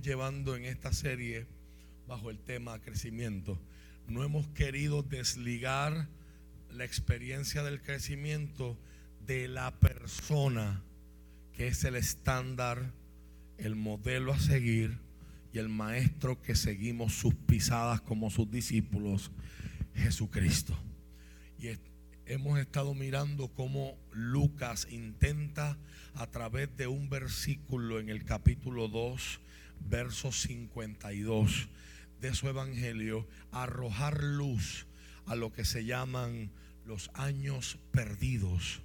llevando 0.00 0.56
en 0.56 0.64
esta 0.64 0.92
serie 0.92 1.46
bajo 2.06 2.30
el 2.30 2.38
tema 2.38 2.80
crecimiento. 2.80 3.60
No 4.06 4.24
hemos 4.24 4.48
querido 4.48 5.02
desligar 5.02 6.08
la 6.70 6.84
experiencia 6.84 7.62
del 7.62 7.82
crecimiento 7.82 8.78
de 9.26 9.48
la 9.48 9.72
persona 9.78 10.82
que 11.52 11.66
es 11.66 11.82
el 11.84 11.96
estándar, 11.96 12.92
el 13.58 13.74
modelo 13.74 14.32
a 14.32 14.38
seguir 14.38 14.98
y 15.52 15.58
el 15.58 15.68
maestro 15.68 16.40
que 16.40 16.54
seguimos 16.54 17.14
sus 17.14 17.34
pisadas 17.34 18.00
como 18.00 18.30
sus 18.30 18.50
discípulos, 18.50 19.32
Jesucristo. 19.94 20.78
Y 21.58 21.68
hemos 22.26 22.60
estado 22.60 22.94
mirando 22.94 23.48
cómo 23.48 23.98
Lucas 24.12 24.86
intenta 24.90 25.76
a 26.14 26.26
través 26.28 26.76
de 26.76 26.86
un 26.86 27.10
versículo 27.10 27.98
en 27.98 28.08
el 28.08 28.24
capítulo 28.24 28.86
2, 28.86 29.40
verso 29.80 30.32
52 30.32 31.68
de 32.20 32.34
su 32.34 32.48
evangelio, 32.48 33.26
arrojar 33.52 34.22
luz 34.22 34.86
a 35.26 35.34
lo 35.34 35.52
que 35.52 35.64
se 35.64 35.84
llaman 35.84 36.50
los 36.84 37.10
años 37.14 37.78
perdidos 37.90 38.80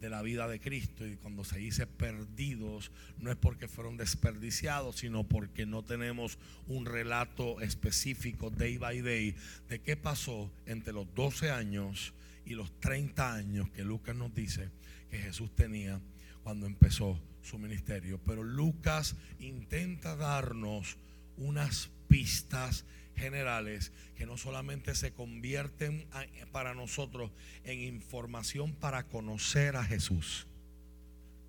de 0.00 0.10
la 0.10 0.22
vida 0.22 0.46
de 0.48 0.60
Cristo. 0.60 1.06
Y 1.06 1.16
cuando 1.16 1.44
se 1.44 1.58
dice 1.58 1.86
perdidos, 1.86 2.90
no 3.18 3.30
es 3.30 3.36
porque 3.36 3.68
fueron 3.68 3.96
desperdiciados, 3.96 4.96
sino 4.96 5.24
porque 5.24 5.66
no 5.66 5.82
tenemos 5.82 6.38
un 6.66 6.86
relato 6.86 7.60
específico 7.60 8.50
day 8.50 8.78
by 8.78 9.00
day 9.00 9.34
de 9.68 9.80
qué 9.80 9.96
pasó 9.96 10.50
entre 10.66 10.92
los 10.92 11.12
12 11.14 11.50
años 11.50 12.12
y 12.46 12.54
los 12.54 12.78
30 12.80 13.34
años 13.34 13.70
que 13.70 13.84
Lucas 13.84 14.14
nos 14.14 14.34
dice 14.34 14.70
que 15.10 15.18
Jesús 15.18 15.54
tenía 15.54 16.00
cuando 16.42 16.66
empezó 16.66 17.18
su 17.44 17.58
ministerio. 17.58 18.20
Pero 18.26 18.42
Lucas 18.42 19.16
intenta 19.38 20.16
darnos 20.16 20.96
unas 21.36 21.90
pistas 22.08 22.84
generales 23.16 23.92
que 24.16 24.26
no 24.26 24.36
solamente 24.36 24.94
se 24.94 25.12
convierten 25.12 26.06
para 26.52 26.74
nosotros 26.74 27.30
en 27.64 27.80
información 27.80 28.74
para 28.74 29.06
conocer 29.06 29.76
a 29.76 29.84
Jesús, 29.84 30.46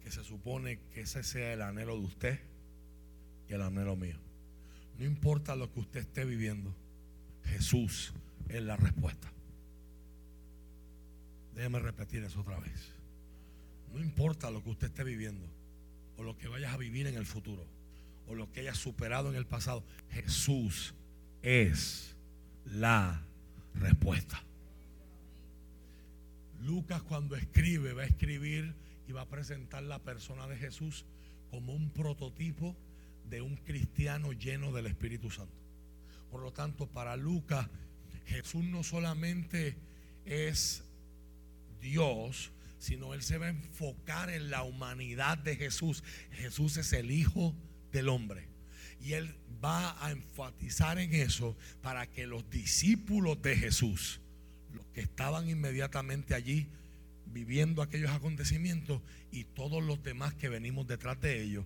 que 0.04 0.12
se 0.12 0.24
supone 0.24 0.80
que 0.94 1.02
ese 1.02 1.24
sea 1.24 1.54
el 1.54 1.62
anhelo 1.62 1.98
de 1.98 2.06
usted 2.06 2.40
y 3.50 3.54
el 3.54 3.62
anhelo 3.62 3.96
mío. 3.96 4.20
No 5.00 5.06
importa 5.06 5.56
lo 5.56 5.72
que 5.72 5.80
usted 5.80 6.02
esté 6.02 6.24
viviendo, 6.24 6.74
Jesús 7.46 8.14
es 8.50 8.62
la 8.62 8.78
respuesta. 8.78 9.32
Déjeme 11.56 11.80
repetir 11.80 12.24
eso 12.24 12.42
otra 12.42 12.60
vez. 12.60 12.92
No 13.94 14.02
importa 14.02 14.52
lo 14.52 14.64
que 14.64 14.70
usted 14.70 14.88
esté 14.88 15.04
viviendo 15.04 15.46
o 16.18 16.24
lo 16.24 16.38
que 16.38 16.48
vayas 16.48 16.74
a 16.74 16.78
vivir 16.78 17.08
en 17.08 17.16
el 17.16 17.26
futuro 17.26 17.66
o 18.28 18.36
lo 18.36 18.52
que 18.52 18.62
hayas 18.62 18.78
superado 18.78 19.30
en 19.30 19.36
el 19.36 19.46
pasado, 19.46 19.84
Jesús 20.10 20.94
es 21.42 22.16
la 22.66 23.22
respuesta. 23.76 24.44
Lucas 26.62 27.04
cuando 27.04 27.36
escribe 27.36 27.94
va 27.94 28.04
a 28.04 28.08
escribir 28.08 28.74
y 29.08 29.12
va 29.12 29.22
a 29.22 29.30
presentar 29.30 29.84
la 29.84 30.00
persona 30.00 30.48
de 30.48 30.58
Jesús 30.58 31.06
como 31.52 31.74
un 31.74 31.92
prototipo 31.92 32.76
de 33.30 33.42
un 33.42 33.56
cristiano 33.58 34.34
lleno 34.34 34.72
del 34.72 34.88
Espíritu 34.88 35.30
Santo. 35.30 35.54
Por 36.32 36.42
lo 36.42 36.52
tanto, 36.52 36.88
para 36.88 37.16
Lucas, 37.16 37.68
Jesús 38.26 38.64
no 38.64 38.84
solamente 38.84 39.78
es 40.26 40.84
Dios, 41.80 42.52
sino 42.86 43.16
él 43.16 43.24
se 43.24 43.40
va 43.40 43.48
a 43.48 43.50
enfocar 43.50 44.30
en 44.30 44.52
la 44.52 44.62
humanidad 44.62 45.40
de 45.40 45.56
Jesús. 45.56 46.04
Jesús 46.34 46.78
es 46.78 46.94
el 46.94 47.10
Hijo 47.10 47.56
del 47.92 48.10
Hombre. 48.10 48.48
Y 49.02 49.14
él 49.14 49.36
va 49.64 50.06
a 50.06 50.12
enfatizar 50.12 51.00
en 51.00 51.12
eso 51.16 51.58
para 51.82 52.06
que 52.06 52.28
los 52.28 52.48
discípulos 52.52 53.42
de 53.42 53.56
Jesús, 53.58 54.22
los 54.72 54.86
que 54.94 55.02
estaban 55.02 55.50
inmediatamente 55.50 56.36
allí 56.36 56.68
viviendo 57.26 57.82
aquellos 57.82 58.12
acontecimientos 58.12 59.02
y 59.32 59.46
todos 59.46 59.84
los 59.84 60.04
demás 60.04 60.36
que 60.36 60.48
venimos 60.48 60.86
detrás 60.86 61.20
de 61.20 61.42
ellos, 61.42 61.66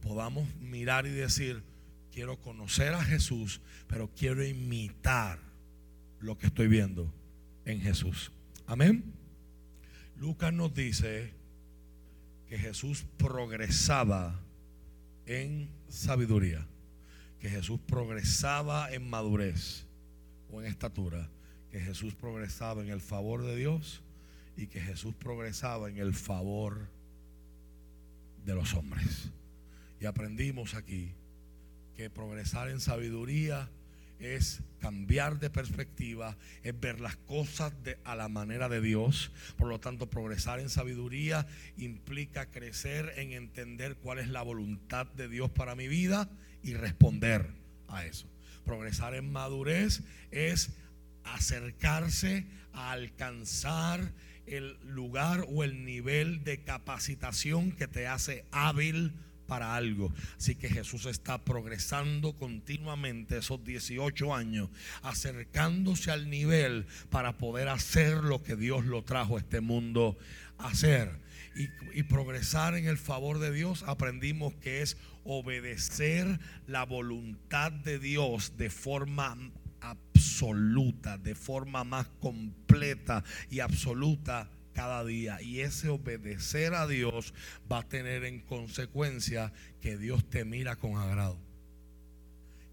podamos 0.00 0.54
mirar 0.60 1.04
y 1.04 1.10
decir, 1.10 1.64
quiero 2.12 2.40
conocer 2.40 2.94
a 2.94 3.04
Jesús, 3.04 3.60
pero 3.88 4.08
quiero 4.14 4.46
imitar 4.46 5.40
lo 6.20 6.38
que 6.38 6.46
estoy 6.46 6.68
viendo 6.68 7.12
en 7.64 7.80
Jesús. 7.80 8.30
Amén. 8.68 9.19
Lucas 10.20 10.52
nos 10.52 10.74
dice 10.74 11.32
que 12.46 12.58
Jesús 12.58 13.06
progresaba 13.16 14.38
en 15.24 15.70
sabiduría, 15.88 16.66
que 17.40 17.48
Jesús 17.48 17.80
progresaba 17.86 18.92
en 18.92 19.08
madurez 19.08 19.86
o 20.52 20.60
en 20.60 20.66
estatura, 20.66 21.30
que 21.70 21.80
Jesús 21.80 22.14
progresaba 22.14 22.82
en 22.82 22.90
el 22.90 23.00
favor 23.00 23.42
de 23.42 23.56
Dios 23.56 24.02
y 24.58 24.66
que 24.66 24.82
Jesús 24.82 25.14
progresaba 25.14 25.88
en 25.88 25.96
el 25.96 26.12
favor 26.12 26.90
de 28.44 28.54
los 28.54 28.74
hombres. 28.74 29.30
Y 30.00 30.04
aprendimos 30.04 30.74
aquí 30.74 31.14
que 31.96 32.10
progresar 32.10 32.68
en 32.68 32.80
sabiduría 32.80 33.70
es 34.20 34.62
cambiar 34.80 35.40
de 35.40 35.50
perspectiva, 35.50 36.36
es 36.62 36.78
ver 36.78 37.00
las 37.00 37.16
cosas 37.16 37.72
a 38.04 38.14
la 38.14 38.28
manera 38.28 38.68
de 38.68 38.80
Dios. 38.80 39.32
Por 39.56 39.68
lo 39.68 39.80
tanto, 39.80 40.08
progresar 40.08 40.60
en 40.60 40.68
sabiduría 40.68 41.46
implica 41.76 42.50
crecer 42.50 43.12
en 43.16 43.32
entender 43.32 43.96
cuál 43.96 44.18
es 44.18 44.28
la 44.28 44.42
voluntad 44.42 45.06
de 45.06 45.28
Dios 45.28 45.50
para 45.50 45.74
mi 45.74 45.88
vida 45.88 46.30
y 46.62 46.74
responder 46.74 47.46
a 47.88 48.04
eso. 48.04 48.28
Progresar 48.64 49.14
en 49.14 49.32
madurez 49.32 50.02
es 50.30 50.70
acercarse 51.24 52.46
a 52.72 52.92
alcanzar 52.92 54.12
el 54.46 54.78
lugar 54.82 55.46
o 55.48 55.64
el 55.64 55.84
nivel 55.84 56.44
de 56.44 56.62
capacitación 56.62 57.72
que 57.72 57.88
te 57.88 58.06
hace 58.06 58.44
hábil 58.50 59.12
para 59.50 59.74
algo. 59.74 60.12
Así 60.36 60.54
que 60.54 60.68
Jesús 60.68 61.06
está 61.06 61.44
progresando 61.44 62.34
continuamente 62.34 63.38
esos 63.38 63.64
18 63.64 64.32
años, 64.32 64.70
acercándose 65.02 66.12
al 66.12 66.30
nivel 66.30 66.86
para 67.10 67.36
poder 67.36 67.68
hacer 67.68 68.18
lo 68.22 68.44
que 68.44 68.54
Dios 68.54 68.84
lo 68.84 69.02
trajo 69.02 69.36
a 69.36 69.40
este 69.40 69.60
mundo 69.60 70.16
a 70.56 70.68
hacer. 70.68 71.10
Y, 71.56 71.98
y 71.98 72.04
progresar 72.04 72.76
en 72.76 72.86
el 72.86 72.96
favor 72.96 73.40
de 73.40 73.50
Dios, 73.50 73.82
aprendimos 73.88 74.54
que 74.54 74.82
es 74.82 74.96
obedecer 75.24 76.38
la 76.68 76.84
voluntad 76.84 77.72
de 77.72 77.98
Dios 77.98 78.56
de 78.56 78.70
forma 78.70 79.36
absoluta, 79.80 81.18
de 81.18 81.34
forma 81.34 81.82
más 81.82 82.06
completa 82.20 83.24
y 83.50 83.58
absoluta 83.58 84.48
cada 84.80 85.04
día. 85.04 85.42
Y 85.42 85.60
ese 85.60 85.90
obedecer 85.90 86.72
a 86.72 86.86
Dios 86.86 87.34
va 87.70 87.80
a 87.80 87.88
tener 87.88 88.24
en 88.24 88.40
consecuencia 88.40 89.52
que 89.82 89.98
Dios 89.98 90.24
te 90.30 90.46
mira 90.46 90.76
con 90.76 90.96
agrado. 90.96 91.38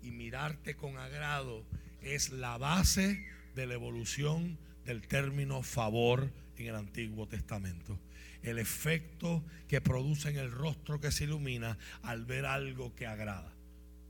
Y 0.02 0.12
mirarte 0.12 0.78
con 0.78 0.98
agrado 0.98 1.66
es 2.02 2.30
la 2.30 2.58
base 2.58 3.26
de 3.56 3.68
la 3.68 3.74
evolución 3.74 4.58
del 4.86 5.06
término 5.06 5.64
favor 5.64 6.32
en 6.56 6.68
el 6.68 6.76
Antiguo 6.76 7.28
Testamento. 7.28 8.00
El 8.42 8.58
efecto 8.58 9.44
que 9.68 9.82
produce 9.82 10.30
en 10.30 10.38
el 10.38 10.50
rostro 10.50 11.02
que 11.02 11.12
se 11.12 11.26
ilumina 11.26 11.78
al 12.04 12.24
ver 12.24 12.46
algo 12.46 12.96
que 12.96 13.06
agrada. 13.06 13.54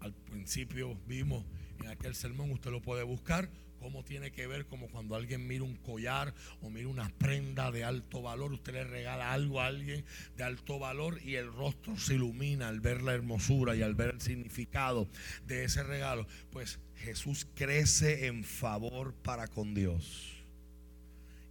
Al 0.01 0.13
principio 0.13 0.99
vimos 1.07 1.43
en 1.79 1.87
aquel 1.87 2.13
sermón, 2.13 2.51
usted 2.51 2.69
lo 2.69 2.79
puede 2.79 3.01
buscar, 3.01 3.49
cómo 3.79 4.03
tiene 4.03 4.31
que 4.31 4.47
ver 4.47 4.65
como 4.65 4.87
cuando 4.87 5.15
alguien 5.15 5.47
mira 5.47 5.63
un 5.63 5.75
collar 5.75 6.33
o 6.61 6.69
mira 6.69 6.87
una 6.87 7.09
prenda 7.09 7.71
de 7.71 7.83
alto 7.83 8.21
valor, 8.21 8.53
usted 8.53 8.73
le 8.73 8.83
regala 8.83 9.33
algo 9.33 9.61
a 9.61 9.67
alguien 9.67 10.05
de 10.35 10.43
alto 10.43 10.79
valor 10.79 11.21
y 11.23 11.35
el 11.35 11.51
rostro 11.53 11.97
se 11.97 12.15
ilumina 12.15 12.67
al 12.67 12.79
ver 12.79 13.01
la 13.01 13.13
hermosura 13.13 13.75
y 13.75 13.81
al 13.81 13.95
ver 13.95 14.15
el 14.15 14.21
significado 14.21 15.07
de 15.45 15.63
ese 15.63 15.83
regalo. 15.83 16.27
Pues 16.51 16.79
Jesús 16.95 17.47
crece 17.55 18.27
en 18.27 18.43
favor 18.43 19.13
para 19.13 19.47
con 19.47 19.73
Dios 19.73 20.33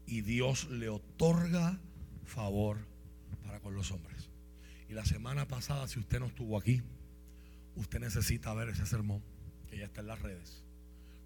y 0.06 0.22
Dios 0.22 0.68
le 0.70 0.88
otorga 0.88 1.80
favor 2.24 2.78
para 3.44 3.60
con 3.60 3.74
los 3.74 3.90
hombres. 3.90 4.30
Y 4.88 4.94
la 4.94 5.04
semana 5.04 5.48
pasada, 5.48 5.88
si 5.88 5.98
usted 5.98 6.20
no 6.20 6.26
estuvo 6.26 6.58
aquí, 6.58 6.82
usted 7.74 8.00
necesita 8.00 8.54
ver 8.54 8.68
ese 8.68 8.86
sermón 8.86 9.22
que 9.68 9.78
ya 9.78 9.86
está 9.86 10.00
en 10.00 10.06
las 10.06 10.20
redes 10.20 10.65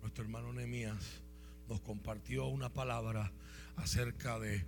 nuestro 0.02 0.24
hermano 0.24 0.52
Nehemías 0.52 1.22
nos 1.68 1.80
compartió 1.80 2.46
una 2.46 2.72
palabra 2.72 3.32
acerca 3.76 4.38
de 4.38 4.64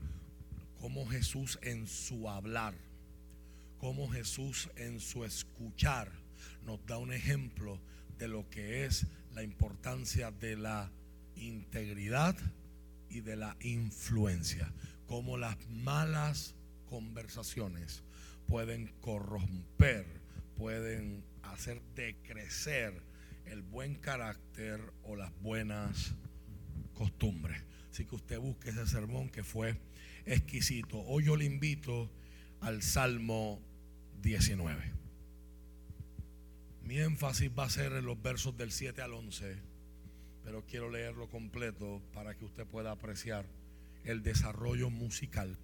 cómo 0.80 1.06
Jesús 1.06 1.58
en 1.62 1.86
su 1.86 2.28
hablar, 2.28 2.74
cómo 3.78 4.08
Jesús 4.10 4.70
en 4.76 5.00
su 5.00 5.24
escuchar 5.24 6.10
nos 6.64 6.84
da 6.86 6.98
un 6.98 7.12
ejemplo 7.12 7.80
de 8.18 8.28
lo 8.28 8.48
que 8.50 8.84
es 8.84 9.06
la 9.34 9.42
importancia 9.42 10.30
de 10.30 10.56
la 10.56 10.90
integridad 11.36 12.36
y 13.08 13.20
de 13.20 13.36
la 13.36 13.56
influencia, 13.60 14.72
cómo 15.06 15.38
las 15.38 15.56
malas 15.68 16.54
conversaciones 16.88 18.02
pueden 18.46 18.92
corromper, 19.00 20.06
pueden 20.56 21.24
hacer 21.42 21.80
decrecer 21.94 23.11
el 23.52 23.60
buen 23.60 23.94
carácter 23.96 24.80
o 25.02 25.14
las 25.14 25.30
buenas 25.42 26.14
costumbres. 26.94 27.62
Así 27.90 28.06
que 28.06 28.14
usted 28.14 28.38
busque 28.38 28.70
ese 28.70 28.86
sermón 28.86 29.28
que 29.28 29.44
fue 29.44 29.76
exquisito. 30.24 30.98
Hoy 31.00 31.24
yo 31.24 31.36
le 31.36 31.44
invito 31.44 32.10
al 32.60 32.82
Salmo 32.82 33.60
19. 34.22 34.92
Mi 36.82 36.98
énfasis 36.98 37.50
va 37.56 37.64
a 37.64 37.70
ser 37.70 37.92
en 37.92 38.06
los 38.06 38.20
versos 38.22 38.56
del 38.56 38.72
7 38.72 39.02
al 39.02 39.12
11, 39.12 39.56
pero 40.42 40.64
quiero 40.64 40.90
leerlo 40.90 41.28
completo 41.28 42.00
para 42.14 42.34
que 42.34 42.46
usted 42.46 42.66
pueda 42.66 42.90
apreciar 42.90 43.44
el 44.04 44.22
desarrollo 44.22 44.88
musical 44.88 45.58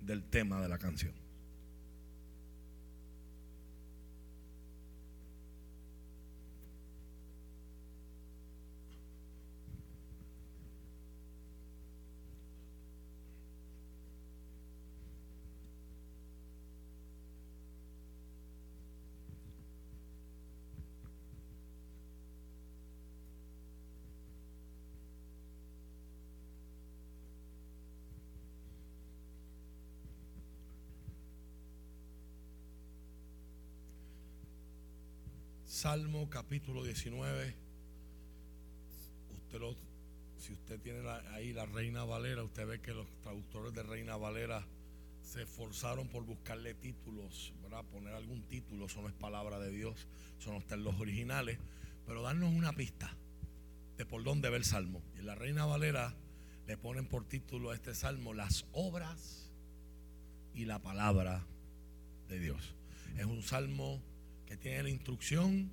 del 0.00 0.22
tema 0.22 0.62
de 0.62 0.68
la 0.68 0.78
canción. 0.78 1.25
Salmo 35.86 36.28
capítulo 36.28 36.82
19. 36.82 37.54
Usted 39.30 39.60
si 40.36 40.52
usted 40.52 40.80
tiene 40.80 41.08
ahí 41.32 41.52
la 41.52 41.64
Reina 41.64 42.02
Valera, 42.02 42.42
usted 42.42 42.66
ve 42.66 42.80
que 42.80 42.92
los 42.92 43.06
traductores 43.22 43.72
de 43.72 43.84
Reina 43.84 44.16
Valera 44.16 44.66
se 45.22 45.42
esforzaron 45.42 46.08
por 46.08 46.24
buscarle 46.24 46.74
títulos, 46.74 47.54
¿verdad? 47.62 47.84
Poner 47.84 48.14
algún 48.14 48.42
título, 48.48 48.86
eso 48.86 49.00
no 49.00 49.06
es 49.06 49.14
palabra 49.14 49.60
de 49.60 49.70
Dios, 49.70 50.08
eso 50.40 50.50
no 50.50 50.58
está 50.58 50.74
en 50.74 50.82
los 50.82 50.98
originales, 50.98 51.60
pero 52.04 52.20
darnos 52.20 52.52
una 52.52 52.72
pista 52.72 53.16
de 53.96 54.04
por 54.04 54.24
dónde 54.24 54.50
ve 54.50 54.56
el 54.56 54.64
Salmo. 54.64 55.04
Y 55.14 55.20
en 55.20 55.26
la 55.26 55.36
Reina 55.36 55.66
Valera 55.66 56.16
le 56.66 56.76
ponen 56.76 57.06
por 57.06 57.28
título 57.28 57.70
a 57.70 57.76
este 57.76 57.94
Salmo 57.94 58.34
las 58.34 58.66
obras 58.72 59.52
y 60.52 60.64
la 60.64 60.82
palabra 60.82 61.46
de 62.26 62.40
Dios. 62.40 62.74
Es 63.16 63.26
un 63.26 63.44
salmo 63.44 64.02
que 64.46 64.56
tiene 64.56 64.84
la 64.84 64.90
instrucción 64.90 65.70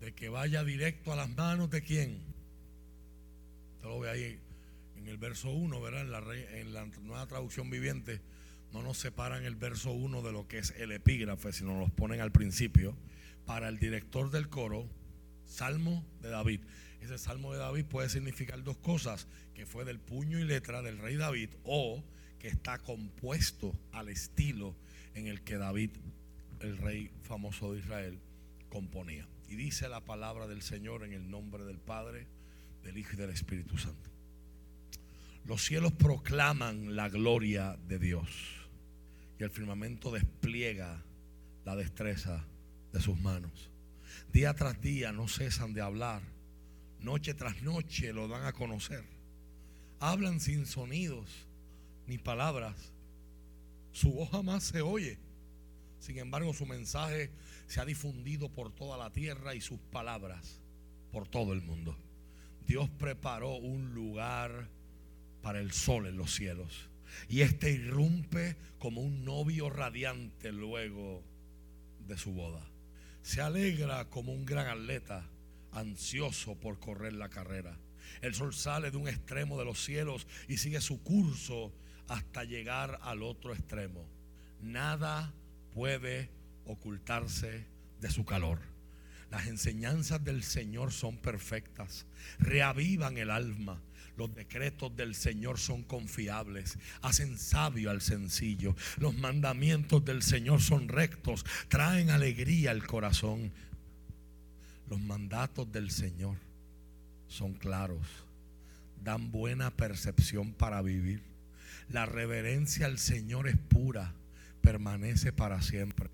de 0.00 0.14
que 0.14 0.28
vaya 0.28 0.64
directo 0.64 1.12
a 1.12 1.16
las 1.16 1.28
manos 1.30 1.70
de 1.70 1.82
quién. 1.82 2.20
Usted 3.74 3.88
lo 3.88 4.00
ve 4.00 4.10
ahí 4.10 4.40
en 4.96 5.08
el 5.08 5.18
verso 5.18 5.50
1, 5.50 5.80
¿verdad? 5.80 6.02
En 6.54 6.72
la, 6.72 6.86
nueva 7.02 7.26
traducción 7.26 7.70
viviente 7.70 8.20
no 8.72 8.82
nos 8.82 8.98
separan 8.98 9.44
el 9.44 9.56
verso 9.56 9.92
1 9.92 10.22
de 10.22 10.32
lo 10.32 10.46
que 10.48 10.58
es 10.58 10.74
el 10.78 10.92
epígrafe, 10.92 11.52
sino 11.52 11.78
nos 11.78 11.90
ponen 11.90 12.20
al 12.20 12.32
principio. 12.32 12.96
Para 13.44 13.68
el 13.68 13.78
director 13.78 14.30
del 14.30 14.48
coro, 14.48 14.88
Salmo 15.44 16.04
de 16.20 16.30
David. 16.30 16.60
Ese 17.00 17.18
Salmo 17.18 17.52
de 17.52 17.58
David 17.58 17.84
puede 17.84 18.08
significar 18.08 18.62
dos 18.64 18.76
cosas, 18.78 19.28
que 19.54 19.66
fue 19.66 19.84
del 19.84 20.00
puño 20.00 20.40
y 20.40 20.44
letra 20.44 20.82
del 20.82 20.98
rey 20.98 21.16
David 21.16 21.50
o 21.62 22.02
que 22.38 22.48
está 22.48 22.78
compuesto 22.78 23.78
al 23.92 24.08
estilo 24.08 24.76
en 25.14 25.28
el 25.28 25.42
que 25.42 25.56
David 25.56 25.90
el 26.60 26.76
rey 26.78 27.10
famoso 27.22 27.72
de 27.72 27.80
Israel 27.80 28.18
componía. 28.68 29.26
Y 29.48 29.56
dice 29.56 29.88
la 29.88 30.04
palabra 30.04 30.46
del 30.46 30.62
Señor 30.62 31.04
en 31.04 31.12
el 31.12 31.30
nombre 31.30 31.64
del 31.64 31.78
Padre, 31.78 32.26
del 32.82 32.98
Hijo 32.98 33.14
y 33.14 33.16
del 33.16 33.30
Espíritu 33.30 33.78
Santo. 33.78 34.10
Los 35.44 35.64
cielos 35.64 35.92
proclaman 35.92 36.96
la 36.96 37.08
gloria 37.08 37.76
de 37.86 37.98
Dios 37.98 38.28
y 39.38 39.44
el 39.44 39.50
firmamento 39.50 40.10
despliega 40.10 41.04
la 41.64 41.76
destreza 41.76 42.44
de 42.92 43.00
sus 43.00 43.18
manos. 43.20 43.70
Día 44.32 44.54
tras 44.54 44.80
día 44.80 45.12
no 45.12 45.28
cesan 45.28 45.72
de 45.72 45.82
hablar, 45.82 46.22
noche 47.00 47.34
tras 47.34 47.62
noche 47.62 48.12
lo 48.12 48.26
dan 48.26 48.44
a 48.44 48.52
conocer. 48.52 49.04
Hablan 50.00 50.40
sin 50.40 50.66
sonidos 50.66 51.46
ni 52.06 52.18
palabras, 52.18 52.92
su 53.92 54.12
voz 54.12 54.30
jamás 54.30 54.64
se 54.64 54.82
oye 54.82 55.18
sin 55.98 56.18
embargo, 56.18 56.52
su 56.52 56.66
mensaje 56.66 57.30
se 57.66 57.80
ha 57.80 57.84
difundido 57.84 58.48
por 58.48 58.72
toda 58.72 58.96
la 58.96 59.10
tierra 59.10 59.54
y 59.54 59.60
sus 59.60 59.78
palabras 59.80 60.60
por 61.10 61.26
todo 61.28 61.52
el 61.52 61.62
mundo. 61.62 61.96
Dios 62.66 62.90
preparó 62.90 63.56
un 63.56 63.94
lugar 63.94 64.68
para 65.42 65.60
el 65.60 65.72
sol 65.72 66.06
en 66.06 66.16
los 66.16 66.34
cielos. 66.34 66.90
Y 67.28 67.42
este 67.42 67.70
irrumpe 67.70 68.56
como 68.78 69.00
un 69.00 69.24
novio 69.24 69.70
radiante 69.70 70.52
luego 70.52 71.22
de 72.00 72.18
su 72.18 72.32
boda. 72.32 72.68
Se 73.22 73.40
alegra 73.40 74.08
como 74.10 74.32
un 74.32 74.44
gran 74.44 74.66
atleta 74.66 75.28
ansioso 75.72 76.56
por 76.56 76.78
correr 76.78 77.12
la 77.12 77.28
carrera. 77.28 77.78
El 78.20 78.34
sol 78.34 78.54
sale 78.54 78.90
de 78.90 78.96
un 78.96 79.08
extremo 79.08 79.58
de 79.58 79.64
los 79.64 79.84
cielos 79.84 80.26
y 80.48 80.58
sigue 80.58 80.80
su 80.80 81.02
curso 81.02 81.72
hasta 82.08 82.44
llegar 82.44 82.98
al 83.02 83.22
otro 83.22 83.52
extremo. 83.54 84.08
Nada 84.60 85.34
puede 85.76 86.30
ocultarse 86.64 87.66
de 88.00 88.10
su 88.10 88.24
calor. 88.24 88.58
Las 89.30 89.46
enseñanzas 89.46 90.24
del 90.24 90.42
Señor 90.42 90.90
son 90.90 91.18
perfectas, 91.18 92.06
reavivan 92.38 93.18
el 93.18 93.30
alma. 93.30 93.82
Los 94.16 94.34
decretos 94.34 94.96
del 94.96 95.14
Señor 95.14 95.58
son 95.58 95.82
confiables, 95.82 96.78
hacen 97.02 97.36
sabio 97.36 97.90
al 97.90 98.00
sencillo. 98.00 98.74
Los 98.96 99.18
mandamientos 99.18 100.02
del 100.02 100.22
Señor 100.22 100.62
son 100.62 100.88
rectos, 100.88 101.44
traen 101.68 102.08
alegría 102.08 102.70
al 102.70 102.86
corazón. 102.86 103.52
Los 104.88 104.98
mandatos 104.98 105.70
del 105.70 105.90
Señor 105.90 106.38
son 107.28 107.52
claros, 107.52 108.06
dan 109.04 109.30
buena 109.30 109.70
percepción 109.76 110.54
para 110.54 110.80
vivir. 110.80 111.20
La 111.90 112.06
reverencia 112.06 112.86
al 112.86 112.98
Señor 112.98 113.46
es 113.46 113.58
pura 113.58 114.14
permanece 114.66 115.32
para 115.32 115.62
siempre. 115.62 116.10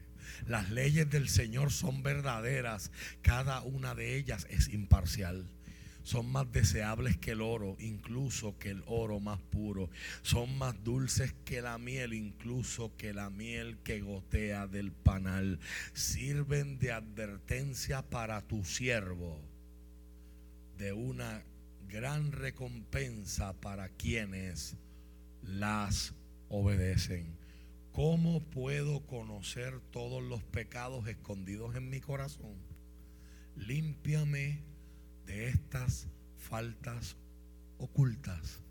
Las 0.47 0.69
leyes 0.71 1.09
del 1.09 1.31
Señor 1.31 1.73
son 1.73 2.03
verdaderas, 2.03 2.91
cada 3.23 3.63
una 3.63 3.95
de 3.95 4.15
ellas 4.15 4.47
es 4.51 4.69
imparcial. 4.69 5.49
Son 6.03 6.31
más 6.31 6.53
deseables 6.53 7.17
que 7.17 7.31
el 7.31 7.41
oro, 7.41 7.77
incluso 7.81 8.59
que 8.59 8.69
el 8.69 8.82
oro 8.85 9.21
más 9.21 9.41
puro. 9.41 9.89
Son 10.21 10.59
más 10.59 10.85
dulces 10.85 11.32
que 11.47 11.63
la 11.63 11.79
miel, 11.79 12.13
incluso 12.13 12.94
que 12.99 13.15
la 13.15 13.31
miel 13.31 13.79
que 13.85 14.03
gotea 14.03 14.67
del 14.67 14.93
panal. 14.93 15.59
Sirven 15.94 16.79
de 16.79 16.93
advertencia 16.93 18.03
para 18.03 18.43
tu 18.43 18.67
siervo, 18.67 19.41
de 20.77 20.93
una 20.93 21.43
gran 21.89 22.32
recompensa 22.32 23.55
para 23.55 23.89
quienes 23.89 24.77
las 25.43 26.13
obedecen. 26.51 27.42
¿Cómo 27.93 28.41
puedo 28.41 29.05
conocer 29.05 29.79
todos 29.91 30.22
los 30.22 30.43
pecados 30.43 31.06
escondidos 31.08 31.77
en 31.77 31.91
mi 31.91 32.01
corazón? 32.01 32.56
Límpiame 33.55 34.63
de 35.27 35.49
estas 35.49 36.08
faltas 36.39 37.19
ocultas. 37.77 38.63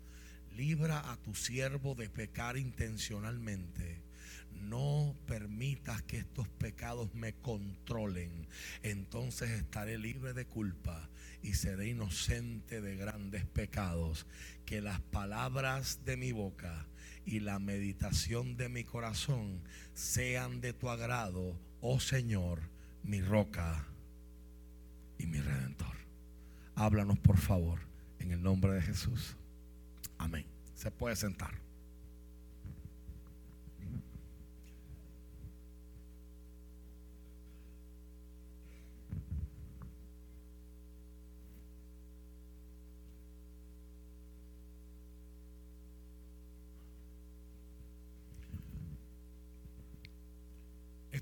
Libra 0.56 1.12
a 1.12 1.16
tu 1.18 1.36
siervo 1.36 1.94
de 1.94 2.10
pecar 2.10 2.56
intencionalmente. 2.56 4.02
No 4.50 5.14
permitas 5.26 6.02
que 6.02 6.18
estos 6.18 6.48
pecados 6.48 7.14
me 7.14 7.32
controlen. 7.32 8.48
Entonces 8.82 9.50
estaré 9.50 9.98
libre 9.98 10.32
de 10.32 10.46
culpa 10.46 11.08
y 11.42 11.54
seré 11.54 11.90
inocente 11.90 12.80
de 12.80 12.96
grandes 12.96 13.46
pecados. 13.46 14.26
Que 14.66 14.80
las 14.80 15.00
palabras 15.00 16.04
de 16.04 16.16
mi 16.16 16.32
boca 16.32 16.88
y 17.24 17.40
la 17.40 17.58
meditación 17.58 18.56
de 18.56 18.68
mi 18.68 18.84
corazón 18.84 19.62
sean 19.94 20.60
de 20.60 20.72
tu 20.72 20.90
agrado, 20.90 21.56
oh 21.80 22.00
Señor, 22.00 22.60
mi 23.02 23.20
roca 23.20 23.86
y 25.18 25.26
mi 25.26 25.40
redentor. 25.40 25.96
Háblanos 26.74 27.18
por 27.18 27.38
favor 27.38 27.80
en 28.18 28.32
el 28.32 28.42
nombre 28.42 28.72
de 28.72 28.82
Jesús. 28.82 29.36
Amén. 30.18 30.46
Se 30.74 30.90
puede 30.90 31.16
sentar. 31.16 31.61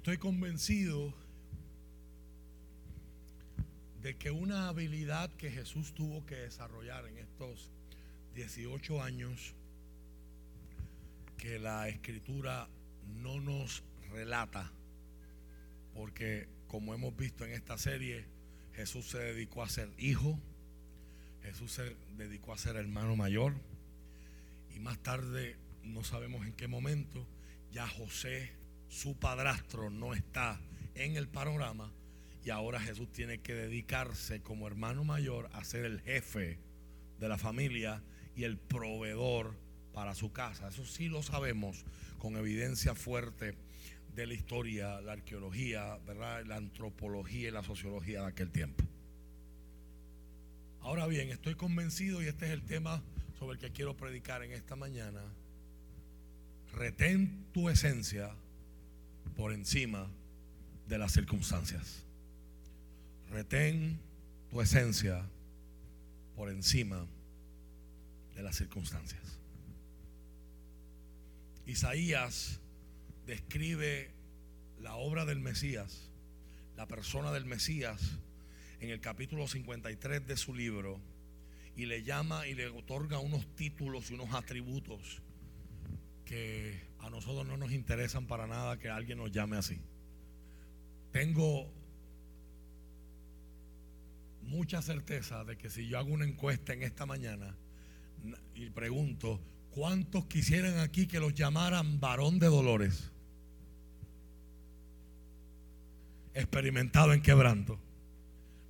Estoy 0.01 0.17
convencido 0.17 1.13
de 4.01 4.17
que 4.17 4.31
una 4.31 4.69
habilidad 4.69 5.31
que 5.33 5.51
Jesús 5.51 5.93
tuvo 5.93 6.25
que 6.25 6.37
desarrollar 6.37 7.05
en 7.07 7.19
estos 7.19 7.69
18 8.35 9.03
años 9.03 9.53
que 11.37 11.59
la 11.59 11.91
escritura 11.91 12.67
no 13.21 13.43
nos 13.43 13.83
relata, 14.11 14.73
porque 15.93 16.49
como 16.67 16.95
hemos 16.95 17.15
visto 17.15 17.45
en 17.45 17.53
esta 17.53 17.77
serie, 17.77 18.25
Jesús 18.73 19.05
se 19.05 19.19
dedicó 19.19 19.63
a 19.63 19.69
ser 19.69 19.91
hijo, 19.99 20.41
Jesús 21.43 21.73
se 21.73 21.95
dedicó 22.17 22.55
a 22.55 22.59
ser 22.59 22.77
hermano 22.77 23.17
mayor, 23.17 23.53
y 24.75 24.81
más 24.81 24.99
tarde, 25.03 25.57
no 25.85 26.05
sabemos 26.05 26.47
en 26.47 26.55
qué 26.55 26.69
momento, 26.69 27.27
ya 27.71 27.87
José, 27.87 28.60
su 28.91 29.17
padrastro, 29.17 29.89
no 29.89 30.13
está 30.15 30.61
en 30.95 31.17
el 31.17 31.29
panorama, 31.29 31.93
y 32.45 32.51
ahora 32.51 32.81
Jesús 32.81 33.11
tiene 33.13 33.39
que 33.39 33.55
dedicarse 33.55 34.43
como 34.43 34.67
hermano 34.67 35.05
mayor 35.05 35.49
a 35.53 35.65
ser 35.65 35.85
el 35.85 36.01
jefe 36.01 36.59
de 37.19 37.29
la 37.29 37.39
familia 37.39 38.03
y 38.35 38.45
el 38.45 38.59
proveedor 38.59 39.57
para 39.93 40.15
su 40.15 40.33
casa. 40.33 40.69
Eso 40.69 40.85
sí 40.85 41.09
lo 41.09 41.23
sabemos 41.23 41.85
con 42.19 42.37
evidencia 42.37 42.95
fuerte 42.95 43.55
de 44.15 44.27
la 44.27 44.35
historia, 44.35 45.01
la 45.01 45.13
arqueología, 45.13 45.99
¿verdad? 46.07 46.45
la 46.47 46.57
antropología 46.57 47.49
y 47.49 47.53
la 47.53 47.63
sociología 47.63 48.23
de 48.23 48.29
aquel 48.29 48.51
tiempo. 48.51 48.85
Ahora 50.81 51.07
bien, 51.07 51.29
estoy 51.29 51.55
convencido 51.55 52.23
y 52.23 52.27
este 52.27 52.47
es 52.47 52.53
el 52.53 52.63
tema 52.63 53.03
sobre 53.39 53.55
el 53.55 53.59
que 53.61 53.71
quiero 53.71 53.97
predicar 53.97 54.43
en 54.43 54.53
esta 54.53 54.75
mañana. 54.75 55.23
Retén 56.73 57.47
tu 57.53 57.69
esencia 57.69 58.35
por 59.41 59.55
encima 59.55 60.07
de 60.87 60.99
las 60.99 61.13
circunstancias. 61.13 62.05
Retén 63.31 63.99
tu 64.51 64.61
esencia 64.61 65.25
por 66.37 66.51
encima 66.51 67.07
de 68.35 68.43
las 68.43 68.57
circunstancias. 68.57 69.39
Isaías 71.65 72.61
describe 73.25 74.11
la 74.79 74.97
obra 74.97 75.25
del 75.25 75.41
Mesías, 75.41 76.11
la 76.77 76.87
persona 76.87 77.33
del 77.33 77.47
Mesías, 77.47 78.19
en 78.81 78.91
el 78.91 79.01
capítulo 79.01 79.49
53 79.49 80.27
de 80.27 80.37
su 80.37 80.55
libro 80.55 81.01
y 81.77 81.87
le 81.87 82.03
llama 82.03 82.47
y 82.47 82.53
le 82.53 82.67
otorga 82.67 83.21
unos 83.21 83.47
títulos 83.57 84.11
y 84.11 84.15
unos 84.15 84.35
atributos 84.35 85.23
que 86.27 86.90
a 87.03 87.11
nosotros 87.11 87.47
no 87.47 87.57
nos 87.57 87.73
interesan 87.73 88.27
para 88.27 88.47
nada 88.47 88.79
que 88.79 88.89
alguien 88.89 89.19
nos 89.19 89.31
llame 89.31 89.57
así. 89.57 89.81
Tengo 91.13 91.71
mucha 94.43 94.83
certeza 94.83 95.45
de 95.45 95.57
que 95.57 95.71
si 95.71 95.87
yo 95.87 95.99
hago 95.99 96.13
una 96.13 96.27
encuesta 96.27 96.73
en 96.73 96.83
esta 96.83 97.07
mañana 97.07 97.57
y 98.55 98.71
pregunto, 98.71 99.41
¿cuántos 99.71 100.27
quisieran 100.27 100.79
aquí 100.79 101.07
que 101.07 101.21
los 101.21 101.35
llamaran 101.35 102.01
varón 102.01 102.39
de 102.39 102.47
dolores? 102.47 103.11
Experimentado 106.35 107.13
en 107.13 107.23
quebranto. 107.23 107.79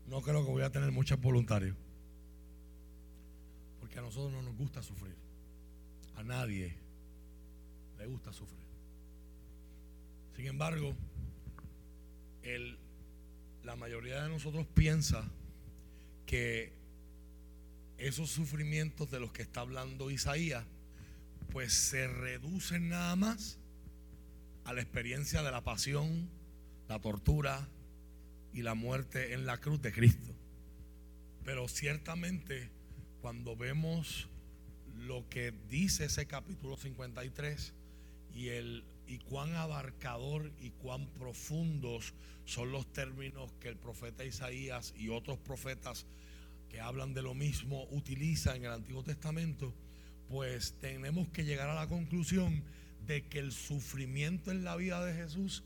No 0.06 0.22
creo 0.22 0.44
que 0.44 0.50
voy 0.50 0.62
a 0.62 0.70
tener 0.70 0.90
muchos 0.92 1.20
voluntarios. 1.20 1.76
Porque 3.80 3.98
a 3.98 4.02
nosotros 4.02 4.32
no 4.32 4.42
nos 4.42 4.56
gusta 4.56 4.82
sufrir. 4.82 5.14
A 6.16 6.22
nadie 6.22 6.79
le 8.00 8.06
gusta 8.06 8.32
sufrir. 8.32 8.64
Sin 10.34 10.46
embargo, 10.46 10.94
el, 12.42 12.78
la 13.62 13.76
mayoría 13.76 14.22
de 14.22 14.30
nosotros 14.30 14.66
piensa 14.74 15.30
que 16.24 16.72
esos 17.98 18.30
sufrimientos 18.30 19.10
de 19.10 19.20
los 19.20 19.32
que 19.32 19.42
está 19.42 19.60
hablando 19.60 20.10
Isaías, 20.10 20.64
pues 21.52 21.74
se 21.74 22.08
reducen 22.08 22.88
nada 22.88 23.14
más 23.16 23.58
a 24.64 24.72
la 24.72 24.80
experiencia 24.80 25.42
de 25.42 25.50
la 25.50 25.62
pasión, 25.62 26.30
la 26.88 27.00
tortura 27.00 27.68
y 28.54 28.62
la 28.62 28.74
muerte 28.74 29.34
en 29.34 29.44
la 29.44 29.58
cruz 29.58 29.82
de 29.82 29.92
Cristo. 29.92 30.34
Pero 31.44 31.68
ciertamente 31.68 32.70
cuando 33.20 33.56
vemos 33.56 34.28
lo 34.96 35.28
que 35.28 35.52
dice 35.68 36.06
ese 36.06 36.26
capítulo 36.26 36.78
53 36.78 37.74
y 38.34 38.48
el 38.48 38.84
y 39.10 39.18
cuán 39.18 39.54
abarcador 39.56 40.52
y 40.60 40.70
cuán 40.70 41.08
profundos 41.18 42.14
son 42.44 42.70
los 42.70 42.92
términos 42.92 43.52
que 43.58 43.68
el 43.68 43.76
profeta 43.76 44.24
Isaías 44.24 44.94
y 44.96 45.08
otros 45.08 45.36
profetas 45.38 46.06
que 46.68 46.80
hablan 46.80 47.12
de 47.12 47.22
lo 47.22 47.34
mismo 47.34 47.88
utilizan 47.90 48.58
en 48.58 48.66
el 48.66 48.70
Antiguo 48.70 49.02
Testamento, 49.02 49.74
pues 50.28 50.74
tenemos 50.80 51.28
que 51.30 51.44
llegar 51.44 51.68
a 51.68 51.74
la 51.74 51.88
conclusión 51.88 52.62
de 53.04 53.26
que 53.26 53.40
el 53.40 53.50
sufrimiento 53.50 54.52
en 54.52 54.62
la 54.62 54.76
vida 54.76 55.04
de 55.04 55.12
Jesús 55.12 55.64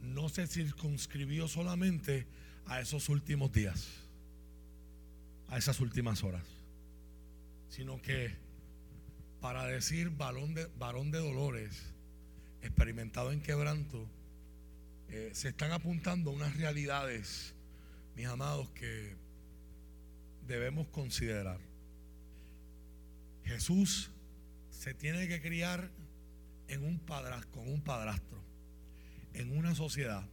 no 0.00 0.28
se 0.28 0.48
circunscribió 0.48 1.46
solamente 1.46 2.26
a 2.66 2.80
esos 2.80 3.08
últimos 3.08 3.52
días, 3.52 3.86
a 5.48 5.58
esas 5.58 5.78
últimas 5.78 6.24
horas, 6.24 6.44
sino 7.68 8.02
que 8.02 8.34
para 9.40 9.66
decir 9.66 10.10
varón 10.10 10.54
de, 10.54 10.66
varón 10.78 11.12
de 11.12 11.18
dolores, 11.18 11.91
experimentado 12.62 13.32
en 13.32 13.42
quebranto, 13.42 14.08
eh, 15.08 15.30
se 15.34 15.48
están 15.48 15.72
apuntando 15.72 16.30
unas 16.30 16.56
realidades, 16.56 17.54
mis 18.16 18.26
amados, 18.26 18.70
que 18.70 19.16
debemos 20.46 20.88
considerar. 20.88 21.60
Jesús 23.44 24.10
se 24.70 24.94
tiene 24.94 25.28
que 25.28 25.42
criar 25.42 25.90
en 26.68 26.84
un 26.84 26.98
padrastro, 26.98 27.50
con 27.50 27.68
un 27.68 27.82
padrastro, 27.82 28.42
en 29.34 29.56
una 29.56 29.74
sociedad. 29.74 30.26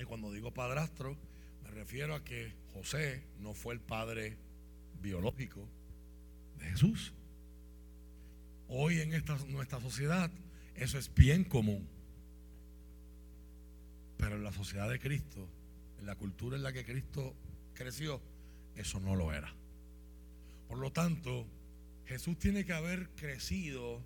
Y 0.00 0.04
cuando 0.04 0.32
digo 0.32 0.52
padrastro, 0.52 1.16
me 1.62 1.70
refiero 1.70 2.14
a 2.14 2.24
que 2.24 2.52
José 2.72 3.22
no 3.38 3.54
fue 3.54 3.74
el 3.74 3.80
padre 3.80 4.36
biológico 5.00 5.68
de 6.58 6.66
Jesús. 6.70 7.12
Hoy 8.68 9.00
en 9.00 9.12
esta, 9.12 9.36
nuestra 9.46 9.80
sociedad 9.80 10.30
eso 10.74 10.98
es 10.98 11.12
bien 11.14 11.44
común. 11.44 11.88
Pero 14.16 14.36
en 14.36 14.44
la 14.44 14.52
sociedad 14.52 14.88
de 14.88 15.00
Cristo, 15.00 15.48
en 15.98 16.06
la 16.06 16.16
cultura 16.16 16.56
en 16.56 16.62
la 16.62 16.72
que 16.72 16.84
Cristo 16.84 17.34
creció, 17.74 18.20
eso 18.76 19.00
no 19.00 19.16
lo 19.16 19.32
era. 19.32 19.52
Por 20.68 20.78
lo 20.78 20.92
tanto, 20.92 21.46
Jesús 22.06 22.38
tiene 22.38 22.64
que 22.64 22.72
haber 22.72 23.10
crecido 23.10 24.02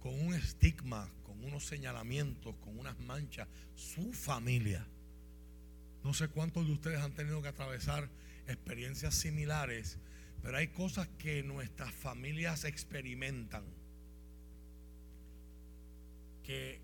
con 0.00 0.20
un 0.20 0.34
estigma, 0.34 1.08
con 1.24 1.42
unos 1.44 1.64
señalamientos, 1.64 2.54
con 2.56 2.78
unas 2.78 2.98
manchas, 3.00 3.48
su 3.74 4.12
familia. 4.12 4.86
No 6.04 6.14
sé 6.14 6.28
cuántos 6.28 6.66
de 6.66 6.72
ustedes 6.72 7.00
han 7.00 7.14
tenido 7.14 7.42
que 7.42 7.48
atravesar 7.48 8.08
experiencias 8.46 9.14
similares, 9.14 9.98
pero 10.42 10.58
hay 10.58 10.68
cosas 10.68 11.08
que 11.18 11.42
nuestras 11.42 11.92
familias 11.92 12.64
experimentan 12.64 13.64
que 16.46 16.80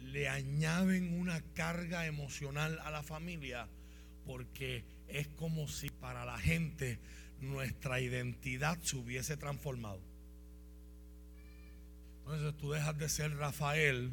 le 0.00 0.28
añaden 0.28 1.20
una 1.20 1.40
carga 1.54 2.06
emocional 2.06 2.78
a 2.84 2.90
la 2.90 3.02
familia 3.02 3.68
porque 4.24 4.84
es 5.08 5.26
como 5.28 5.66
si 5.68 5.90
para 5.90 6.24
la 6.24 6.38
gente 6.38 6.98
nuestra 7.40 8.00
identidad 8.00 8.78
se 8.82 8.96
hubiese 8.96 9.36
transformado. 9.36 10.00
Entonces 12.20 12.56
tú 12.56 12.70
dejas 12.70 12.96
de 12.98 13.08
ser 13.08 13.36
Rafael 13.36 14.12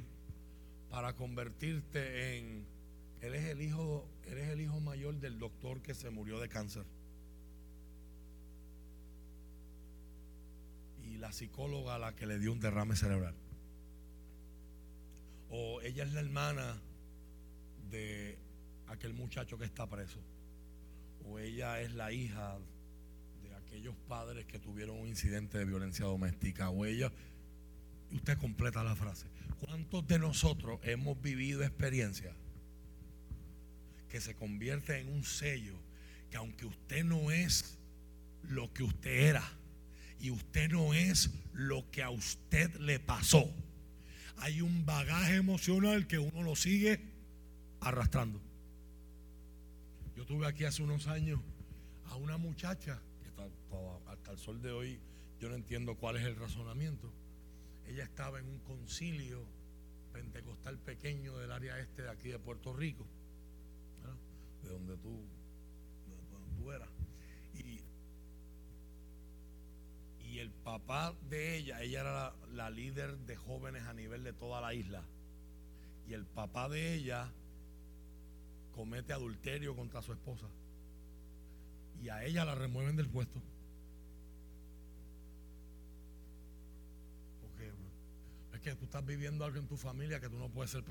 para 0.89 1.15
convertirte 1.15 2.37
en 2.37 2.65
eres 3.21 3.45
el 3.45 3.61
hijo, 3.61 4.09
eres 4.25 4.49
el 4.49 4.61
hijo 4.61 4.79
mayor 4.79 5.19
del 5.19 5.37
doctor 5.37 5.81
que 5.81 5.93
se 5.93 6.09
murió 6.09 6.39
de 6.39 6.49
cáncer. 6.49 6.85
Y 11.03 11.17
la 11.17 11.31
psicóloga 11.31 11.95
a 11.95 11.99
la 11.99 12.15
que 12.15 12.25
le 12.25 12.39
dio 12.39 12.51
un 12.51 12.59
derrame 12.59 12.95
cerebral 12.95 13.35
o 15.49 15.81
ella 15.81 16.03
es 16.03 16.13
la 16.13 16.21
hermana 16.21 16.79
de 17.89 18.37
aquel 18.87 19.13
muchacho 19.13 19.57
que 19.57 19.65
está 19.65 19.87
preso, 19.87 20.19
o 21.25 21.39
ella 21.39 21.81
es 21.81 21.93
la 21.93 22.11
hija 22.11 22.57
de 23.43 23.55
aquellos 23.55 23.95
padres 24.07 24.45
que 24.45 24.59
tuvieron 24.59 24.99
un 24.99 25.07
incidente 25.07 25.57
de 25.57 25.65
violencia 25.65 26.05
doméstica, 26.05 26.69
o 26.69 26.85
ella, 26.85 27.11
usted 28.11 28.37
completa 28.37 28.83
la 28.83 28.95
frase, 28.95 29.27
¿cuántos 29.59 30.07
de 30.07 30.19
nosotros 30.19 30.79
hemos 30.83 31.21
vivido 31.21 31.63
experiencias 31.63 32.35
que 34.09 34.21
se 34.21 34.35
convierte 34.35 34.97
en 34.99 35.09
un 35.09 35.23
sello, 35.23 35.75
que 36.29 36.37
aunque 36.37 36.65
usted 36.65 37.03
no 37.03 37.31
es 37.31 37.77
lo 38.43 38.73
que 38.73 38.83
usted 38.83 39.29
era, 39.29 39.43
y 40.19 40.31
usted 40.31 40.69
no 40.69 40.93
es 40.93 41.29
lo 41.53 41.89
que 41.91 42.03
a 42.03 42.09
usted 42.09 42.75
le 42.75 42.99
pasó, 42.99 43.53
hay 44.41 44.61
un 44.61 44.85
bagaje 44.85 45.35
emocional 45.35 46.07
que 46.07 46.19
uno 46.19 46.43
lo 46.43 46.55
sigue 46.55 46.99
arrastrando. 47.81 48.39
Yo 50.15 50.25
tuve 50.25 50.47
aquí 50.47 50.65
hace 50.65 50.83
unos 50.83 51.07
años 51.07 51.39
a 52.05 52.15
una 52.15 52.37
muchacha 52.37 52.99
que 53.21 53.29
hasta 54.07 54.31
el 54.31 54.37
sol 54.37 54.61
de 54.61 54.71
hoy 54.71 54.99
yo 55.39 55.49
no 55.49 55.55
entiendo 55.55 55.95
cuál 55.95 56.17
es 56.17 56.25
el 56.25 56.35
razonamiento. 56.35 57.11
Ella 57.87 58.03
estaba 58.03 58.39
en 58.39 58.47
un 58.47 58.59
concilio 58.59 59.45
pentecostal 60.11 60.77
pequeño 60.79 61.37
del 61.37 61.51
área 61.51 61.79
este 61.79 62.03
de 62.03 62.09
aquí 62.09 62.29
de 62.29 62.39
Puerto 62.39 62.73
Rico, 62.73 63.05
de 64.63 64.69
donde 64.69 64.97
tú, 64.97 65.23
de 66.07 66.15
donde 66.31 66.51
tú 66.57 66.71
eras. 66.71 66.98
El 70.39 70.51
papá 70.51 71.13
de 71.29 71.57
ella, 71.57 71.81
ella 71.81 72.01
era 72.01 72.33
la, 72.53 72.69
líder 72.69 73.17
de 73.19 73.35
jóvenes 73.35 73.83
a 73.83 73.93
nivel 73.93 74.23
de 74.23 74.33
toda 74.33 74.61
la 74.61 74.73
isla. 74.73 75.03
Y 76.07 76.13
el 76.13 76.25
papá 76.25 76.69
de 76.69 76.93
ella 76.93 77.31
comete 78.73 79.13
adulterio 79.13 79.75
contra 79.75 80.01
su 80.01 80.13
esposa. 80.13 80.47
Y 82.01 82.09
a 82.09 82.23
ella 82.23 82.45
la 82.45 82.55
remueven 82.55 82.95
del 82.95 83.09
puesto. 83.09 83.41
Porque 87.41 87.73
es 88.53 88.61
que 88.61 88.75
tú 88.75 88.85
estás 88.85 89.05
viviendo 89.05 89.43
algo 89.45 89.59
en 89.59 89.67
tu 89.67 89.77
familia 89.77 90.19
que 90.19 90.29
tú 90.29 90.37
no 90.37 90.49
puedes 90.49 90.71
ser. 90.71 90.83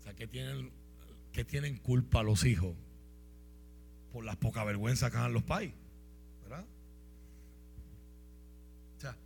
O 0.00 0.02
sea, 0.02 0.14
que 0.14 0.26
tienen, 0.26 0.70
que 1.32 1.44
tienen 1.44 1.78
culpa 1.78 2.22
los 2.22 2.44
hijos 2.44 2.74
por 4.12 4.24
las 4.24 4.36
poca 4.36 4.62
vergüenza 4.64 5.10
que 5.10 5.16
hagan 5.16 5.32
los 5.32 5.42
pais. 5.42 5.72
¿Verdad? 6.42 6.64
O 8.96 9.00
sea, 9.00 9.16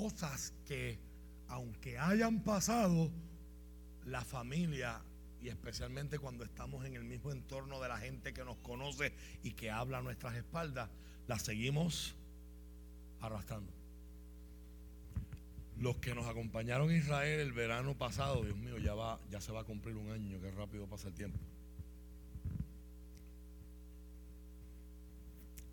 cosas 0.00 0.52
que, 0.66 0.98
aunque 1.48 1.98
hayan 1.98 2.40
pasado, 2.40 3.10
la 4.04 4.22
familia 4.22 5.00
y 5.40 5.48
especialmente 5.48 6.18
cuando 6.18 6.44
estamos 6.44 6.84
en 6.84 6.96
el 6.96 7.04
mismo 7.04 7.32
entorno 7.32 7.80
de 7.80 7.88
la 7.88 7.96
gente 7.96 8.34
que 8.34 8.44
nos 8.44 8.58
conoce 8.58 9.14
y 9.42 9.52
que 9.52 9.70
habla 9.70 9.98
a 9.98 10.02
nuestras 10.02 10.34
espaldas, 10.34 10.90
la 11.26 11.38
seguimos 11.38 12.14
arrastrando. 13.22 13.72
Los 15.78 15.96
que 15.96 16.14
nos 16.14 16.26
acompañaron 16.26 16.90
a 16.90 16.96
Israel 16.96 17.40
el 17.40 17.52
verano 17.52 17.96
pasado, 17.96 18.44
Dios 18.44 18.56
mío, 18.58 18.76
ya 18.76 18.94
va, 18.94 19.18
ya 19.30 19.40
se 19.40 19.50
va 19.50 19.62
a 19.62 19.64
cumplir 19.64 19.96
un 19.96 20.10
año, 20.10 20.38
que 20.42 20.50
rápido 20.50 20.86
pasa 20.86 21.08
el 21.08 21.14
tiempo. 21.14 21.38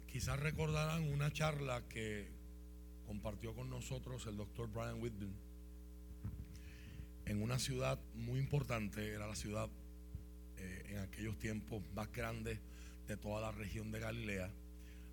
Quizás 0.08 0.40
recordarán 0.40 1.12
una 1.12 1.32
charla 1.34 1.84
que 1.90 2.33
compartió 3.14 3.54
con 3.54 3.70
nosotros 3.70 4.26
el 4.26 4.38
doctor 4.38 4.68
Brian 4.74 5.00
Whitman 5.00 5.36
en 7.26 7.44
una 7.44 7.60
ciudad 7.60 8.00
muy 8.16 8.40
importante, 8.40 9.08
era 9.08 9.28
la 9.28 9.36
ciudad 9.36 9.70
eh, 10.58 10.86
en 10.90 10.98
aquellos 10.98 11.38
tiempos 11.38 11.84
más 11.94 12.12
grande 12.12 12.60
de 13.08 13.16
toda 13.16 13.40
la 13.40 13.52
región 13.52 13.92
de 13.92 14.00
Galilea. 14.00 14.50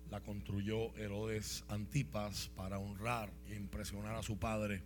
La 0.09 0.19
construyó 0.21 0.97
Herodes 0.97 1.63
Antipas 1.67 2.49
para 2.55 2.79
honrar 2.79 3.31
e 3.47 3.53
impresionar 3.53 4.15
a 4.15 4.23
su 4.23 4.39
padre, 4.39 4.81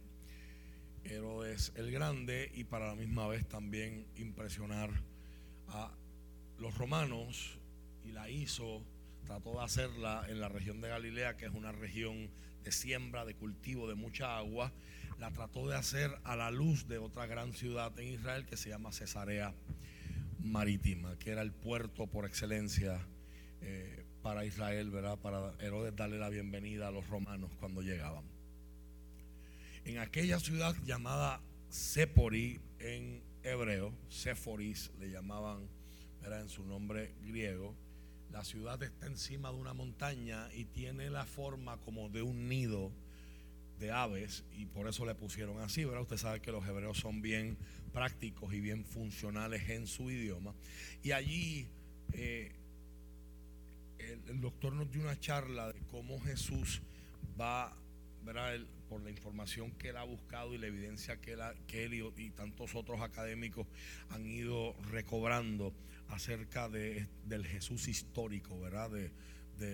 Herodes 1.06 1.72
el 1.78 1.92
Grande, 1.92 2.52
y 2.54 2.66
para 2.66 2.88
la 2.88 2.96
misma 2.96 3.30
vez 3.30 3.48
también 3.48 4.08
impresionar 4.18 4.90
a 5.70 5.90
los 6.60 6.78
romanos, 6.78 7.60
y 8.04 8.12
la 8.12 8.30
hizo, 8.30 8.84
trató 9.24 9.54
de 9.54 9.64
hacerla 9.64 10.26
en 10.28 10.42
la 10.42 10.50
región 10.50 10.82
de 10.82 10.90
Galilea, 10.90 11.38
que 11.38 11.46
es 11.46 11.54
una 11.54 11.72
región 11.72 12.30
de 12.66 12.72
siembra, 12.72 13.24
de 13.26 13.36
cultivo, 13.36 13.88
de 13.88 13.94
mucha 13.94 14.38
agua, 14.38 14.74
la 15.20 15.32
trató 15.32 15.70
de 15.70 15.76
hacer 15.76 16.12
a 16.24 16.36
la 16.36 16.50
luz 16.50 16.88
de 16.88 16.98
otra 16.98 17.28
gran 17.28 17.54
ciudad 17.54 17.98
en 18.00 18.08
Israel 18.10 18.46
que 18.46 18.58
se 18.58 18.70
llama 18.70 18.92
Cesarea 18.92 19.54
Marítima, 20.40 21.18
que 21.20 21.30
era 21.30 21.44
el 21.44 21.54
puerto 21.54 22.08
por 22.08 22.26
excelencia 22.26 23.00
eh, 23.62 24.04
para 24.24 24.46
Israel, 24.46 24.90
¿verdad? 24.90 25.20
Para 25.20 25.54
Herodes 25.60 25.96
darle 25.96 26.18
la 26.18 26.30
bienvenida 26.30 26.88
a 26.88 26.92
los 26.92 27.08
romanos 27.08 27.52
cuando 27.60 27.82
llegaban. 27.82 28.26
En 29.86 30.00
aquella 30.00 30.40
ciudad 30.40 30.76
llamada 30.84 31.42
Sepori 31.70 32.60
en 32.80 33.24
hebreo, 33.44 33.94
Sephoris 34.10 34.92
le 35.00 35.12
llamaban, 35.12 35.70
era 36.26 36.42
en 36.42 36.50
su 36.50 36.66
nombre 36.66 37.14
griego, 37.22 37.76
la 38.36 38.44
ciudad 38.44 38.84
está 38.84 39.06
encima 39.06 39.50
de 39.50 39.56
una 39.56 39.74
montaña 39.74 40.50
y 40.54 40.66
tiene 40.66 41.10
la 41.10 41.26
forma 41.26 41.78
como 41.78 42.10
de 42.10 42.22
un 42.22 42.50
nido 42.50 42.92
de 43.80 43.92
aves 43.92 44.44
y 44.58 44.66
por 44.66 44.90
eso 44.90 45.06
le 45.06 45.16
pusieron 45.16 45.62
así, 45.62 45.86
¿verdad? 45.86 46.02
Usted 46.02 46.18
sabe 46.18 46.42
que 46.42 46.52
los 46.52 46.68
hebreos 46.68 46.98
son 46.98 47.22
bien 47.22 47.58
prácticos 47.94 48.54
y 48.54 48.60
bien 48.60 48.84
funcionales 48.84 49.70
en 49.70 49.88
su 49.88 50.12
idioma. 50.12 50.54
Y 51.02 51.14
allí 51.14 51.70
eh, 52.12 52.52
el, 54.00 54.42
doctor 54.42 54.74
nos 54.74 54.92
dio 54.92 55.04
una 55.04 55.18
charla 55.18 55.72
de 55.72 55.80
cómo 55.90 56.20
Jesús 56.20 56.82
va, 57.40 57.74
¿verdad? 58.26 58.60
por 58.90 59.00
la 59.00 59.12
información 59.12 59.72
que 59.72 59.90
él 59.90 59.98
ha 59.98 60.04
buscado 60.04 60.54
y 60.54 60.58
la 60.58 60.68
evidencia 60.68 61.22
que 61.22 61.38
él, 61.86 61.94
y, 61.94 62.22
y, 62.22 62.32
tantos 62.32 62.76
otros 62.76 63.00
académicos 63.00 63.66
han 64.10 64.26
ido 64.26 64.76
recobrando 64.92 65.74
acerca 66.10 66.70
de, 66.70 67.08
del 67.26 67.46
Jesús 67.46 67.88
histórico, 67.88 68.60
¿verdad? 68.60 68.90
De, 68.92 69.12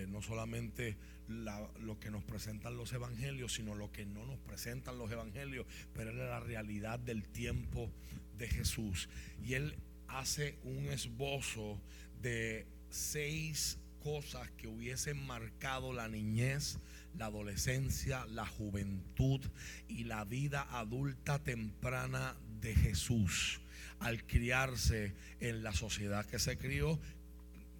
no 0.06 0.22
solamente 0.22 0.96
lo 1.26 1.98
que 1.98 2.12
nos 2.12 2.22
presentan 2.22 2.76
los 2.76 2.92
evangelios, 2.92 3.54
sino 3.54 3.74
lo 3.74 3.90
que 3.90 4.06
no 4.06 4.24
nos 4.24 4.38
presentan 4.38 4.96
los 4.96 5.10
evangelios, 5.10 5.66
pero 5.92 6.12
la 6.12 6.38
realidad 6.38 7.00
del 7.00 7.26
tiempo 7.28 7.90
de 8.38 8.46
Jesús. 8.46 9.08
Y 9.44 9.54
él 9.54 9.74
hace 10.06 10.56
un 10.62 10.86
esbozo 10.86 11.80
de 12.20 12.66
seis 12.90 13.78
cosas 14.04 14.50
que 14.52 14.68
hubiesen 14.68 15.26
marcado 15.26 15.92
la 15.92 16.06
niñez, 16.06 16.78
la 17.16 17.26
adolescencia, 17.26 18.24
la 18.26 18.46
juventud 18.46 19.40
y 19.88 20.04
la 20.04 20.24
vida 20.24 20.66
adulta 20.70 21.42
temprana 21.42 22.36
de 22.60 22.76
Jesús 22.76 23.60
al 24.02 24.24
criarse 24.24 25.14
en 25.40 25.62
la 25.62 25.72
sociedad 25.72 26.26
que 26.26 26.38
se 26.38 26.58
crió, 26.58 26.98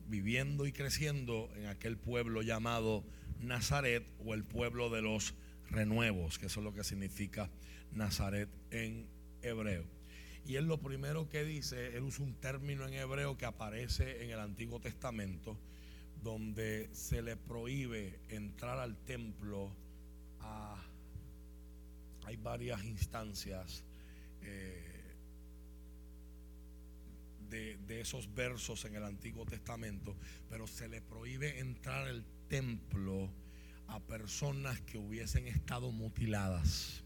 viviendo 0.08 0.66
y 0.66 0.72
creciendo 0.72 1.50
en 1.56 1.66
aquel 1.66 1.96
pueblo 1.96 2.42
llamado 2.42 3.04
Nazaret 3.40 4.04
o 4.24 4.34
el 4.34 4.44
pueblo 4.44 4.88
de 4.88 5.02
los 5.02 5.34
renuevos, 5.70 6.38
que 6.38 6.46
eso 6.46 6.60
es 6.60 6.64
lo 6.64 6.74
que 6.74 6.84
significa 6.84 7.50
Nazaret 7.92 8.48
en 8.70 9.06
hebreo. 9.42 9.84
Y 10.46 10.56
él 10.56 10.66
lo 10.66 10.78
primero 10.78 11.28
que 11.28 11.44
dice, 11.44 11.96
él 11.96 12.02
usa 12.04 12.24
un 12.24 12.34
término 12.34 12.86
en 12.86 12.94
hebreo 12.94 13.36
que 13.36 13.46
aparece 13.46 14.24
en 14.24 14.30
el 14.30 14.40
Antiguo 14.40 14.80
Testamento, 14.80 15.58
donde 16.22 16.88
se 16.92 17.22
le 17.22 17.36
prohíbe 17.36 18.20
entrar 18.28 18.78
al 18.78 18.96
templo 18.96 19.72
a... 20.40 20.80
Hay 22.24 22.36
varias 22.36 22.84
instancias. 22.84 23.84
Eh, 24.42 24.91
de, 27.52 28.00
esos 28.00 28.34
versos 28.34 28.84
en 28.86 28.96
el 28.96 29.04
Antiguo 29.04 29.44
Testamento, 29.44 30.16
pero 30.48 30.66
se 30.66 30.88
le 30.88 31.02
prohíbe 31.02 31.58
entrar 31.60 32.08
al 32.08 32.24
templo 32.48 33.30
a 33.88 34.00
personas 34.00 34.80
que 34.80 34.96
hubiesen 34.96 35.46
estado 35.46 35.92
mutiladas. 35.92 37.04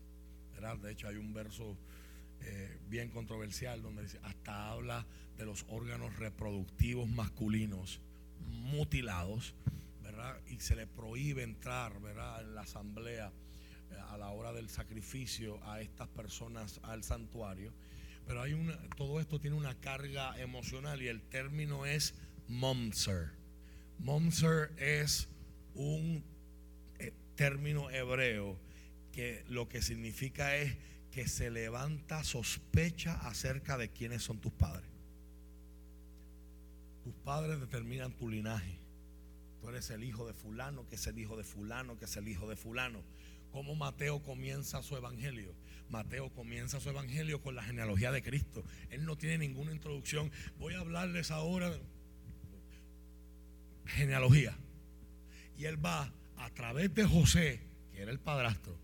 De 0.80 0.92
hecho, 0.92 1.08
hay 1.08 1.16
un 1.16 1.32
verso 1.32 1.76
eh, 2.40 2.78
bien 2.88 3.10
controversial 3.10 3.82
donde 3.82 4.02
dice, 4.02 4.18
hasta 4.22 4.70
habla 4.70 5.06
de 5.36 5.44
los 5.44 5.64
órganos 5.68 6.16
reproductivos 6.16 7.08
masculinos 7.08 8.00
mutilados, 8.48 9.54
¿verdad? 10.02 10.40
Y 10.48 10.60
se 10.60 10.76
le 10.76 10.86
prohíbe 10.86 11.42
entrar, 11.42 12.00
¿verdad? 12.00 12.42
En 12.42 12.54
la 12.54 12.62
asamblea 12.62 13.32
eh, 13.90 13.96
a 14.10 14.16
la 14.16 14.30
hora 14.30 14.52
del 14.52 14.68
sacrificio 14.68 15.62
a 15.64 15.80
estas 15.80 16.08
personas 16.08 16.80
al 16.84 17.04
santuario. 17.04 17.72
Pero 18.26 18.42
hay 18.42 18.52
una, 18.54 18.76
todo 18.96 19.20
esto 19.20 19.38
tiene 19.40 19.56
una 19.56 19.74
carga 19.80 20.38
emocional 20.40 21.00
y 21.02 21.08
el 21.08 21.22
término 21.22 21.86
es 21.86 22.14
momser. 22.48 23.30
Momser 23.98 24.72
es 24.78 25.28
un 25.74 26.24
eh, 26.98 27.12
término 27.36 27.90
hebreo 27.90 28.58
que 29.12 29.44
lo 29.48 29.68
que 29.68 29.80
significa 29.80 30.56
es 30.56 30.76
que 31.10 31.28
se 31.28 31.50
levanta 31.50 32.24
sospecha 32.24 33.14
acerca 33.26 33.78
de 33.78 33.88
quiénes 33.90 34.22
son 34.22 34.38
tus 34.38 34.52
padres. 34.52 34.90
Tus 37.04 37.14
padres 37.14 37.60
determinan 37.60 38.12
tu 38.12 38.28
linaje. 38.28 38.78
Tú 39.60 39.68
eres 39.68 39.88
el 39.90 40.04
hijo 40.04 40.26
de 40.26 40.34
fulano, 40.34 40.86
que 40.88 40.96
es 40.96 41.06
el 41.06 41.18
hijo 41.18 41.36
de 41.36 41.44
fulano, 41.44 41.98
que 41.98 42.04
es 42.04 42.16
el 42.16 42.28
hijo 42.28 42.48
de 42.48 42.56
fulano. 42.56 43.00
¿Cómo 43.52 43.74
Mateo 43.74 44.22
comienza 44.22 44.82
su 44.82 44.96
evangelio? 44.96 45.54
Mateo 45.90 46.30
comienza 46.30 46.80
su 46.80 46.88
evangelio 46.88 47.40
con 47.40 47.54
la 47.54 47.62
genealogía 47.62 48.12
de 48.12 48.22
Cristo. 48.22 48.64
Él 48.90 49.04
no 49.04 49.16
tiene 49.16 49.38
ninguna 49.38 49.72
introducción. 49.72 50.30
Voy 50.58 50.74
a 50.74 50.80
hablarles 50.80 51.30
ahora 51.30 51.72
genealogía. 53.86 54.56
Y 55.58 55.64
él 55.64 55.84
va 55.84 56.12
a 56.36 56.50
través 56.50 56.94
de 56.94 57.04
José, 57.04 57.60
que 57.92 58.02
era 58.02 58.10
el 58.10 58.18
padrastro. 58.18 58.78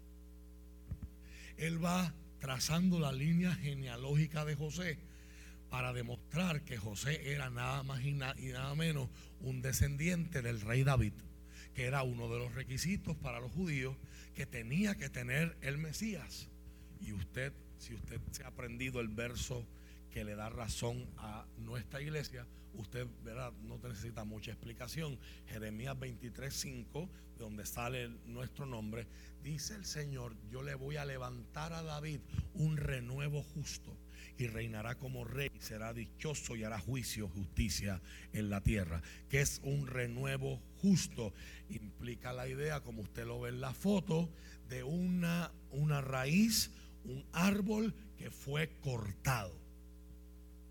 Él 1.57 1.85
va 1.85 2.15
trazando 2.38 2.99
la 2.99 3.12
línea 3.12 3.55
genealógica 3.55 4.45
de 4.45 4.57
José 4.57 4.99
para 5.71 5.93
demostrar 5.93 6.62
que 6.62 6.77
José 6.77 7.33
era 7.33 7.51
nada 7.51 7.83
más 7.83 8.03
y, 8.05 8.12
nada 8.12 8.75
menos 8.75 9.09
un 9.41 9.62
descendiente 9.62 10.43
del 10.43 10.61
rey 10.61 10.83
David, 10.83 11.15
que 11.75 11.85
era 11.85 12.03
uno 12.03 12.29
de 12.29 12.38
los 12.38 12.55
requisitos 12.55 13.17
para 13.17 13.41
los 13.41 13.53
judíos 13.53 13.97
que 14.35 14.45
tenía 14.45 14.97
que 14.97 15.09
tener 15.09 15.57
el 15.61 15.79
Mesías. 15.79 16.49
Y 17.05 17.12
usted, 17.12 17.53
si 17.79 17.95
usted 17.95 18.21
se 18.31 18.45
ha 18.45 18.49
aprendido 18.49 19.01
el 19.01 19.09
verso 19.09 19.67
que 20.11 20.25
le 20.25 20.35
da 20.35 20.49
razón 20.51 21.07
a 21.17 21.47
nuestra 21.59 22.01
iglesia, 22.01 22.47
usted 22.75 23.07
verá, 23.25 23.53
no 23.62 23.79
necesita 23.79 24.25
mucha 24.25 24.53
explicación. 24.53 25.19
Jeremías 25.47 25.97
23:5, 25.99 27.09
de 27.37 27.45
donde 27.45 27.67
sale 27.67 28.09
nuestro 28.27 28.67
nombre, 28.67 29.07
dice 29.43 29.75
el 29.75 29.85
Señor, 29.85 30.37
yo 30.51 30.62
le 30.62 30.75
voy 30.75 30.97
a 30.97 31.05
levantar 31.05 31.73
a 31.73 31.83
David 31.83 32.21
un 32.55 32.77
renuevo 32.77 33.43
justo 33.43 33.97
y 34.38 34.47
reinará 34.47 34.97
como 34.97 35.25
rey, 35.25 35.51
será 35.59 35.93
dichoso 35.93 36.57
y 36.57 36.65
hará 36.65 36.79
juicio, 36.79 37.29
justicia 37.29 38.01
en 38.33 38.51
la 38.51 38.61
tierra. 38.61 39.03
Que 39.29 39.41
es 39.41 39.61
un 39.62 39.87
renuevo 39.87 40.61
justo. 40.81 41.33
Implica 41.69 42.33
la 42.33 42.49
idea, 42.49 42.81
como 42.81 43.03
usted 43.03 43.27
lo 43.27 43.41
ve 43.41 43.51
en 43.51 43.61
la 43.61 43.75
foto, 43.75 44.31
de 44.69 44.83
una, 44.83 45.53
una 45.71 46.01
raíz, 46.01 46.71
un 47.05 47.25
árbol 47.33 47.95
que 48.17 48.31
fue 48.31 48.71
cortado. 48.81 49.53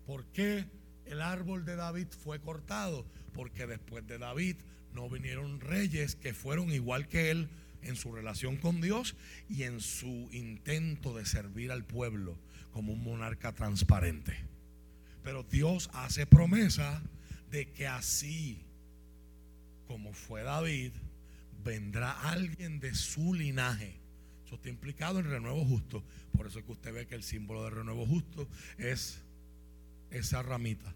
¿Por 0.06 0.24
qué 0.26 0.66
el 1.06 1.20
árbol 1.22 1.64
de 1.64 1.76
David 1.76 2.08
fue 2.08 2.40
cortado? 2.40 3.06
Porque 3.32 3.66
después 3.66 4.06
de 4.06 4.18
David 4.18 4.56
no 4.92 5.08
vinieron 5.08 5.60
reyes 5.60 6.16
que 6.16 6.34
fueron 6.34 6.72
igual 6.72 7.08
que 7.08 7.30
él 7.30 7.48
en 7.82 7.96
su 7.96 8.12
relación 8.12 8.56
con 8.56 8.80
Dios 8.80 9.16
y 9.48 9.64
en 9.64 9.80
su 9.80 10.28
intento 10.32 11.14
de 11.14 11.24
servir 11.26 11.72
al 11.72 11.84
pueblo 11.84 12.38
como 12.72 12.92
un 12.92 13.02
monarca 13.02 13.52
transparente. 13.52 14.36
Pero 15.22 15.42
Dios 15.44 15.90
hace 15.92 16.26
promesa 16.26 17.02
de 17.50 17.70
que 17.70 17.86
así 17.86 18.64
como 19.92 20.14
fue 20.14 20.42
David, 20.42 20.92
vendrá 21.62 22.12
alguien 22.30 22.80
de 22.80 22.94
su 22.94 23.34
linaje. 23.34 24.01
Eso 24.52 24.56
está 24.56 24.68
implicado 24.68 25.18
en 25.18 25.30
renuevo 25.30 25.64
justo. 25.64 26.04
Por 26.36 26.46
eso 26.46 26.58
es 26.58 26.66
que 26.66 26.72
usted 26.72 26.92
ve 26.92 27.06
que 27.06 27.14
el 27.14 27.22
símbolo 27.22 27.64
de 27.64 27.70
renuevo 27.70 28.04
justo 28.04 28.46
es 28.76 29.22
esa 30.10 30.42
ramita 30.42 30.94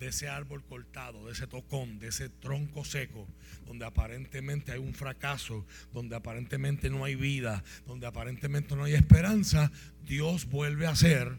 de 0.00 0.08
ese 0.08 0.28
árbol 0.28 0.64
cortado, 0.64 1.26
de 1.26 1.32
ese 1.32 1.46
tocón, 1.46 2.00
de 2.00 2.08
ese 2.08 2.28
tronco 2.28 2.84
seco, 2.84 3.28
donde 3.66 3.84
aparentemente 3.84 4.72
hay 4.72 4.80
un 4.80 4.94
fracaso, 4.94 5.64
donde 5.92 6.16
aparentemente 6.16 6.90
no 6.90 7.04
hay 7.04 7.14
vida, 7.14 7.62
donde 7.86 8.08
aparentemente 8.08 8.74
no 8.74 8.82
hay 8.82 8.94
esperanza, 8.94 9.70
Dios 10.04 10.46
vuelve 10.46 10.88
a 10.88 10.90
hacer 10.90 11.38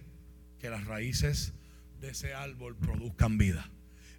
que 0.59 0.69
las 0.69 0.85
raíces 0.85 1.51
de 1.99 2.11
ese 2.11 2.33
árbol 2.33 2.77
produzcan 2.77 3.37
vida. 3.37 3.69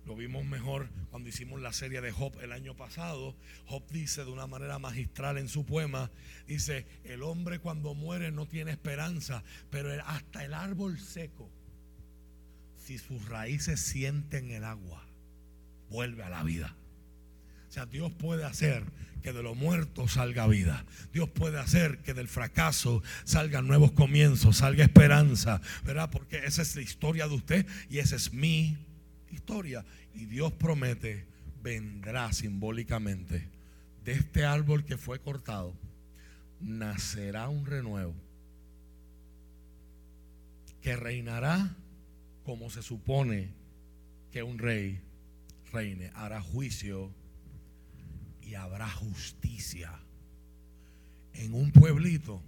Lo 0.07 0.17
vimos 0.17 0.45
mejor 0.45 0.89
cuando 1.11 1.29
hicimos 1.29 1.61
la 1.61 1.73
serie 1.73 2.01
de 2.01 2.11
Job 2.11 2.37
el 2.43 2.53
año 2.53 2.75
pasado. 2.75 3.37
Job 3.67 3.85
dice 3.91 4.25
de 4.25 4.31
una 4.31 4.47
manera 4.47 4.79
magistral 4.79 5.39
en 5.39 5.49
su 5.49 5.65
poema, 5.65 6.11
dice, 6.47 6.87
el 7.05 7.23
hombre 7.23 7.61
cuando 7.61 7.95
muere 7.95 8.33
no 8.33 8.47
tiene 8.47 8.73
esperanza, 8.73 9.45
pero 9.71 9.91
hasta 10.07 10.45
el 10.45 10.55
árbol 10.55 10.99
seco 10.99 11.51
si 12.77 12.99
sus 12.99 13.29
raíces 13.29 13.81
sienten 13.81 14.51
el 14.51 14.65
agua, 14.65 15.07
vuelve 15.89 16.25
a 16.25 16.31
la 16.31 16.43
vida. 16.43 16.75
O 17.69 17.73
sea, 17.73 17.87
Dios 17.87 18.13
puede 18.13 18.45
hacer 18.45 18.85
que 19.23 19.33
de 19.33 19.43
lo 19.43 19.55
muerto 19.55 20.09
salga 20.09 20.49
vida. 20.49 20.85
Dios 21.13 21.31
puede 21.31 21.59
hacer 21.59 21.99
que 21.99 22.13
del 22.13 22.29
fracaso 22.29 23.03
salgan 23.25 23.69
nuevos 23.69 23.93
comienzos, 23.93 24.59
salga 24.59 24.85
esperanza, 24.85 25.61
¿verdad? 25.85 26.11
Porque 26.11 26.45
esa 26.45 26.63
es 26.63 26.75
la 26.75 26.83
historia 26.83 27.29
de 27.29 27.35
usted 27.35 27.67
y 27.89 27.99
esa 27.99 28.17
es 28.17 28.33
mi 28.33 28.77
Y 30.15 30.27
Dios 30.27 30.53
promete, 30.53 31.27
vendrá 31.63 32.33
simbólicamente 32.33 33.49
de 34.05 34.13
este 34.13 34.45
árbol 34.45 34.85
que 34.85 34.97
fue 34.97 35.21
cortado, 35.21 35.75
nacerá 36.61 37.49
un 37.49 37.67
renuevo 37.67 38.15
que 40.81 40.97
reinará 40.97 41.77
como 42.45 42.71
se 42.71 42.83
supone 42.83 43.51
que 44.33 44.43
un 44.43 44.59
rey 44.59 45.01
reine. 45.71 46.11
Hará 46.15 46.41
juicio 46.41 47.13
y 48.41 48.55
habrá 48.55 48.89
justicia 48.91 49.93
en 51.35 51.55
un 51.55 51.71
pueblito 51.71 52.43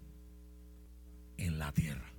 en 1.36 1.58
la 1.58 1.72
tierra. 1.72 2.10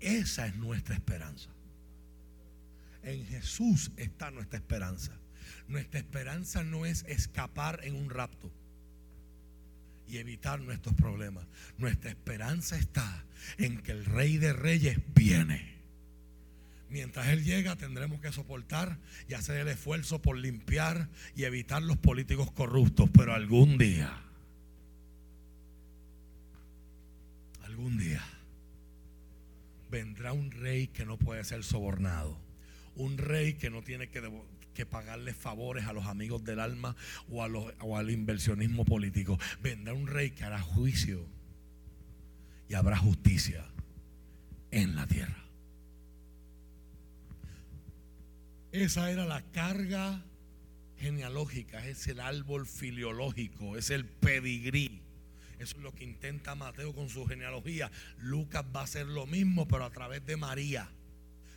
Esa 0.00 0.46
es 0.46 0.56
nuestra 0.56 0.94
esperanza. 0.94 1.50
En 3.02 3.24
Jesús 3.26 3.92
está 3.96 4.30
nuestra 4.30 4.58
esperanza. 4.58 5.12
Nuestra 5.68 6.00
esperanza 6.00 6.64
no 6.64 6.84
es 6.86 7.04
escapar 7.08 7.80
en 7.84 7.94
un 7.94 8.10
rapto 8.10 8.50
y 10.06 10.18
evitar 10.18 10.60
nuestros 10.60 10.94
problemas. 10.94 11.46
Nuestra 11.78 12.10
esperanza 12.10 12.76
está 12.76 13.24
en 13.58 13.78
que 13.78 13.92
el 13.92 14.04
Rey 14.04 14.38
de 14.38 14.52
Reyes 14.52 14.98
viene. 15.14 15.78
Mientras 16.90 17.28
Él 17.28 17.44
llega 17.44 17.76
tendremos 17.76 18.20
que 18.20 18.32
soportar 18.32 18.98
y 19.28 19.34
hacer 19.34 19.58
el 19.58 19.68
esfuerzo 19.68 20.20
por 20.20 20.36
limpiar 20.36 21.08
y 21.36 21.44
evitar 21.44 21.82
los 21.82 21.96
políticos 21.96 22.50
corruptos. 22.50 23.08
Pero 23.16 23.32
algún 23.32 23.78
día, 23.78 24.12
algún 27.62 27.96
día, 27.96 28.22
vendrá 29.88 30.32
un 30.32 30.50
rey 30.50 30.88
que 30.88 31.06
no 31.06 31.16
puede 31.16 31.44
ser 31.44 31.62
sobornado. 31.62 32.49
Un 33.00 33.16
rey 33.16 33.54
que 33.54 33.70
no 33.70 33.82
tiene 33.82 34.10
que 34.10 34.86
pagarle 34.86 35.32
favores 35.32 35.86
a 35.86 35.94
los 35.94 36.04
amigos 36.04 36.44
del 36.44 36.60
alma 36.60 36.94
o, 37.30 37.42
a 37.42 37.48
los, 37.48 37.72
o 37.80 37.96
al 37.96 38.10
inversionismo 38.10 38.84
político. 38.84 39.38
Vendrá 39.62 39.94
un 39.94 40.06
rey 40.06 40.32
que 40.32 40.44
hará 40.44 40.60
juicio 40.60 41.26
y 42.68 42.74
habrá 42.74 42.98
justicia 42.98 43.66
en 44.70 44.96
la 44.96 45.06
tierra. 45.06 45.44
Esa 48.70 49.10
era 49.10 49.24
la 49.24 49.42
carga 49.50 50.22
genealógica, 50.98 51.86
es 51.86 52.06
el 52.06 52.20
árbol 52.20 52.66
filiológico, 52.66 53.78
es 53.78 53.88
el 53.88 54.04
pedigrí. 54.04 55.00
Eso 55.58 55.76
es 55.78 55.82
lo 55.82 55.94
que 55.94 56.04
intenta 56.04 56.54
Mateo 56.54 56.94
con 56.94 57.08
su 57.08 57.24
genealogía. 57.24 57.90
Lucas 58.18 58.64
va 58.76 58.80
a 58.80 58.84
hacer 58.84 59.06
lo 59.06 59.26
mismo, 59.26 59.66
pero 59.66 59.84
a 59.84 59.90
través 59.90 60.24
de 60.26 60.36
María, 60.36 60.90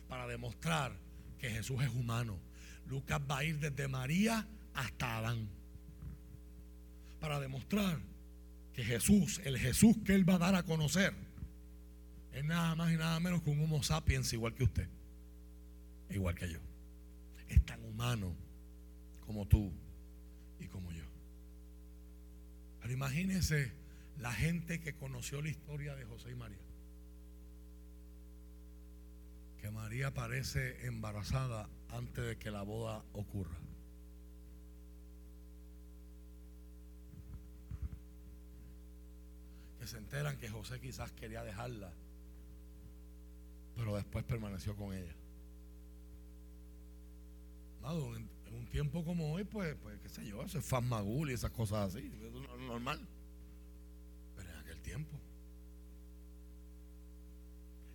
para 0.08 0.26
demostrar 0.26 1.03
que 1.44 1.50
Jesús 1.50 1.82
es 1.82 1.90
humano, 1.90 2.38
Lucas 2.86 3.20
va 3.30 3.38
a 3.38 3.44
ir 3.44 3.58
desde 3.58 3.86
María 3.86 4.46
hasta 4.72 5.18
Adán 5.18 5.46
para 7.20 7.38
demostrar 7.38 8.00
que 8.72 8.82
Jesús, 8.82 9.42
el 9.44 9.58
Jesús 9.58 9.94
que 10.06 10.14
él 10.14 10.26
va 10.26 10.36
a 10.36 10.38
dar 10.38 10.54
a 10.54 10.62
conocer, 10.62 11.12
es 12.32 12.44
nada 12.46 12.74
más 12.76 12.90
y 12.90 12.96
nada 12.96 13.20
menos 13.20 13.42
que 13.42 13.50
un 13.50 13.60
Homo 13.60 13.82
sapiens 13.82 14.32
igual 14.32 14.54
que 14.54 14.64
usted, 14.64 14.88
igual 16.08 16.34
que 16.34 16.50
yo. 16.50 16.60
Es 17.50 17.62
tan 17.66 17.84
humano 17.84 18.34
como 19.26 19.46
tú 19.46 19.70
y 20.58 20.66
como 20.66 20.90
yo. 20.92 21.04
Pero 22.80 22.94
imagínense 22.94 23.70
la 24.18 24.32
gente 24.32 24.80
que 24.80 24.94
conoció 24.94 25.42
la 25.42 25.50
historia 25.50 25.94
de 25.94 26.06
José 26.06 26.30
y 26.30 26.36
María. 26.36 26.63
Que 29.64 29.70
María 29.70 30.12
parece 30.12 30.84
embarazada 30.84 31.70
antes 31.88 32.22
de 32.22 32.36
que 32.36 32.50
la 32.50 32.60
boda 32.60 33.02
ocurra. 33.14 33.56
Que 39.78 39.86
se 39.86 39.96
enteran 39.96 40.36
que 40.36 40.50
José 40.50 40.78
quizás 40.80 41.12
quería 41.12 41.42
dejarla, 41.42 41.90
pero 43.74 43.96
después 43.96 44.22
permaneció 44.26 44.76
con 44.76 44.92
ella. 44.92 45.14
en 47.86 48.54
un 48.54 48.66
tiempo 48.66 49.02
como 49.02 49.32
hoy, 49.32 49.44
pues, 49.44 49.74
pues 49.82 49.98
qué 50.00 50.10
sé 50.10 50.26
yo, 50.26 50.42
eso 50.42 50.58
es 50.58 50.82
magul 50.82 51.30
y 51.30 51.32
esas 51.32 51.52
cosas 51.52 51.88
así, 51.94 52.12
es 52.22 52.60
normal. 52.66 53.00
Pero 54.36 54.50
en 54.50 54.58
aquel 54.58 54.82
tiempo, 54.82 55.18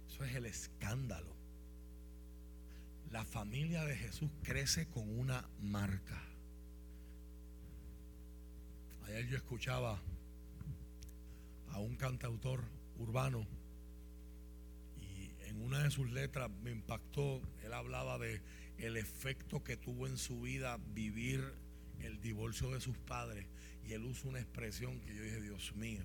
eso 0.08 0.24
es 0.24 0.34
el 0.34 0.48
escándalo 0.48 1.39
la 3.12 3.26
familia 3.26 3.86
de 3.86 3.96
Jesús 3.96 4.30
crece 4.44 4.88
con 4.88 5.20
una 5.20 5.48
marca. 5.62 6.22
Ayer 9.06 9.28
yo 9.28 9.38
escuchaba 9.38 10.00
a 11.70 11.80
un 11.80 11.96
cantautor 11.96 12.64
urbano 12.98 13.48
y 15.02 15.32
en 15.48 15.62
una 15.62 15.84
de 15.84 15.90
sus 15.90 16.12
letras 16.12 16.52
me 16.64 16.72
impactó, 16.72 17.42
él 17.64 17.74
hablaba 17.74 18.20
de 18.20 18.42
el 18.78 18.96
efecto 18.98 19.64
que 19.64 19.76
tuvo 19.76 20.08
en 20.08 20.18
su 20.18 20.42
vida 20.42 20.78
vivir 20.94 21.44
el 22.00 22.22
divorcio 22.22 22.72
de 22.72 22.80
sus 22.80 22.98
padres 22.98 23.48
y 23.88 23.94
él 23.94 24.06
usa 24.06 24.30
una 24.30 24.40
expresión 24.40 25.00
que 25.02 25.16
yo 25.16 25.24
dije, 25.24 25.42
Dios 25.42 25.76
mío, 25.76 26.04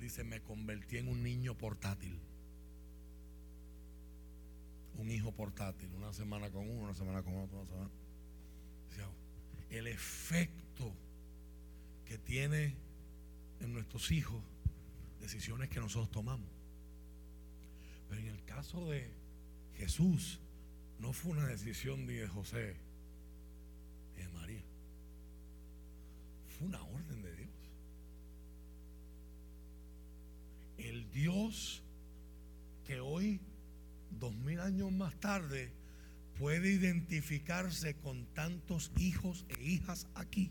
dice, 0.00 0.24
me 0.24 0.40
convertí 0.40 0.96
en 0.96 1.08
un 1.08 1.22
niño 1.22 1.56
portátil. 1.56 2.18
Un 4.98 5.10
hijo 5.10 5.32
portátil, 5.32 5.88
una 5.94 6.12
semana 6.12 6.50
con 6.50 6.68
uno, 6.68 6.82
una 6.84 6.94
semana 6.94 7.22
con 7.22 7.36
otro, 7.36 7.58
una 7.58 7.66
semana. 7.66 7.90
El 9.70 9.86
efecto 9.86 10.94
que 12.06 12.16
tiene 12.16 12.74
en 13.60 13.72
nuestros 13.74 14.10
hijos 14.10 14.42
decisiones 15.20 15.68
que 15.68 15.78
nosotros 15.78 16.10
tomamos. 16.10 16.48
Pero 18.08 18.22
en 18.22 18.28
el 18.28 18.44
caso 18.44 18.88
de 18.88 19.10
Jesús, 19.76 20.40
no 20.98 21.12
fue 21.12 21.32
una 21.32 21.46
decisión 21.46 22.06
de 22.06 22.26
José 22.26 22.76
y 24.16 24.20
de 24.20 24.28
María. 24.30 24.64
Fue 26.58 26.66
una 26.66 26.82
orden 26.82 27.22
de 27.22 27.36
Dios. 27.36 27.50
El 30.78 31.10
Dios 31.10 31.82
que 32.86 33.00
hoy, 33.00 33.40
dos 34.10 34.34
mil 34.34 34.60
años 34.60 34.92
más 34.92 35.14
tarde, 35.20 35.72
puede 36.38 36.72
identificarse 36.72 37.96
con 37.96 38.26
tantos 38.34 38.92
hijos 38.96 39.44
e 39.48 39.62
hijas 39.62 40.06
aquí 40.14 40.50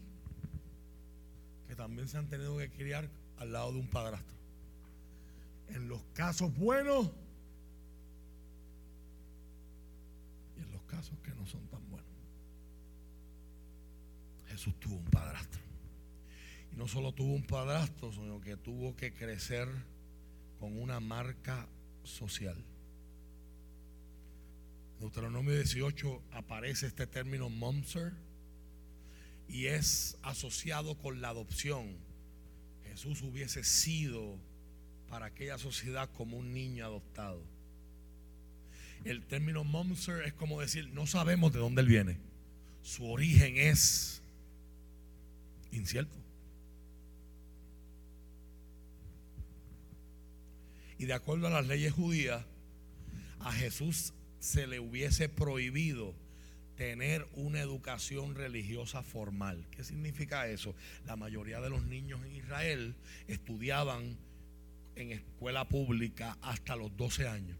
que 1.67 1.75
también 1.75 2.07
se 2.07 2.17
han 2.17 2.27
tenido 2.27 2.57
que 2.57 2.69
criar 2.69 3.09
al 3.37 3.51
lado 3.51 3.73
de 3.73 3.79
un 3.79 3.87
padrastro. 3.87 4.37
En 5.69 5.89
los 5.89 6.01
casos 6.13 6.55
buenos 6.55 7.11
y 10.57 10.61
en 10.61 10.71
los 10.71 10.81
casos 10.83 11.17
que 11.19 11.31
no 11.31 11.45
son 11.45 11.67
tan 11.67 11.87
buenos. 11.89 12.09
Jesús 14.47 14.73
tuvo 14.79 14.95
un 14.95 15.05
padrastro. 15.05 15.61
Y 16.71 16.77
no 16.77 16.87
solo 16.87 17.11
tuvo 17.11 17.33
un 17.33 17.45
padrastro, 17.45 18.13
sino 18.13 18.39
que 18.39 18.55
tuvo 18.55 18.95
que 18.95 19.13
crecer 19.13 19.67
con 20.57 20.81
una 20.81 21.01
marca 21.01 21.67
social. 22.03 22.55
Deuteronomio 24.99 25.53
18 25.53 26.23
aparece 26.31 26.87
este 26.87 27.05
término 27.05 27.49
momser 27.49 28.13
y 29.47 29.67
es 29.67 30.17
asociado 30.23 30.97
con 30.97 31.21
la 31.21 31.29
adopción. 31.29 31.95
Jesús 32.85 33.21
hubiese 33.21 33.63
sido 33.63 34.39
para 35.07 35.27
aquella 35.27 35.59
sociedad 35.59 36.09
como 36.17 36.37
un 36.37 36.53
niño 36.53 36.83
adoptado. 36.83 37.41
El 39.05 39.23
término 39.25 39.63
momser 39.63 40.23
es 40.23 40.33
como 40.33 40.59
decir, 40.59 40.89
no 40.89 41.05
sabemos 41.05 41.53
de 41.53 41.59
dónde 41.59 41.81
él 41.81 41.87
viene. 41.87 42.17
Su 42.81 43.05
origen 43.05 43.57
es 43.57 44.21
incierto. 45.71 46.17
Y 50.97 51.05
de 51.05 51.13
acuerdo 51.13 51.45
a 51.45 51.51
las 51.51 51.67
leyes 51.67 51.93
judías, 51.93 52.43
a 53.39 53.51
Jesús 53.51 54.13
se 54.39 54.67
le 54.67 54.79
hubiese 54.79 55.29
prohibido 55.29 56.13
tener 56.75 57.27
una 57.33 57.59
educación 57.59 58.35
religiosa 58.35 59.01
formal. 59.01 59.65
¿Qué 59.71 59.83
significa 59.83 60.47
eso? 60.47 60.75
La 61.05 61.15
mayoría 61.15 61.59
de 61.59 61.69
los 61.69 61.83
niños 61.83 62.23
en 62.23 62.35
Israel 62.35 62.95
estudiaban 63.27 64.17
en 64.95 65.11
escuela 65.11 65.67
pública 65.67 66.37
hasta 66.41 66.75
los 66.75 66.95
12 66.95 67.27
años. 67.27 67.57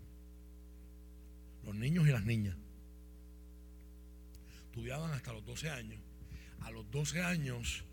Los 1.65 1.75
niños 1.75 2.07
y 2.07 2.11
las 2.11 2.25
niñas. 2.25 2.55
Estudiaban 4.67 5.11
hasta 5.11 5.33
los 5.33 5.43
12 5.45 5.69
años. 5.71 5.99
A 6.61 6.71
los 6.71 6.89
12 6.91 7.21
años 7.23 7.83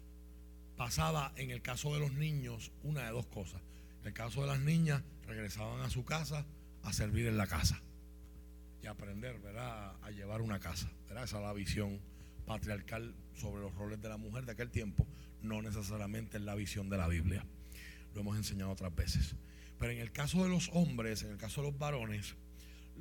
pasaba, 0.76 1.32
en 1.36 1.50
el 1.50 1.62
caso 1.62 1.94
de 1.94 2.00
los 2.00 2.12
niños, 2.12 2.70
una 2.82 3.04
de 3.04 3.12
dos 3.12 3.26
cosas. 3.26 3.62
En 4.02 4.08
el 4.08 4.12
caso 4.12 4.42
de 4.42 4.48
las 4.48 4.60
niñas, 4.60 5.02
regresaban 5.26 5.80
a 5.80 5.90
su 5.90 6.04
casa 6.04 6.44
a 6.82 6.92
servir 6.92 7.26
en 7.26 7.38
la 7.38 7.46
casa 7.46 7.80
y 8.84 8.86
aprender 8.86 9.38
¿verdad? 9.38 9.96
a 10.02 10.10
llevar 10.10 10.42
una 10.42 10.60
casa. 10.60 10.90
¿verdad? 11.08 11.24
Esa 11.24 11.38
es 11.38 11.42
la 11.42 11.52
visión 11.54 12.00
patriarcal 12.46 13.14
sobre 13.34 13.62
los 13.62 13.74
roles 13.74 14.00
de 14.02 14.10
la 14.10 14.18
mujer 14.18 14.44
de 14.44 14.52
aquel 14.52 14.70
tiempo, 14.70 15.06
no 15.40 15.62
necesariamente 15.62 16.36
en 16.36 16.44
la 16.44 16.54
visión 16.54 16.90
de 16.90 16.98
la 16.98 17.08
Biblia. 17.08 17.46
Lo 18.14 18.20
hemos 18.20 18.36
enseñado 18.36 18.70
otras 18.70 18.94
veces. 18.94 19.36
Pero 19.78 19.92
en 19.92 20.00
el 20.00 20.12
caso 20.12 20.42
de 20.42 20.50
los 20.50 20.68
hombres, 20.74 21.22
en 21.22 21.30
el 21.30 21.38
caso 21.38 21.62
de 21.62 21.70
los 21.70 21.78
varones, 21.78 22.36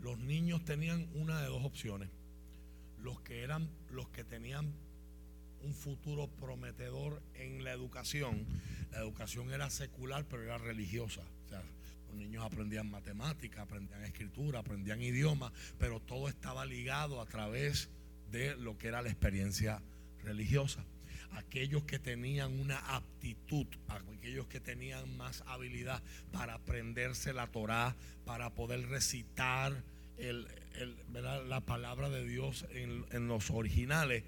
los 0.01 0.17
niños 0.19 0.63
tenían 0.63 1.09
una 1.15 1.41
de 1.41 1.47
dos 1.47 1.65
opciones. 1.65 2.09
Los 2.99 3.19
que 3.19 3.43
eran 3.43 3.69
los 3.89 4.07
que 4.07 4.23
tenían 4.23 4.73
un 5.63 5.73
futuro 5.73 6.27
prometedor 6.27 7.21
en 7.35 7.65
la 7.65 7.73
educación. 7.73 8.45
La 8.91 8.99
educación 8.99 9.51
era 9.51 9.69
secular, 9.69 10.25
pero 10.29 10.43
era 10.43 10.57
religiosa. 10.57 11.23
Los 12.13 12.21
niños 12.21 12.45
aprendían 12.45 12.91
matemática, 12.91 13.63
aprendían 13.63 14.03
escritura, 14.03 14.59
aprendían 14.59 15.01
idioma, 15.01 15.51
pero 15.79 15.99
todo 15.99 16.29
estaba 16.29 16.63
ligado 16.63 17.19
a 17.19 17.25
través 17.25 17.89
de 18.29 18.55
lo 18.55 18.77
que 18.77 18.89
era 18.89 19.01
la 19.01 19.09
experiencia 19.09 19.81
religiosa. 20.23 20.85
Aquellos 21.31 21.85
que 21.85 21.97
tenían 21.97 22.59
una 22.59 22.77
aptitud, 22.95 23.65
aquellos 23.87 24.45
que 24.45 24.59
tenían 24.59 25.17
más 25.17 25.43
habilidad 25.47 26.03
para 26.31 26.53
aprenderse 26.53 27.33
la 27.33 27.47
Torah, 27.47 27.95
para 28.25 28.51
poder 28.51 28.87
recitar 28.89 29.83
la 31.11 31.61
palabra 31.61 32.09
de 32.11 32.27
Dios 32.27 32.67
en 32.69 33.27
los 33.27 33.49
originales, 33.49 34.23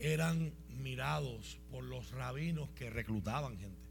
eran 0.00 0.52
mirados 0.82 1.60
por 1.70 1.84
los 1.84 2.10
rabinos 2.10 2.68
que 2.70 2.90
reclutaban 2.90 3.56
gente. 3.60 3.81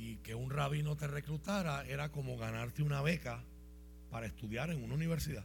Y 0.00 0.16
que 0.16 0.34
un 0.34 0.50
rabino 0.50 0.96
te 0.96 1.06
reclutara 1.06 1.84
era 1.84 2.08
como 2.08 2.38
ganarte 2.38 2.82
una 2.82 3.02
beca 3.02 3.44
para 4.10 4.26
estudiar 4.26 4.70
en 4.70 4.82
una 4.82 4.94
universidad. 4.94 5.44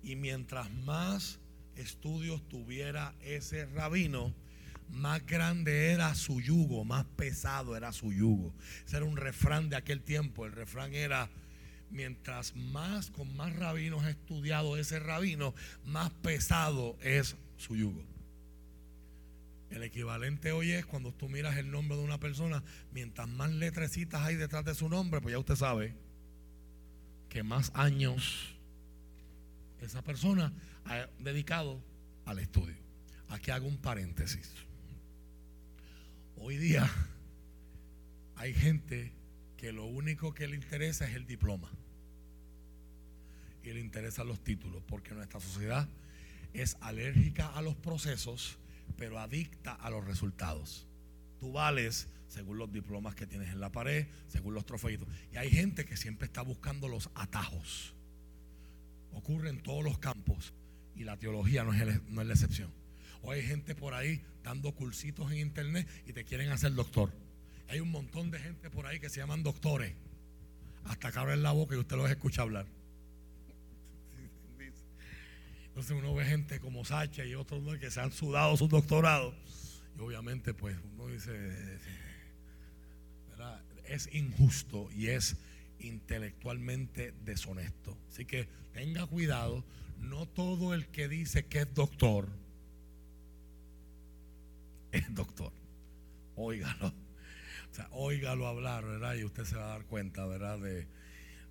Y 0.00 0.14
mientras 0.14 0.70
más 0.70 1.40
estudios 1.74 2.48
tuviera 2.48 3.14
ese 3.20 3.66
rabino, 3.66 4.32
más 4.90 5.26
grande 5.26 5.90
era 5.90 6.14
su 6.14 6.40
yugo, 6.40 6.84
más 6.84 7.04
pesado 7.16 7.76
era 7.76 7.92
su 7.92 8.12
yugo. 8.12 8.54
Ese 8.86 8.98
era 8.98 9.06
un 9.06 9.16
refrán 9.16 9.68
de 9.70 9.76
aquel 9.76 10.02
tiempo. 10.02 10.46
El 10.46 10.52
refrán 10.52 10.94
era, 10.94 11.28
mientras 11.90 12.54
más 12.54 13.10
con 13.10 13.34
más 13.36 13.56
rabinos 13.56 14.04
ha 14.04 14.10
estudiado 14.10 14.76
ese 14.76 15.00
rabino, 15.00 15.52
más 15.84 16.10
pesado 16.10 16.96
es 17.02 17.36
su 17.56 17.74
yugo. 17.74 18.11
El 19.72 19.82
equivalente 19.84 20.52
hoy 20.52 20.72
es 20.72 20.84
cuando 20.84 21.12
tú 21.14 21.30
miras 21.30 21.56
el 21.56 21.70
nombre 21.70 21.96
de 21.96 22.04
una 22.04 22.20
persona, 22.20 22.62
mientras 22.92 23.26
más 23.26 23.50
letrecitas 23.50 24.20
hay 24.20 24.36
detrás 24.36 24.66
de 24.66 24.74
su 24.74 24.86
nombre, 24.90 25.22
pues 25.22 25.32
ya 25.32 25.38
usted 25.38 25.56
sabe 25.56 25.94
que 27.30 27.42
más 27.42 27.72
años 27.74 28.54
esa 29.80 30.02
persona 30.02 30.52
ha 30.84 31.08
dedicado 31.18 31.82
al 32.26 32.38
estudio. 32.38 32.76
Aquí 33.30 33.50
hago 33.50 33.66
un 33.66 33.78
paréntesis. 33.78 34.52
Hoy 36.36 36.58
día 36.58 36.90
hay 38.36 38.52
gente 38.52 39.10
que 39.56 39.72
lo 39.72 39.86
único 39.86 40.34
que 40.34 40.48
le 40.48 40.56
interesa 40.56 41.08
es 41.08 41.16
el 41.16 41.26
diploma. 41.26 41.70
Y 43.64 43.72
le 43.72 43.80
interesan 43.80 44.26
los 44.26 44.44
títulos, 44.44 44.82
porque 44.86 45.14
nuestra 45.14 45.40
sociedad 45.40 45.88
es 46.52 46.76
alérgica 46.80 47.46
a 47.54 47.62
los 47.62 47.74
procesos 47.76 48.58
pero 48.96 49.18
adicta 49.18 49.72
a 49.72 49.90
los 49.90 50.04
resultados. 50.04 50.86
Tú 51.38 51.52
vales 51.52 52.08
según 52.28 52.58
los 52.58 52.72
diplomas 52.72 53.14
que 53.14 53.26
tienes 53.26 53.50
en 53.50 53.60
la 53.60 53.70
pared, 53.70 54.06
según 54.28 54.54
los 54.54 54.64
trofeitos. 54.64 55.08
Y 55.32 55.36
hay 55.36 55.50
gente 55.50 55.84
que 55.84 55.96
siempre 55.96 56.26
está 56.26 56.42
buscando 56.42 56.88
los 56.88 57.10
atajos. 57.14 57.94
Ocurre 59.12 59.50
en 59.50 59.62
todos 59.62 59.84
los 59.84 59.98
campos 59.98 60.54
y 60.94 61.04
la 61.04 61.18
teología 61.18 61.64
no 61.64 61.74
es, 61.74 62.02
no 62.08 62.20
es 62.22 62.26
la 62.26 62.32
excepción. 62.32 62.72
O 63.22 63.30
hay 63.30 63.42
gente 63.42 63.74
por 63.74 63.94
ahí 63.94 64.22
dando 64.42 64.72
cursitos 64.72 65.30
en 65.30 65.38
internet 65.38 65.86
y 66.06 66.12
te 66.12 66.24
quieren 66.24 66.50
hacer 66.50 66.74
doctor. 66.74 67.12
Hay 67.68 67.80
un 67.80 67.90
montón 67.90 68.30
de 68.30 68.38
gente 68.38 68.70
por 68.70 68.86
ahí 68.86 68.98
que 68.98 69.08
se 69.08 69.20
llaman 69.20 69.42
doctores. 69.42 69.94
Hasta 70.84 71.12
que 71.12 71.18
abren 71.18 71.42
la 71.42 71.52
boca 71.52 71.74
y 71.74 71.78
usted 71.78 71.96
los 71.96 72.10
escucha 72.10 72.42
hablar. 72.42 72.66
Entonces 75.72 75.96
uno 75.96 76.14
ve 76.14 76.26
gente 76.26 76.60
como 76.60 76.84
Sacha 76.84 77.24
y 77.24 77.34
otros 77.34 77.78
que 77.78 77.90
se 77.90 77.98
han 77.98 78.12
sudado 78.12 78.58
sus 78.58 78.68
doctorados. 78.68 79.34
Y 79.96 80.00
obviamente 80.00 80.52
pues 80.52 80.76
uno 80.92 81.06
dice, 81.08 81.32
es 83.86 84.08
injusto 84.12 84.90
y 84.94 85.06
es 85.06 85.36
intelectualmente 85.78 87.14
deshonesto. 87.24 87.96
Así 88.10 88.26
que 88.26 88.48
tenga 88.74 89.06
cuidado, 89.06 89.64
no 89.98 90.26
todo 90.26 90.74
el 90.74 90.88
que 90.88 91.08
dice 91.08 91.46
que 91.46 91.60
es 91.60 91.74
doctor 91.74 92.28
es 94.92 95.14
doctor. 95.14 95.52
Óigalo. 96.36 96.88
O 96.88 97.74
sea, 97.74 97.88
óigalo 97.92 98.46
hablar, 98.46 98.84
¿verdad? 98.84 99.14
Y 99.14 99.24
usted 99.24 99.44
se 99.44 99.56
va 99.56 99.64
a 99.64 99.78
dar 99.78 99.86
cuenta, 99.86 100.26
¿verdad? 100.26 100.58
De 100.58 100.86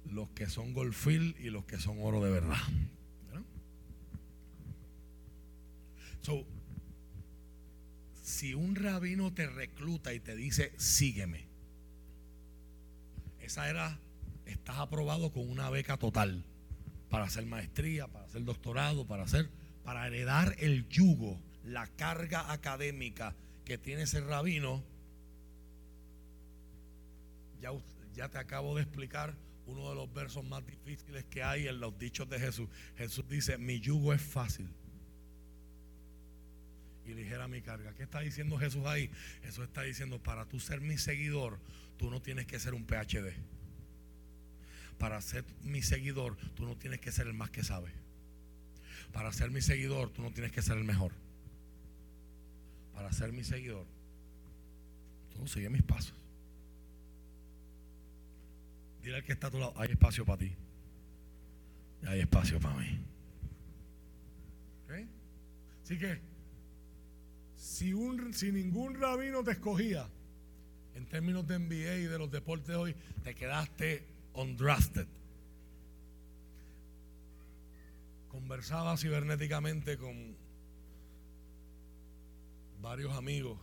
los 0.05 0.29
que 0.29 0.47
son 0.47 0.73
golfil 0.73 1.35
y 1.39 1.49
los 1.49 1.65
que 1.65 1.79
son 1.79 1.97
oro 1.99 2.23
de 2.23 2.29
verdad. 2.29 2.61
So, 6.21 6.45
si 8.21 8.53
un 8.53 8.75
rabino 8.75 9.33
te 9.33 9.47
recluta 9.47 10.13
y 10.13 10.19
te 10.19 10.35
dice, 10.35 10.71
sígueme, 10.77 11.47
esa 13.39 13.69
era, 13.69 13.99
estás 14.45 14.77
aprobado 14.77 15.31
con 15.31 15.49
una 15.49 15.69
beca 15.69 15.97
total. 15.97 16.45
para 17.09 17.25
hacer 17.25 17.45
maestría, 17.45 18.07
para 18.07 18.23
hacer 18.23 18.45
doctorado, 18.45 19.05
para 19.05 19.23
hacer, 19.23 19.49
para 19.83 20.07
heredar 20.07 20.55
el 20.59 20.87
yugo, 20.87 21.41
la 21.65 21.85
carga 21.87 22.53
académica 22.53 23.35
que 23.65 23.77
tiene 23.77 24.03
ese 24.03 24.21
rabino. 24.21 24.81
Ya, 27.59 27.71
ya 28.13 28.29
te 28.29 28.37
acabo 28.37 28.75
de 28.77 28.83
explicar 28.83 29.35
uno 29.65 29.89
de 29.89 29.95
los 29.95 30.13
versos 30.13 30.45
más 30.45 30.65
difíciles 30.65 31.25
que 31.25 31.43
hay 31.43 31.67
en 31.67 31.81
los 31.81 31.97
dichos 31.97 32.29
de 32.29 32.39
Jesús. 32.39 32.69
Jesús 32.95 33.27
dice, 33.27 33.57
mi 33.57 33.81
yugo 33.81 34.13
es 34.13 34.21
fácil 34.21 34.69
y 37.11 37.15
ligera 37.15 37.47
mi 37.47 37.61
carga. 37.61 37.93
¿Qué 37.93 38.03
está 38.03 38.21
diciendo 38.21 38.57
Jesús 38.57 38.85
ahí? 38.85 39.09
Jesús 39.43 39.65
está 39.65 39.83
diciendo, 39.83 40.21
para 40.21 40.45
tú 40.45 40.59
ser 40.59 40.81
mi 40.81 40.97
seguidor, 40.97 41.59
tú 41.97 42.09
no 42.09 42.21
tienes 42.21 42.45
que 42.47 42.59
ser 42.59 42.73
un 42.73 42.85
PhD. 42.85 43.33
Para 44.97 45.21
ser 45.21 45.43
mi 45.63 45.81
seguidor, 45.81 46.37
tú 46.55 46.65
no 46.65 46.75
tienes 46.77 46.99
que 46.99 47.11
ser 47.11 47.27
el 47.27 47.33
más 47.33 47.49
que 47.49 47.63
sabe. 47.63 47.91
Para 49.11 49.31
ser 49.33 49.51
mi 49.51 49.61
seguidor, 49.61 50.09
tú 50.11 50.21
no 50.21 50.31
tienes 50.31 50.51
que 50.51 50.61
ser 50.61 50.77
el 50.77 50.83
mejor. 50.83 51.11
Para 52.93 53.11
ser 53.11 53.31
mi 53.33 53.43
seguidor, 53.43 53.85
tú 55.33 55.47
sigue 55.47 55.69
mis 55.69 55.83
pasos. 55.83 56.13
Dile 59.01 59.17
al 59.17 59.23
que 59.23 59.33
está 59.33 59.47
a 59.47 59.51
tu 59.51 59.59
lado, 59.59 59.73
hay 59.75 59.91
espacio 59.91 60.25
para 60.25 60.37
ti. 60.37 60.55
Hay 62.05 62.19
espacio 62.19 62.59
para 62.59 62.75
mí. 62.75 62.99
¿Ok? 64.85 65.07
Así 65.83 65.97
que 65.97 66.30
si, 67.61 67.93
un, 67.93 68.33
si 68.33 68.51
ningún 68.51 68.99
rabino 68.99 69.43
te 69.43 69.51
escogía, 69.51 70.09
en 70.95 71.05
términos 71.05 71.47
de 71.47 71.59
NBA 71.59 71.95
y 71.97 72.05
de 72.05 72.17
los 72.17 72.31
deportes 72.31 72.75
hoy, 72.75 72.95
te 73.23 73.35
quedaste 73.35 74.03
undrafted. 74.33 75.05
Conversaba 78.29 78.97
cibernéticamente 78.97 79.95
con 79.97 80.35
varios 82.81 83.13
amigos, 83.13 83.59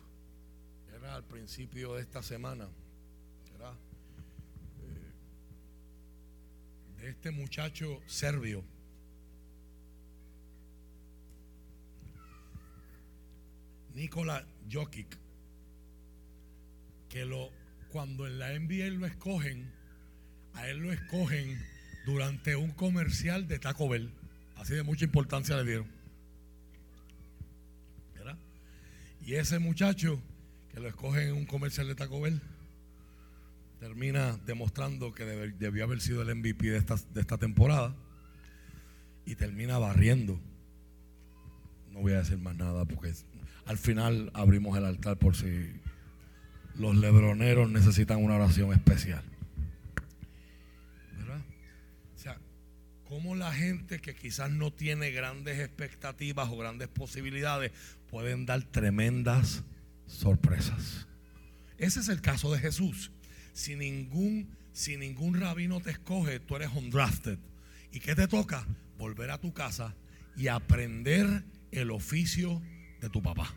era 0.97 1.17
al 1.17 1.25
principio 1.25 1.97
de 1.97 2.03
esta 2.03 2.23
semana, 2.23 2.69
era 3.57 3.73
eh, 4.81 5.13
de 7.01 7.11
este 7.11 7.33
muchacho 7.33 8.01
serbio 8.07 8.63
Nikola 13.99 14.47
Jokic, 14.71 15.19
que 17.09 17.25
lo, 17.25 17.51
cuando 17.89 18.29
en 18.29 18.39
la 18.39 18.57
NBA 18.57 18.91
lo 18.97 19.07
escogen, 19.07 19.69
a 20.55 20.69
él 20.69 20.79
lo 20.79 20.93
escogen 20.93 21.59
durante 22.07 22.55
un 22.55 22.71
comercial 22.71 23.49
de 23.49 23.59
Taco 23.59 23.89
Bell. 23.89 24.13
Así 24.55 24.75
de 24.75 24.85
mucha 24.85 25.05
importancia 25.05 25.57
le 25.57 25.65
dieron. 25.65 25.89
¿Verdad? 28.15 28.39
Y 29.27 29.35
ese 29.35 29.59
muchacho 29.59 30.23
que 30.73 30.79
lo 30.79 30.87
escogen 30.87 31.31
en 31.31 31.35
un 31.35 31.47
comercial 31.47 31.89
de 31.89 31.97
Taco 31.97 32.21
Bell 32.21 32.41
termina 33.81 34.39
demostrando 34.47 35.13
que 35.13 35.25
debió 35.25 35.83
haber 35.83 36.01
sido 36.01 36.23
el 36.23 36.33
MVP 36.37 36.71
de 36.71 36.79
esta, 36.79 36.95
de 37.15 37.21
esta 37.21 37.37
temporada 37.37 37.97
y 39.27 39.35
termina 39.35 39.77
barriendo. 39.79 40.39
No 41.91 42.01
voy 42.01 42.13
a 42.13 42.19
decir 42.19 42.39
más 42.39 42.55
nada 42.55 42.85
porque 42.85 43.13
al 43.69 43.77
final 43.77 44.31
abrimos 44.33 44.79
el 44.79 44.87
altar 44.87 45.19
por 45.19 45.37
si 45.37 45.71
los 46.77 46.97
lebroneros 46.97 47.71
necesitan 47.71 48.25
una 48.25 48.37
oración 48.37 48.73
especial. 48.73 49.23
¿Verdad? 51.19 51.43
O 52.17 52.19
sea, 52.19 52.39
cómo 53.05 53.35
la 53.35 53.53
gente 53.53 54.01
que 54.01 54.15
quizás 54.15 54.51
no 54.51 54.73
tiene 54.73 55.11
grandes 55.11 55.59
expectativas 55.59 56.49
o 56.49 56.57
grandes 56.57 56.89
posibilidades 56.89 57.73
pueden 58.11 58.47
dar 58.47 58.63
tremendas 58.63 59.65
sorpresas. 60.07 61.07
Ese 61.77 62.01
es 62.01 62.09
el 62.09 62.23
caso 62.23 62.51
de 62.51 62.61
Jesús. 62.61 63.13
Si 63.53 63.77
ningún, 63.77 64.49
si 64.73 64.97
ningún 64.97 65.39
rabino 65.39 65.81
te 65.81 65.91
escoge, 65.91 66.41
tú 66.41 66.57
eres 66.57 66.71
undrafted. 66.75 67.39
¿Y 67.93 68.01
qué 68.01 68.15
te 68.15 68.29
toca? 68.29 68.67
Volver 68.97 69.31
a 69.31 69.39
tu 69.39 69.53
casa 69.53 69.95
y 70.39 70.49
aprender 70.49 71.45
el 71.71 71.91
oficio 71.91 72.63
de 73.01 73.09
tu 73.09 73.23
papá. 73.23 73.55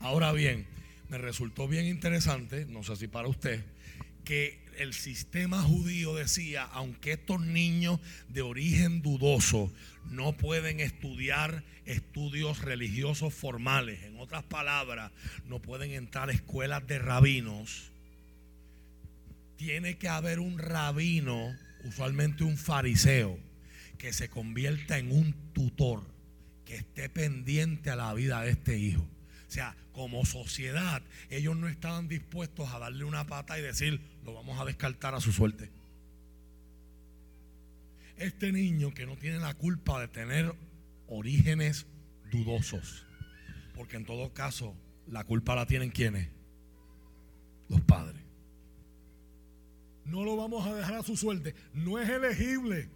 Ahora 0.00 0.32
bien, 0.32 0.66
me 1.08 1.18
resultó 1.18 1.68
bien 1.68 1.86
interesante, 1.86 2.66
no 2.66 2.82
sé 2.82 2.96
si 2.96 3.08
para 3.08 3.28
usted, 3.28 3.64
que 4.24 4.60
el 4.78 4.92
sistema 4.92 5.62
judío 5.62 6.14
decía, 6.14 6.62
aunque 6.64 7.12
estos 7.12 7.40
niños 7.40 7.98
de 8.28 8.42
origen 8.42 9.02
dudoso 9.02 9.72
no 10.10 10.36
pueden 10.36 10.80
estudiar 10.80 11.64
estudios 11.84 12.60
religiosos 12.60 13.34
formales, 13.34 14.02
en 14.04 14.18
otras 14.18 14.44
palabras, 14.44 15.10
no 15.46 15.60
pueden 15.60 15.92
entrar 15.92 16.28
a 16.28 16.32
escuelas 16.32 16.86
de 16.86 16.98
rabinos, 16.98 17.90
tiene 19.56 19.98
que 19.98 20.08
haber 20.08 20.38
un 20.38 20.58
rabino, 20.58 21.56
usualmente 21.84 22.44
un 22.44 22.56
fariseo, 22.56 23.38
que 23.96 24.12
se 24.12 24.28
convierta 24.28 24.98
en 24.98 25.10
un 25.10 25.32
tutor 25.52 26.17
que 26.68 26.76
esté 26.76 27.08
pendiente 27.08 27.88
a 27.88 27.96
la 27.96 28.12
vida 28.12 28.42
de 28.42 28.50
este 28.50 28.76
hijo. 28.76 29.00
O 29.00 29.50
sea, 29.50 29.74
como 29.92 30.26
sociedad, 30.26 31.02
ellos 31.30 31.56
no 31.56 31.66
estaban 31.66 32.08
dispuestos 32.08 32.68
a 32.68 32.78
darle 32.78 33.04
una 33.04 33.26
pata 33.26 33.58
y 33.58 33.62
decir, 33.62 34.02
lo 34.22 34.34
vamos 34.34 34.60
a 34.60 34.66
descartar 34.66 35.14
a 35.14 35.20
su 35.22 35.32
suerte. 35.32 35.70
Este 38.18 38.52
niño 38.52 38.92
que 38.92 39.06
no 39.06 39.16
tiene 39.16 39.38
la 39.38 39.54
culpa 39.54 39.98
de 39.98 40.08
tener 40.08 40.54
orígenes 41.06 41.86
dudosos, 42.30 43.06
porque 43.74 43.96
en 43.96 44.04
todo 44.04 44.34
caso 44.34 44.76
la 45.06 45.24
culpa 45.24 45.54
la 45.54 45.64
tienen 45.64 45.88
quienes? 45.88 46.28
Los 47.70 47.80
padres. 47.80 48.20
No 50.04 50.22
lo 50.22 50.36
vamos 50.36 50.66
a 50.66 50.74
dejar 50.74 50.96
a 50.96 51.02
su 51.02 51.16
suerte. 51.16 51.54
No 51.72 51.98
es 51.98 52.10
elegible. 52.10 52.90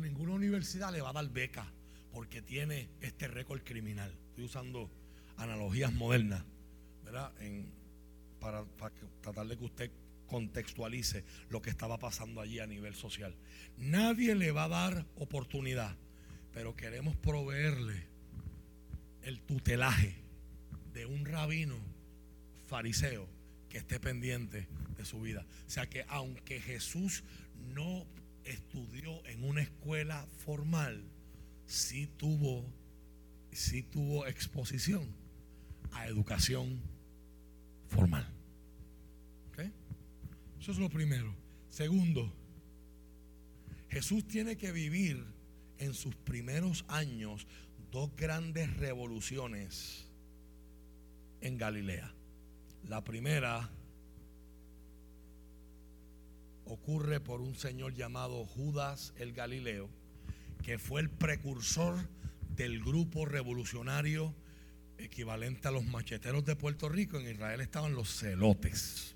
ninguna 0.00 0.32
universidad 0.32 0.90
le 0.92 1.02
va 1.02 1.10
a 1.10 1.12
dar 1.12 1.28
beca 1.28 1.70
porque 2.16 2.40
tiene 2.40 2.88
este 3.02 3.28
récord 3.28 3.60
criminal. 3.62 4.10
Estoy 4.30 4.44
usando 4.44 4.90
analogías 5.36 5.92
modernas, 5.92 6.42
¿verdad? 7.04 7.30
para, 8.40 8.64
para 8.64 8.94
tratar 9.20 9.46
de 9.46 9.58
que 9.58 9.64
usted 9.66 9.90
contextualice 10.26 11.24
lo 11.50 11.60
que 11.60 11.68
estaba 11.68 11.98
pasando 11.98 12.40
allí 12.40 12.58
a 12.58 12.66
nivel 12.66 12.94
social. 12.94 13.36
Nadie 13.76 14.34
le 14.34 14.50
va 14.50 14.64
a 14.64 14.68
dar 14.68 15.06
oportunidad, 15.16 15.94
pero 16.54 16.74
queremos 16.74 17.14
proveerle 17.16 18.06
el 19.20 19.42
tutelaje 19.42 20.14
de 20.94 21.04
un 21.04 21.26
rabino 21.26 21.76
fariseo 22.66 23.28
que 23.68 23.76
esté 23.76 24.00
pendiente 24.00 24.68
de 24.96 25.04
su 25.04 25.20
vida. 25.20 25.44
O 25.66 25.70
sea 25.70 25.86
que 25.86 26.06
aunque 26.08 26.62
Jesús 26.62 27.24
no 27.74 28.06
estudió 28.44 29.22
en 29.26 29.44
una 29.44 29.60
escuela 29.60 30.26
formal, 30.38 31.04
sí 31.66 32.06
tuvo, 32.16 32.64
tuvo 33.90 34.26
exposición 34.26 35.08
a 35.92 36.06
educación 36.06 36.80
formal. 37.88 38.36
Eso 40.66 40.72
es 40.72 40.78
lo 40.78 40.90
primero. 40.90 41.32
Segundo, 41.68 42.32
Jesús 43.88 44.26
tiene 44.26 44.56
que 44.56 44.72
vivir 44.72 45.24
en 45.78 45.94
sus 45.94 46.16
primeros 46.16 46.84
años 46.88 47.46
dos 47.92 48.10
grandes 48.16 48.76
revoluciones 48.76 50.08
en 51.40 51.56
Galilea. 51.56 52.12
La 52.88 53.04
primera 53.04 53.70
ocurre 56.64 57.20
por 57.20 57.40
un 57.40 57.54
señor 57.54 57.94
llamado 57.94 58.44
Judas 58.44 59.14
el 59.18 59.32
Galileo, 59.32 59.88
que 60.66 60.80
fue 60.80 61.00
el 61.00 61.08
precursor 61.08 61.96
del 62.56 62.82
grupo 62.82 63.24
revolucionario 63.24 64.34
equivalente 64.98 65.68
a 65.68 65.70
los 65.70 65.84
macheteros 65.84 66.44
de 66.44 66.56
Puerto 66.56 66.88
Rico. 66.88 67.20
En 67.20 67.30
Israel 67.30 67.60
estaban 67.60 67.94
los 67.94 68.18
celotes. 68.18 69.14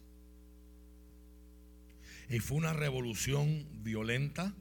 Y 2.29 2.39
fue 2.39 2.57
una 2.57 2.73
revolución 2.73 3.67
violenta. 3.83 4.55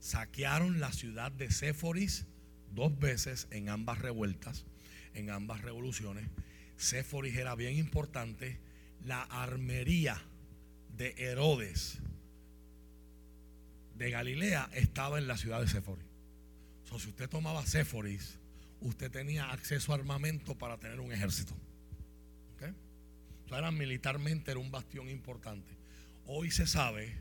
Saquearon 0.00 0.80
la 0.80 0.92
ciudad 0.92 1.30
de 1.30 1.52
Séforis 1.52 2.26
dos 2.72 2.98
veces 2.98 3.46
en 3.52 3.68
ambas 3.68 4.00
revueltas, 4.00 4.66
en 5.14 5.30
ambas 5.30 5.60
revoluciones. 5.60 6.28
Séforis 6.76 7.36
era 7.36 7.54
bien 7.54 7.76
importante. 7.76 8.58
La 9.04 9.22
armería 9.22 10.20
de 10.96 11.14
Herodes 11.16 12.00
de 13.94 14.10
Galilea 14.10 14.68
estaba 14.72 15.18
en 15.18 15.28
la 15.28 15.36
ciudad 15.36 15.60
de 15.60 15.68
Séforis. 15.68 16.13
Si 16.98 17.08
usted 17.08 17.28
tomaba 17.28 17.64
Séforis, 17.66 18.38
usted 18.80 19.10
tenía 19.10 19.50
acceso 19.50 19.92
a 19.92 19.96
armamento 19.96 20.56
para 20.56 20.78
tener 20.78 21.00
un 21.00 21.12
ejército. 21.12 21.54
era 23.50 23.70
militarmente 23.70 24.50
era 24.50 24.58
un 24.58 24.70
bastión 24.70 25.08
importante. 25.08 25.70
Hoy 26.26 26.50
se 26.50 26.66
sabe 26.66 27.12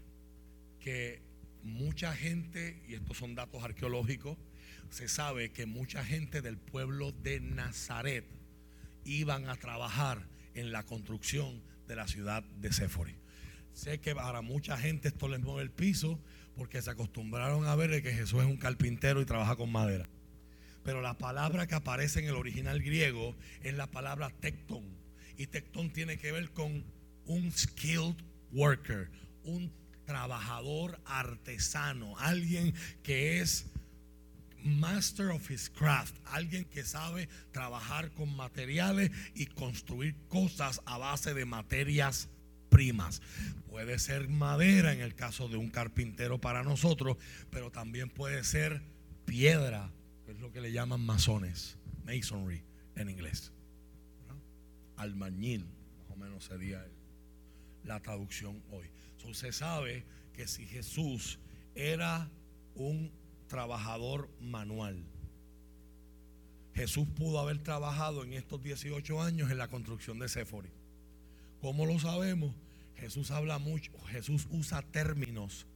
que 0.80 1.22
mucha 1.64 2.16
gente, 2.16 2.82
y 2.88 2.96
estos 2.96 3.18
son 3.18 3.36
datos 3.36 3.64
arqueológicos, 3.64 4.38
se 4.90 5.08
sabe 5.08 5.52
que 5.52 5.66
mucha 5.66 6.04
gente 6.04 6.42
del 6.42 6.58
pueblo 6.58 7.12
de 7.12 7.40
Nazaret 7.40 8.26
iban 9.06 9.48
a 9.48 9.56
trabajar 9.56 10.28
en 10.56 10.72
la 10.72 10.84
construcción 10.84 11.62
de 11.88 11.96
la 11.96 12.08
ciudad 12.08 12.44
de 12.44 12.74
Séfori. 12.74 13.16
Sé 13.74 14.00
que 14.00 14.16
para 14.16 14.42
mucha 14.42 14.78
gente 14.78 15.10
esto 15.10 15.28
les 15.28 15.40
mueve 15.40 15.64
el 15.64 15.72
piso 15.72 16.20
porque 16.56 16.82
se 16.82 16.92
acostumbraron 16.92 17.66
a 17.66 17.76
ver 17.76 18.02
que 18.02 18.14
Jesús 18.14 18.42
es 18.42 18.48
un 18.48 18.58
carpintero 18.58 19.22
y 19.22 19.26
trabaja 19.26 19.56
con 19.56 19.72
madera. 19.72 20.08
Pero 20.84 21.02
la 21.02 21.18
palabra 21.18 21.68
que 21.68 21.76
aparece 21.76 22.20
en 22.20 22.26
el 22.26 22.36
original 22.36 22.82
griego 22.82 23.36
es 23.62 23.74
la 23.74 23.88
palabra 23.88 24.30
tectón. 24.30 24.84
Y 25.38 25.48
tectón 25.48 25.92
tiene 25.92 26.18
que 26.18 26.32
ver 26.32 26.52
con 26.52 26.84
un 27.26 27.52
skilled 27.52 28.16
worker, 28.52 29.10
un 29.44 29.72
trabajador 30.06 31.00
artesano, 31.06 32.18
alguien 32.20 32.74
que 33.02 33.40
es 33.40 33.66
master 34.64 35.32
of 35.32 35.50
his 35.50 35.70
craft, 35.70 36.16
alguien 36.26 36.66
que 36.66 36.84
sabe 36.84 37.28
trabajar 37.52 38.12
con 38.12 38.36
materiales 38.36 39.12
y 39.34 39.46
construir 39.48 40.16
cosas 40.28 40.82
a 40.86 40.98
base 40.98 41.34
de 41.34 41.46
materias 41.46 42.30
primas. 42.74 43.22
Puede 43.70 44.00
ser 44.00 44.28
madera 44.28 44.94
en 44.94 45.00
el 45.00 45.14
caso 45.14 45.48
de 45.48 45.58
un 45.58 45.70
carpintero 45.70 46.42
para 46.42 46.64
nosotros, 46.64 47.18
pero 47.52 47.72
también 47.72 48.10
puede 48.10 48.44
ser 48.44 48.82
piedra, 49.26 49.92
que 50.26 50.32
es 50.32 50.40
lo 50.40 50.52
que 50.52 50.60
le 50.60 50.72
llaman 50.72 51.06
masones, 51.06 51.78
masonry 52.04 52.64
en 52.96 53.10
inglés. 53.12 53.54
Almañil, 54.98 55.66
más 56.00 56.12
o 56.12 56.16
menos 56.16 56.46
sería 56.46 56.84
la 57.84 58.00
traducción 58.00 58.64
hoy. 58.72 58.90
se 59.34 59.52
sabe 59.52 60.04
que 60.34 60.48
si 60.48 60.66
Jesús 60.66 61.40
era 61.76 62.30
un 62.76 63.12
trabajador 63.48 64.30
manual, 64.42 65.06
Jesús 66.74 67.08
pudo 67.16 67.40
haber 67.40 67.60
trabajado 67.60 68.24
en 68.24 68.34
estos 68.34 68.64
18 68.64 69.22
años 69.22 69.52
en 69.52 69.60
la 69.60 69.68
construcción 69.68 70.18
de 70.18 70.28
Séfori. 70.28 70.70
¿Cómo 71.62 71.86
lo 71.86 72.00
sabemos? 72.00 72.56
Jesús 73.04 73.32
habla 73.32 73.60
mucho, 73.60 73.92
Jesús 74.12 74.48
usa 74.50 74.82
términos 74.82 75.68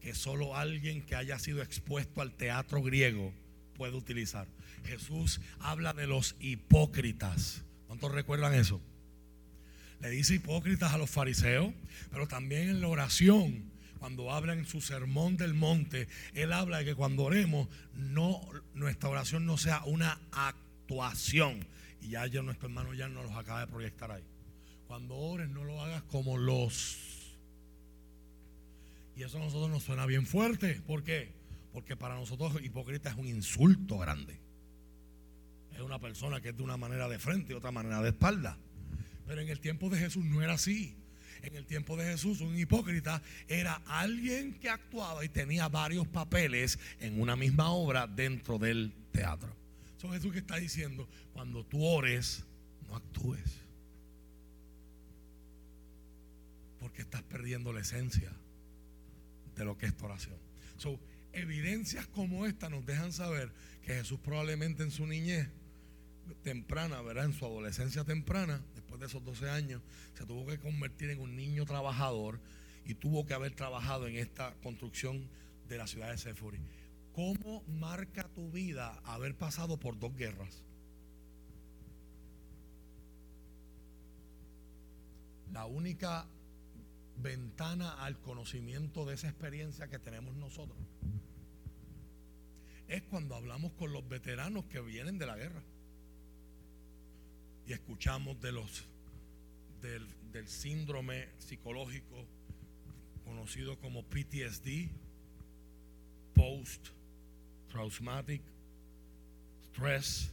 que 0.00 0.16
solo 0.16 0.56
alguien 0.56 1.02
que 1.02 1.14
haya 1.14 1.38
sido 1.38 1.62
expuesto 1.62 2.20
al 2.20 2.32
teatro 2.32 2.82
griego 2.82 3.32
puede 3.76 3.96
utilizar. 3.96 4.48
Jesús 4.84 5.40
habla 5.60 5.92
de 5.92 6.08
los 6.08 6.34
hipócritas. 6.40 7.62
¿Cuántos 7.86 8.10
recuerdan 8.10 8.52
eso? 8.54 8.80
Le 10.00 10.10
dice 10.10 10.34
hipócritas 10.34 10.92
a 10.92 10.98
los 10.98 11.08
fariseos, 11.08 11.72
pero 12.10 12.26
también 12.26 12.68
en 12.68 12.80
la 12.80 12.88
oración, 12.88 13.70
cuando 14.00 14.32
habla 14.32 14.52
en 14.52 14.66
su 14.66 14.80
sermón 14.80 15.36
del 15.36 15.54
monte, 15.54 16.08
él 16.34 16.52
habla 16.52 16.78
de 16.78 16.86
que 16.86 16.94
cuando 16.96 17.22
oremos, 17.22 17.68
no, 17.94 18.40
nuestra 18.74 19.08
oración 19.08 19.46
no 19.46 19.56
sea 19.56 19.84
una 19.84 20.20
actuación. 20.32 21.64
Y 22.00 22.08
ya, 22.08 22.26
ya 22.26 22.42
nuestro 22.42 22.66
hermano 22.66 22.92
ya 22.92 23.06
nos 23.06 23.26
los 23.26 23.36
acaba 23.36 23.60
de 23.60 23.68
proyectar 23.68 24.10
ahí. 24.10 24.31
Cuando 24.92 25.16
ores, 25.16 25.48
no 25.48 25.64
lo 25.64 25.80
hagas 25.80 26.02
como 26.02 26.36
los. 26.36 26.98
Y 29.16 29.22
eso 29.22 29.38
a 29.38 29.40
nosotros 29.40 29.70
nos 29.70 29.84
suena 29.84 30.04
bien 30.04 30.26
fuerte. 30.26 30.82
¿Por 30.86 31.02
qué? 31.02 31.32
Porque 31.72 31.96
para 31.96 32.14
nosotros 32.16 32.62
hipócrita 32.62 33.08
es 33.08 33.16
un 33.16 33.26
insulto 33.26 33.96
grande. 33.96 34.38
Es 35.74 35.80
una 35.80 35.98
persona 35.98 36.42
que 36.42 36.50
es 36.50 36.56
de 36.58 36.62
una 36.62 36.76
manera 36.76 37.08
de 37.08 37.18
frente 37.18 37.54
y 37.54 37.56
otra 37.56 37.70
manera 37.70 38.02
de 38.02 38.10
espalda. 38.10 38.58
Pero 39.26 39.40
en 39.40 39.48
el 39.48 39.60
tiempo 39.60 39.88
de 39.88 39.98
Jesús 39.98 40.26
no 40.26 40.42
era 40.42 40.52
así. 40.52 40.94
En 41.40 41.56
el 41.56 41.64
tiempo 41.64 41.96
de 41.96 42.04
Jesús 42.04 42.42
un 42.42 42.58
hipócrita 42.58 43.22
era 43.48 43.80
alguien 43.86 44.52
que 44.60 44.68
actuaba 44.68 45.24
y 45.24 45.30
tenía 45.30 45.70
varios 45.70 46.06
papeles 46.06 46.78
en 47.00 47.18
una 47.18 47.34
misma 47.34 47.70
obra 47.70 48.06
dentro 48.06 48.58
del 48.58 48.92
teatro. 49.10 49.56
Eso 49.96 50.08
es 50.08 50.16
Jesús 50.16 50.32
que 50.34 50.40
está 50.40 50.56
diciendo, 50.56 51.08
cuando 51.32 51.64
tú 51.64 51.82
ores, 51.82 52.44
no 52.86 52.96
actúes. 52.96 53.61
Porque 56.82 57.02
estás 57.02 57.22
perdiendo 57.22 57.72
la 57.72 57.80
esencia 57.80 58.32
de 59.54 59.64
lo 59.64 59.78
que 59.78 59.86
es 59.86 59.96
tu 59.96 60.04
oración. 60.04 60.36
So, 60.78 60.98
evidencias 61.32 62.08
como 62.08 62.44
esta 62.44 62.68
nos 62.68 62.84
dejan 62.84 63.12
saber 63.12 63.52
que 63.82 63.94
Jesús 63.94 64.18
probablemente 64.18 64.82
en 64.82 64.90
su 64.90 65.06
niñez 65.06 65.48
temprana, 66.42 67.00
¿verdad? 67.00 67.26
En 67.26 67.34
su 67.34 67.46
adolescencia 67.46 68.02
temprana, 68.02 68.60
después 68.74 69.00
de 69.00 69.06
esos 69.06 69.24
12 69.24 69.48
años, 69.48 69.80
se 70.18 70.26
tuvo 70.26 70.44
que 70.44 70.58
convertir 70.58 71.10
en 71.10 71.20
un 71.20 71.36
niño 71.36 71.64
trabajador 71.66 72.40
y 72.84 72.94
tuvo 72.94 73.24
que 73.26 73.34
haber 73.34 73.54
trabajado 73.54 74.08
en 74.08 74.16
esta 74.16 74.52
construcción 74.64 75.28
de 75.68 75.78
la 75.78 75.86
ciudad 75.86 76.10
de 76.10 76.18
Sephori. 76.18 76.58
¿Cómo 77.12 77.62
marca 77.68 78.28
tu 78.34 78.50
vida 78.50 79.00
haber 79.04 79.36
pasado 79.36 79.78
por 79.78 80.00
dos 80.00 80.16
guerras? 80.16 80.64
La 85.52 85.66
única 85.66 86.26
ventana 87.22 88.04
al 88.04 88.18
conocimiento 88.20 89.04
de 89.04 89.14
esa 89.14 89.28
experiencia 89.28 89.88
que 89.88 89.98
tenemos 89.98 90.34
nosotros. 90.36 90.78
Es 92.88 93.02
cuando 93.04 93.36
hablamos 93.36 93.72
con 93.72 93.92
los 93.92 94.06
veteranos 94.08 94.64
que 94.66 94.80
vienen 94.80 95.18
de 95.18 95.26
la 95.26 95.36
guerra 95.36 95.62
y 97.66 97.72
escuchamos 97.72 98.40
de 98.40 98.52
los 98.52 98.84
del, 99.80 100.06
síndrome 100.46 101.28
psicológico 101.38 102.26
conocido 103.24 103.78
como 103.78 104.02
PTSD, 104.02 104.90
Post 106.34 106.88
Traumatic 107.70 108.42
Stress 109.68 110.30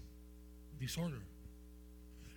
Disorder. 0.79 1.21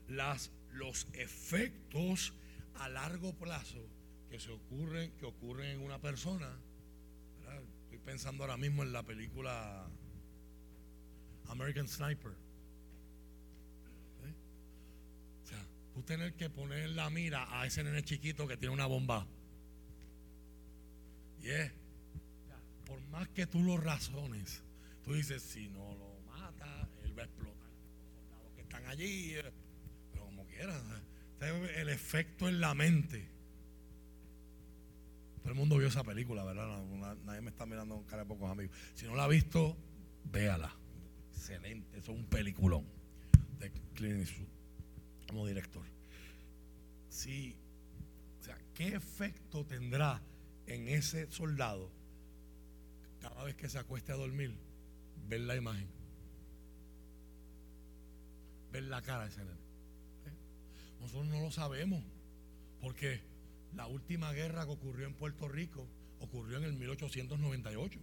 Las, 0.09 0.51
los 0.73 1.07
efectos 1.15 2.33
a 2.75 2.89
largo 2.89 3.33
plazo 3.35 3.87
que 4.33 4.41
se 4.41 4.51
ocurren, 4.51 5.13
que 5.19 5.27
ocurren 5.27 5.73
en 5.73 5.83
una 5.83 6.01
persona. 6.01 6.51
Estoy 7.83 7.99
pensando 7.99 8.45
ahora 8.45 8.57
mismo 8.57 8.83
en 8.83 8.91
la 8.91 9.03
película 9.03 9.87
American 11.49 11.87
Sniper. 11.87 12.33
O 15.43 15.47
sea, 15.47 15.63
tú 15.93 16.03
tener 16.03 16.33
que 16.33 16.49
poner 16.49 16.89
la 16.91 17.11
mira 17.11 17.47
a 17.61 17.67
ese 17.67 17.85
nene 17.85 18.03
chiquito 18.05 18.49
que 18.49 18.57
tiene 18.57 18.73
una 18.73 18.87
bomba. 18.87 19.27
Y 21.43 21.51
es, 21.51 21.71
por 22.87 23.03
más 23.09 23.29
que 23.29 23.47
tú 23.47 23.63
lo 23.63 23.77
razones, 23.77 24.63
tú 25.05 25.13
dices, 25.13 25.43
si 25.43 25.69
no 25.69 25.95
lo 25.95 26.21
mata, 26.21 26.89
él 27.05 27.19
va 27.19 27.25
a 27.25 27.27
explotar. 27.27 27.71
Los 28.03 28.15
soldados 28.15 28.53
que 28.55 28.63
están 28.63 28.87
allí, 28.87 29.35
eh, 29.35 29.53
pero 30.11 30.25
como 30.25 30.47
quieran. 30.47 30.81
El 31.77 31.91
efecto 31.91 32.49
en 32.49 32.61
la 32.61 32.73
mente. 32.73 33.32
Todo 35.43 35.51
el 35.51 35.59
mundo 35.59 35.77
vio 35.77 35.89
esa 35.89 36.05
película, 36.05 36.45
¿verdad? 36.45 36.69
nadie 37.25 37.41
me 37.41 37.51
está 37.51 37.67
mirando 37.67 37.97
con 37.97 38.05
cara 38.05 38.23
de 38.23 38.29
pocos 38.29 38.49
amigos. 38.51 38.77
Si 38.95 39.07
no 39.07 39.17
la 39.17 39.25
ha 39.25 39.29
visto, 39.29 39.77
véala. 40.25 40.73
Excelente. 41.33 41.99
Eso 41.99 42.13
es 42.13 42.19
un 42.19 42.27
peliculón 42.27 42.87
de 43.59 43.73
Clint 43.95 44.21
Eastwood 44.21 44.49
como 45.27 45.47
director. 45.47 45.85
Sí. 47.09 47.57
O 48.41 48.45
sea, 48.45 48.57
¿qué 48.75 48.95
efecto 48.95 49.65
tendrá 49.67 50.23
en 50.67 50.89
ese 50.89 51.29
soldado 51.31 51.91
cada 53.21 53.43
vez 53.43 53.57
que 53.57 53.69
se 53.69 53.79
acueste 53.79 54.13
a 54.13 54.17
dormir 54.17 54.57
ver 55.27 55.41
la 55.41 55.57
imagen? 55.57 55.89
Ver 58.71 58.85
la 58.85 59.03
cara 59.03 59.25
de 59.25 59.31
ese 59.31 59.45
nene. 59.45 59.51
¿Eh? 59.51 60.33
Nosotros 61.01 61.27
no 61.27 61.41
lo 61.41 61.51
sabemos. 61.51 62.05
Porque 62.81 63.21
la 63.75 63.87
última 63.87 64.33
guerra 64.33 64.65
que 64.65 64.73
ocurrió 64.73 65.07
en 65.07 65.15
Puerto 65.15 65.49
Rico 65.49 65.89
ocurrió 66.21 66.59
en 66.59 66.65
el 66.65 66.75
1898. 66.75 68.01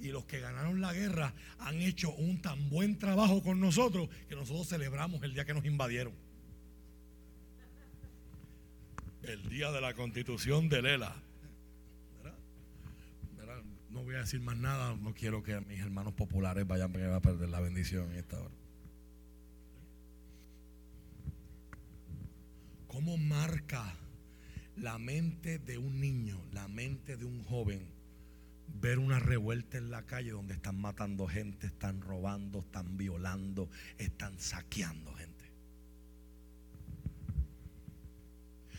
Y 0.00 0.08
los 0.08 0.24
que 0.24 0.40
ganaron 0.40 0.80
la 0.80 0.92
guerra 0.92 1.34
han 1.58 1.80
hecho 1.80 2.12
un 2.14 2.40
tan 2.42 2.68
buen 2.68 2.98
trabajo 2.98 3.42
con 3.42 3.60
nosotros 3.60 4.08
que 4.28 4.34
nosotros 4.34 4.68
celebramos 4.68 5.22
el 5.22 5.34
día 5.34 5.44
que 5.44 5.54
nos 5.54 5.64
invadieron. 5.64 6.12
El 9.22 9.48
día 9.48 9.70
de 9.70 9.80
la 9.80 9.94
constitución 9.94 10.68
de 10.68 10.82
Lela. 10.82 11.16
No 13.90 14.02
voy 14.02 14.16
a 14.16 14.18
decir 14.18 14.40
más 14.40 14.56
nada, 14.56 14.96
no 14.96 15.14
quiero 15.14 15.44
que 15.44 15.60
mis 15.60 15.78
hermanos 15.78 16.14
populares 16.14 16.66
vayan 16.66 16.90
a 17.12 17.20
perder 17.20 17.48
la 17.48 17.60
bendición 17.60 18.10
en 18.10 18.16
esta 18.16 18.40
hora. 18.40 18.54
¿Cómo 22.88 23.16
marca 23.16 23.96
la 24.76 24.98
mente 24.98 25.58
de 25.58 25.78
un 25.78 26.00
niño, 26.00 26.40
la 26.52 26.68
mente 26.68 27.16
de 27.16 27.24
un 27.24 27.42
joven, 27.44 27.86
ver 28.80 28.98
una 28.98 29.20
revuelta 29.20 29.78
en 29.78 29.90
la 29.90 30.02
calle 30.02 30.30
donde 30.30 30.54
están 30.54 30.80
matando 30.80 31.26
gente, 31.26 31.66
están 31.66 32.00
robando, 32.00 32.60
están 32.60 32.96
violando, 32.96 33.70
están 33.98 34.38
saqueando 34.38 35.14
gente. 35.14 35.44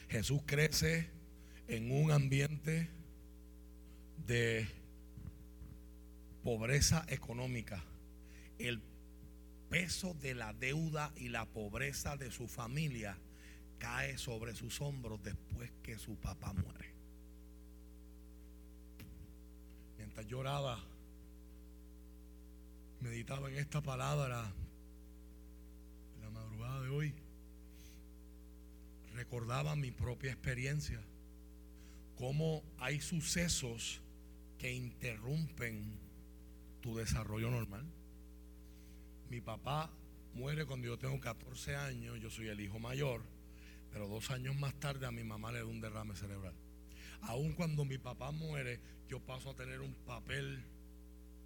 Jesús 0.10 0.42
crece 0.46 1.10
en 1.68 1.92
un 1.92 2.12
ambiente 2.12 2.90
de 4.28 4.68
pobreza 6.44 7.06
económica, 7.08 7.84
el 8.60 8.82
peso 9.70 10.14
de 10.14 10.36
la 10.36 10.54
deuda 10.54 11.12
y 11.16 11.30
la 11.30 11.46
pobreza 11.46 12.18
de 12.18 12.32
su 12.32 12.48
familia 12.48 13.18
cae 13.86 14.18
sobre 14.18 14.56
sus 14.56 14.82
hombros 14.82 15.22
después 15.22 15.72
que 15.84 16.00
su 16.00 16.16
papá 16.16 16.52
muere. 16.54 16.92
Mientras 19.96 20.26
lloraba, 20.26 20.84
meditaba 23.00 23.48
en 23.52 23.58
esta 23.58 23.82
palabra 23.82 24.52
en 26.16 26.22
la 26.24 26.30
madrugada 26.32 26.82
de 26.82 26.90
hoy, 26.90 27.14
recordaba 29.14 29.76
mi 29.76 29.92
propia 29.92 30.32
experiencia, 30.32 31.00
cómo 32.18 32.64
hay 32.80 33.00
sucesos 33.00 34.02
que 34.58 34.74
interrumpen 34.74 36.00
tu 36.82 36.98
desarrollo 36.98 37.52
normal. 37.52 37.86
Mi 39.30 39.42
papá 39.42 39.92
muere 40.34 40.66
cuando 40.66 40.88
yo 40.88 40.98
tengo 40.98 41.20
14 41.20 41.76
años, 41.76 42.20
yo 42.20 42.32
soy 42.32 42.48
el 42.48 42.60
hijo 42.60 42.80
mayor, 42.80 43.35
pero 43.96 44.10
dos 44.10 44.30
años 44.30 44.58
más 44.58 44.74
tarde 44.74 45.06
a 45.06 45.12
mi 45.12 45.24
mamá 45.24 45.54
le 45.54 45.60
da 45.60 45.66
un 45.66 45.80
derrame 45.80 46.18
cerebral. 46.18 46.54
Aun 47.22 47.54
cuando 47.54 47.86
mi 47.86 47.98
papá 47.98 48.30
muere, 48.32 48.82
yo 49.08 49.22
paso 49.22 49.52
a 49.52 49.56
tener 49.56 49.80
un 49.80 49.94
papel 50.06 50.62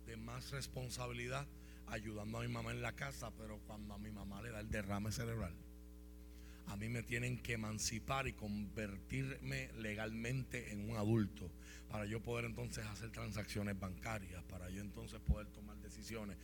de 0.08 0.18
más 0.18 0.50
responsabilidad 0.50 1.46
ayudando 1.90 2.40
a 2.40 2.42
mi 2.42 2.48
mamá 2.48 2.72
en 2.72 2.82
la 2.82 2.94
casa, 2.94 3.30
pero 3.38 3.60
cuando 3.68 3.94
a 3.94 4.00
mi 4.00 4.10
mamá 4.10 4.42
le 4.42 4.50
da 4.50 4.62
el 4.62 4.72
derrame 4.72 5.12
cerebral, 5.12 5.54
a 6.66 6.76
mí 6.76 6.90
me 6.90 7.04
tienen 7.04 7.38
que 7.38 7.54
emancipar 7.54 8.28
y 8.28 8.34
convertirme 8.34 9.72
legalmente 9.74 10.72
en 10.72 10.90
un 10.90 10.98
adulto 10.98 11.52
para 11.92 12.06
yo 12.06 12.20
poder 12.20 12.46
entonces 12.46 12.84
hacer 12.88 13.12
transacciones 13.12 13.80
bancarias, 13.80 14.42
para 14.46 14.72
yo 14.72 14.82
entonces 14.82 15.20
poder 15.20 15.46
tomar 15.50 15.78
decisiones 15.78 16.36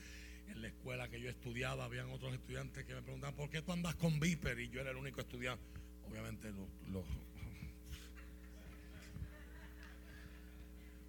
en 0.55 0.61
la 0.61 0.67
escuela 0.69 1.09
que 1.09 1.19
yo 1.19 1.29
estudiaba, 1.29 1.85
habían 1.85 2.09
otros 2.11 2.33
estudiantes 2.33 2.85
que 2.85 2.95
me 2.95 3.01
preguntaban, 3.01 3.35
¿por 3.35 3.49
qué 3.49 3.61
tú 3.61 3.73
andas 3.73 3.95
con 3.95 4.19
Viper? 4.19 4.59
Y 4.59 4.69
yo 4.69 4.81
era 4.81 4.91
el 4.91 4.97
único 4.97 5.21
estudiante. 5.21 5.63
Obviamente, 6.09 6.49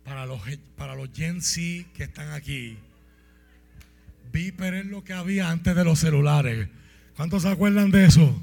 para, 0.04 0.26
los, 0.26 0.40
para 0.76 0.94
los 0.94 1.10
Gen 1.12 1.40
Z 1.42 1.88
que 1.94 2.04
están 2.04 2.32
aquí, 2.32 2.76
Viper 4.32 4.74
es 4.74 4.86
lo 4.86 5.04
que 5.04 5.12
había 5.12 5.50
antes 5.50 5.76
de 5.76 5.84
los 5.84 6.00
celulares. 6.00 6.68
¿Cuántos 7.14 7.42
se 7.42 7.48
acuerdan 7.48 7.90
de 7.90 8.06
eso? 8.06 8.42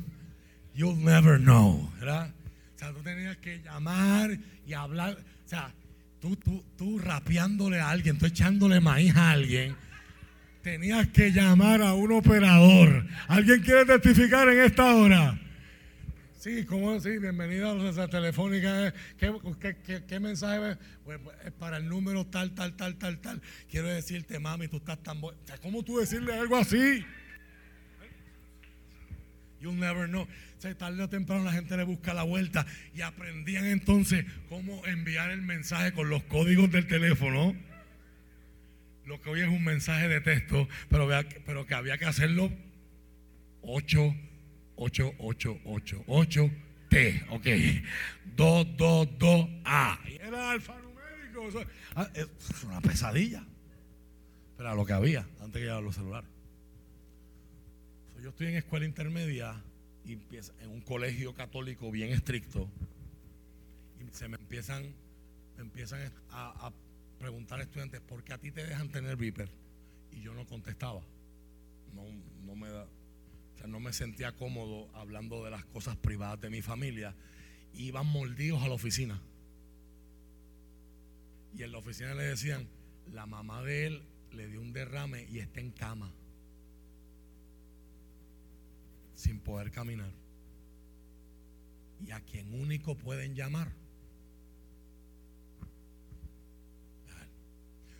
You'll 0.73 1.03
never 1.03 1.37
know. 1.37 1.91
O 2.01 2.77
sea, 2.77 2.93
tú 2.93 3.01
tenías 3.03 3.37
que 3.37 3.61
llamar 3.61 4.37
y 4.65 4.73
hablar. 4.73 5.17
O 5.45 5.49
sea, 5.49 5.73
tú, 6.19 6.35
tú, 6.37 6.63
tú 6.77 6.97
rapeándole 6.99 7.79
a 7.79 7.89
alguien, 7.89 8.17
tú 8.17 8.25
echándole 8.25 8.79
maíz 8.79 9.15
a 9.15 9.31
alguien 9.31 9.75
tenías 10.63 11.09
que 11.09 11.31
llamar 11.31 11.81
a 11.81 11.93
un 11.93 12.13
operador. 12.13 13.05
¿Alguien 13.27 13.61
quiere 13.61 13.85
testificar 13.85 14.47
en 14.47 14.61
esta 14.61 14.95
hora? 14.95 15.39
Sí, 16.39 16.65
¿cómo 16.65 16.99
sí? 16.99 17.17
Bienvenida 17.19 17.71
a 17.71 17.73
la 17.73 18.07
telefónica. 18.07 18.93
¿Qué, 19.17 20.19
mensaje? 20.19 20.77
Pues, 21.03 21.19
pues, 21.23 21.37
es 21.45 21.51
para 21.51 21.77
el 21.77 21.87
número 21.87 22.25
tal, 22.25 22.55
tal, 22.55 22.75
tal, 22.75 22.97
tal, 22.97 23.19
tal. 23.19 23.41
Quiero 23.69 23.89
decirte, 23.89 24.39
mami, 24.39 24.67
tú 24.69 24.77
estás 24.77 25.03
tan 25.03 25.21
buena. 25.21 25.37
¿Cómo 25.61 25.83
tú 25.83 25.99
decirle 25.99 26.33
algo 26.33 26.57
así? 26.57 27.05
You'll 29.59 29.79
never 29.79 30.07
know. 30.07 30.27
O 30.65 30.75
tarde 30.75 31.03
o 31.03 31.09
temprano 31.09 31.43
la 31.43 31.51
gente 31.51 31.75
le 31.75 31.83
busca 31.83 32.13
la 32.13 32.23
vuelta 32.23 32.65
y 32.95 33.01
aprendían 33.01 33.65
entonces 33.65 34.25
cómo 34.47 34.85
enviar 34.85 35.29
el 35.31 35.41
mensaje 35.41 35.91
con 35.91 36.09
los 36.09 36.23
códigos 36.23 36.71
del 36.71 36.87
teléfono 36.87 37.53
lo 39.05 39.21
que 39.21 39.29
hoy 39.29 39.41
es 39.41 39.47
un 39.47 39.63
mensaje 39.63 40.07
de 40.07 40.21
texto, 40.21 40.67
pero, 40.89 41.07
pero 41.45 41.65
que 41.65 41.73
había 41.73 41.97
que 41.97 42.05
hacerlo 42.05 42.51
8, 43.61 44.15
8, 44.75 45.13
8, 45.17 45.61
8, 45.65 46.03
8, 46.07 46.51
T, 46.89 47.25
ok, 47.29 47.47
2, 48.35 48.77
2, 48.77 49.07
2, 49.17 49.49
A. 49.65 49.99
Y 50.07 50.15
era 50.15 50.51
alfanumérico. 50.51 51.49
Ah, 51.95 52.09
es 52.13 52.27
una 52.63 52.81
pesadilla. 52.81 53.45
Pero 54.57 54.69
era 54.69 54.75
lo 54.75 54.85
que 54.85 54.93
había 54.93 55.27
antes 55.41 55.53
que 55.53 55.65
llegar 55.67 55.81
los 55.81 55.95
celulares. 55.95 56.29
yo 58.21 58.29
estoy 58.29 58.47
en 58.47 58.55
escuela 58.55 58.85
intermedia 58.85 59.61
y 60.05 60.13
en 60.13 60.69
un 60.69 60.81
colegio 60.81 61.33
católico 61.33 61.89
bien 61.91 62.11
estricto 62.11 62.69
y 63.99 64.15
se 64.15 64.27
me 64.27 64.37
empiezan, 64.37 64.83
me 65.55 65.63
empiezan 65.63 66.11
a, 66.29 66.67
a 66.67 66.73
preguntar 67.23 67.57
a 67.61 67.63
estudiantes, 67.63 68.01
¿por 68.01 68.21
qué 68.21 68.33
a 68.33 68.37
ti 68.37 68.51
te 68.51 68.65
dejan 68.65 68.89
tener 68.89 69.15
Viper? 69.15 69.49
Y 70.11 70.19
yo 70.19 70.33
no 70.33 70.45
contestaba. 70.45 70.99
No, 71.93 72.03
no 72.45 72.53
me 72.53 72.69
da, 72.69 72.83
o 72.83 73.57
sea, 73.57 73.65
no 73.65 73.79
me 73.79 73.93
sentía 73.93 74.33
cómodo 74.33 74.93
hablando 74.93 75.41
de 75.45 75.49
las 75.49 75.63
cosas 75.63 75.95
privadas 75.95 76.41
de 76.41 76.49
mi 76.49 76.61
familia. 76.61 77.15
Iban 77.75 78.07
mordidos 78.07 78.61
a 78.61 78.67
la 78.67 78.73
oficina. 78.73 79.21
Y 81.55 81.63
en 81.63 81.71
la 81.71 81.77
oficina 81.77 82.13
le 82.13 82.23
decían, 82.23 82.67
la 83.13 83.25
mamá 83.25 83.63
de 83.63 83.87
él 83.87 84.03
le 84.33 84.47
dio 84.47 84.59
un 84.59 84.73
derrame 84.73 85.25
y 85.31 85.39
está 85.39 85.61
en 85.61 85.71
cama. 85.71 86.11
Sin 89.15 89.39
poder 89.39 89.71
caminar. 89.71 90.11
Y 92.05 92.11
a 92.11 92.19
quien 92.19 92.53
único 92.53 92.97
pueden 92.97 93.33
llamar 93.33 93.71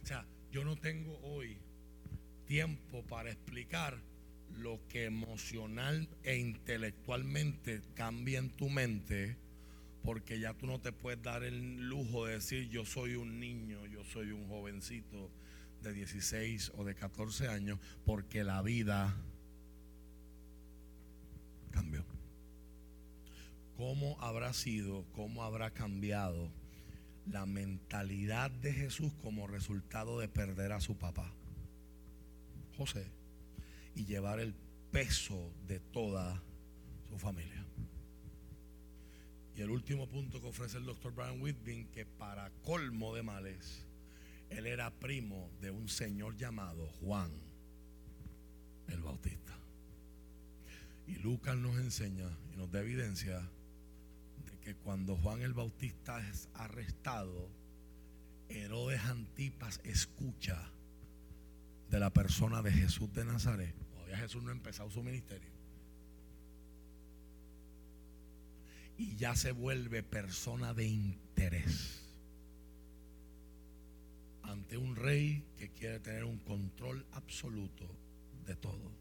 O 0.04 0.06
sea, 0.06 0.26
yo 0.54 0.64
no 0.64 0.76
tengo 0.76 1.20
hoy 1.24 1.58
tiempo 2.46 3.04
para 3.08 3.32
explicar 3.32 3.98
lo 4.60 4.80
que 4.88 5.06
emocional 5.06 6.08
e 6.22 6.38
intelectualmente 6.38 7.82
cambia 7.96 8.38
en 8.38 8.52
tu 8.52 8.70
mente, 8.70 9.36
porque 10.04 10.40
ya 10.40 10.54
tú 10.54 10.68
no 10.68 10.80
te 10.80 10.92
puedes 10.92 11.24
dar 11.24 11.44
el 11.44 11.90
lujo 11.90 12.28
de 12.28 12.36
decir 12.36 12.70
yo 12.70 12.86
soy 12.86 13.16
un 13.16 13.40
niño, 13.40 13.84
yo 13.88 14.04
soy 14.06 14.32
un 14.32 14.48
jovencito 14.48 15.32
de 15.82 15.92
16 15.92 16.74
o 16.76 16.84
de 16.84 16.94
14 16.94 17.48
años, 17.48 17.80
porque 18.06 18.44
la 18.44 18.62
vida 18.62 19.12
cambió. 21.72 22.06
¿Cómo 23.76 24.22
habrá 24.22 24.54
sido, 24.54 25.04
cómo 25.14 25.44
habrá 25.44 25.72
cambiado? 25.72 26.52
La 27.26 27.46
mentalidad 27.46 28.52
de 28.52 28.74
Jesús 28.74 29.14
como 29.22 29.48
resultado 29.48 30.20
de 30.20 30.28
perder 30.28 30.72
a 30.72 30.82
su 30.82 30.98
papá, 30.98 31.34
José, 32.78 33.08
y 33.96 34.06
llevar 34.06 34.40
el 34.40 34.54
peso 34.92 35.54
de 35.68 35.80
toda 35.80 36.42
su 37.10 37.18
familia. 37.18 37.66
Y 39.56 39.62
el 39.62 39.70
último 39.70 40.08
punto 40.08 40.42
que 40.42 40.48
ofrece 40.48 40.78
el 40.78 40.86
doctor 40.86 41.14
Brian 41.14 41.42
Whitby, 41.42 41.86
que 41.94 42.06
para 42.06 42.50
colmo 42.64 43.14
de 43.14 43.22
males, 43.24 43.86
él 44.50 44.66
era 44.66 44.92
primo 44.92 45.50
de 45.62 45.72
un 45.72 45.88
señor 45.90 46.36
llamado 46.36 46.88
Juan 47.00 47.32
el 48.88 49.02
Bautista. 49.02 49.58
Y 51.08 51.16
Lucas 51.16 51.56
nos 51.58 51.78
enseña 51.78 52.30
y 52.54 52.58
nos 52.58 52.72
da 52.72 52.82
evidencia 52.82 53.50
que 54.64 54.76
cuando 54.76 55.18
Juan 55.18 55.42
el 55.42 55.54
Bautista 55.54 56.26
es 56.30 56.48
arrestado, 56.54 57.50
Herodes 58.50 59.02
Antipas 59.02 59.82
escucha 59.84 60.72
de 61.90 62.00
la 62.00 62.12
persona 62.12 62.62
de 62.62 62.72
Jesús 62.72 63.12
de 63.14 63.26
Nazaret. 63.26 63.76
Todavía 63.92 64.18
Jesús 64.18 64.42
no 64.44 64.50
ha 64.50 64.54
empezado 64.54 64.90
su 64.90 65.04
ministerio. 65.04 65.52
Y 68.98 69.16
ya 69.16 69.36
se 69.36 69.52
vuelve 69.52 70.02
persona 70.02 70.74
de 70.74 70.86
interés 70.86 72.00
ante 74.44 74.78
un 74.78 74.96
rey 74.96 75.44
que 75.58 75.70
quiere 75.70 76.00
tener 76.00 76.24
un 76.24 76.38
control 76.40 77.06
absoluto 77.12 77.88
de 78.46 78.56
todo. 78.56 78.92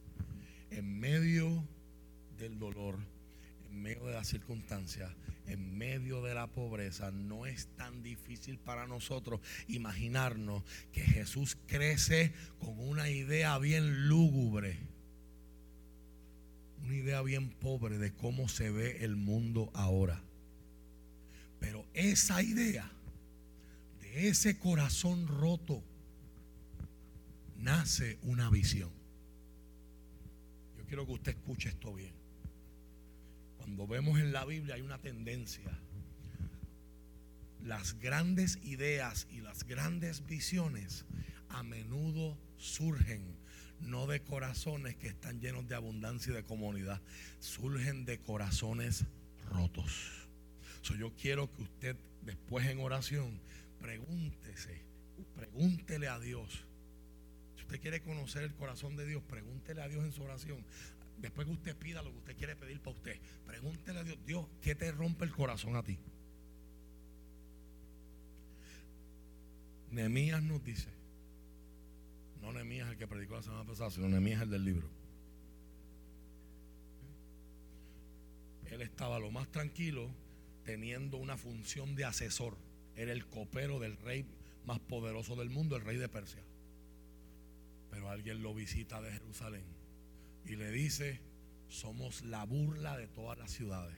En 0.70 0.98
medio 0.98 1.62
del 2.38 2.58
dolor, 2.58 2.98
en 3.72 3.80
medio 3.80 4.04
de 4.04 4.12
las 4.12 4.28
circunstancias, 4.28 5.10
en 5.46 5.76
medio 5.76 6.22
de 6.22 6.34
la 6.34 6.46
pobreza, 6.46 7.10
no 7.10 7.46
es 7.46 7.68
tan 7.76 8.02
difícil 8.02 8.58
para 8.58 8.86
nosotros 8.86 9.40
imaginarnos 9.66 10.62
que 10.92 11.00
Jesús 11.00 11.56
crece 11.66 12.34
con 12.58 12.78
una 12.78 13.08
idea 13.08 13.58
bien 13.58 14.08
lúgubre, 14.08 14.78
una 16.82 16.94
idea 16.94 17.22
bien 17.22 17.48
pobre 17.48 17.96
de 17.96 18.12
cómo 18.12 18.46
se 18.48 18.70
ve 18.70 19.04
el 19.04 19.16
mundo 19.16 19.70
ahora. 19.72 20.22
Pero 21.58 21.86
esa 21.94 22.42
idea 22.42 22.90
de 24.00 24.28
ese 24.28 24.58
corazón 24.58 25.26
roto 25.28 25.82
nace 27.56 28.18
una 28.22 28.50
visión. 28.50 28.90
Yo 30.76 30.84
quiero 30.84 31.06
que 31.06 31.12
usted 31.12 31.32
escuche 31.32 31.70
esto 31.70 31.94
bien. 31.94 32.21
Cuando 33.62 33.86
vemos 33.86 34.18
en 34.18 34.32
la 34.32 34.44
Biblia 34.44 34.74
hay 34.74 34.82
una 34.82 34.98
tendencia 34.98 35.70
las 37.64 37.98
grandes 38.00 38.58
ideas 38.64 39.28
y 39.30 39.40
las 39.40 39.64
grandes 39.64 40.26
visiones 40.26 41.04
a 41.48 41.62
menudo 41.62 42.36
surgen 42.56 43.36
no 43.78 44.08
de 44.08 44.20
corazones 44.20 44.96
que 44.96 45.06
están 45.06 45.40
llenos 45.40 45.68
de 45.68 45.76
abundancia 45.76 46.32
y 46.32 46.34
de 46.34 46.44
comunidad, 46.44 47.00
surgen 47.38 48.04
de 48.04 48.18
corazones 48.18 49.04
rotos. 49.48 50.26
yo 50.98 51.12
quiero 51.14 51.52
que 51.52 51.62
usted 51.62 51.96
después 52.22 52.66
en 52.66 52.80
oración 52.80 53.40
pregúntese, 53.80 54.82
pregúntele 55.36 56.08
a 56.08 56.18
Dios. 56.18 56.64
Si 57.56 57.62
usted 57.62 57.80
quiere 57.80 58.02
conocer 58.02 58.42
el 58.42 58.54
corazón 58.54 58.96
de 58.96 59.06
Dios, 59.06 59.22
pregúntele 59.22 59.82
a 59.82 59.88
Dios 59.88 60.04
en 60.04 60.12
su 60.12 60.22
oración. 60.22 60.64
Después 61.22 61.46
que 61.46 61.52
usted 61.52 61.76
pida 61.76 62.02
lo 62.02 62.10
que 62.10 62.18
usted 62.18 62.36
quiere 62.36 62.56
pedir 62.56 62.80
para 62.80 62.96
usted, 62.96 63.20
pregúntele 63.46 64.00
a 64.00 64.02
Dios, 64.02 64.18
Dios, 64.26 64.46
¿qué 64.60 64.74
te 64.74 64.90
rompe 64.90 65.24
el 65.24 65.30
corazón 65.30 65.76
a 65.76 65.82
ti? 65.84 65.96
Nehemías 69.92 70.42
nos 70.42 70.64
dice, 70.64 70.88
no 72.40 72.52
Nehemías 72.52 72.88
el 72.88 72.96
que 72.96 73.06
predicó 73.06 73.36
la 73.36 73.42
semana 73.42 73.64
pasada, 73.64 73.90
sino 73.90 74.08
Nehemías 74.08 74.42
el 74.42 74.50
del 74.50 74.64
libro. 74.64 74.88
Él 78.68 78.82
estaba 78.82 79.20
lo 79.20 79.30
más 79.30 79.48
tranquilo 79.48 80.10
teniendo 80.64 81.18
una 81.18 81.36
función 81.36 81.94
de 81.94 82.04
asesor. 82.04 82.56
Era 82.96 83.12
el 83.12 83.26
copero 83.26 83.78
del 83.78 83.96
rey 83.98 84.26
más 84.64 84.80
poderoso 84.80 85.36
del 85.36 85.50
mundo, 85.50 85.76
el 85.76 85.84
rey 85.84 85.98
de 85.98 86.08
Persia. 86.08 86.42
Pero 87.90 88.08
alguien 88.08 88.42
lo 88.42 88.54
visita 88.54 89.00
de 89.00 89.12
Jerusalén 89.12 89.81
y 90.44 90.56
le 90.56 90.70
dice, 90.70 91.20
somos 91.68 92.22
la 92.22 92.44
burla 92.44 92.96
de 92.96 93.08
todas 93.08 93.38
las 93.38 93.50
ciudades. 93.50 93.96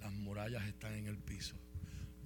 Las 0.00 0.12
murallas 0.12 0.64
están 0.66 0.94
en 0.94 1.06
el 1.06 1.18
piso. 1.18 1.56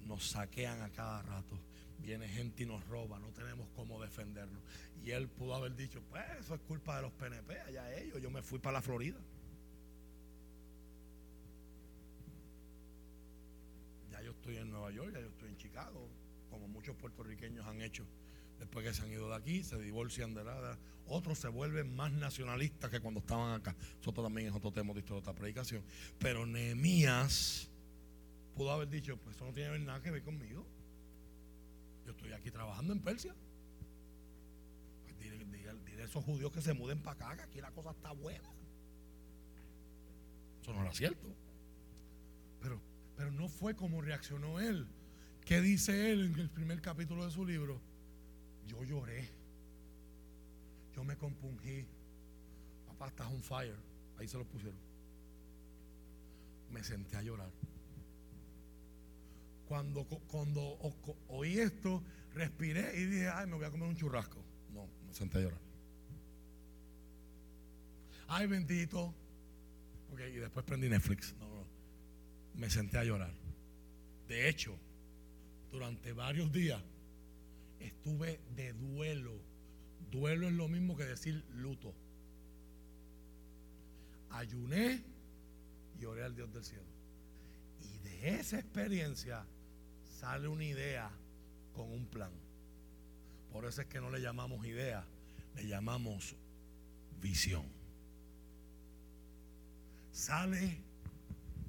Nos 0.05 0.29
saquean 0.29 0.81
a 0.81 0.89
cada 0.89 1.21
rato. 1.23 1.59
Viene 1.99 2.27
gente 2.27 2.63
y 2.63 2.65
nos 2.65 2.85
roba. 2.87 3.19
No 3.19 3.31
tenemos 3.31 3.67
cómo 3.75 4.01
defendernos. 4.01 4.61
Y 5.03 5.11
él 5.11 5.27
pudo 5.27 5.55
haber 5.55 5.75
dicho, 5.75 6.01
pues 6.09 6.23
eso 6.39 6.55
es 6.55 6.61
culpa 6.61 6.97
de 6.97 7.03
los 7.03 7.11
PNP, 7.13 7.59
allá 7.61 7.93
ellos. 7.97 8.21
Yo 8.21 8.29
me 8.29 8.41
fui 8.41 8.59
para 8.59 8.73
la 8.73 8.81
Florida. 8.81 9.19
Ya 14.11 14.21
yo 14.21 14.31
estoy 14.31 14.57
en 14.57 14.69
Nueva 14.69 14.91
York, 14.91 15.13
ya 15.13 15.21
yo 15.21 15.27
estoy 15.27 15.49
en 15.49 15.57
Chicago, 15.57 16.07
como 16.49 16.67
muchos 16.67 16.95
puertorriqueños 16.95 17.65
han 17.65 17.81
hecho 17.81 18.05
después 18.63 18.85
que 18.85 18.93
se 18.93 19.01
han 19.01 19.11
ido 19.11 19.29
de 19.29 19.35
aquí, 19.35 19.63
se 19.63 19.77
divorcian 19.77 20.33
de 20.33 20.43
nada. 20.43 20.79
Otros 21.05 21.37
se 21.37 21.49
vuelven 21.49 21.93
más 21.93 22.11
nacionalistas 22.13 22.89
que 22.89 23.01
cuando 23.01 23.19
estaban 23.19 23.59
acá. 23.59 23.75
Eso 24.01 24.13
también 24.13 24.47
es 24.47 24.53
otro 24.53 24.71
tema 24.71 24.93
de 24.93 25.03
otra 25.13 25.33
predicación. 25.33 25.83
Pero 26.17 26.45
Nehemías 26.45 27.69
pudo 28.55 28.71
haber 28.71 28.89
dicho, 28.89 29.17
pues 29.17 29.35
eso 29.35 29.45
no 29.45 29.53
tiene 29.53 29.77
nada 29.79 30.01
que 30.01 30.11
ver 30.11 30.23
conmigo. 30.23 30.65
Yo 32.05 32.11
estoy 32.11 32.31
aquí 32.31 32.51
trabajando 32.51 32.93
en 32.93 33.01
Persia. 33.01 33.35
Pues 35.03 35.19
dile, 35.19 36.01
a 36.01 36.05
esos 36.05 36.23
judíos 36.23 36.51
que 36.51 36.61
se 36.61 36.73
muden 36.73 37.01
para 37.01 37.31
acá, 37.31 37.35
que 37.35 37.43
aquí 37.43 37.61
la 37.61 37.71
cosa 37.71 37.91
está 37.91 38.11
buena. 38.13 38.49
Eso 40.61 40.73
no 40.73 40.81
era 40.81 40.93
cierto. 40.93 41.27
Pero, 42.61 42.81
pero 43.17 43.29
no 43.31 43.49
fue 43.49 43.75
como 43.75 44.01
reaccionó 44.01 44.61
él. 44.61 44.87
¿Qué 45.43 45.59
dice 45.59 46.11
él 46.11 46.31
en 46.33 46.39
el 46.39 46.49
primer 46.49 46.81
capítulo 46.81 47.25
de 47.25 47.31
su 47.31 47.45
libro? 47.45 47.81
Yo 48.67 48.83
lloré. 48.83 49.29
Yo 50.95 51.03
me 51.03 51.15
compungí. 51.17 51.85
Papá, 52.87 53.07
estás 53.07 53.27
on 53.27 53.41
fire. 53.41 53.75
Ahí 54.17 54.27
se 54.27 54.37
lo 54.37 54.45
pusieron. 54.45 54.79
Me 56.69 56.83
senté 56.83 57.17
a 57.17 57.21
llorar. 57.21 57.51
Cuando, 59.67 60.03
cuando 60.27 60.77
oí 61.29 61.59
esto, 61.59 62.03
respiré 62.33 62.99
y 62.99 63.05
dije, 63.05 63.29
ay, 63.29 63.47
me 63.47 63.55
voy 63.55 63.65
a 63.65 63.71
comer 63.71 63.87
un 63.87 63.95
churrasco. 63.95 64.43
No, 64.71 64.87
me 65.07 65.13
senté 65.13 65.39
a 65.39 65.41
llorar. 65.41 65.59
Ay, 68.27 68.47
bendito. 68.47 69.13
Ok, 70.11 70.19
y 70.31 70.37
después 70.37 70.65
prendí 70.65 70.89
Netflix. 70.89 71.35
No, 71.39 71.47
no. 71.47 71.65
Me 72.55 72.69
senté 72.69 72.97
a 72.97 73.03
llorar. 73.03 73.33
De 74.27 74.49
hecho, 74.49 74.77
durante 75.71 76.13
varios 76.13 76.51
días 76.51 76.81
estuve 77.85 78.39
de 78.55 78.73
duelo. 78.73 79.39
Duelo 80.11 80.47
es 80.47 80.53
lo 80.53 80.67
mismo 80.67 80.95
que 80.95 81.05
decir 81.05 81.43
luto. 81.49 81.93
Ayuné 84.29 85.03
y 85.99 86.05
oré 86.05 86.23
al 86.23 86.35
Dios 86.35 86.51
del 86.53 86.63
cielo. 86.63 86.85
Y 87.81 87.97
de 87.99 88.39
esa 88.39 88.59
experiencia 88.59 89.45
sale 90.19 90.47
una 90.47 90.63
idea 90.63 91.11
con 91.73 91.91
un 91.91 92.05
plan. 92.07 92.31
Por 93.51 93.65
eso 93.65 93.81
es 93.81 93.87
que 93.87 94.01
no 94.01 94.09
le 94.09 94.19
llamamos 94.19 94.65
idea, 94.65 95.05
le 95.55 95.67
llamamos 95.67 96.35
visión. 97.21 97.65
Sale 100.11 100.81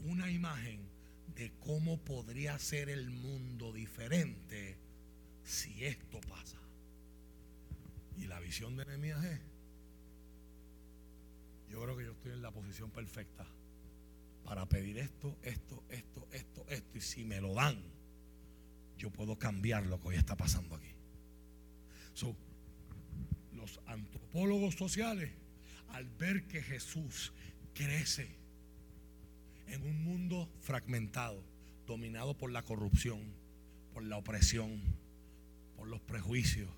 una 0.05 0.31
imagen 0.31 0.81
de 1.35 1.53
cómo 1.61 1.99
podría 1.99 2.59
ser 2.59 2.89
el 2.89 3.11
mundo 3.11 3.73
diferente 3.73 4.84
si 5.45 5.85
esto 5.85 6.21
pasa. 6.23 6.59
Y 8.17 8.27
la 8.27 8.41
visión 8.41 8.77
de 8.77 8.85
Nehemías 8.87 9.25
es, 9.25 9.41
yo 11.69 11.83
creo 11.83 11.97
que 11.97 12.05
yo 12.05 12.13
estoy 12.13 12.33
en 12.33 12.43
la 12.43 12.51
posición 12.51 12.91
perfecta 12.91 13.47
para 14.45 14.67
pedir 14.67 14.99
esto, 14.99 15.37
esto, 15.43 15.83
esto, 15.89 16.27
esto, 16.33 16.67
esto. 16.69 16.99
Y 16.99 17.01
si 17.01 17.25
me 17.25 17.41
lo 17.41 17.55
dan, 17.55 17.83
yo 18.97 19.11
puedo 19.11 19.39
cambiar 19.39 19.87
lo 19.87 20.01
que 20.01 20.09
hoy 20.09 20.17
está 20.17 20.37
pasando 20.37 20.77
aquí. 20.77 20.91
los 23.53 23.81
antropólogos 23.87 24.75
sociales, 24.75 25.33
al 25.89 26.09
ver 26.09 26.47
que 26.47 26.63
Jesús 26.63 27.33
crece 27.73 28.29
en 29.67 29.83
un 29.83 30.05
mundo 30.05 30.49
fragmentado, 30.61 31.43
dominado 31.87 32.37
por 32.37 32.51
la 32.51 32.63
corrupción, 32.63 33.21
por 33.93 34.03
la 34.03 34.17
opresión, 34.17 34.81
por 35.85 35.91
los 35.91 36.01
prejuicios, 36.01 36.71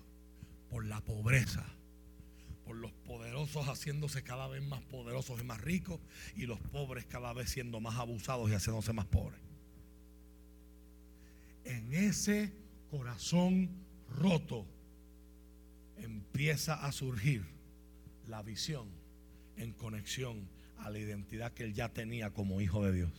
por 0.69 0.85
la 0.85 0.99
pobreza, 0.99 1.65
por 2.65 2.75
los 2.75 2.91
poderosos 2.91 3.65
haciéndose 3.65 4.21
cada 4.21 4.49
vez 4.49 4.61
más 4.61 4.81
poderosos 4.81 5.39
y 5.39 5.45
más 5.45 5.61
ricos 5.61 6.01
y 6.35 6.45
los 6.45 6.59
pobres 6.59 7.05
cada 7.05 7.31
vez 7.31 7.49
siendo 7.49 7.79
más 7.79 7.95
abusados 7.95 8.49
y 8.49 8.53
haciéndose 8.53 8.91
más 8.91 9.05
pobres. 9.05 9.39
En 11.63 11.93
ese 11.93 12.51
corazón 12.91 13.69
roto 14.09 14.65
empieza 15.95 16.73
a 16.73 16.91
surgir 16.91 17.45
la 18.27 18.43
visión 18.43 18.89
en 19.55 19.71
conexión 19.71 20.49
a 20.79 20.89
la 20.89 20.99
identidad 20.99 21.53
que 21.53 21.63
él 21.63 21.73
ya 21.73 21.93
tenía 21.93 22.31
como 22.31 22.59
hijo 22.59 22.83
de 22.83 22.91
Dios. 22.91 23.11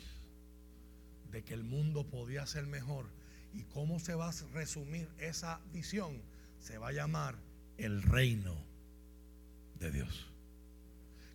De 1.30 1.42
que 1.44 1.54
el 1.54 1.64
mundo 1.64 2.04
podía 2.10 2.44
ser 2.44 2.66
mejor 2.66 3.06
¿Y 3.52 3.64
cómo 3.64 3.98
se 3.98 4.14
va 4.14 4.28
a 4.28 4.34
resumir 4.52 5.08
esa 5.18 5.60
visión? 5.72 6.20
Se 6.60 6.78
va 6.78 6.88
a 6.88 6.92
llamar 6.92 7.36
el 7.76 8.02
reino 8.02 8.54
de 9.78 9.90
Dios. 9.90 10.26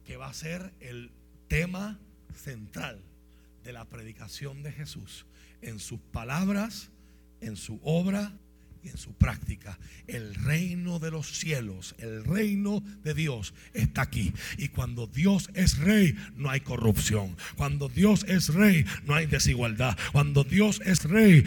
Que 0.06 0.18
va 0.18 0.28
a 0.28 0.34
ser 0.34 0.74
el 0.80 1.12
tema 1.48 2.00
central 2.36 3.02
de 3.64 3.74
la 3.74 3.86
predicación 3.86 4.64
de 4.64 4.72
Jesús 4.72 5.26
en 5.62 5.80
sus 5.80 6.00
palabras, 6.00 6.90
en 7.42 7.56
su 7.56 7.80
obra 7.84 8.34
y 8.84 8.90
en 8.90 8.98
su 8.98 9.14
práctica. 9.14 9.78
El 10.08 10.36
reino 10.36 11.00
de 11.00 11.12
los 11.12 11.28
cielos, 11.40 11.96
el 12.00 12.24
reino 12.26 12.84
de 13.04 13.14
Dios 13.14 13.54
está 13.74 14.02
aquí. 14.02 14.34
Y 14.58 14.70
cuando 14.70 15.08
Dios 15.08 15.50
es 15.54 15.78
rey, 15.78 16.16
no 16.36 16.50
hay 16.50 16.60
corrupción. 16.60 17.36
Cuando 17.56 17.88
Dios 17.88 18.26
es 18.28 18.54
rey, 18.54 18.86
no 19.06 19.16
hay 19.16 19.26
desigualdad. 19.26 19.98
Cuando 20.12 20.44
Dios 20.44 20.82
es 20.86 21.04
rey, 21.06 21.44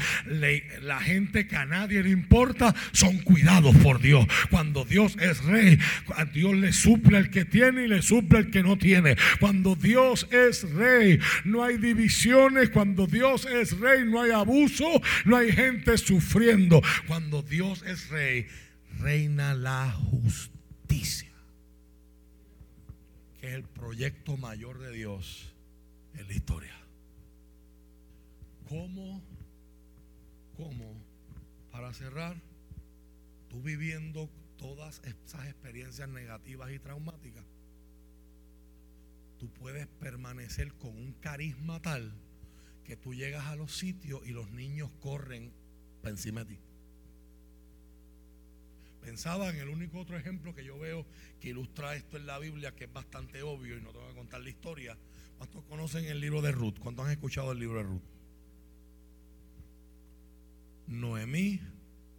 la 0.82 1.00
gente 1.00 1.46
que 1.46 1.56
a 1.56 1.66
nadie 1.66 2.02
le 2.02 2.10
importa 2.10 2.74
son 2.92 3.18
cuidados 3.18 3.76
por 3.76 4.00
Dios. 4.00 4.26
Cuando 4.50 4.84
Dios 4.84 5.16
es 5.20 5.44
rey, 5.44 5.78
a 6.16 6.24
Dios 6.24 6.54
le 6.54 6.72
suple 6.72 7.18
al 7.18 7.30
que 7.30 7.44
tiene 7.44 7.84
y 7.84 7.88
le 7.88 8.02
suple 8.02 8.38
al 8.38 8.50
que 8.50 8.62
no 8.62 8.78
tiene. 8.78 9.16
Cuando 9.40 9.74
Dios 9.74 10.26
es 10.30 10.70
rey, 10.70 11.18
no 11.44 11.62
hay 11.62 11.76
divisiones. 11.76 12.70
Cuando 12.70 13.06
Dios 13.06 13.46
es 13.46 13.78
rey, 13.78 14.04
no 14.06 14.22
hay 14.22 14.30
abuso, 14.30 14.86
no 15.24 15.36
hay 15.36 15.52
gente 15.52 15.98
sufriendo. 15.98 16.82
Cuando 17.06 17.25
cuando 17.28 17.42
Dios 17.42 17.82
es 17.82 18.08
rey, 18.08 18.46
reina 19.00 19.52
la 19.52 19.90
justicia, 19.90 21.32
que 23.40 23.48
es 23.48 23.54
el 23.54 23.64
proyecto 23.64 24.36
mayor 24.36 24.78
de 24.78 24.92
Dios 24.92 25.52
en 26.14 26.28
la 26.28 26.32
historia. 26.32 26.76
¿Cómo, 28.68 29.20
cómo, 30.56 31.02
para 31.72 31.92
cerrar, 31.92 32.40
tú 33.48 33.60
viviendo 33.60 34.30
todas 34.56 35.02
esas 35.02 35.46
experiencias 35.46 36.08
negativas 36.08 36.70
y 36.70 36.78
traumáticas, 36.78 37.44
tú 39.40 39.52
puedes 39.52 39.88
permanecer 39.88 40.74
con 40.74 40.96
un 40.96 41.12
carisma 41.14 41.82
tal 41.82 42.12
que 42.84 42.96
tú 42.96 43.14
llegas 43.14 43.46
a 43.46 43.56
los 43.56 43.76
sitios 43.76 44.24
y 44.24 44.30
los 44.30 44.52
niños 44.52 44.92
corren 45.00 45.52
encima 46.04 46.44
de 46.44 46.54
ti. 46.54 46.65
Pensaba 49.06 49.50
en 49.50 49.58
el 49.58 49.68
único 49.68 50.00
otro 50.00 50.18
ejemplo 50.18 50.52
que 50.52 50.64
yo 50.64 50.80
veo 50.80 51.06
que 51.38 51.50
ilustra 51.50 51.94
esto 51.94 52.16
en 52.16 52.26
la 52.26 52.40
Biblia, 52.40 52.74
que 52.74 52.86
es 52.86 52.92
bastante 52.92 53.40
obvio 53.40 53.78
y 53.78 53.80
no 53.80 53.92
te 53.92 53.98
voy 53.98 54.10
a 54.10 54.14
contar 54.16 54.40
la 54.40 54.50
historia. 54.50 54.98
¿Cuántos 55.38 55.62
conocen 55.66 56.06
el 56.06 56.20
libro 56.20 56.42
de 56.42 56.50
Ruth? 56.50 56.80
¿Cuántos 56.80 57.06
han 57.06 57.12
escuchado 57.12 57.52
el 57.52 57.60
libro 57.60 57.78
de 57.78 57.84
Ruth? 57.84 58.02
Noemí 60.88 61.60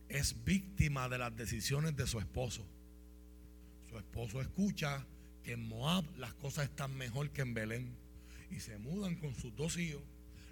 es 0.07 0.45
víctima 0.45 1.09
de 1.09 1.17
las 1.17 1.35
decisiones 1.35 1.93
de 1.97 2.07
su 2.07 2.19
esposo. 2.19 2.65
Su 3.89 3.97
esposo 3.97 4.39
escucha 4.39 5.05
que 5.43 5.51
en 5.51 5.67
Moab 5.67 6.05
las 6.15 6.35
cosas 6.35 6.69
están 6.69 6.95
mejor 6.95 7.31
que 7.31 7.41
en 7.41 7.53
Belén 7.53 7.97
y 8.49 8.61
se 8.61 8.77
mudan 8.77 9.15
con 9.15 9.35
sus 9.35 9.53
dos 9.57 9.77
hijos. 9.77 10.03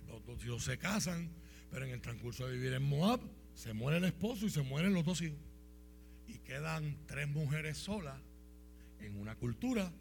Los 0.09 0.25
dos 0.25 0.43
hijos 0.43 0.65
se 0.65 0.77
casan, 0.77 1.29
pero 1.71 1.86
en 1.86 1.91
el 1.91 2.01
transcurso 2.01 2.45
de 2.45 2.57
vivir 2.57 2.73
en 2.73 2.83
Moab 2.83 3.21
se 3.53 3.71
muere 3.71 3.99
el 3.99 4.03
esposo 4.03 4.45
y 4.45 4.49
se 4.49 4.63
mueren 4.63 4.93
los 4.93 5.05
dos 5.05 5.21
hijos. 5.21 5.45
Y 6.28 6.39
quedan 6.39 6.97
tres 7.07 7.28
mujeres 7.28 7.78
solas 7.78 8.19
en 8.99 9.17
una 9.17 9.36
cultura 9.36 9.91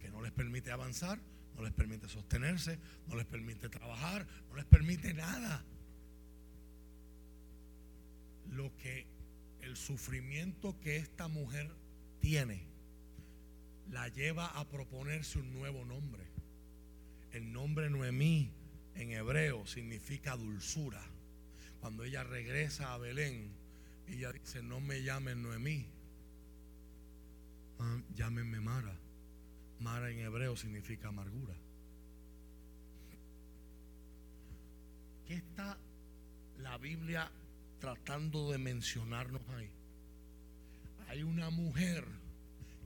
que 0.00 0.10
no 0.10 0.22
les 0.22 0.32
permite 0.32 0.70
avanzar, 0.70 1.18
no 1.56 1.62
les 1.62 1.72
permite 1.72 2.08
sostenerse, 2.08 2.78
no 3.08 3.16
les 3.16 3.26
permite 3.26 3.68
trabajar, 3.68 4.26
no 4.48 4.56
les 4.56 4.64
permite 4.64 5.14
nada. 5.14 5.64
Lo 8.50 8.74
que 8.76 9.06
el 9.60 9.76
sufrimiento 9.76 10.78
que 10.80 10.96
esta 10.96 11.28
mujer 11.28 11.70
tiene 12.20 12.62
la 13.90 14.08
lleva 14.08 14.46
a 14.46 14.68
proponerse 14.68 15.38
un 15.38 15.52
nuevo 15.52 15.84
nombre. 15.84 16.24
El 17.32 17.52
nombre 17.52 17.90
Noemí 17.90 18.50
en 18.94 19.12
hebreo 19.12 19.66
significa 19.66 20.36
dulzura. 20.36 21.02
Cuando 21.80 22.04
ella 22.04 22.24
regresa 22.24 22.92
a 22.92 22.98
Belén, 22.98 23.52
ella 24.10 24.32
dice, 24.32 24.62
no 24.62 24.80
me 24.80 25.02
llamen 25.02 25.42
Noemí, 25.42 25.86
ah, 27.78 28.00
llámenme 28.14 28.60
Mara. 28.60 28.94
Mara 29.80 30.10
en 30.10 30.18
hebreo 30.20 30.56
significa 30.56 31.08
amargura. 31.08 31.54
¿Qué 35.26 35.34
está 35.34 35.78
la 36.58 36.78
Biblia 36.78 37.30
tratando 37.78 38.50
de 38.50 38.58
mencionarnos 38.58 39.42
ahí? 39.50 39.70
Hay 41.08 41.22
una 41.22 41.50
mujer 41.50 42.04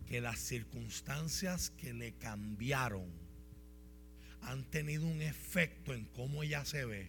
que 0.07 0.21
las 0.21 0.39
circunstancias 0.39 1.71
que 1.71 1.95
le 1.95 2.13
cambiaron 2.15 3.07
han 4.43 4.65
tenido 4.65 5.07
un 5.07 5.23
efecto 5.23 5.95
en 5.95 6.05
cómo 6.07 6.43
ella 6.43 6.65
se 6.65 6.85
ve, 6.85 7.09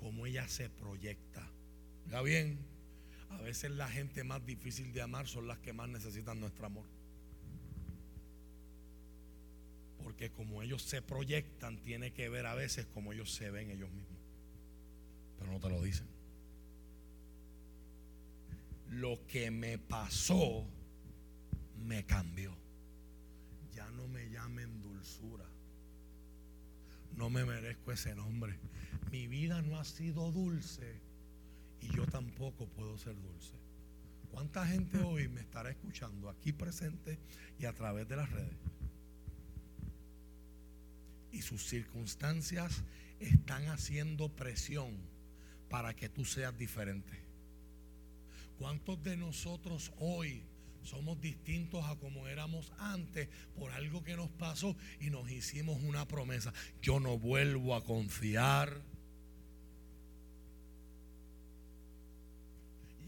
cómo 0.00 0.26
ella 0.26 0.48
se 0.48 0.68
proyecta. 0.68 1.48
¿Ya 2.10 2.20
bien? 2.20 2.71
A 3.32 3.42
veces 3.42 3.70
la 3.70 3.88
gente 3.88 4.24
más 4.24 4.44
difícil 4.44 4.92
de 4.92 5.02
amar 5.02 5.26
son 5.26 5.48
las 5.48 5.58
que 5.58 5.72
más 5.72 5.88
necesitan 5.88 6.38
nuestro 6.38 6.66
amor. 6.66 6.86
Porque 10.02 10.30
como 10.30 10.62
ellos 10.62 10.82
se 10.82 11.00
proyectan, 11.00 11.82
tiene 11.82 12.12
que 12.12 12.28
ver 12.28 12.46
a 12.46 12.54
veces 12.54 12.86
como 12.86 13.12
ellos 13.12 13.32
se 13.32 13.50
ven 13.50 13.70
ellos 13.70 13.90
mismos. 13.90 14.20
Pero 15.38 15.52
no 15.52 15.60
te 15.60 15.68
lo 15.68 15.82
dicen. 15.82 16.06
Lo 18.90 19.26
que 19.26 19.50
me 19.50 19.78
pasó 19.78 20.66
me 21.84 22.04
cambió. 22.04 22.54
Ya 23.72 23.90
no 23.92 24.06
me 24.08 24.28
llamen 24.30 24.82
dulzura. 24.82 25.46
No 27.16 27.30
me 27.30 27.44
merezco 27.44 27.92
ese 27.92 28.14
nombre. 28.14 28.58
Mi 29.10 29.26
vida 29.26 29.62
no 29.62 29.78
ha 29.78 29.84
sido 29.84 30.30
dulce 30.30 31.00
y 31.82 31.94
yo 31.94 32.06
tampoco 32.06 32.66
puedo 32.66 32.96
ser 32.98 33.20
dulce. 33.20 33.54
¿Cuánta 34.30 34.66
gente 34.66 34.98
hoy 34.98 35.28
me 35.28 35.40
estará 35.40 35.70
escuchando 35.70 36.30
aquí 36.30 36.52
presente 36.52 37.18
y 37.58 37.66
a 37.66 37.74
través 37.74 38.08
de 38.08 38.16
las 38.16 38.30
redes? 38.30 38.56
Y 41.32 41.42
sus 41.42 41.66
circunstancias 41.66 42.82
están 43.20 43.68
haciendo 43.68 44.30
presión 44.30 44.96
para 45.68 45.94
que 45.94 46.08
tú 46.08 46.24
seas 46.24 46.56
diferente. 46.56 47.20
¿Cuántos 48.58 49.02
de 49.02 49.16
nosotros 49.16 49.92
hoy 49.98 50.44
somos 50.82 51.20
distintos 51.20 51.84
a 51.84 51.96
como 51.96 52.26
éramos 52.28 52.72
antes 52.78 53.28
por 53.54 53.70
algo 53.72 54.02
que 54.02 54.16
nos 54.16 54.30
pasó 54.30 54.76
y 55.00 55.10
nos 55.10 55.30
hicimos 55.30 55.80
una 55.82 56.06
promesa. 56.06 56.52
Yo 56.80 57.00
no 57.00 57.18
vuelvo 57.18 57.74
a 57.74 57.84
confiar. 57.84 58.82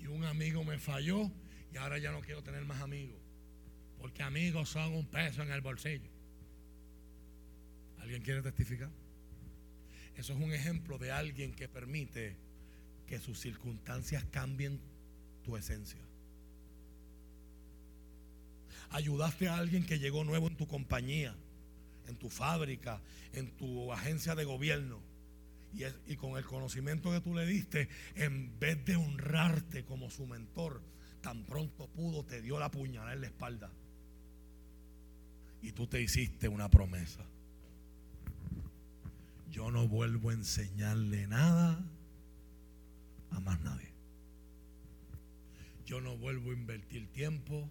Y 0.04 0.06
un 0.06 0.22
amigo 0.24 0.62
me 0.64 0.78
falló 0.78 1.30
y 1.72 1.78
ahora 1.78 1.96
ya 1.96 2.12
no 2.12 2.20
quiero 2.20 2.42
tener 2.42 2.62
más 2.66 2.82
amigos. 2.82 3.16
Porque 3.98 4.22
amigos 4.22 4.68
son 4.68 4.92
un 4.92 5.06
peso 5.06 5.42
en 5.42 5.50
el 5.50 5.62
bolsillo. 5.62 6.10
¿Alguien 8.00 8.20
quiere 8.20 8.42
testificar? 8.42 8.90
Eso 10.14 10.34
es 10.34 10.38
un 10.38 10.52
ejemplo 10.52 10.98
de 10.98 11.10
alguien 11.10 11.54
que 11.54 11.68
permite 11.68 12.36
que 13.06 13.18
sus 13.18 13.40
circunstancias 13.40 14.24
cambien 14.30 14.78
tu 15.42 15.56
esencia. 15.56 16.00
Ayudaste 18.90 19.48
a 19.48 19.56
alguien 19.56 19.86
que 19.86 19.98
llegó 19.98 20.22
nuevo 20.22 20.48
en 20.48 20.56
tu 20.56 20.68
compañía, 20.68 21.34
en 22.08 22.16
tu 22.16 22.28
fábrica, 22.28 23.00
en 23.32 23.50
tu 23.56 23.90
agencia 23.90 24.34
de 24.34 24.44
gobierno. 24.44 25.00
Y, 26.06 26.16
con 26.16 26.36
el 26.36 26.44
conocimiento 26.44 27.10
que 27.10 27.20
tú 27.20 27.34
le 27.34 27.46
diste, 27.46 27.88
en 28.14 28.58
vez 28.58 28.84
de 28.84 28.96
honrarte 28.96 29.84
como 29.84 30.10
su 30.10 30.26
mentor, 30.26 30.82
tan 31.20 31.44
pronto 31.44 31.88
pudo, 31.88 32.24
te 32.24 32.40
dio 32.40 32.58
la 32.58 32.70
puñalada 32.70 33.14
en 33.14 33.20
la 33.22 33.26
espalda. 33.26 33.72
Y 35.62 35.72
tú 35.72 35.86
te 35.86 36.00
hiciste 36.00 36.48
una 36.48 36.68
promesa. 36.68 37.24
Yo 39.50 39.70
no 39.70 39.88
vuelvo 39.88 40.30
a 40.30 40.34
enseñarle 40.34 41.26
nada 41.26 41.84
a 43.30 43.40
más 43.40 43.60
nadie. 43.60 43.92
Yo 45.86 46.00
no 46.00 46.16
vuelvo 46.16 46.50
a 46.50 46.54
invertir 46.54 47.08
tiempo 47.08 47.68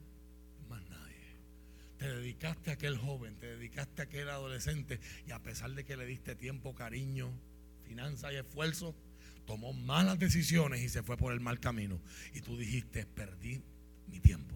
te 2.04 2.10
dedicaste 2.10 2.70
a 2.70 2.74
aquel 2.74 2.97
joven, 2.97 3.38
te 3.38 3.47
dedicaste 3.47 4.01
a 4.01 4.06
aquel 4.06 4.28
adolescente 4.28 4.99
y 5.26 5.32
a 5.32 5.41
pesar 5.41 5.72
de 5.72 5.86
que 5.86 5.95
le 5.95 6.06
diste 6.06 6.36
tiempo, 6.36 6.76
cariño, 6.76 7.32
finanzas 7.84 8.34
y 8.34 8.38
esfuerzo, 8.38 8.96
tomó 9.46 9.74
malas 9.74 10.20
decisiones 10.20 10.82
y 10.82 10.90
se 10.90 11.04
fue 11.04 11.18
por 11.18 11.34
el 11.34 11.40
mal 11.40 11.60
camino. 11.60 12.02
Y 12.34 12.42
tú 12.42 12.58
dijiste, 12.58 13.06
perdí 13.06 13.62
mi 14.08 14.20
tiempo. 14.20 14.56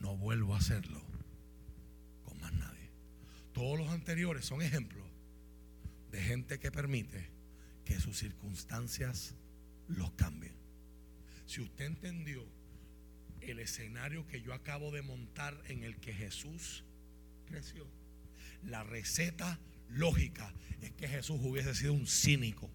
No 0.00 0.16
vuelvo 0.16 0.54
a 0.54 0.58
hacerlo 0.58 1.02
con 2.24 2.40
más 2.40 2.52
nadie. 2.54 2.90
Todos 3.52 3.78
los 3.78 3.88
anteriores 3.88 4.44
son 4.44 4.62
ejemplos 4.62 5.06
de 6.10 6.22
gente 6.22 6.58
que 6.58 6.70
permite 6.70 7.28
que 7.84 8.00
sus 8.00 8.18
circunstancias 8.18 9.34
los 9.88 10.12
cambien. 10.12 10.54
Si 11.46 11.60
usted 11.60 11.86
entendió 11.86 12.46
el 13.40 13.58
escenario 13.58 14.26
que 14.26 14.42
yo 14.42 14.54
acabo 14.54 14.90
de 14.90 15.02
montar 15.02 15.60
en 15.68 15.82
el 15.82 15.98
que 15.98 16.12
Jesús 16.12 16.84
creció. 17.46 17.86
La 18.64 18.82
receta 18.84 19.58
lógica 19.90 20.52
es 20.80 20.92
que 20.92 21.08
Jesús 21.08 21.40
hubiese 21.42 21.74
sido 21.74 21.92
un 21.92 22.06
cínico. 22.06 22.70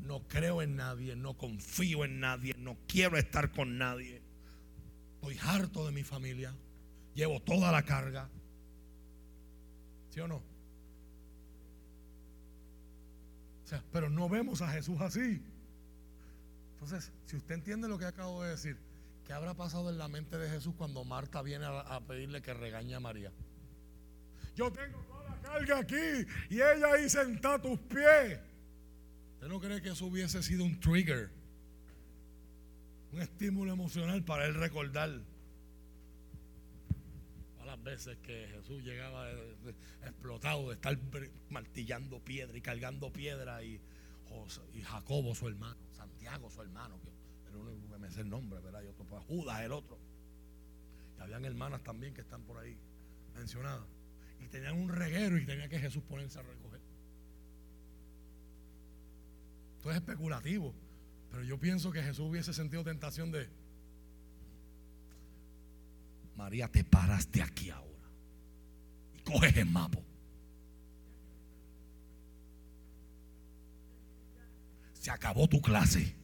No 0.00 0.26
creo 0.28 0.62
en 0.62 0.76
nadie, 0.76 1.14
no 1.16 1.36
confío 1.36 2.04
en 2.04 2.20
nadie, 2.20 2.54
no 2.58 2.76
quiero 2.86 3.16
estar 3.16 3.52
con 3.52 3.78
nadie. 3.78 4.22
Estoy 5.14 5.36
harto 5.42 5.86
de 5.86 5.92
mi 5.92 6.02
familia. 6.02 6.54
Llevo 7.14 7.40
toda 7.40 7.70
la 7.70 7.82
carga. 7.82 8.30
¿Sí 10.10 10.20
o 10.20 10.28
no? 10.28 10.36
O 13.64 13.66
sea, 13.66 13.84
pero 13.92 14.08
no 14.08 14.28
vemos 14.28 14.62
a 14.62 14.68
Jesús 14.68 15.00
así. 15.00 15.42
Entonces, 16.72 17.12
si 17.26 17.36
usted 17.36 17.56
entiende 17.56 17.88
lo 17.88 17.98
que 17.98 18.06
acabo 18.06 18.42
de 18.42 18.50
decir, 18.50 18.78
¿qué 19.26 19.34
habrá 19.34 19.52
pasado 19.54 19.90
en 19.90 19.98
la 19.98 20.08
mente 20.08 20.38
de 20.38 20.48
Jesús 20.48 20.74
cuando 20.76 21.04
Marta 21.04 21.42
viene 21.42 21.66
a, 21.66 22.00
pedirle 22.00 22.40
que 22.40 22.54
regañe 22.54 22.94
a 22.94 23.00
María? 23.00 23.30
Yo 24.54 24.70
tengo 24.72 24.98
toda 25.04 25.30
la 25.30 25.40
carga 25.40 25.78
aquí 25.78 26.26
y 26.50 26.56
ella 26.56 26.92
ahí 26.92 27.08
sentada 27.08 27.56
a 27.56 27.62
tus 27.62 27.78
pies. 27.80 28.40
¿Usted 29.34 29.48
no 29.48 29.60
cree 29.60 29.80
que 29.80 29.90
eso 29.90 30.06
hubiese 30.06 30.42
sido 30.42 30.64
un 30.64 30.78
trigger? 30.80 31.30
Un 33.12 33.22
estímulo 33.22 33.72
emocional 33.72 34.24
para 34.24 34.46
él 34.46 34.54
recordar 34.54 35.10
a 37.60 37.64
las 37.64 37.82
veces 37.82 38.18
que 38.18 38.48
Jesús 38.52 38.82
llegaba 38.82 39.30
explotado 40.04 40.68
de 40.68 40.74
estar 40.74 40.98
martillando 41.48 42.20
piedra 42.20 42.56
y 42.56 42.60
cargando 42.60 43.12
piedra 43.12 43.62
y, 43.62 43.80
Jacobo 44.84 45.34
su 45.34 45.48
hermano 45.48 45.76
Santiago, 45.92 46.50
su 46.50 46.62
hermano, 46.62 47.00
que 47.02 47.48
el 47.48 47.56
único 47.56 47.90
que 47.90 47.98
me 47.98 48.10
sé 48.10 48.20
el 48.20 48.30
nombre, 48.30 48.60
¿verdad? 48.60 48.82
Y 48.82 48.86
otro, 48.86 49.04
pues, 49.04 49.24
Judas, 49.24 49.60
el 49.62 49.72
otro. 49.72 49.98
Y 51.18 51.22
habían 51.22 51.44
hermanas 51.44 51.82
también 51.82 52.14
que 52.14 52.20
están 52.20 52.42
por 52.42 52.58
ahí 52.58 52.76
mencionadas. 53.34 53.86
Y 54.40 54.48
tenían 54.48 54.76
un 54.76 54.88
reguero 54.88 55.38
y 55.38 55.44
tenía 55.44 55.68
que 55.68 55.78
Jesús 55.78 56.02
ponerse 56.02 56.38
a 56.38 56.42
recoger. 56.42 56.80
Esto 59.76 59.90
es 59.90 59.96
especulativo. 59.96 60.74
Pero 61.30 61.44
yo 61.44 61.58
pienso 61.58 61.92
que 61.92 62.02
Jesús 62.02 62.28
hubiese 62.28 62.52
sentido 62.52 62.82
tentación 62.82 63.30
de, 63.30 63.48
María, 66.36 66.68
te 66.68 66.84
paraste 66.84 67.42
aquí 67.42 67.70
ahora. 67.70 68.08
Y 69.14 69.20
coges 69.20 69.56
el 69.56 69.66
mapa. 69.66 69.98
Se 74.94 75.10
acabó 75.10 75.48
tu 75.48 75.60
clase. 75.60 76.16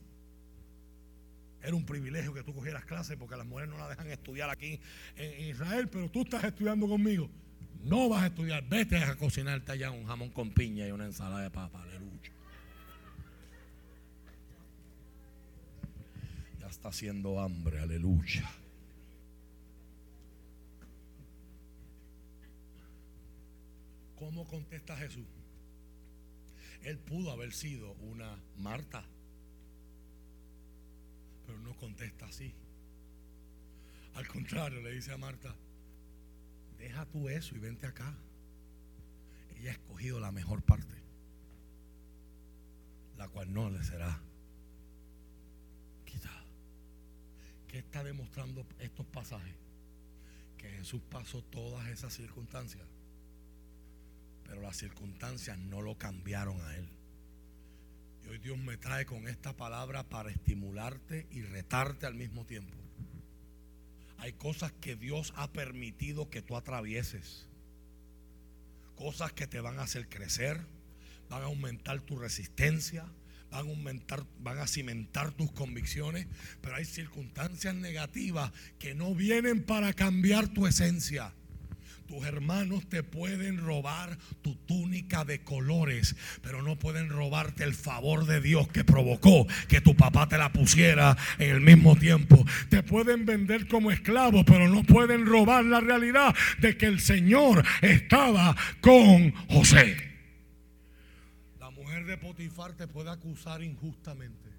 Era 1.63 1.75
un 1.75 1.85
privilegio 1.85 2.33
que 2.33 2.43
tú 2.43 2.55
cogieras 2.55 2.85
clase 2.85 3.17
porque 3.17 3.37
las 3.37 3.47
mujeres 3.47 3.71
no 3.71 3.79
la 3.79 3.89
dejan 3.89 4.11
estudiar 4.11 4.51
aquí 4.51 4.81
en 5.17 5.49
Israel, 5.51 5.89
pero 5.89 6.11
tú 6.11 6.23
estás 6.23 6.45
estudiando 6.45 6.89
conmigo. 6.89 7.29
No 7.87 8.09
vas 8.09 8.25
a 8.25 8.27
estudiar, 8.27 8.69
vete 8.69 8.97
a 8.97 9.15
cocinarte 9.15 9.71
allá 9.71 9.93
un 9.93 10.05
jamón 10.07 10.31
con 10.31 10.51
piña 10.51 10.89
y 10.89 10.91
una 10.91 11.05
ensalada 11.05 11.45
de 11.45 11.51
papa, 11.53 11.81
aleluya. 11.85 12.33
Ya 16.59 16.67
está 16.67 16.89
haciendo 16.89 17.39
hambre, 17.39 17.79
aleluya. 17.79 18.51
¿Cómo 24.17 24.49
contesta 24.49 24.97
Jesús? 24.97 25.29
Él 26.83 26.99
pudo 26.99 27.31
haber 27.31 27.53
sido 27.53 27.93
una 28.01 28.37
Marta, 28.59 29.05
pero 31.47 31.61
no 31.61 31.77
contesta 31.77 32.27
así. 32.27 32.53
Al 34.17 34.27
contrario, 34.27 34.83
le 34.83 34.91
dice 34.91 35.13
a 35.13 35.19
Marta, 35.19 35.55
deja 36.79 37.07
tú 37.07 37.29
eso 37.29 37.55
y 37.55 37.59
vente 37.59 37.87
acá. 37.87 38.17
Ella 39.59 39.71
ha 39.71 39.75
escogido 39.75 40.21
la 40.21 40.33
mejor 40.33 40.63
parte, 40.63 40.95
la 43.17 43.29
cual 43.29 43.53
no 43.53 43.71
le 43.71 43.83
será 43.83 44.21
quitada. 46.05 46.45
¿Qué 47.69 47.79
está 47.79 48.05
demostrando 48.05 48.67
estos 48.79 49.07
pasajes? 49.07 49.55
Que 50.59 50.71
Jesús 50.71 51.01
pasó 51.11 51.43
todas 51.43 51.89
esas 51.89 52.13
circunstancias 52.13 52.87
pero 54.47 54.63
las 54.63 54.77
circunstancias 54.77 55.59
no 55.59 55.83
lo 55.83 55.97
cambiaron 55.99 56.61
a 56.61 56.77
él. 56.77 56.89
Y 58.25 58.29
hoy 58.29 58.39
Dios 58.39 58.59
me 58.59 58.77
trae 58.77 59.07
con 59.07 59.29
esta 59.29 59.57
palabra 59.57 60.05
para 60.05 60.31
estimularte 60.31 61.27
y 61.31 61.43
retarte 61.43 62.07
al 62.07 62.15
mismo 62.15 62.45
tiempo. 62.45 62.77
Hay 64.19 64.33
cosas 64.33 64.73
que 64.81 64.97
Dios 64.97 65.33
ha 65.37 65.53
permitido 65.53 66.31
que 66.31 66.43
tú 66.43 66.57
atravieses. 66.57 67.47
Cosas 68.97 69.33
que 69.33 69.47
te 69.47 69.61
van 69.61 69.79
a 69.79 69.83
hacer 69.83 70.09
crecer, 70.09 70.61
van 71.29 71.43
a 71.43 71.47
aumentar 71.47 72.01
tu 72.01 72.19
resistencia, 72.19 73.05
van 73.51 73.67
a 73.67 73.71
aumentar, 73.71 74.27
van 74.41 74.59
a 74.59 74.67
cimentar 74.67 75.33
tus 75.33 75.53
convicciones, 75.53 76.27
pero 76.61 76.77
hay 76.77 76.85
circunstancias 76.85 77.75
negativas 77.75 78.53
que 78.79 78.95
no 78.95 79.15
vienen 79.15 79.63
para 79.63 79.93
cambiar 79.93 80.49
tu 80.49 80.67
esencia. 80.67 81.35
Tus 82.07 82.25
hermanos 82.25 82.89
te 82.89 83.03
pueden 83.03 83.59
robar 83.59 84.17
tu 84.41 84.55
túnica 84.55 85.25
de 85.25 85.43
colores, 85.43 86.15
pero 86.41 86.63
no 86.63 86.79
pueden 86.79 87.09
robarte 87.09 87.65
el 87.65 87.75
favor 87.75 88.27
de 88.27 88.41
Dios 88.41 88.69
que 88.69 88.85
provocó 88.85 89.47
que 89.69 89.81
tu 89.81 89.97
papá 89.97 90.29
te 90.29 90.39
la 90.39 90.53
pusiera 90.53 91.17
en 91.39 91.51
el 91.51 91.61
mismo 91.61 91.97
tiempo. 91.97 92.45
Te 92.69 92.85
pueden 92.85 93.27
vender 93.27 93.67
como 93.67 93.91
esclavo, 93.91 94.45
pero 94.45 94.69
no 94.69 94.85
pueden 94.85 95.27
robar 95.27 95.65
la 95.65 95.81
realidad 95.81 96.35
de 96.61 96.77
que 96.77 96.87
el 96.87 97.01
Señor 97.01 97.65
estaba 97.83 98.55
con 98.81 99.33
José. 99.49 99.97
La 101.59 101.71
mujer 101.71 102.07
de 102.07 102.19
Potifar 102.19 102.75
te 102.75 102.87
puede 102.87 103.11
acusar 103.11 103.63
injustamente 103.63 104.51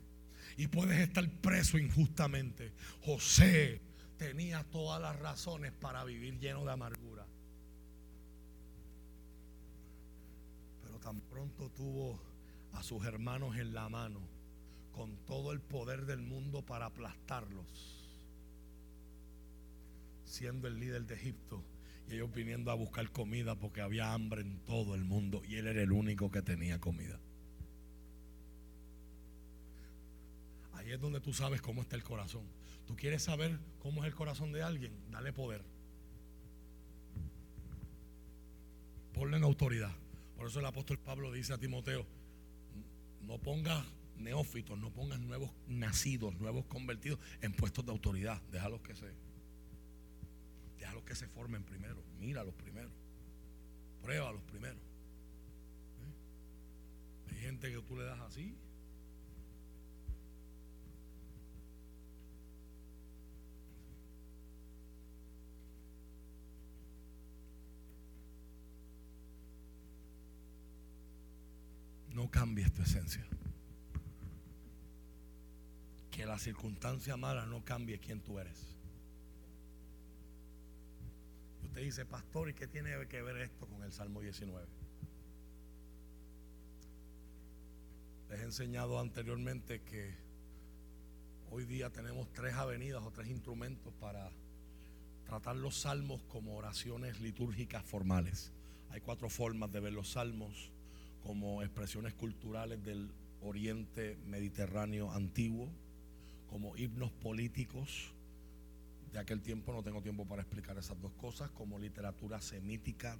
y 0.57 0.67
puedes 0.67 0.99
estar 0.99 1.29
preso 1.29 1.77
injustamente. 1.77 2.73
José 3.01 3.79
tenía 4.17 4.63
todas 4.63 4.99
las 5.01 5.15
razones 5.17 5.71
para 5.71 6.03
vivir 6.03 6.39
lleno 6.39 6.65
de 6.65 6.71
amargura. 6.71 7.26
Tan 11.07 11.21
pronto 11.21 11.69
tuvo 11.69 12.19
a 12.73 12.83
sus 12.83 13.05
hermanos 13.05 13.55
en 13.55 13.73
la 13.73 13.87
mano 13.87 14.19
con 14.91 15.15
todo 15.25 15.53
el 15.53 15.61
poder 15.61 16.05
del 16.05 16.19
mundo 16.19 16.65
para 16.65 16.87
aplastarlos, 16.87 18.11
siendo 20.25 20.67
el 20.67 20.81
líder 20.81 21.05
de 21.05 21.15
Egipto 21.15 21.63
y 22.09 22.15
ellos 22.15 22.29
viniendo 22.33 22.71
a 22.71 22.73
buscar 22.73 23.09
comida 23.09 23.55
porque 23.55 23.79
había 23.79 24.11
hambre 24.11 24.41
en 24.41 24.59
todo 24.65 24.95
el 24.95 25.05
mundo 25.05 25.41
y 25.47 25.55
él 25.55 25.67
era 25.67 25.81
el 25.81 25.93
único 25.93 26.29
que 26.29 26.41
tenía 26.41 26.77
comida. 26.81 27.17
Ahí 30.73 30.91
es 30.91 30.99
donde 30.99 31.21
tú 31.21 31.31
sabes 31.31 31.61
cómo 31.61 31.83
está 31.83 31.95
el 31.95 32.03
corazón. 32.03 32.43
Tú 32.85 32.97
quieres 32.97 33.23
saber 33.23 33.57
cómo 33.79 34.03
es 34.03 34.07
el 34.09 34.13
corazón 34.13 34.51
de 34.51 34.61
alguien, 34.61 34.91
dale 35.09 35.31
poder. 35.31 35.63
Ponle 39.13 39.37
en 39.37 39.45
autoridad. 39.45 39.95
Por 40.37 40.47
eso 40.47 40.59
el 40.59 40.65
apóstol 40.65 40.99
Pablo 40.99 41.31
dice 41.31 41.53
a 41.53 41.57
Timoteo, 41.57 42.05
no 43.21 43.39
pongas 43.39 43.85
neófitos, 44.17 44.77
no 44.77 44.91
pongas 44.91 45.19
nuevos 45.19 45.51
nacidos, 45.67 46.35
nuevos 46.39 46.65
convertidos 46.65 47.19
en 47.41 47.53
puestos 47.53 47.85
de 47.85 47.91
autoridad. 47.91 48.41
Déjalos 48.51 48.81
que 48.81 48.95
se, 48.95 49.11
déjalos 50.77 51.03
que 51.03 51.15
se 51.15 51.27
formen 51.27 51.63
primero. 51.63 52.03
Míralos 52.19 52.53
primero. 52.53 52.89
Pruébalos 54.01 54.41
primero. 54.43 54.77
¿Eh? 54.77 57.31
Hay 57.31 57.41
gente 57.41 57.71
que 57.71 57.81
tú 57.81 57.97
le 57.97 58.03
das 58.03 58.19
así 58.21 58.55
no 72.13 72.29
cambies 72.29 72.73
tu 72.73 72.81
esencia. 72.81 73.25
Que 76.11 76.25
la 76.25 76.39
circunstancia 76.39 77.15
mala 77.17 77.45
no 77.45 77.63
cambie 77.63 77.99
quién 77.99 78.21
tú 78.21 78.39
eres. 78.39 78.75
Usted 81.63 81.81
dice, 81.81 82.05
pastor, 82.05 82.49
¿y 82.49 82.53
qué 82.53 82.67
tiene 82.67 82.89
que 83.07 83.21
ver 83.21 83.37
esto 83.37 83.67
con 83.67 83.83
el 83.83 83.91
Salmo 83.91 84.21
19? 84.21 84.67
Les 88.29 88.39
he 88.39 88.43
enseñado 88.43 88.99
anteriormente 88.99 89.81
que 89.81 90.15
hoy 91.49 91.65
día 91.65 91.89
tenemos 91.91 92.31
tres 92.33 92.55
avenidas 92.55 93.03
o 93.03 93.11
tres 93.11 93.29
instrumentos 93.29 93.93
para 93.93 94.31
tratar 95.25 95.55
los 95.55 95.77
salmos 95.81 96.23
como 96.23 96.55
oraciones 96.55 97.19
litúrgicas 97.19 97.83
formales. 97.83 98.51
Hay 98.89 99.01
cuatro 99.01 99.29
formas 99.29 99.71
de 99.71 99.79
ver 99.79 99.93
los 99.93 100.09
salmos 100.11 100.71
como 101.27 101.61
expresiones 101.61 102.13
culturales 102.13 102.81
del 102.81 103.11
oriente 103.41 104.17
mediterráneo 104.27 105.11
antiguo, 105.11 105.69
como 106.49 106.77
himnos 106.77 107.11
políticos. 107.11 108.13
De 109.11 109.19
aquel 109.19 109.41
tiempo 109.41 109.73
no 109.73 109.83
tengo 109.83 110.01
tiempo 110.01 110.25
para 110.25 110.41
explicar 110.41 110.77
esas 110.77 111.01
dos 111.01 111.11
cosas, 111.15 111.51
como 111.51 111.79
literatura 111.79 112.39
semítica 112.39 113.17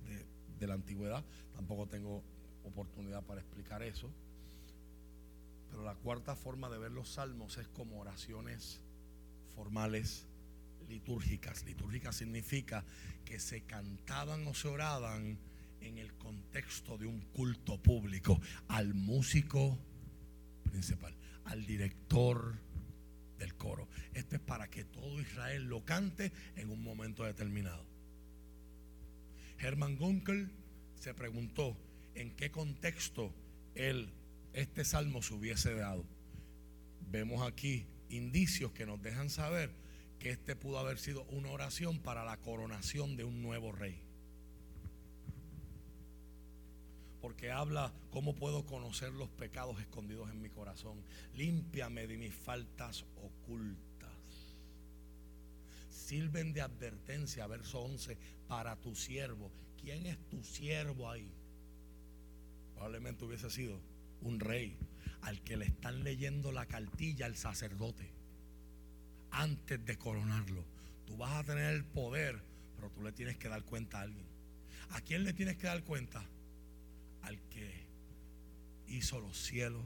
de, 0.58 0.68
la 0.68 0.76
antigüedad. 0.76 1.22
Tampoco 1.53 1.86
tengo 1.88 2.24
oportunidad 2.64 3.24
para 3.24 3.41
explicar 3.41 3.84
eso. 3.84 4.10
Pero 5.70 5.84
la 5.84 5.95
cuarta 5.95 6.38
forma 6.38 6.70
de 6.70 6.78
ver 6.78 6.91
los 6.93 7.10
salmos 7.10 7.58
es 7.58 7.68
como 7.68 7.99
oraciones 7.99 8.80
formales 9.53 10.26
litúrgicas. 10.88 11.66
Litúrgica 11.66 12.14
significa 12.14 12.86
que 13.26 13.41
se 13.41 13.64
cantaban 13.64 14.47
o 14.47 14.53
se 14.53 14.70
oraban 14.70 15.38
en 15.82 15.97
el 15.97 16.13
contexto 16.13 16.97
de 16.97 17.05
un 17.05 17.21
culto 17.34 17.82
público 17.82 18.39
al 18.67 18.93
músico 18.93 19.78
principal, 20.63 21.15
al 21.45 21.65
director 21.65 22.55
del 23.38 23.55
coro. 23.55 23.88
Esto 24.13 24.36
es 24.36 24.41
para 24.41 24.69
que 24.69 24.86
todo 24.86 25.21
Israel 25.21 25.63
lo 25.65 25.86
cante 25.86 26.32
en 26.55 26.69
un 26.69 26.84
momento 26.84 27.23
determinado. 27.23 27.86
Herman 29.59 29.97
Gunkel 29.97 30.51
se 30.95 31.13
preguntó 31.13 31.78
en 32.15 32.36
qué 32.36 32.51
contexto 32.51 33.34
él, 33.75 34.09
este 34.53 34.84
salmo 34.84 35.21
se 35.21 35.34
hubiese 35.34 35.73
dado. 35.75 36.05
Vemos 37.09 37.47
aquí 37.47 37.86
indicios 38.09 38.71
que 38.71 38.86
nos 38.86 39.01
dejan 39.01 39.30
saber 39.30 39.71
que 40.19 40.32
este 40.32 40.55
pudo 40.55 40.80
haber 40.80 40.97
sido 40.97 41.23
una 41.25 41.49
oración 41.49 41.99
para 41.99 42.25
la 42.25 42.38
coronación 42.38 43.17
de 43.17 43.23
un 43.23 43.41
nuevo 43.41 43.71
rey. 43.71 44.07
Porque 47.22 47.51
habla 47.51 47.93
cómo 48.11 48.36
puedo 48.36 48.65
conocer 48.65 49.11
los 49.13 49.30
pecados 49.30 49.80
escondidos 49.80 50.30
en 50.30 50.41
mi 50.41 50.49
corazón. 50.49 51.03
Límpiame 51.36 52.07
de 52.07 52.18
mis 52.18 52.34
faltas 52.34 53.05
ocultas. 53.15 54.11
Sirven 55.89 56.53
de 56.53 56.61
advertencia, 56.61 57.47
verso 57.47 57.82
11, 57.82 58.18
para 58.47 58.76
tu 58.78 58.95
siervo. 58.95 59.51
¿Quién 59.82 60.05
es 60.05 60.18
tu 60.30 60.43
siervo 60.43 61.09
ahí? 61.09 61.32
Probablemente 62.74 63.26
hubiese 63.26 63.49
sido 63.49 63.80
un 64.22 64.39
rey 64.39 64.78
al 65.22 65.41
que 65.41 65.57
le 65.57 65.65
están 65.65 66.03
leyendo 66.03 66.51
la 66.51 66.65
cartilla 66.65 67.26
al 67.26 67.36
sacerdote 67.36 68.11
antes 69.32 69.84
de 69.86 69.97
coronarlo. 69.97 70.63
Tú 71.05 71.18
vas 71.18 71.34
a 71.34 71.43
tener 71.43 71.74
el 71.74 71.86
poder, 71.86 72.41
pero 72.76 72.89
tú 72.91 73.01
le 73.01 73.11
tienes 73.11 73.38
que 73.38 73.49
dar 73.49 73.63
cuenta 73.63 73.99
a 73.99 74.03
alguien. 74.03 74.26
¿A 74.91 75.01
quién 75.01 75.24
le 75.24 75.34
tienes 75.34 75.57
que 75.57 75.68
dar 75.68 75.84
cuenta? 75.84 76.24
Al 77.28 77.39
que 77.49 77.86
hizo 78.88 79.19
los 79.19 79.38
cielos 79.38 79.84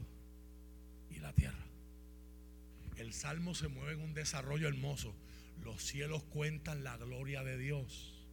y 1.10 1.18
la 1.18 1.32
tierra. 1.32 1.66
El 2.96 3.12
salmo 3.12 3.56
se 3.56 3.66
mueve 3.66 3.94
en 3.94 4.00
un 4.00 4.14
desarrollo 4.14 4.68
hermoso. 4.68 5.12
Los 5.64 5.82
cielos 5.82 6.22
cuentan 6.22 6.84
la 6.84 6.96
gloria 6.96 7.42
de 7.42 7.58
Dios. 7.58 8.28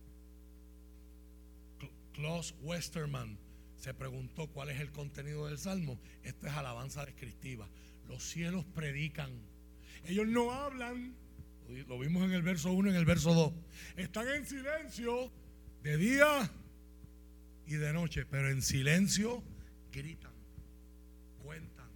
Klaus 2.13 2.53
Westerman 2.61 3.39
se 3.77 3.95
preguntó 3.95 4.47
cuál 4.47 4.69
es 4.69 4.79
el 4.79 4.91
contenido 4.91 5.47
del 5.47 5.57
salmo. 5.57 5.99
Esto 6.21 6.45
es 6.45 6.53
alabanza 6.53 7.03
descriptiva. 7.03 7.67
Los 8.07 8.23
cielos 8.23 8.63
predican. 8.75 9.31
Ellos 10.05 10.27
no 10.27 10.51
hablan. 10.51 11.15
Lo 11.87 11.97
vimos 11.97 12.23
en 12.25 12.33
el 12.33 12.43
verso 12.43 12.71
1 12.71 12.89
y 12.89 12.91
en 12.91 12.97
el 12.97 13.05
verso 13.05 13.33
2. 13.33 13.53
Están 13.97 14.27
en 14.27 14.45
silencio 14.45 15.31
de 15.81 15.97
día 15.97 16.51
y 17.69 17.77
de 17.77 17.93
noche, 17.93 18.25
pero 18.25 18.49
en 18.49 18.63
silencio 18.63 19.43
gritan, 19.91 20.33
cuentan, 21.43 21.87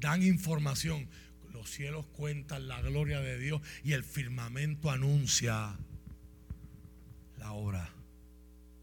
dan 0.00 0.22
información. 0.22 1.08
Los 1.52 1.70
cielos 1.70 2.06
cuentan 2.06 2.66
la 2.66 2.80
gloria 2.82 3.20
de 3.20 3.38
Dios 3.38 3.62
y 3.84 3.92
el 3.92 4.02
firmamento 4.02 4.90
anuncia 4.90 5.78
la 7.38 7.52
obra 7.52 7.88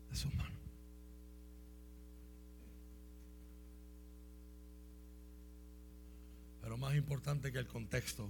de 0.10 0.16
sus 0.16 0.34
manos. 0.34 0.58
Pero 6.62 6.78
más 6.78 6.96
importante 6.96 7.52
que 7.52 7.60
el 7.60 7.68
contexto 7.68 8.30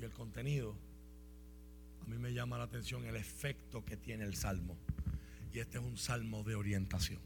y 0.00 0.04
el 0.04 0.10
contenido, 0.10 0.74
a 2.00 2.06
mí 2.06 2.16
me 2.16 2.32
llama 2.32 2.56
la 2.56 2.64
atención 2.64 3.04
el 3.04 3.16
efecto 3.16 3.84
que 3.84 3.98
tiene 3.98 4.24
el 4.24 4.34
salmo. 4.34 4.78
Y 5.52 5.58
este 5.58 5.78
es 5.78 5.84
un 5.84 5.96
salmo 5.96 6.44
de 6.44 6.54
orientación. 6.54 7.20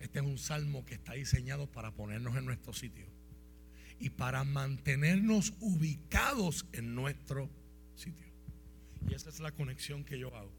Este 0.00 0.18
es 0.18 0.24
un 0.24 0.38
salmo 0.38 0.84
que 0.84 0.94
está 0.94 1.14
diseñado 1.14 1.66
para 1.70 1.92
ponernos 1.92 2.36
en 2.36 2.44
nuestro 2.44 2.72
sitio 2.72 3.06
y 3.98 4.10
para 4.10 4.44
mantenernos 4.44 5.54
ubicados 5.60 6.66
en 6.72 6.94
nuestro 6.94 7.50
sitio. 7.94 8.26
Y 9.08 9.14
esa 9.14 9.30
es 9.30 9.40
la 9.40 9.52
conexión 9.52 10.04
que 10.04 10.18
yo 10.18 10.34
hago. 10.36 10.52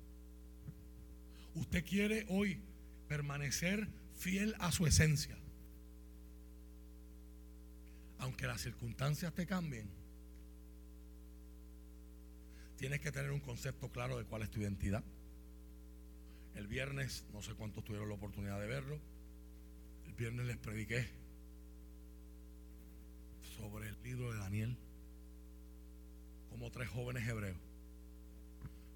Usted 1.53 1.85
quiere 1.85 2.25
hoy 2.29 2.61
permanecer 3.07 3.87
fiel 4.15 4.55
a 4.59 4.71
su 4.71 4.87
esencia 4.87 5.37
aunque 8.25 8.47
las 8.47 8.61
circunstancias 8.61 9.33
te 9.33 9.45
cambien, 9.45 9.87
tienes 12.75 12.99
que 12.99 13.11
tener 13.11 13.31
un 13.31 13.39
concepto 13.39 13.91
claro 13.91 14.17
de 14.17 14.25
cuál 14.25 14.41
es 14.41 14.49
tu 14.49 14.61
identidad. 14.61 15.03
El 16.55 16.67
viernes, 16.67 17.25
no 17.33 17.41
sé 17.41 17.53
cuántos 17.53 17.83
tuvieron 17.83 18.09
la 18.09 18.15
oportunidad 18.15 18.59
de 18.59 18.67
verlo, 18.67 18.99
el 20.07 20.13
viernes 20.13 20.45
les 20.45 20.57
prediqué 20.57 21.07
sobre 23.57 23.89
el 23.89 24.01
libro 24.03 24.31
de 24.31 24.39
Daniel, 24.39 24.77
como 26.49 26.71
tres 26.71 26.89
jóvenes 26.89 27.27
hebreos 27.27 27.57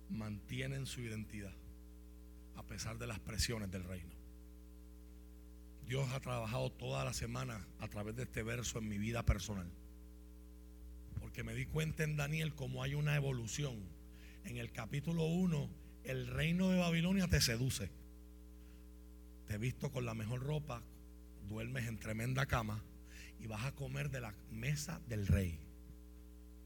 mantienen 0.09 0.85
su 0.85 1.01
identidad 1.01 1.53
a 2.55 2.63
pesar 2.63 2.97
de 2.97 3.07
las 3.07 3.19
presiones 3.19 3.71
del 3.71 3.83
reino. 3.83 4.13
Dios 5.85 6.11
ha 6.11 6.19
trabajado 6.19 6.71
toda 6.71 7.05
la 7.05 7.13
semana 7.13 7.65
a 7.79 7.87
través 7.87 8.15
de 8.15 8.23
este 8.23 8.43
verso 8.43 8.79
en 8.79 8.87
mi 8.87 8.97
vida 8.97 9.23
personal. 9.23 9.71
Porque 11.19 11.43
me 11.43 11.55
di 11.55 11.65
cuenta 11.65 12.03
en 12.03 12.15
Daniel 12.15 12.53
cómo 12.53 12.83
hay 12.83 12.93
una 12.95 13.15
evolución. 13.15 13.75
En 14.43 14.57
el 14.57 14.71
capítulo 14.71 15.23
1, 15.23 15.69
el 16.03 16.27
reino 16.27 16.69
de 16.69 16.79
Babilonia 16.79 17.27
te 17.27 17.41
seduce. 17.41 17.89
Te 19.47 19.55
he 19.55 19.57
visto 19.57 19.91
con 19.91 20.05
la 20.05 20.13
mejor 20.13 20.43
ropa, 20.43 20.81
duermes 21.47 21.87
en 21.87 21.99
tremenda 21.99 22.45
cama 22.45 22.83
y 23.39 23.47
vas 23.47 23.65
a 23.65 23.71
comer 23.73 24.09
de 24.09 24.21
la 24.21 24.33
mesa 24.51 24.99
del 25.07 25.27
rey. 25.27 25.59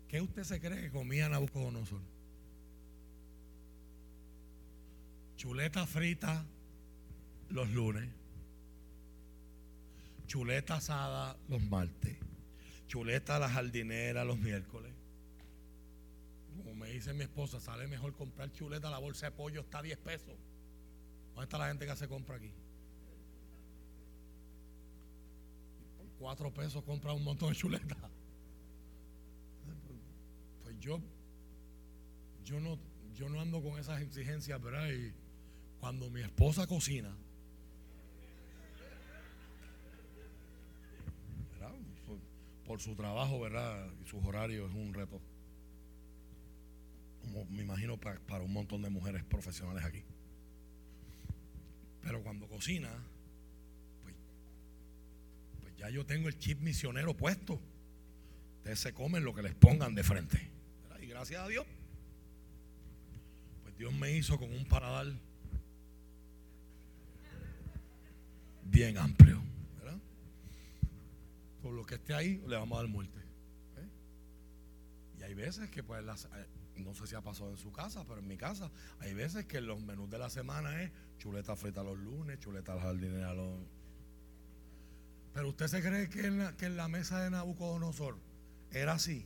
¿Qué 0.07 0.21
usted 0.21 0.43
se 0.43 0.59
cree 0.59 0.81
que 0.81 0.91
comía 0.91 1.29
Nabucodonosor? 1.29 2.01
Chuleta 5.37 5.85
frita 5.87 6.45
los 7.49 7.69
lunes 7.71 8.09
chuleta 10.33 10.77
asada 10.77 11.37
los 11.47 11.61
martes, 11.61 12.17
chuleta 12.87 13.35
a 13.35 13.39
la 13.39 13.49
jardinera 13.49 14.25
los 14.25 14.39
miércoles. 14.39 14.91
Como 16.57 16.75
me 16.75 16.89
dice 16.89 17.13
mi 17.13 17.23
esposa, 17.23 17.59
sale 17.59 17.87
mejor 17.87 18.15
comprar 18.15 18.51
chuleta, 18.51 18.89
la 18.89 18.99
bolsa 18.99 19.27
de 19.27 19.31
pollo 19.31 19.61
está 19.61 19.79
a 19.79 19.83
10 19.83 19.97
pesos. 19.99 20.35
¿Dónde 21.29 21.43
está 21.43 21.57
la 21.57 21.67
gente 21.67 21.85
que 21.85 21.95
se 21.95 22.07
compra 22.07 22.35
aquí? 22.35 22.51
Por 25.97 26.07
4 26.19 26.53
pesos 26.53 26.83
compra 26.83 27.13
un 27.13 27.23
montón 27.23 27.49
de 27.49 27.55
chuleta. 27.55 27.97
Pues 30.63 30.79
yo, 30.79 30.99
yo 32.43 32.59
no, 32.59 32.77
yo 33.13 33.29
no 33.29 33.41
ando 33.41 33.61
con 33.61 33.79
esas 33.79 34.01
exigencias, 34.01 34.61
¿verdad? 34.61 34.89
Y 34.91 35.13
cuando 35.79 36.09
mi 36.09 36.21
esposa 36.21 36.67
cocina, 36.67 37.15
por 42.65 42.81
su 42.81 42.95
trabajo, 42.95 43.39
¿verdad? 43.39 43.87
Y 44.01 44.07
sus 44.07 44.23
horarios 44.23 44.69
es 44.69 44.75
un 44.75 44.93
reto. 44.93 45.21
Me 47.49 47.63
imagino 47.63 47.97
para, 47.97 48.19
para, 48.19 48.43
un 48.43 48.53
montón 48.53 48.81
de 48.81 48.89
mujeres 48.89 49.23
profesionales 49.23 49.83
aquí. 49.83 50.03
Pero 52.01 52.21
cuando 52.21 52.47
cocina, 52.47 52.89
pues, 54.03 54.15
pues 55.61 55.75
ya 55.77 55.89
yo 55.89 56.05
tengo 56.05 56.27
el 56.27 56.37
chip 56.37 56.59
misionero 56.59 57.15
puesto. 57.15 57.59
Ustedes 58.57 58.79
se 58.79 58.93
comen 58.93 59.23
lo 59.23 59.33
que 59.33 59.41
les 59.41 59.55
pongan 59.55 59.95
de 59.95 60.03
frente. 60.03 60.49
Y 61.01 61.07
gracias 61.07 61.41
a 61.41 61.47
Dios, 61.47 61.65
pues 63.63 63.77
Dios 63.77 63.93
me 63.93 64.11
hizo 64.11 64.37
con 64.37 64.53
un 64.53 64.65
paradar 64.65 65.07
bien 68.63 68.97
amplio 68.97 69.43
por 71.63 71.73
lo 71.73 71.85
que 71.85 71.95
esté 71.95 72.13
ahí, 72.13 72.43
le 72.45 72.57
vamos 72.57 72.77
a 72.77 72.81
dar 72.81 72.91
muerte. 72.91 73.22
Hay 75.23 75.33
veces 75.35 75.69
que, 75.69 75.83
pues, 75.83 76.03
eh, 76.03 76.47
no 76.77 76.93
sé 76.93 77.07
si 77.07 77.15
ha 77.15 77.21
pasado 77.21 77.49
en 77.49 77.57
su 77.57 77.71
casa, 77.71 78.03
pero 78.05 78.19
en 78.19 78.27
mi 78.27 78.35
casa, 78.35 78.69
hay 78.99 79.13
veces 79.13 79.45
que 79.45 79.61
los 79.61 79.81
menús 79.81 80.09
de 80.09 80.17
la 80.17 80.29
semana 80.29 80.81
es 80.81 80.91
chuleta 81.17 81.55
frita 81.55 81.81
los 81.81 81.97
lunes, 81.97 82.39
chuleta 82.39 82.73
al 82.73 82.81
jardinera 82.81 83.33
los. 83.33 83.57
Pero 85.33 85.47
usted 85.47 85.67
se 85.67 85.81
cree 85.81 86.09
que 86.09 86.27
en 86.27 86.39
la, 86.39 86.57
que 86.57 86.65
en 86.65 86.75
la 86.75 86.89
mesa 86.89 87.23
de 87.23 87.29
Nabucodonosor 87.29 88.17
era 88.71 88.93
así. 88.93 89.25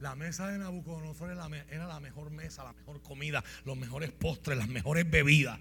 La 0.00 0.16
mesa 0.16 0.48
de 0.48 0.58
Nabucodonosor 0.58 1.30
era 1.30 1.48
la, 1.48 1.56
era 1.70 1.86
la 1.86 2.00
mejor 2.00 2.30
mesa, 2.30 2.64
la 2.64 2.72
mejor 2.72 3.02
comida, 3.02 3.44
los 3.64 3.76
mejores 3.76 4.10
postres, 4.10 4.58
las 4.58 4.68
mejores 4.68 5.08
bebidas 5.08 5.60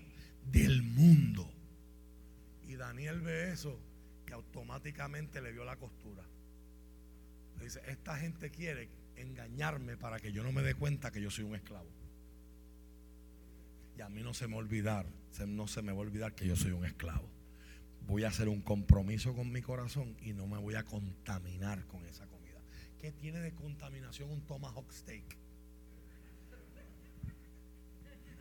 del 0.52 0.82
mundo. 0.82 1.48
Y 2.64 2.76
Daniel 2.76 3.22
ve 3.22 3.52
eso 3.52 3.80
automáticamente 4.34 5.42
le 5.42 5.52
vio 5.52 5.64
la 5.64 5.78
costura. 5.78 6.24
Dice, 7.60 7.82
esta 7.88 8.18
gente 8.18 8.50
quiere 8.52 8.90
engañarme 9.16 9.96
para 9.96 10.20
que 10.20 10.32
yo 10.32 10.44
no 10.44 10.52
me 10.52 10.62
dé 10.62 10.76
cuenta 10.76 11.12
que 11.12 11.22
yo 11.22 11.32
soy 11.32 11.46
un 11.46 11.56
esclavo. 11.56 11.90
Y 13.98 14.02
a 14.02 14.10
mí 14.10 14.22
no 14.24 14.34
se 14.34 14.48
me 14.48 14.56
olvidar, 14.56 15.06
no 15.48 15.68
se 15.68 15.82
me 15.82 15.92
va 15.92 16.00
a 16.00 16.02
olvidar 16.02 16.34
que 16.34 16.48
yo 16.48 16.56
soy 16.56 16.72
un 16.72 16.86
esclavo. 16.86 17.30
Voy 18.06 18.24
a 18.24 18.30
hacer 18.30 18.50
un 18.50 18.62
compromiso 18.62 19.34
con 19.34 19.52
mi 19.52 19.62
corazón 19.62 20.18
y 20.22 20.34
no 20.34 20.48
me 20.48 20.58
voy 20.58 20.76
a 20.76 20.84
contaminar 20.84 21.86
con 21.86 22.06
esa 22.06 22.28
comida. 22.28 22.60
¿Qué 23.00 23.12
tiene 23.12 23.40
de 23.40 23.54
contaminación 23.54 24.30
un 24.30 24.42
tomahawk 24.46 24.92
steak? 24.92 25.38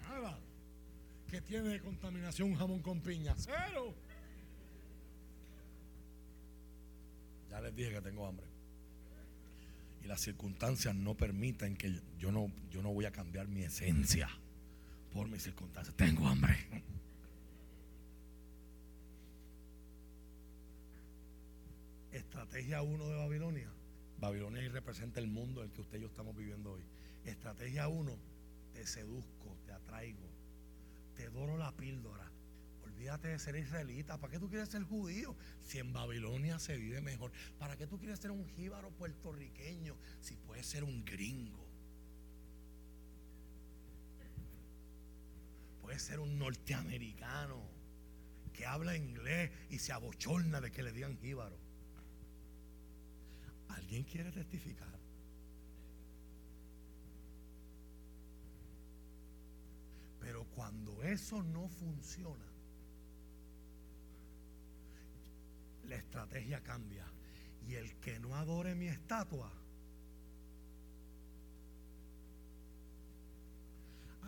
Nada. 0.02 0.38
¿Qué 1.28 1.40
tiene 1.40 1.68
de 1.68 1.80
contaminación 1.80 2.50
un 2.50 2.56
jamón 2.56 2.82
con 2.82 3.00
piña? 3.00 3.34
Cero. 3.36 3.94
Ya 7.52 7.60
les 7.60 7.76
dije 7.76 7.90
que 7.90 8.00
tengo 8.00 8.26
hambre. 8.26 8.46
Y 10.02 10.06
las 10.06 10.22
circunstancias 10.22 10.94
no 10.94 11.14
permiten 11.14 11.76
que 11.76 12.00
yo 12.18 12.32
no, 12.32 12.50
yo 12.70 12.80
no 12.80 12.90
voy 12.94 13.04
a 13.04 13.12
cambiar 13.12 13.46
mi 13.46 13.62
esencia 13.62 14.30
por 15.12 15.28
mis 15.28 15.42
circunstancias. 15.42 15.94
Tengo 15.94 16.26
hambre. 16.26 16.56
Estrategia 22.10 22.80
1 22.80 23.06
de 23.06 23.16
Babilonia. 23.16 23.70
Babilonia 24.18 24.66
representa 24.70 25.20
el 25.20 25.26
mundo 25.26 25.60
en 25.60 25.68
el 25.68 25.74
que 25.74 25.82
usted 25.82 25.98
y 25.98 26.00
yo 26.00 26.06
estamos 26.06 26.34
viviendo 26.34 26.72
hoy. 26.72 26.82
Estrategia 27.26 27.86
1, 27.86 28.16
te 28.72 28.86
seduzco, 28.86 29.58
te 29.66 29.72
atraigo, 29.72 30.26
te 31.16 31.28
doro 31.28 31.58
la 31.58 31.72
píldora, 31.72 32.32
Olvídate 33.02 33.26
de 33.26 33.38
ser 33.40 33.56
israelita. 33.56 34.16
¿Para 34.16 34.30
qué 34.30 34.38
tú 34.38 34.48
quieres 34.48 34.68
ser 34.68 34.84
judío? 34.84 35.34
Si 35.64 35.80
en 35.80 35.92
Babilonia 35.92 36.60
se 36.60 36.76
vive 36.76 37.00
mejor. 37.00 37.32
¿Para 37.58 37.76
qué 37.76 37.88
tú 37.88 37.98
quieres 37.98 38.20
ser 38.20 38.30
un 38.30 38.46
jíbaro 38.46 38.92
puertorriqueño 38.92 39.96
si 40.20 40.36
puedes 40.36 40.64
ser 40.66 40.84
un 40.84 41.04
gringo? 41.04 41.66
Puedes 45.80 46.00
ser 46.00 46.20
un 46.20 46.38
norteamericano 46.38 47.60
que 48.52 48.66
habla 48.66 48.96
inglés 48.96 49.50
y 49.68 49.80
se 49.80 49.90
abochorna 49.90 50.60
de 50.60 50.70
que 50.70 50.84
le 50.84 50.92
digan 50.92 51.18
jíbaro. 51.18 51.58
¿Alguien 53.70 54.04
quiere 54.04 54.30
testificar? 54.30 54.96
Pero 60.20 60.44
cuando 60.54 61.02
eso 61.02 61.42
no 61.42 61.68
funciona, 61.68 62.51
la 65.88 65.96
estrategia 65.96 66.62
cambia. 66.62 67.04
Y 67.66 67.74
el 67.74 67.94
que 68.00 68.18
no 68.18 68.34
adore 68.36 68.74
mi 68.74 68.88
estatua, 68.88 69.52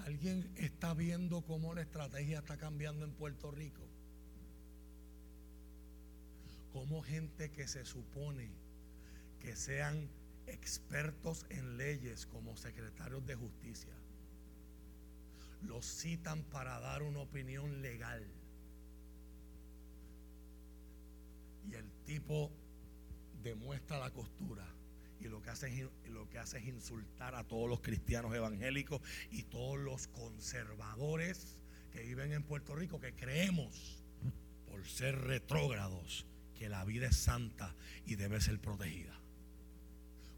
¿alguien 0.05 0.53
está 0.57 0.95
viendo 0.95 1.43
cómo 1.43 1.75
la 1.75 1.83
estrategia 1.83 2.39
está 2.39 2.57
cambiando 2.57 3.05
en 3.05 3.13
Puerto 3.13 3.51
Rico? 3.51 3.83
Como 6.73 7.03
gente 7.03 7.51
que 7.51 7.67
se 7.67 7.85
supone 7.85 8.51
que 9.41 9.57
sean 9.57 10.09
expertos 10.47 11.47
en 11.51 11.77
leyes 11.77 12.27
como 12.27 12.57
secretarios 12.57 13.27
de 13.27 13.35
justicia, 13.35 13.95
los 15.63 15.87
citan 15.87 16.43
para 16.45 16.79
dar 16.81 17.03
una 17.03 17.21
opinión 17.21 17.81
legal 17.81 18.25
y 21.71 21.75
el 21.75 21.91
tipo 22.05 22.51
demuestra 23.43 23.99
la 23.99 24.11
costura 24.11 24.67
y 25.21 25.29
lo 25.29 25.41
que 25.41 25.51
hace 25.51 25.69
es, 25.69 25.89
lo 26.11 26.29
que 26.29 26.39
hace 26.39 26.59
es 26.59 26.67
insultar 26.67 27.35
a 27.35 27.45
todos 27.45 27.69
los 27.69 27.81
cristianos 27.81 28.35
evangélicos 28.35 29.01
y 29.31 29.45
todos 29.45 29.79
los 29.79 30.07
conservadores 30.09 31.59
que 31.93 32.03
viven 32.03 32.33
en 32.33 32.43
Puerto 32.43 32.75
Rico 32.75 33.01
que 33.01 33.15
creemos 33.15 34.03
por 34.67 34.87
ser 34.87 35.19
retrógrados 35.19 36.27
que 36.55 36.69
la 36.69 36.85
vida 36.85 37.07
es 37.07 37.17
santa 37.17 37.75
y 38.05 38.17
debe 38.17 38.41
ser 38.41 38.61
protegida. 38.61 39.19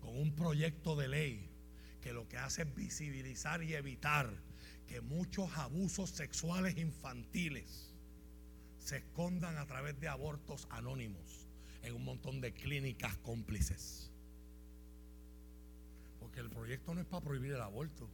Con 0.01 0.17
un 0.17 0.35
proyecto 0.37 0.95
de 0.95 1.09
ley 1.09 1.51
que 2.01 2.13
lo 2.13 2.29
que 2.29 2.39
hace 2.39 2.63
es 2.63 2.75
visibilizar 2.75 3.63
y 3.63 3.75
evitar 3.75 4.31
que 4.87 5.01
muchos 5.01 5.51
abusos 5.57 6.11
sexuales 6.11 6.77
infantiles 6.77 7.86
se 8.87 8.99
escondan 8.99 9.59
a 9.59 9.67
través 9.67 9.99
de 9.99 10.07
abortos 10.07 10.69
anónimos 10.71 11.49
en 11.83 11.97
un 11.97 12.05
montón 12.05 12.41
de 12.41 12.55
clínicas 12.55 13.17
cómplices. 13.17 14.13
Porque 16.21 16.39
el 16.39 16.49
proyecto 16.49 16.95
no 16.95 17.01
es 17.01 17.07
para 17.07 17.25
prohibir 17.25 17.51
el 17.51 17.61
aborto. 17.61 18.09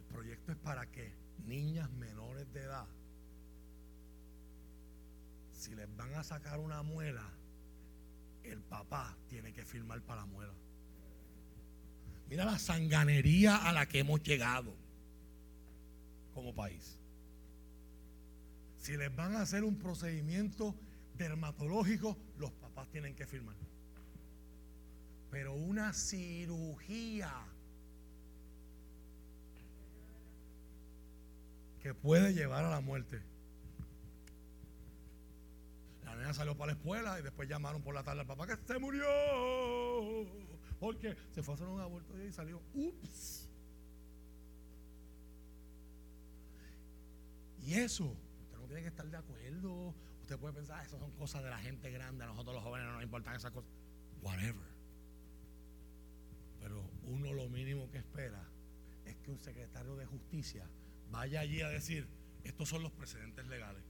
El 0.00 0.06
proyecto 0.06 0.50
es 0.50 0.58
para 0.58 0.90
que 0.90 1.14
niñas 1.46 1.88
menores 1.92 2.52
de 2.52 2.62
edad, 2.62 2.88
si 5.52 5.76
les 5.76 5.88
van 5.96 6.12
a 6.14 6.24
sacar 6.24 6.58
una 6.58 6.82
muela, 6.82 7.30
el 8.42 8.60
papá 8.62 9.16
tiene 9.28 9.52
que 9.52 9.64
firmar 9.64 10.02
para 10.02 10.22
la 10.22 10.26
muela. 10.26 10.54
Mira 12.28 12.44
la 12.44 12.58
sanganería 12.58 13.56
a 13.56 13.72
la 13.72 13.86
que 13.86 14.00
hemos 14.00 14.20
llegado 14.24 14.74
como 16.34 16.52
país 16.52 16.97
si 18.78 18.96
les 18.96 19.14
van 19.14 19.36
a 19.36 19.42
hacer 19.42 19.64
un 19.64 19.76
procedimiento 19.76 20.74
dermatológico, 21.16 22.16
los 22.38 22.52
papás 22.52 22.88
tienen 22.90 23.14
que 23.14 23.26
firmar. 23.26 23.56
Pero 25.30 25.54
una 25.54 25.92
cirugía 25.92 27.32
que 31.82 31.92
puede 31.92 32.32
llevar 32.32 32.64
a 32.64 32.70
la 32.70 32.80
muerte. 32.80 33.20
La 36.04 36.16
nena 36.16 36.32
salió 36.32 36.56
para 36.56 36.72
la 36.72 36.78
escuela 36.78 37.20
y 37.20 37.22
después 37.22 37.48
llamaron 37.48 37.82
por 37.82 37.94
la 37.94 38.02
tarde 38.02 38.20
al 38.20 38.26
papá 38.26 38.46
que 38.46 38.56
se 38.64 38.78
murió. 38.78 39.06
Porque 40.80 41.16
se 41.34 41.42
fue 41.42 41.54
a 41.54 41.56
hacer 41.56 41.68
un 41.68 41.80
aborto 41.80 42.18
y 42.18 42.32
salió. 42.32 42.62
Ups. 42.74 43.48
Y 47.60 47.74
eso 47.74 48.16
tiene 48.68 48.82
que 48.82 48.88
estar 48.88 49.06
de 49.06 49.16
acuerdo. 49.16 49.94
Usted 50.20 50.38
puede 50.38 50.54
pensar, 50.54 50.84
esas 50.84 51.00
son 51.00 51.10
cosas 51.12 51.42
de 51.42 51.50
la 51.50 51.58
gente 51.58 51.90
grande, 51.90 52.24
a 52.24 52.26
nosotros 52.28 52.54
los 52.54 52.62
jóvenes 52.62 52.86
no 52.86 52.92
nos 52.92 53.02
importan 53.02 53.34
esas 53.34 53.50
cosas. 53.50 53.70
Whatever. 54.22 54.68
Pero 56.60 56.88
uno 57.04 57.32
lo 57.32 57.48
mínimo 57.48 57.90
que 57.90 57.98
espera 57.98 58.46
es 59.06 59.16
que 59.16 59.30
un 59.30 59.38
secretario 59.38 59.96
de 59.96 60.04
justicia 60.04 60.68
vaya 61.10 61.40
allí 61.40 61.62
a 61.62 61.68
decir, 61.68 62.06
estos 62.44 62.68
son 62.68 62.82
los 62.82 62.92
precedentes 62.92 63.46
legales. 63.46 63.82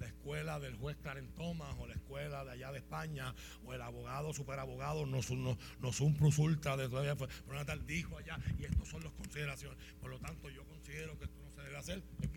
La 0.00 0.06
escuela 0.06 0.58
del 0.58 0.76
juez 0.76 0.96
Clarence 0.96 1.32
Thomas 1.34 1.74
o 1.78 1.86
la 1.86 1.94
escuela 1.94 2.44
de 2.44 2.52
allá 2.52 2.72
de 2.72 2.78
España 2.78 3.34
o 3.64 3.74
el 3.74 3.82
abogado 3.82 4.32
superabogado 4.32 5.06
no 5.06 5.22
son, 5.22 5.44
no, 5.44 5.58
no 5.80 5.92
son 5.92 6.14
plus 6.14 6.38
ultra 6.38 6.76
de 6.76 6.88
todavía 6.88 7.16
fue, 7.16 7.28
pero 7.46 7.64
tal 7.64 7.86
dijo 7.86 8.18
allá 8.18 8.38
y 8.58 8.64
estos 8.64 8.88
son 8.88 9.04
las 9.04 9.12
consideraciones. 9.12 9.78
Por 10.00 10.10
lo 10.10 10.18
tanto, 10.18 10.48
yo 10.48 10.64
considero 10.64 11.18
que 11.18 11.24
esto 11.24 11.38
no 11.42 11.50
se 11.50 11.62
debe 11.62 11.76
hacer, 11.76 12.02
es 12.22 12.28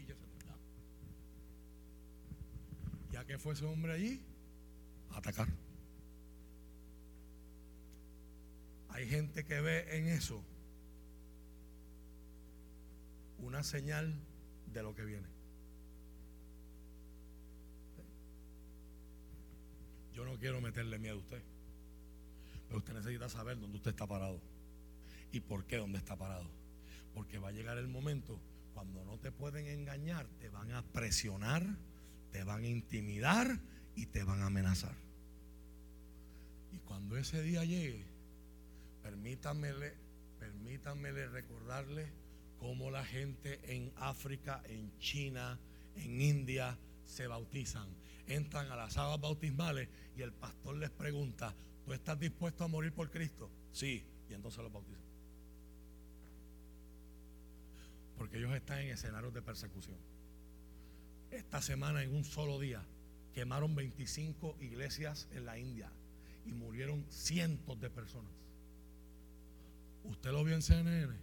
que 3.26 3.38
fue 3.38 3.54
ese 3.54 3.66
hombre 3.66 3.94
allí, 3.94 4.22
a 5.12 5.18
atacar. 5.18 5.48
Hay 8.90 9.08
gente 9.08 9.46
que 9.46 9.62
ve 9.62 9.98
en 9.98 10.08
eso 10.08 10.44
una 13.38 13.64
señal 13.64 14.14
de 14.74 14.84
lo 14.84 14.94
que 14.94 15.06
viene. 15.06 15.28
Yo 20.14 20.26
no 20.26 20.38
quiero 20.38 20.60
meterle 20.60 21.00
miedo 21.00 21.16
a 21.16 21.20
usted, 21.20 21.42
pero 22.68 22.80
usted 22.80 22.94
necesita 22.94 23.30
saber 23.30 23.60
dónde 23.60 23.78
usted 23.78 23.92
está 23.92 24.06
parado 24.06 24.42
y 25.32 25.40
por 25.40 25.66
qué 25.66 25.78
dónde 25.78 25.98
está 25.98 26.18
parado. 26.18 26.50
Porque 27.14 27.40
va 27.40 27.50
a 27.50 27.52
llegar 27.52 27.78
el 27.78 27.88
momento 27.88 28.40
cuando 28.74 29.04
no 29.06 29.18
te 29.18 29.32
pueden 29.32 29.68
engañar, 29.68 30.28
te 30.40 30.50
van 30.50 30.72
a 30.74 30.84
presionar 30.84 31.66
te 32.32 32.44
van 32.44 32.64
a 32.64 32.68
intimidar 32.68 33.60
y 33.96 34.08
te 34.08 34.24
van 34.24 34.42
a 34.42 34.48
amenazar. 34.48 34.96
Y 36.72 36.78
cuando 36.80 37.18
ese 37.18 37.42
día 37.42 37.66
llegue, 37.66 38.06
permítanmele, 39.02 39.94
permítanmele 40.40 41.28
recordarle 41.28 42.12
cómo 42.58 42.92
la 42.92 43.04
gente 43.04 43.60
en 43.74 43.92
África, 43.98 44.62
en 44.66 44.98
China, 45.00 45.60
en 45.96 46.22
India 46.22 46.78
se 47.06 47.28
bautizan. 47.28 47.88
Entran 48.28 48.72
a 48.72 48.76
las 48.76 48.98
aguas 48.98 49.20
bautismales 49.20 49.90
y 50.16 50.22
el 50.22 50.32
pastor 50.32 50.76
les 50.76 50.92
pregunta, 50.92 51.56
¿tú 51.84 51.94
estás 51.94 52.20
dispuesto 52.20 52.64
a 52.64 52.68
morir 52.68 52.94
por 52.94 53.10
Cristo? 53.10 53.50
Sí, 53.72 54.06
y 54.30 54.34
entonces 54.34 54.62
los 54.62 54.72
bautizan. 54.72 55.02
Porque 58.18 58.38
ellos 58.38 58.54
están 58.54 58.80
en 58.80 58.90
escenarios 58.90 59.34
de 59.34 59.42
persecución. 59.42 59.98
Esta 61.32 61.62
semana, 61.62 62.04
en 62.04 62.16
un 62.16 62.24
solo 62.24 62.60
día, 62.60 62.84
quemaron 63.34 63.76
25 63.76 64.58
iglesias 64.62 65.28
en 65.32 65.46
la 65.46 65.60
India 65.60 65.92
y 66.46 66.54
murieron 66.54 67.06
cientos 67.10 67.80
de 67.80 67.90
personas. 67.90 68.32
¿Usted 70.04 70.32
lo 70.32 70.44
vio 70.44 70.56
en 70.56 70.62
CNN? 70.64 71.14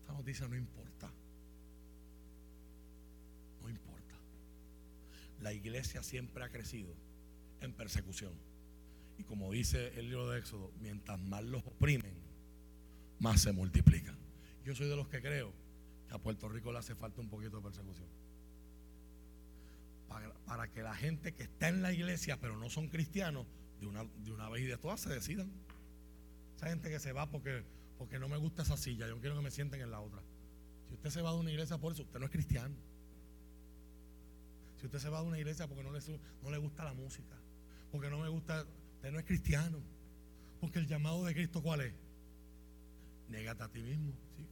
Esta 0.00 0.12
noticia 0.12 0.46
no 0.46 0.56
importa. 0.56 1.10
No 3.62 3.70
importa. 3.70 4.14
La 5.40 5.52
iglesia 5.54 6.02
siempre 6.02 6.44
ha 6.44 6.50
crecido 6.50 6.94
en 7.62 7.72
persecución. 7.72 8.34
Y 9.16 9.24
como 9.24 9.50
dice 9.50 9.98
el 9.98 10.10
libro 10.10 10.28
de 10.28 10.38
Éxodo, 10.38 10.70
mientras 10.80 11.18
más 11.18 11.44
los 11.44 11.64
oprimen, 11.66 12.14
más 13.18 13.40
se 13.40 13.52
multiplican. 13.52 14.18
Yo 14.64 14.74
soy 14.74 14.88
de 14.88 14.96
los 14.96 15.08
que 15.08 15.22
creo 15.22 15.59
a 16.10 16.18
Puerto 16.18 16.48
Rico 16.48 16.72
le 16.72 16.78
hace 16.78 16.94
falta 16.94 17.20
un 17.20 17.28
poquito 17.28 17.56
de 17.56 17.62
persecución. 17.62 18.08
Para, 20.46 20.68
que 20.68 20.82
la 20.82 20.94
gente 20.94 21.32
que 21.34 21.44
está 21.44 21.68
en 21.68 21.82
la 21.82 21.92
iglesia, 21.92 22.36
pero 22.40 22.56
no 22.56 22.68
son 22.68 22.88
cristianos, 22.88 23.46
de 23.80 23.86
una, 23.86 24.04
de 24.04 24.32
una 24.32 24.48
vez 24.48 24.62
y 24.64 24.66
de 24.66 24.76
todas 24.76 25.00
se 25.00 25.08
decidan. 25.08 25.50
Esa 26.56 26.68
gente 26.68 26.90
que 26.90 26.98
se 26.98 27.12
va 27.12 27.30
porque, 27.30 27.64
porque 27.96 28.18
no 28.18 28.28
me 28.28 28.36
gusta 28.36 28.62
esa 28.62 28.76
silla, 28.76 29.06
yo 29.06 29.20
quiero 29.20 29.36
que 29.36 29.42
me 29.42 29.50
sienten 29.50 29.80
en 29.80 29.90
la 29.90 30.00
otra. 30.00 30.20
Si 30.88 30.94
usted 30.94 31.10
se 31.10 31.22
va 31.22 31.32
de 31.32 31.38
una 31.38 31.50
iglesia 31.50 31.78
por 31.78 31.92
eso, 31.92 32.02
usted 32.02 32.18
no 32.18 32.26
es 32.26 32.32
cristiano. 32.32 32.74
Si 34.80 34.86
usted 34.86 34.98
se 34.98 35.08
va 35.08 35.22
de 35.22 35.28
una 35.28 35.38
iglesia 35.38 35.68
porque 35.68 35.84
no 35.84 35.92
le, 35.92 36.00
no 36.42 36.50
le 36.50 36.58
gusta 36.58 36.84
la 36.84 36.92
música, 36.92 37.36
porque 37.92 38.10
no 38.10 38.18
me 38.18 38.28
gusta, 38.28 38.66
usted 38.96 39.12
no 39.12 39.18
es 39.20 39.24
cristiano. 39.24 39.78
Porque 40.60 40.80
el 40.80 40.86
llamado 40.86 41.24
de 41.24 41.32
Cristo, 41.34 41.62
¿cuál 41.62 41.82
es? 41.82 41.94
Négate 43.28 43.62
a 43.62 43.68
ti 43.68 43.80
mismo. 43.80 44.12
¿sí? 44.36 44.44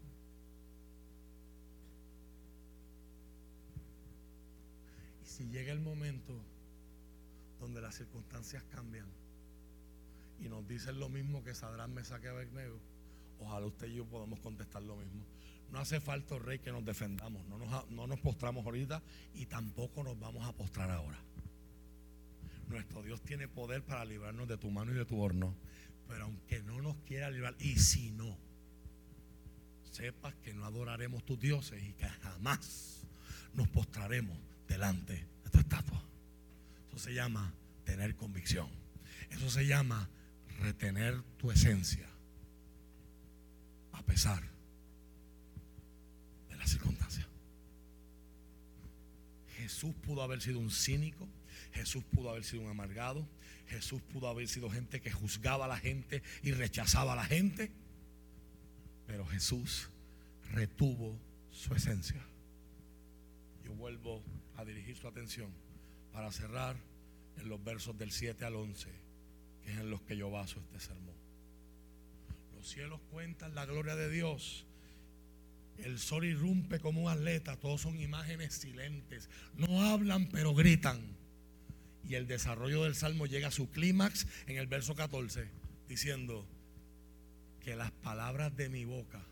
Si 5.39 5.49
llega 5.51 5.73
el 5.73 5.79
momento 5.79 6.35
donde 7.61 7.81
las 7.81 7.95
circunstancias 7.95 8.65
cambian 8.71 9.07
y 10.41 10.49
nos 10.49 10.67
dicen 10.67 10.99
lo 10.99 11.09
mismo 11.09 11.45
que 11.45 11.55
Sadrán, 11.55 11.95
me 11.95 12.05
saque 12.05 12.27
Abednego, 12.27 12.81
ojalá 13.39 13.67
usted 13.67 13.87
y 13.87 13.95
yo 13.95 14.05
podamos 14.05 14.41
contestar 14.41 14.83
lo 14.83 14.97
mismo. 14.97 15.25
No 15.71 15.79
hace 15.79 16.01
falta, 16.01 16.35
oh 16.35 16.39
rey, 16.41 16.59
que 16.59 16.73
nos 16.73 16.85
defendamos. 16.85 17.47
No 17.47 17.57
nos, 17.59 17.91
no 17.91 18.09
nos 18.09 18.19
postramos 18.19 18.65
ahorita 18.65 19.01
y 19.35 19.47
tampoco 19.47 20.03
nos 20.03 20.19
vamos 20.19 20.45
a 20.45 20.53
postrar 20.53 20.91
ahora. 20.91 21.19
Nuestro 22.69 23.03
Dios 23.03 23.23
tiene 23.23 23.47
poder 23.47 23.85
para 23.85 24.05
librarnos 24.05 24.49
de 24.49 24.57
tu 24.57 24.71
mano 24.71 24.91
y 24.91 24.95
de 24.95 25.05
tu 25.05 25.21
horno. 25.21 25.55
Pero 26.09 26.25
aunque 26.25 26.63
no 26.63 26.83
nos 26.83 26.97
quiera 26.99 27.31
librar, 27.31 27.55
y 27.61 27.77
si 27.77 28.11
no, 28.11 28.37
sepas 29.93 30.35
que 30.37 30.53
no 30.53 30.65
adoraremos 30.65 31.25
tus 31.25 31.39
dioses 31.39 31.81
y 31.83 31.93
que 31.93 32.09
jamás 32.09 33.07
nos 33.55 33.69
postraremos 33.69 34.39
delante 34.69 35.27
de 35.45 35.51
tu 35.51 35.59
estatua. 35.59 36.03
Eso 36.89 36.99
se 36.99 37.15
llama 37.15 37.53
tener 37.85 38.15
convicción. 38.15 38.69
Eso 39.31 39.51
se 39.51 39.67
llama 39.67 40.09
retener 40.61 41.23
tu 41.39 41.51
esencia 41.51 42.09
a 43.93 44.03
pesar 44.03 44.43
de 46.49 46.57
las 46.57 46.71
circunstancias. 46.71 47.27
Jesús 49.57 49.95
pudo 50.03 50.23
haber 50.23 50.41
sido 50.41 50.59
un 50.59 50.71
cínico, 50.71 51.29
Jesús 51.73 52.05
pudo 52.05 52.31
haber 52.31 52.45
sido 52.45 52.63
un 52.63 52.71
amargado, 52.71 53.29
Jesús 53.67 54.01
pudo 54.03 54.29
haber 54.29 54.49
sido 54.49 54.71
gente 54.71 55.01
que 55.01 55.11
juzgaba 55.11 55.67
a 55.67 55.69
la 55.69 55.79
gente 55.79 56.23
y 56.43 56.53
rechazaba 56.53 57.13
a 57.13 57.17
la 57.17 57.25
gente, 57.25 57.71
pero 59.07 59.27
Jesús 59.27 59.91
retuvo 60.53 61.19
su 61.51 61.75
esencia. 61.75 62.25
Yo 63.65 63.75
vuelvo 63.75 64.23
a 64.59 64.65
dirigir 64.65 64.97
su 64.97 65.07
atención 65.07 65.51
para 66.13 66.33
cerrar 66.33 66.77
en 67.37 67.49
los 67.49 67.63
versos 67.63 67.97
del 67.97 68.11
7 68.11 68.45
al 68.45 68.57
11, 68.57 68.89
que 69.63 69.71
es 69.71 69.79
en 69.79 69.89
los 69.89 70.03
que 70.03 70.17
yo 70.17 70.31
baso 70.31 70.61
este 70.61 70.81
sermón. 70.81 71.15
Los 72.57 72.69
cielos 72.69 73.01
cuentan 73.13 73.55
la 73.55 73.67
gloria 73.67 73.95
de 73.95 74.11
Dios. 74.11 74.67
El 75.77 76.01
sol 76.01 76.25
irrumpe 76.25 76.81
como 76.81 77.03
un 77.03 77.09
atleta, 77.09 77.57
todos 77.57 77.83
son 77.83 78.01
imágenes 78.01 78.55
silentes. 78.55 79.31
No 79.55 79.81
hablan, 79.83 80.29
pero 80.29 80.53
gritan. 80.55 81.17
Y 82.03 82.17
el 82.17 82.27
desarrollo 82.27 82.83
del 82.83 82.97
salmo 82.97 83.27
llega 83.27 83.49
a 83.49 83.53
su 83.53 83.71
clímax 83.71 84.27
en 84.49 84.57
el 84.57 84.67
verso 84.67 84.97
14, 84.97 85.49
diciendo 85.87 86.45
que 87.61 87.77
las 87.77 87.93
palabras 87.93 88.57
de 88.57 88.69
mi 88.69 88.85
boca 88.85 89.23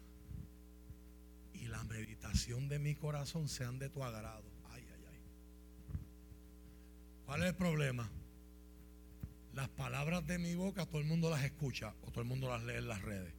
y 1.52 1.66
la 1.66 1.82
meditación 1.82 2.68
de 2.68 2.78
mi 2.78 2.94
corazón 2.94 3.48
sean 3.48 3.80
de 3.80 3.88
tu 3.88 4.04
agrado. 4.04 4.55
¿Cuál 7.26 7.42
es 7.42 7.48
el 7.48 7.56
problema? 7.56 8.08
Las 9.52 9.68
palabras 9.70 10.24
de 10.26 10.38
mi 10.38 10.54
boca 10.54 10.86
todo 10.86 11.00
el 11.00 11.06
mundo 11.06 11.28
las 11.28 11.42
escucha 11.42 11.92
o 12.02 12.10
todo 12.10 12.20
el 12.20 12.28
mundo 12.28 12.48
las 12.48 12.62
lee 12.62 12.74
en 12.74 12.88
las 12.88 13.02
redes. 13.02 13.34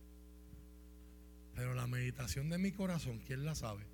Pero 1.56 1.74
la 1.74 1.88
meditación 1.88 2.50
de 2.50 2.58
mi 2.58 2.72
corazón, 2.72 3.20
¿quién 3.26 3.46
la 3.46 3.56
sabe? 3.56 3.86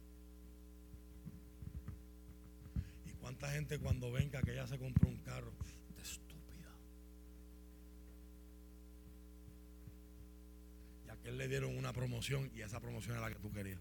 ¿Y 3.06 3.12
cuánta 3.22 3.52
gente 3.52 3.78
cuando 3.78 4.12
venga 4.12 4.42
que 4.42 4.54
ella 4.54 4.66
se 4.66 4.80
compró 4.80 5.08
un 5.08 5.18
carro? 5.18 5.54
De 5.96 6.02
estúpida. 6.02 6.72
Y 11.06 11.10
a 11.10 11.14
aquel 11.14 11.38
le 11.38 11.48
dieron 11.48 11.78
una 11.78 11.94
promoción 11.94 12.50
y 12.56 12.62
esa 12.62 12.80
promoción 12.80 13.16
era 13.18 13.30
la 13.30 13.36
que 13.36 13.40
tú 13.40 13.52
querías. 13.52 13.80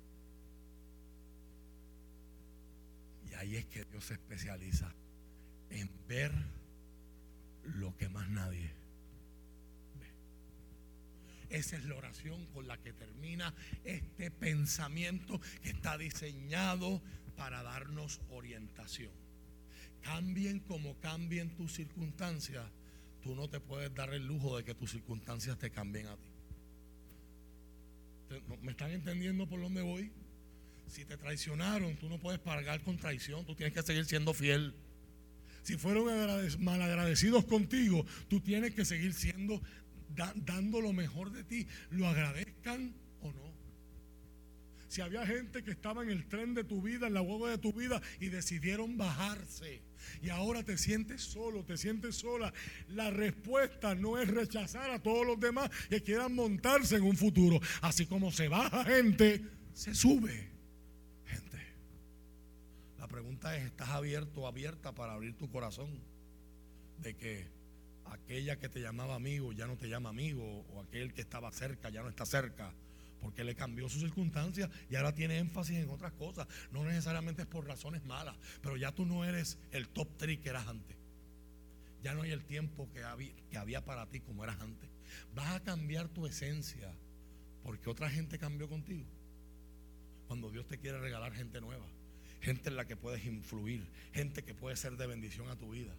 Y 3.30 3.34
ahí 3.34 3.56
es 3.56 3.64
que 3.66 3.84
Dios 3.86 4.04
se 4.04 4.14
especializa 4.14 4.92
en 5.72 5.90
ver 6.06 6.32
lo 7.64 7.96
que 7.96 8.08
más 8.08 8.28
nadie 8.28 8.70
ve. 9.98 11.56
Esa 11.56 11.76
es 11.76 11.84
la 11.84 11.96
oración 11.96 12.46
con 12.46 12.66
la 12.66 12.78
que 12.78 12.92
termina 12.92 13.54
este 13.84 14.30
pensamiento 14.30 15.40
que 15.62 15.70
está 15.70 15.98
diseñado 15.98 17.02
para 17.36 17.62
darnos 17.62 18.20
orientación. 18.30 19.12
Cambien 20.02 20.60
como 20.60 20.98
cambien 20.98 21.54
tus 21.56 21.72
circunstancias, 21.72 22.66
tú 23.22 23.34
no 23.34 23.48
te 23.48 23.60
puedes 23.60 23.94
dar 23.94 24.12
el 24.12 24.26
lujo 24.26 24.56
de 24.56 24.64
que 24.64 24.74
tus 24.74 24.90
circunstancias 24.90 25.58
te 25.58 25.70
cambien 25.70 26.08
a 26.08 26.16
ti. 26.16 26.32
¿Me 28.62 28.72
están 28.72 28.90
entendiendo 28.90 29.46
por 29.46 29.60
dónde 29.60 29.82
voy? 29.82 30.10
Si 30.88 31.04
te 31.04 31.16
traicionaron, 31.16 31.96
tú 31.96 32.08
no 32.08 32.18
puedes 32.18 32.40
pagar 32.40 32.82
con 32.82 32.96
traición, 32.96 33.44
tú 33.44 33.54
tienes 33.54 33.74
que 33.74 33.82
seguir 33.82 34.04
siendo 34.04 34.34
fiel. 34.34 34.74
Si 35.62 35.76
fueron 35.76 36.06
malagradecidos 36.58 37.44
contigo, 37.44 38.04
tú 38.28 38.40
tienes 38.40 38.74
que 38.74 38.84
seguir 38.84 39.14
siendo, 39.14 39.62
dando 40.34 40.80
lo 40.80 40.92
mejor 40.92 41.32
de 41.32 41.44
ti, 41.44 41.66
lo 41.90 42.08
agradezcan 42.08 42.94
o 43.20 43.32
no. 43.32 43.52
Si 44.88 45.00
había 45.00 45.24
gente 45.24 45.62
que 45.62 45.70
estaba 45.70 46.02
en 46.02 46.10
el 46.10 46.28
tren 46.28 46.52
de 46.52 46.64
tu 46.64 46.82
vida, 46.82 47.06
en 47.06 47.14
la 47.14 47.22
hueva 47.22 47.48
de 47.48 47.58
tu 47.58 47.72
vida, 47.72 48.02
y 48.20 48.28
decidieron 48.28 48.98
bajarse, 48.98 49.80
y 50.20 50.28
ahora 50.28 50.64
te 50.64 50.76
sientes 50.76 51.22
solo, 51.22 51.64
te 51.64 51.78
sientes 51.78 52.16
sola, 52.16 52.52
la 52.88 53.10
respuesta 53.10 53.94
no 53.94 54.18
es 54.18 54.28
rechazar 54.28 54.90
a 54.90 54.98
todos 54.98 55.26
los 55.26 55.40
demás 55.40 55.70
que 55.88 56.02
quieran 56.02 56.34
montarse 56.34 56.96
en 56.96 57.04
un 57.04 57.16
futuro. 57.16 57.58
Así 57.80 58.04
como 58.04 58.32
se 58.32 58.48
baja 58.48 58.84
gente, 58.84 59.42
se 59.72 59.94
sube 59.94 60.51
pregunta 63.12 63.56
es, 63.56 63.64
¿estás 63.64 63.90
abierto 63.90 64.40
o 64.40 64.46
abierta 64.48 64.92
para 64.92 65.12
abrir 65.12 65.36
tu 65.36 65.50
corazón? 65.50 66.00
De 66.98 67.14
que 67.14 67.46
aquella 68.06 68.58
que 68.58 68.68
te 68.68 68.80
llamaba 68.80 69.14
amigo 69.14 69.52
ya 69.52 69.66
no 69.66 69.76
te 69.76 69.88
llama 69.88 70.08
amigo, 70.08 70.64
o 70.70 70.80
aquel 70.80 71.12
que 71.12 71.20
estaba 71.20 71.52
cerca 71.52 71.90
ya 71.90 72.02
no 72.02 72.08
está 72.08 72.26
cerca, 72.26 72.74
porque 73.20 73.44
le 73.44 73.54
cambió 73.54 73.88
sus 73.88 74.00
circunstancias 74.00 74.68
y 74.90 74.96
ahora 74.96 75.14
tiene 75.14 75.38
énfasis 75.38 75.76
en 75.78 75.90
otras 75.90 76.12
cosas. 76.12 76.48
No 76.72 76.84
necesariamente 76.84 77.42
es 77.42 77.48
por 77.48 77.66
razones 77.66 78.02
malas, 78.04 78.36
pero 78.62 78.76
ya 78.76 78.92
tú 78.92 79.06
no 79.06 79.24
eres 79.24 79.58
el 79.70 79.88
top 79.88 80.08
3 80.16 80.40
que 80.40 80.48
eras 80.48 80.66
antes. 80.66 80.96
Ya 82.02 82.14
no 82.14 82.22
hay 82.22 82.32
el 82.32 82.44
tiempo 82.44 82.90
que 82.92 83.04
había, 83.04 83.32
que 83.48 83.58
había 83.58 83.84
para 83.84 84.06
ti 84.06 84.20
como 84.20 84.42
eras 84.42 84.60
antes. 84.60 84.90
Vas 85.34 85.54
a 85.54 85.60
cambiar 85.60 86.08
tu 86.08 86.26
esencia 86.26 86.92
porque 87.62 87.88
otra 87.90 88.10
gente 88.10 88.38
cambió 88.38 88.68
contigo. 88.68 89.06
Cuando 90.26 90.50
Dios 90.50 90.66
te 90.66 90.78
quiere 90.78 90.98
regalar 90.98 91.32
gente 91.32 91.60
nueva 91.60 91.86
gente 92.42 92.68
en 92.68 92.76
la 92.76 92.84
que 92.84 92.96
puedes 92.96 93.24
influir, 93.24 93.86
gente 94.12 94.42
que 94.42 94.54
puede 94.54 94.76
ser 94.76 94.96
de 94.96 95.06
bendición 95.06 95.48
a 95.48 95.56
tu 95.56 95.70
vida. 95.70 95.94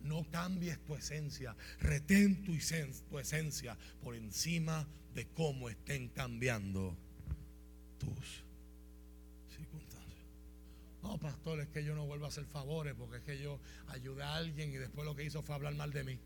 No 0.00 0.24
cambies 0.30 0.78
tu 0.84 0.94
esencia, 0.94 1.56
retén 1.80 2.44
tu, 2.44 2.54
esencia 2.54 3.76
por 4.00 4.14
encima 4.14 4.86
de 5.14 5.26
cómo 5.26 5.68
estén 5.68 6.08
cambiando 6.08 6.96
tus 7.98 8.44
circunstancias. 9.56 10.24
No, 11.02 11.18
pastor, 11.18 11.60
es 11.60 11.68
que 11.68 11.82
yo 11.82 11.96
no 11.96 12.06
vuelvo 12.06 12.26
a 12.26 12.28
hacer 12.28 12.44
favores 12.44 12.94
porque 12.96 13.16
es 13.16 13.22
que 13.24 13.42
yo 13.42 13.58
ayudé 13.88 14.22
a 14.22 14.36
alguien 14.36 14.72
y 14.72 14.76
después 14.76 15.04
lo 15.04 15.16
que 15.16 15.24
hizo 15.24 15.42
fue 15.42 15.56
hablar 15.56 15.74
mal 15.74 15.92
de 15.92 16.04
mí. 16.04 16.18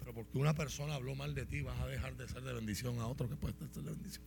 Pero 0.00 0.12
porque 0.12 0.36
una 0.36 0.52
persona 0.52 0.94
habló 0.94 1.14
mal 1.14 1.34
de 1.34 1.46
ti, 1.46 1.62
vas 1.62 1.80
a 1.80 1.86
dejar 1.86 2.14
de 2.16 2.28
ser 2.28 2.42
de 2.42 2.52
bendición 2.52 2.98
a 2.98 3.06
otro 3.06 3.26
que 3.26 3.36
puede 3.36 3.54
ser 3.54 3.82
de 3.82 3.90
bendición. 3.90 4.24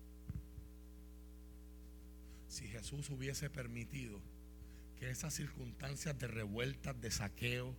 Si 2.48 2.68
Jesús 2.68 3.10
hubiese 3.12 3.50
permitido 3.50 4.20
que 4.96 5.10
esas 5.10 5.34
circunstancias 5.34 6.18
de 6.18 6.28
revueltas, 6.28 7.00
de 7.00 7.12
saqueo, 7.12 7.76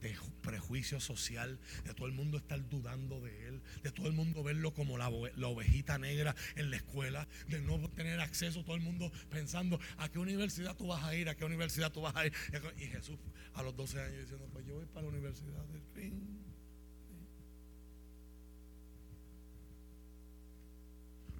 de 0.00 0.16
prejuicio 0.42 1.00
social, 1.00 1.58
de 1.84 1.94
todo 1.94 2.06
el 2.06 2.12
mundo 2.12 2.38
estar 2.38 2.68
dudando 2.68 3.20
de 3.20 3.48
él, 3.48 3.62
de 3.82 3.92
todo 3.92 4.06
el 4.06 4.12
mundo 4.12 4.42
verlo 4.42 4.72
como 4.74 4.98
la, 4.98 5.08
ovejita 5.08 5.98
negra 5.98 6.34
en 6.54 6.70
la 6.70 6.76
escuela, 6.76 7.26
de 7.48 7.60
no 7.60 7.78
tener 7.90 8.20
acceso, 8.20 8.64
todo 8.64 8.76
el 8.76 8.82
mundo 8.82 9.10
pensando 9.30 9.80
a 9.98 10.08
qué 10.08 10.18
universidad 10.18 10.76
tú 10.76 10.86
vas 10.88 11.02
a 11.04 11.14
ir, 11.14 11.28
a 11.28 11.34
qué 11.34 11.44
universidad 11.44 11.92
tú 11.92 12.02
vas 12.02 12.14
a 12.16 12.26
ir. 12.26 12.32
Y 12.78 12.86
Jesús 12.86 13.18
a 13.54 13.62
los 13.62 13.74
12 13.76 14.00
años 14.00 14.20
diciendo, 14.20 14.48
pues 14.52 14.66
yo 14.66 14.74
voy 14.74 14.86
para 14.86 15.02
la 15.02 15.08
universidad 15.08 15.64
del 15.66 15.82
fin. 15.94 16.42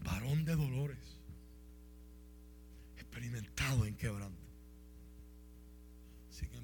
Varón 0.03 0.45
de 0.45 0.55
dolores, 0.55 1.21
experimentado 2.97 3.87
en 3.87 3.97
quebranto. 3.97 4.46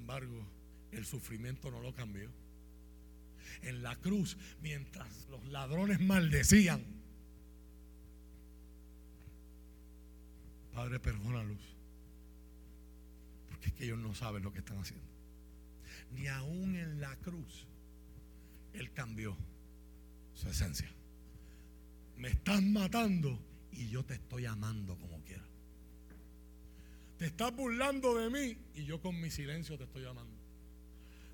Embargo, 0.03 0.45
el 0.91 1.05
sufrimiento 1.05 1.71
no 1.71 1.79
lo 1.79 1.95
cambió. 1.95 2.29
En 3.61 3.81
la 3.83 3.95
cruz, 3.95 4.35
mientras 4.61 5.29
los 5.29 5.45
ladrones 5.45 6.01
maldecían, 6.01 6.83
Padre, 10.73 10.99
perdónalos. 10.99 11.57
Porque 13.47 13.67
es 13.67 13.73
que 13.75 13.85
ellos 13.85 13.99
no 13.99 14.13
saben 14.13 14.43
lo 14.43 14.51
que 14.51 14.59
están 14.59 14.79
haciendo. 14.79 15.07
Ni 16.11 16.27
aún 16.27 16.75
en 16.75 16.99
la 16.99 17.15
cruz, 17.15 17.65
Él 18.73 18.91
cambió 18.91 19.37
su 20.33 20.49
esencia. 20.49 20.91
Me 22.17 22.27
estás 22.27 22.61
matando 22.61 23.39
y 23.71 23.87
yo 23.87 24.03
te 24.03 24.15
estoy 24.15 24.47
amando 24.47 24.97
como 24.97 25.23
quiera. 25.23 25.45
Te 27.23 27.27
estás 27.27 27.55
burlando 27.55 28.15
de 28.15 28.29
mí 28.29 28.57
y 28.75 28.83
yo 28.83 28.99
con 28.99 29.17
mi 29.21 29.31
silencio 29.31 29.77
te 29.77 29.85
estoy 29.85 30.03
amando. 30.03 30.35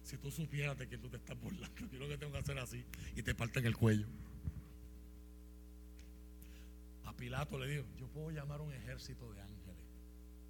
Si 0.04 0.20
tú 0.20 0.30
supieras 0.30 0.78
que 0.78 1.00
tú 1.00 1.10
te 1.10 1.18
estás 1.18 1.36
burlando, 1.42 1.88
yo 1.92 1.98
lo 1.98 2.08
que 2.08 2.16
tengo 2.16 2.32
que 2.32 2.38
hacer 2.38 2.60
así 2.60 2.86
y 3.16 3.24
te 3.24 3.34
parten 3.34 3.66
el 3.66 3.76
cuello. 3.76 4.06
A 7.06 7.14
Pilato 7.14 7.58
le 7.58 7.72
digo, 7.72 7.86
yo 7.98 8.08
puedo 8.08 8.30
llamar 8.30 8.62
un 8.62 8.72
ejército 8.72 9.34
de 9.34 9.42
ángeles. 9.42 9.84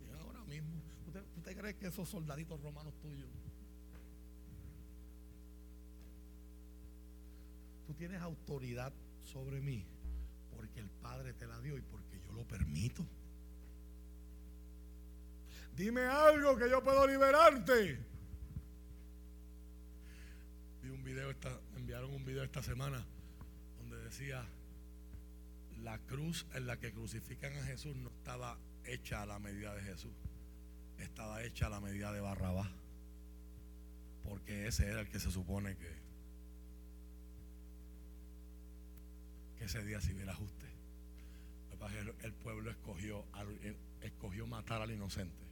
Y 0.06 0.14
ahora 0.22 0.44
mismo, 0.44 0.76
¿usted, 1.08 1.24
¿usted 1.38 1.58
cree 1.58 1.74
que 1.78 1.88
esos 1.88 2.10
soldaditos 2.10 2.62
romanos 2.62 2.94
tuyos 3.00 3.30
tú 7.88 7.94
tienes 7.94 8.20
autoridad 8.20 8.92
sobre 9.22 9.62
mí 9.62 9.86
porque 10.54 10.82
el 10.82 10.90
Padre 10.90 11.32
te 11.32 11.48
la 11.48 11.62
dio 11.62 11.78
y 11.78 11.82
porque 11.82 12.20
yo 12.26 12.34
lo 12.34 12.46
permito. 12.46 13.08
Dime 15.80 16.02
algo 16.02 16.58
que 16.58 16.70
yo 16.70 16.84
puedo 16.84 17.08
liberarte. 17.08 17.98
Vi 20.82 20.90
un 20.90 21.02
video 21.06 21.32
esta, 21.32 21.58
enviaron 21.78 22.14
un 22.14 22.26
video 22.26 22.44
esta 22.44 22.62
semana 22.62 23.06
donde 23.78 23.96
decía 24.04 24.46
la 25.82 25.98
cruz 26.00 26.46
en 26.54 26.68
la 26.68 26.78
que 26.82 26.92
crucifican 26.92 27.56
a 27.56 27.64
Jesús 27.64 27.96
no 27.96 28.10
estaba 28.10 28.58
hecha 28.84 29.22
a 29.22 29.26
la 29.26 29.40
medida 29.40 29.74
de 29.74 29.82
Jesús, 29.84 30.12
estaba 30.98 31.44
hecha 31.44 31.68
a 31.68 31.70
la 31.70 31.80
medida 31.80 32.12
de 32.12 32.20
Barrabás, 32.20 32.70
porque 34.26 34.68
ese 34.68 34.86
era 34.86 35.00
el 35.00 35.08
que 35.08 35.22
se 35.22 35.32
supone 35.32 35.78
que, 35.78 35.96
ese 39.64 39.82
día 39.86 40.02
si 40.02 40.12
hubiera 40.12 40.34
ajuste. 40.34 40.68
El 42.22 42.34
pueblo 42.34 42.70
escogió, 42.70 43.24
escogió 44.02 44.46
matar 44.46 44.82
al 44.82 44.92
inocente 44.92 45.49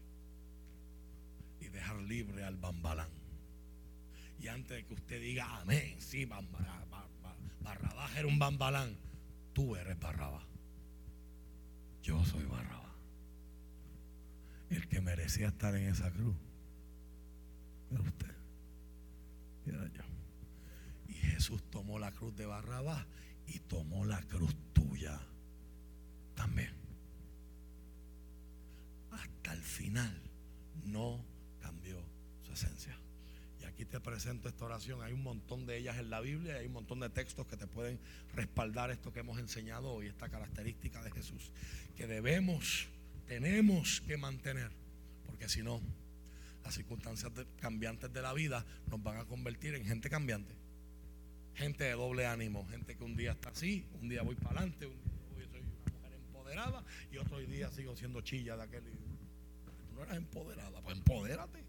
y 1.60 1.70
dejar 1.70 1.98
libre 1.98 2.44
al 2.44 2.58
bambalán. 2.58 3.10
Y 4.40 4.48
antes 4.48 4.78
de 4.78 4.86
que 4.86 4.94
usted 4.94 5.20
diga 5.22 5.58
amén, 5.58 5.96
sí, 6.00 6.26
Barrabás 6.26 8.16
era 8.16 8.28
un 8.28 8.40
bambalán, 8.40 8.96
tú 9.54 9.76
eres 9.76 10.00
Barrabás. 10.00 10.46
Yo 12.02 12.24
soy 12.24 12.46
Barrabás. 12.46 12.96
El 14.70 14.88
que 14.88 15.02
merecía 15.02 15.48
estar 15.48 15.76
en 15.76 15.90
esa 15.90 16.12
cruz 16.12 16.36
era 17.92 18.02
usted. 18.02 18.36
era 19.66 19.88
yo. 19.88 20.04
Y 21.08 21.14
Jesús 21.14 21.64
tomó 21.70 22.00
la 22.00 22.12
cruz 22.12 22.36
de 22.36 22.46
Barrabás 22.46 23.06
y 23.46 23.60
tomó 23.60 24.06
la 24.06 24.22
cruz 24.24 24.56
tuya 24.74 25.20
también. 26.36 26.74
Hasta 29.12 29.54
el 29.54 29.62
final 29.62 30.22
no 30.84 31.26
cambió 31.60 31.98
su 32.44 32.54
esencia. 32.54 32.98
Y 33.62 33.66
aquí 33.66 33.86
te 33.86 34.00
presento 34.00 34.48
esta 34.48 34.66
oración. 34.66 35.02
Hay 35.02 35.14
un 35.14 35.24
montón 35.24 35.66
de 35.66 35.78
ellas 35.78 35.98
en 35.98 36.10
la 36.10 36.22
Biblia, 36.22 36.56
hay 36.56 36.68
un 36.68 36.74
montón 36.74 37.00
de 37.00 37.10
textos 37.10 37.48
que 37.48 37.58
te 37.58 37.68
pueden 37.68 38.00
respaldar 38.34 38.92
esto 38.92 39.12
que 39.12 39.20
hemos 39.20 39.40
enseñado 39.40 39.92
hoy, 39.92 40.08
esta 40.08 40.30
característica 40.30 41.02
de 41.04 41.12
Jesús, 41.12 41.52
que 41.96 42.08
debemos, 42.08 42.88
tenemos 43.28 44.02
que 44.02 44.18
mantener, 44.18 44.72
porque 45.26 45.50
si 45.50 45.64
no, 45.64 45.82
las 46.64 46.76
circunstancias 46.76 47.32
cambiantes 47.60 48.12
de 48.12 48.22
la 48.22 48.34
vida 48.34 48.66
nos 48.88 49.02
van 49.02 49.18
a 49.18 49.26
convertir 49.26 49.74
en 49.76 49.86
gente 49.86 50.10
cambiante, 50.10 50.54
gente 51.56 51.86
de 51.86 51.94
doble 51.94 52.28
ánimo, 52.28 52.68
gente 52.68 52.96
que 52.96 53.04
un 53.04 53.16
día 53.16 53.32
está 53.32 53.50
así, 53.50 53.86
un 54.02 54.10
día 54.10 54.22
voy 54.22 54.36
para 54.36 54.60
adelante, 54.60 54.86
un 54.86 54.94
día 55.38 55.48
soy 55.50 55.62
una 55.62 55.70
mujer 55.94 56.14
empoderada 56.14 56.84
y 57.12 57.18
otro 57.18 57.40
día 57.40 57.72
sigo 57.72 57.96
siendo 57.96 58.22
chilla 58.22 58.56
de 58.58 58.64
aquel 58.64 58.84
no 59.98 60.04
eras 60.04 60.18
empoderada, 60.18 60.80
pues 60.82 60.96
empodérate. 60.96 61.60
¿Eh? 61.60 61.64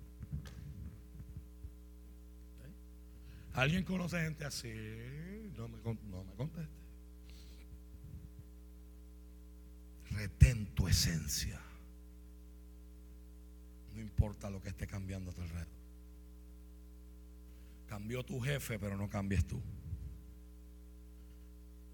¿Alguien 3.54 3.84
conoce 3.84 4.20
gente 4.20 4.44
así? 4.44 4.70
No 5.56 5.68
me, 5.68 5.78
no 5.82 6.24
me 6.24 6.34
conteste. 6.34 6.78
Retén 10.10 10.66
tu 10.74 10.88
esencia. 10.88 11.58
No 13.94 14.00
importa 14.00 14.50
lo 14.50 14.60
que 14.60 14.68
esté 14.68 14.86
cambiando 14.86 15.30
a 15.30 15.34
tu 15.34 15.40
alrededor. 15.40 15.78
Cambió 17.88 18.22
tu 18.24 18.40
jefe, 18.40 18.78
pero 18.78 18.96
no 18.98 19.08
cambies 19.08 19.46
tú. 19.46 19.62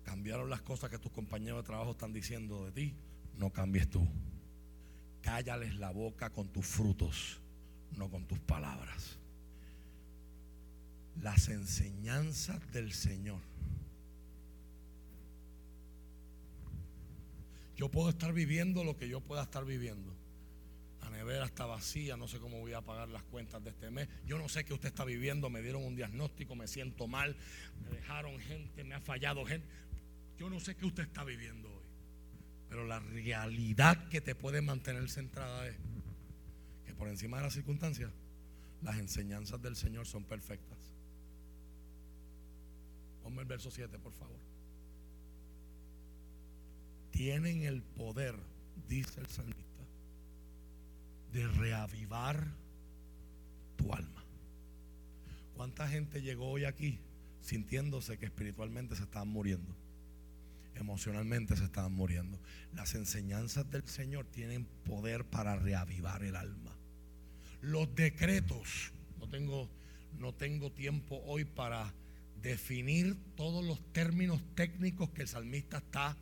Cambiaron 0.04 0.50
las 0.50 0.62
cosas 0.62 0.90
que 0.90 0.98
tus 0.98 1.12
compañeros 1.12 1.62
de 1.62 1.66
trabajo 1.66 1.92
están 1.92 2.12
diciendo 2.12 2.64
de 2.66 2.72
ti, 2.72 2.94
no 3.38 3.50
cambies 3.50 3.88
tú 3.88 4.06
cállales 5.24 5.74
la 5.76 5.90
boca 5.90 6.30
con 6.30 6.48
tus 6.48 6.66
frutos, 6.66 7.40
no 7.96 8.10
con 8.10 8.26
tus 8.26 8.38
palabras. 8.40 9.18
Las 11.22 11.48
enseñanzas 11.48 12.60
del 12.72 12.92
Señor. 12.92 13.40
Yo 17.74 17.90
puedo 17.90 18.10
estar 18.10 18.32
viviendo 18.32 18.84
lo 18.84 18.96
que 18.96 19.08
yo 19.08 19.20
pueda 19.20 19.42
estar 19.42 19.64
viviendo. 19.64 20.14
La 21.00 21.08
nevera 21.10 21.46
está 21.46 21.64
vacía, 21.64 22.16
no 22.16 22.28
sé 22.28 22.38
cómo 22.38 22.60
voy 22.60 22.74
a 22.74 22.82
pagar 22.82 23.08
las 23.08 23.22
cuentas 23.24 23.64
de 23.64 23.70
este 23.70 23.90
mes. 23.90 24.08
Yo 24.26 24.38
no 24.38 24.48
sé 24.48 24.64
qué 24.64 24.74
usted 24.74 24.88
está 24.88 25.04
viviendo, 25.04 25.48
me 25.48 25.62
dieron 25.62 25.84
un 25.84 25.96
diagnóstico, 25.96 26.54
me 26.54 26.68
siento 26.68 27.08
mal, 27.08 27.34
me 27.82 27.88
dejaron 27.96 28.38
gente, 28.40 28.84
me 28.84 28.94
ha 28.94 29.00
fallado 29.00 29.44
gente. 29.46 29.66
Yo 30.36 30.50
no 30.50 30.60
sé 30.60 30.76
qué 30.76 30.84
usted 30.84 31.04
está 31.04 31.24
viviendo 31.24 31.73
pero 32.68 32.86
la 32.86 32.98
realidad 32.98 34.08
que 34.08 34.20
te 34.20 34.34
puede 34.34 34.62
mantener 34.62 35.08
centrada 35.08 35.66
es 35.66 35.76
que 36.86 36.94
por 36.94 37.08
encima 37.08 37.38
de 37.38 37.44
las 37.44 37.54
circunstancias, 37.54 38.10
las 38.82 38.98
enseñanzas 38.98 39.60
del 39.62 39.76
Señor 39.76 40.06
son 40.06 40.24
perfectas. 40.24 40.78
Ponme 43.22 43.42
el 43.42 43.48
verso 43.48 43.70
7, 43.70 43.98
por 43.98 44.12
favor. 44.12 44.38
Tienen 47.10 47.62
el 47.62 47.82
poder, 47.82 48.34
dice 48.88 49.20
el 49.20 49.26
salmista, 49.26 49.82
de 51.32 51.46
reavivar 51.46 52.46
tu 53.76 53.92
alma. 53.92 54.24
¿Cuánta 55.56 55.88
gente 55.88 56.20
llegó 56.20 56.50
hoy 56.50 56.64
aquí 56.64 56.98
sintiéndose 57.40 58.18
que 58.18 58.26
espiritualmente 58.26 58.96
se 58.96 59.04
estaban 59.04 59.28
muriendo? 59.28 59.74
Emocionalmente 60.76 61.56
se 61.56 61.64
estaban 61.64 61.92
muriendo. 61.92 62.38
Las 62.72 62.94
enseñanzas 62.94 63.70
del 63.70 63.86
Señor 63.86 64.26
tienen 64.26 64.66
poder 64.84 65.24
para 65.24 65.56
reavivar 65.56 66.22
el 66.22 66.36
alma. 66.36 66.76
Los 67.60 67.94
decretos, 67.94 68.92
no 69.18 69.28
tengo, 69.28 69.70
no 70.18 70.34
tengo 70.34 70.70
tiempo 70.72 71.22
hoy 71.24 71.44
para 71.44 71.94
definir 72.42 73.16
todos 73.36 73.64
los 73.64 73.80
términos 73.92 74.40
técnicos 74.54 75.10
que 75.10 75.22
el 75.22 75.28
salmista 75.28 75.78
está 75.78 76.16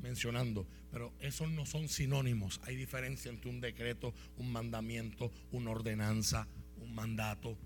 mencionando, 0.00 0.66
pero 0.90 1.12
esos 1.20 1.50
no 1.50 1.66
son 1.66 1.88
sinónimos. 1.88 2.60
Hay 2.64 2.76
diferencia 2.76 3.30
entre 3.30 3.50
un 3.50 3.60
decreto, 3.60 4.14
un 4.38 4.50
mandamiento, 4.50 5.30
una 5.52 5.70
ordenanza, 5.70 6.48
un 6.78 6.94
mandato. 6.94 7.58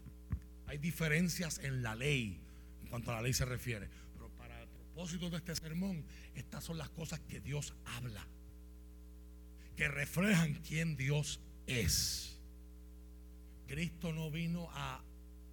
Hay 0.66 0.78
diferencias 0.78 1.58
en 1.58 1.82
la 1.82 1.94
ley, 1.94 2.40
en 2.82 2.88
cuanto 2.88 3.12
a 3.12 3.14
la 3.14 3.22
ley 3.22 3.32
se 3.32 3.44
refiere 3.44 3.88
de 4.96 5.36
este 5.36 5.54
sermón, 5.54 6.04
estas 6.34 6.64
son 6.64 6.78
las 6.78 6.88
cosas 6.88 7.20
que 7.20 7.38
Dios 7.40 7.74
habla, 7.84 8.26
que 9.76 9.88
reflejan 9.88 10.54
quién 10.66 10.96
Dios 10.96 11.38
es. 11.66 12.38
Cristo 13.66 14.12
no 14.12 14.30
vino 14.30 14.68
a 14.72 15.02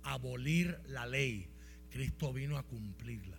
abolir 0.04 0.80
la 0.88 1.06
ley, 1.06 1.50
Cristo 1.92 2.32
vino 2.32 2.58
a 2.58 2.64
cumplirla. 2.64 3.38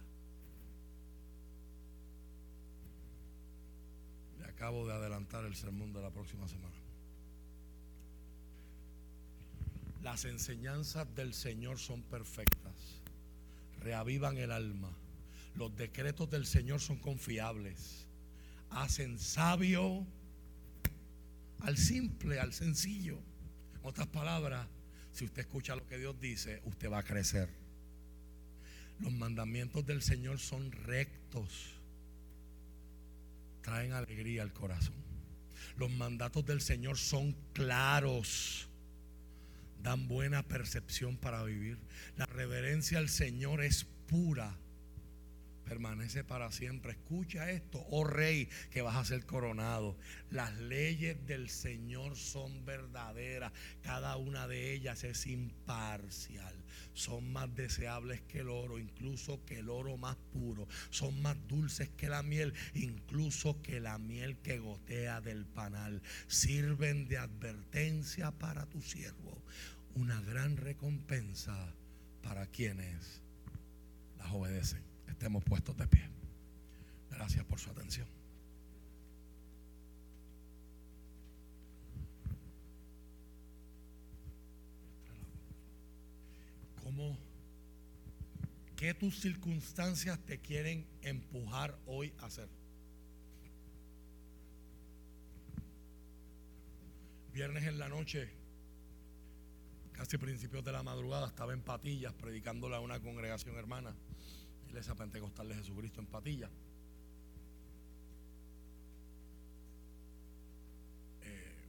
Le 4.41 4.45
acabo 4.45 4.87
de 4.87 4.93
adelantar 4.93 5.47
el 5.47 5.57
sermón 5.57 5.95
de 5.95 6.03
la 6.03 6.11
próxima 6.11 6.47
semana. 6.49 6.77
Las 10.03 10.27
enseñanzas 10.27 11.13
del 11.15 11.33
Señor 11.33 11.79
son 11.79 12.03
perfectas, 12.03 13.01
reavivan 13.81 14.37
el 14.37 14.53
alma 14.53 14.95
los 15.55 15.75
decretos 15.77 16.31
del 16.31 16.47
Señor 16.47 16.81
son 16.81 16.99
confiables. 16.99 18.07
Hacen 18.71 19.19
sabio 19.19 20.07
al 21.61 21.77
simple, 21.77 22.41
al 22.41 22.53
sencillo. 22.53 23.19
En 23.75 23.81
otras 23.83 24.09
palabras, 24.09 24.67
si 25.13 25.25
usted 25.25 25.43
escucha 25.43 25.77
lo 25.77 25.87
que 25.87 25.99
Dios 25.99 26.19
dice, 26.21 26.61
usted 26.65 26.91
va 26.91 26.99
a 26.99 27.03
crecer. 27.05 27.49
Los 28.99 29.13
mandamientos 29.13 29.87
del 29.87 30.03
Señor 30.03 30.39
son 30.39 30.73
rectos. 30.73 31.77
Traen 33.63 33.93
alegría 33.93 34.43
al 34.43 34.53
corazón. 34.53 34.95
Los 35.77 35.91
mandatos 35.91 36.45
del 36.45 36.61
Señor 36.61 36.99
son 36.99 37.37
claros. 37.53 38.69
Dan 39.83 40.09
buena 40.09 40.43
percepción 40.43 41.17
para 41.17 41.45
vivir. 41.45 41.79
La 42.17 42.27
reverencia 42.27 42.99
al 42.99 43.09
Señor 43.09 43.63
es 43.63 43.85
pura 44.07 44.57
permanece 45.65 46.25
para 46.25 46.53
siempre. 46.53 46.93
Escucha 46.93 47.51
esto, 47.51 47.85
oh 47.91 48.05
rey, 48.05 48.49
que 48.71 48.83
vas 48.83 48.97
a 48.97 49.05
ser 49.05 49.25
coronado. 49.27 49.97
Las 50.31 50.57
leyes 50.59 51.27
del 51.27 51.49
Señor 51.49 52.17
son 52.17 52.65
verdaderas. 52.65 53.53
Cada 53.83 54.17
una 54.17 54.47
de 54.47 54.73
ellas 54.73 55.05
es 55.05 55.27
imparcial. 55.27 56.55
Son 56.93 57.33
más 57.33 57.55
deseables 57.55 58.21
que 58.23 58.41
el 58.41 58.49
oro, 58.49 58.79
incluso 58.79 59.45
que 59.45 59.59
el 59.59 59.69
oro 59.69 59.97
más 59.97 60.17
puro. 60.33 60.69
Son 60.91 61.21
más 61.23 61.37
dulces 61.49 61.89
que 61.97 62.09
la 62.09 62.23
miel, 62.23 62.55
incluso 62.75 63.61
que 63.63 63.81
la 63.81 63.99
miel 63.99 64.39
que 64.39 64.59
gotea 64.59 65.21
del 65.21 65.47
panal. 65.47 66.03
Sirven 66.27 67.09
de 67.09 67.19
advertencia 67.19 68.31
para 68.33 68.67
tu 68.67 68.83
siervo. 68.83 69.43
Una 69.95 70.21
gran 70.21 70.57
recompensa 70.57 71.75
para 72.23 72.47
quienes 72.47 73.23
las 74.17 74.33
obedecen 74.33 74.94
estemos 75.15 75.45
puestos 75.45 75.77
de 75.77 75.87
pie. 75.87 76.03
Gracias 77.09 77.45
por 77.45 77.61
su 77.61 77.71
atención. 77.71 78.07
¿Cómo? 86.83 87.17
¿Qué 88.77 88.93
tus 88.93 89.21
circunstancias 89.21 90.19
te 90.27 90.41
quieren 90.41 90.85
empujar 91.01 91.79
hoy 91.87 92.13
a 92.19 92.27
hacer? 92.27 92.49
Viernes 97.33 97.65
en 97.65 97.79
la 97.79 97.89
noche, 97.89 98.31
casi 99.93 100.19
principios 100.19 100.65
de 100.65 100.73
la 100.73 100.83
madrugada, 100.83 101.29
estaba 101.29 101.53
en 101.53 101.63
Patillas 101.63 102.13
predicándole 102.13 102.75
a 102.75 102.81
una 102.81 103.01
congregación 103.01 103.57
hermana. 103.57 103.95
Iglesia 104.75 104.97
Pentecostal 104.97 105.49
de 105.49 105.55
Jesucristo 105.55 106.01
en 106.01 106.07
Patilla. 106.07 106.51
Eh, 111.23 111.69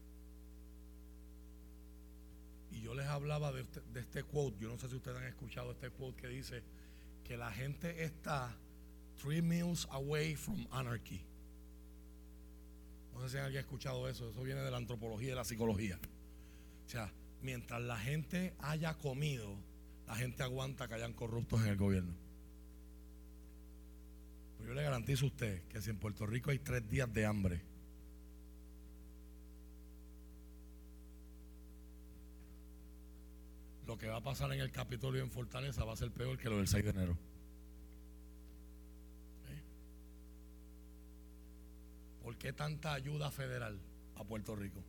y 2.71 2.81
yo 2.81 2.95
les 2.95 3.05
hablaba 3.05 3.51
de 3.51 3.63
este, 3.93 4.23
quote, 4.23 4.57
yo 4.57 4.69
no 4.69 4.79
sé 4.79 4.89
si 4.89 4.95
ustedes 4.95 5.17
han 5.17 5.27
escuchado 5.27 5.73
este 5.73 5.91
quote 5.91 6.19
que 6.19 6.29
dice 6.29 6.63
que 7.23 7.37
la 7.37 7.51
gente 7.51 8.03
está 8.03 8.57
three 9.21 9.43
meals 9.43 9.87
away 9.91 10.35
from 10.35 10.65
anarchy. 10.71 11.23
No 13.13 13.21
sé 13.21 13.29
si 13.29 13.37
alguien 13.37 13.57
ha 13.57 13.61
escuchado 13.61 14.09
eso, 14.09 14.31
eso 14.31 14.41
viene 14.41 14.61
de 14.61 14.71
la 14.71 14.77
antropología 14.77 15.27
y 15.27 15.29
de 15.29 15.35
la 15.35 15.45
psicología. 15.45 15.99
O 16.87 16.89
sea, 16.89 17.13
mientras 17.43 17.83
la 17.83 17.99
gente 17.99 18.55
haya 18.61 18.95
comido, 18.95 19.59
la 20.07 20.15
gente 20.15 20.41
aguanta 20.41 20.87
que 20.87 20.95
hayan 20.95 21.13
corruptos 21.13 21.61
en 21.61 21.67
el 21.67 21.77
gobierno. 21.77 22.24
Yo 24.63 24.73
le 24.73 24.83
garantizo 24.83 25.25
a 25.25 25.27
usted 25.29 25.63
que 25.67 25.81
si 25.81 25.89
en 25.89 25.97
Puerto 25.97 26.25
Rico 26.25 26.51
hay 26.51 26.59
tres 26.59 26.87
días 26.89 27.11
de 27.13 27.25
hambre, 27.25 27.61
lo 33.85 33.97
que 33.97 34.07
va 34.07 34.17
a 34.17 34.23
pasar 34.23 34.51
en 34.53 34.59
el 34.59 34.71
Capitolio 34.71 35.21
en 35.21 35.31
Fortaleza 35.31 35.83
va 35.83 35.93
a 35.93 35.97
ser 35.97 36.11
peor 36.11 36.37
que 36.37 36.49
lo 36.49 36.57
del 36.57 36.67
6 36.67 36.83
de 36.83 36.89
enero. 36.89 37.17
¿Eh? 39.49 39.61
¿Por 42.23 42.37
qué 42.37 42.53
tanta 42.53 42.93
ayuda 42.93 43.29
federal 43.29 43.79
a 44.15 44.23
Puerto 44.23 44.55
Rico? 44.55 44.83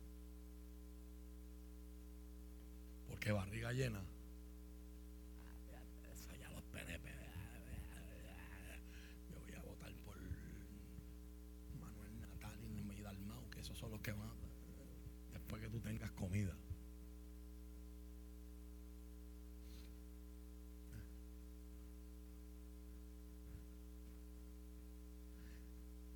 Porque 3.07 3.31
barriga 3.31 3.71
llena 3.71 4.01
que 15.67 15.71
tú 15.71 15.79
tengas 15.81 16.11
comida. 16.11 16.55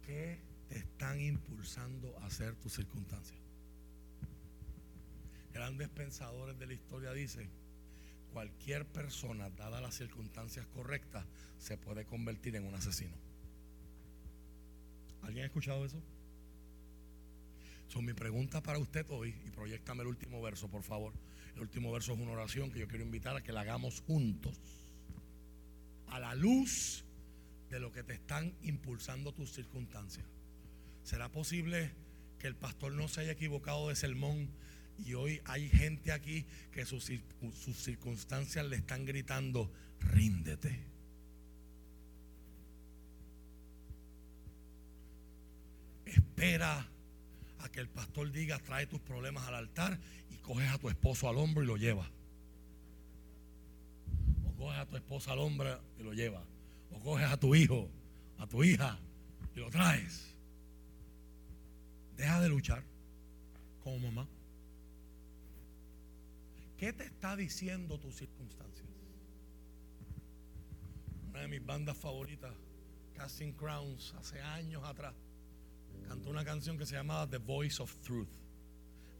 ¿Qué 0.05 0.39
te 0.69 0.77
están 0.77 1.19
impulsando 1.19 2.17
a 2.19 2.27
hacer 2.27 2.55
tus 2.55 2.73
circunstancias? 2.73 3.39
Grandes 5.51 5.89
pensadores 5.89 6.57
de 6.57 6.67
la 6.67 6.73
historia 6.73 7.11
dicen, 7.11 7.49
cualquier 8.31 8.85
persona, 8.85 9.49
dada 9.49 9.81
las 9.81 9.95
circunstancias 9.95 10.65
correctas, 10.67 11.25
se 11.57 11.77
puede 11.77 12.05
convertir 12.05 12.55
en 12.55 12.65
un 12.65 12.75
asesino. 12.75 13.17
¿Alguien 15.23 15.43
ha 15.43 15.47
escuchado 15.47 15.83
eso? 15.83 16.01
Son 17.91 18.05
mi 18.05 18.13
pregunta 18.13 18.63
para 18.63 18.79
usted 18.79 19.05
hoy, 19.09 19.35
y 19.45 19.49
proyectame 19.49 20.03
el 20.03 20.07
último 20.07 20.41
verso, 20.41 20.69
por 20.69 20.81
favor. 20.81 21.11
El 21.55 21.63
último 21.63 21.91
verso 21.91 22.13
es 22.13 22.19
una 22.21 22.31
oración 22.31 22.71
que 22.71 22.79
yo 22.79 22.87
quiero 22.87 23.03
invitar 23.03 23.35
a 23.35 23.41
que 23.41 23.51
la 23.51 23.61
hagamos 23.61 23.99
juntos. 23.99 24.57
A 26.07 26.17
la 26.17 26.33
luz 26.33 27.03
de 27.69 27.81
lo 27.81 27.91
que 27.91 28.03
te 28.03 28.13
están 28.13 28.53
impulsando 28.61 29.33
tus 29.33 29.51
circunstancias. 29.51 30.25
¿Será 31.03 31.27
posible 31.27 31.91
que 32.39 32.47
el 32.47 32.55
pastor 32.55 32.93
no 32.93 33.09
se 33.09 33.21
haya 33.21 33.33
equivocado 33.33 33.89
de 33.89 33.97
sermón 33.97 34.49
y 34.97 35.13
hoy 35.13 35.41
hay 35.43 35.67
gente 35.67 36.13
aquí 36.13 36.45
que 36.71 36.85
sus, 36.85 37.11
sus 37.53 37.75
circunstancias 37.75 38.65
le 38.67 38.77
están 38.77 39.05
gritando, 39.05 39.69
ríndete? 39.99 40.79
Espera 46.05 46.87
a 47.63 47.69
que 47.69 47.79
el 47.79 47.89
pastor 47.89 48.31
diga, 48.31 48.59
trae 48.59 48.87
tus 48.87 48.99
problemas 49.01 49.47
al 49.47 49.55
altar 49.55 49.99
y 50.29 50.37
coges 50.37 50.69
a 50.69 50.77
tu 50.77 50.89
esposo 50.89 51.29
al 51.29 51.37
hombro 51.37 51.63
y 51.63 51.67
lo 51.67 51.77
lleva. 51.77 52.09
O 54.45 54.53
coges 54.53 54.79
a 54.79 54.85
tu 54.85 54.95
esposa 54.95 55.31
al 55.33 55.39
hombro 55.39 55.81
y 55.97 56.03
lo 56.03 56.13
lleva. 56.13 56.43
O 56.91 56.99
coges 56.99 57.27
a 57.27 57.37
tu 57.37 57.55
hijo, 57.55 57.89
a 58.37 58.47
tu 58.47 58.63
hija 58.63 58.99
y 59.55 59.59
lo 59.59 59.69
traes. 59.69 60.35
Deja 62.15 62.41
de 62.41 62.49
luchar 62.49 62.83
como 63.83 63.99
mamá. 63.99 64.27
¿Qué 66.77 66.93
te 66.93 67.03
está 67.05 67.35
diciendo 67.35 67.99
tus 67.99 68.15
circunstancias? 68.15 68.87
Una 71.29 71.41
de 71.41 71.47
mis 71.47 71.65
bandas 71.65 71.97
favoritas, 71.97 72.53
Casting 73.15 73.53
Crowns, 73.53 74.13
hace 74.15 74.41
años 74.41 74.83
atrás 74.83 75.13
cantó 76.07 76.29
una 76.29 76.45
canción 76.45 76.77
que 76.77 76.85
se 76.85 76.95
llamaba 76.95 77.29
The 77.29 77.37
Voice 77.37 77.81
of 77.81 77.95
Truth, 77.97 78.29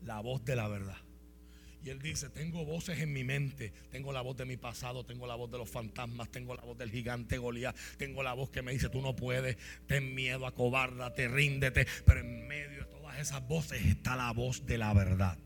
la 0.04 0.20
voz 0.20 0.44
de 0.46 0.56
la 0.56 0.68
verdad. 0.68 0.98
Y 1.84 1.90
él 1.90 2.00
dice, 2.00 2.30
tengo 2.30 2.64
voces 2.64 3.00
en 3.00 3.12
mi 3.12 3.24
mente, 3.24 3.74
tengo 3.90 4.14
la 4.14 4.22
voz 4.22 4.38
de 4.38 4.46
mi 4.46 4.56
pasado, 4.56 5.04
tengo 5.04 5.26
la 5.26 5.36
voz 5.36 5.50
de 5.50 5.58
los 5.58 5.70
fantasmas, 5.70 6.30
tengo 6.30 6.54
la 6.56 6.62
voz 6.62 6.78
del 6.78 6.92
gigante 6.92 7.40
Goliat, 7.40 7.76
tengo 7.98 8.22
la 8.22 8.34
voz 8.34 8.52
que 8.52 8.62
me 8.62 8.72
dice, 8.72 8.90
tú 8.90 9.02
no 9.02 9.16
puedes, 9.16 9.58
ten 9.88 10.14
miedo, 10.14 10.46
acobárdate, 10.46 11.28
ríndete, 11.28 11.88
pero 12.06 12.20
en 12.20 12.48
medio 12.48 12.82
de 12.82 12.86
todas 12.86 13.18
esas 13.18 13.48
voces 13.48 13.84
está 13.84 14.16
la 14.16 14.32
voz 14.32 14.66
de 14.68 14.78
la 14.78 14.94
verdad. 14.94 15.40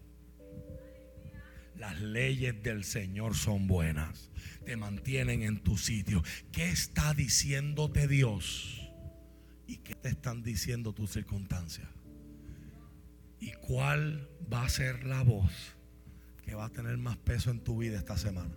Las 1.78 2.00
leyes 2.02 2.62
del 2.64 2.84
Señor 2.84 3.36
son 3.36 3.68
buenas, 3.68 4.30
te 4.66 4.76
mantienen 4.76 5.42
en 5.42 5.64
tu 5.64 5.78
sitio. 5.78 6.22
¿Qué 6.52 6.70
está 6.70 7.14
diciéndote 7.14 8.08
Dios? 8.08 8.85
¿Y 9.68 9.78
qué 9.78 9.96
te 9.96 10.10
están 10.10 10.44
diciendo 10.44 10.94
tus 10.94 11.12
circunstancias? 11.12 11.88
¿Y 13.40 13.52
cuál 13.54 14.30
va 14.52 14.64
a 14.64 14.70
ser 14.70 15.06
la 15.06 15.24
voz 15.24 15.52
que 16.44 16.56
va 16.56 16.66
a 16.66 16.70
tener 16.70 16.98
más 16.98 17.18
peso 17.18 17.52
en 17.52 17.60
tu 17.60 17.78
vida 17.78 17.98
esta 17.98 18.18
semana? 18.18 18.54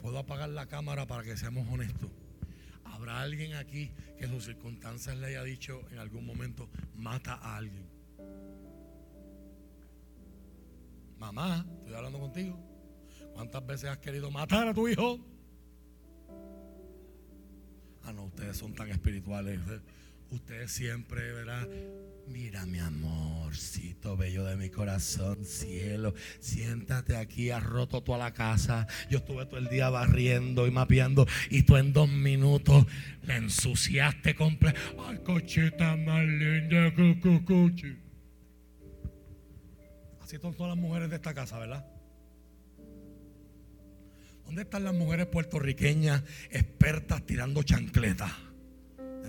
Puedo 0.00 0.18
apagar 0.18 0.48
la 0.50 0.66
cámara 0.66 1.06
para 1.06 1.22
que 1.22 1.36
seamos 1.36 1.66
honestos. 1.70 2.10
¿Habrá 2.84 3.20
alguien 3.20 3.54
aquí 3.54 3.90
que 4.18 4.26
sus 4.26 4.44
circunstancias 4.44 5.16
le 5.18 5.26
haya 5.26 5.42
dicho 5.44 5.82
en 5.90 5.98
algún 5.98 6.24
momento, 6.24 6.68
mata 6.96 7.34
a 7.34 7.56
alguien? 7.56 7.86
Mamá, 11.18 11.66
estoy 11.78 11.94
hablando 11.94 12.20
contigo. 12.20 12.58
¿Cuántas 13.34 13.66
veces 13.66 13.90
has 13.90 13.98
querido 13.98 14.30
matar 14.30 14.68
a 14.68 14.74
tu 14.74 14.88
hijo? 14.88 15.18
Ah, 18.08 18.12
no, 18.14 18.24
ustedes 18.24 18.56
son 18.56 18.72
tan 18.72 18.88
espirituales. 18.88 19.60
Ustedes 20.30 20.72
siempre, 20.72 21.30
¿verdad? 21.30 21.68
Mira 22.26 22.64
mi 22.64 22.78
amorcito 22.78 24.16
bello 24.16 24.44
de 24.44 24.56
mi 24.56 24.70
corazón, 24.70 25.44
cielo, 25.44 26.14
siéntate 26.40 27.16
aquí, 27.16 27.50
has 27.50 27.62
roto 27.62 28.02
toda 28.02 28.16
la 28.16 28.32
casa. 28.32 28.86
Yo 29.10 29.18
estuve 29.18 29.44
todo 29.44 29.58
el 29.58 29.68
día 29.68 29.90
barriendo 29.90 30.66
y 30.66 30.70
mapeando 30.70 31.26
y 31.50 31.64
tú 31.64 31.76
en 31.76 31.92
dos 31.92 32.08
minutos 32.08 32.86
le 33.24 33.36
ensuciaste 33.36 34.34
completo. 34.34 34.80
Ay, 35.06 35.18
cochita 35.18 35.94
más 35.96 36.24
linda, 36.24 36.90
coche. 37.44 37.98
Así 40.22 40.38
son 40.38 40.54
todas 40.54 40.74
las 40.74 40.78
mujeres 40.78 41.10
de 41.10 41.16
esta 41.16 41.34
casa, 41.34 41.58
¿verdad? 41.58 41.97
¿Dónde 44.48 44.62
están 44.62 44.82
las 44.84 44.94
mujeres 44.94 45.26
puertorriqueñas 45.26 46.22
expertas 46.50 47.26
tirando 47.26 47.62
chancletas? 47.62 48.32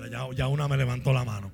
Ya, 0.10 0.48
una 0.48 0.70
me 0.70 0.78
levantó 0.78 1.12
la 1.12 1.26
mano. 1.26 1.52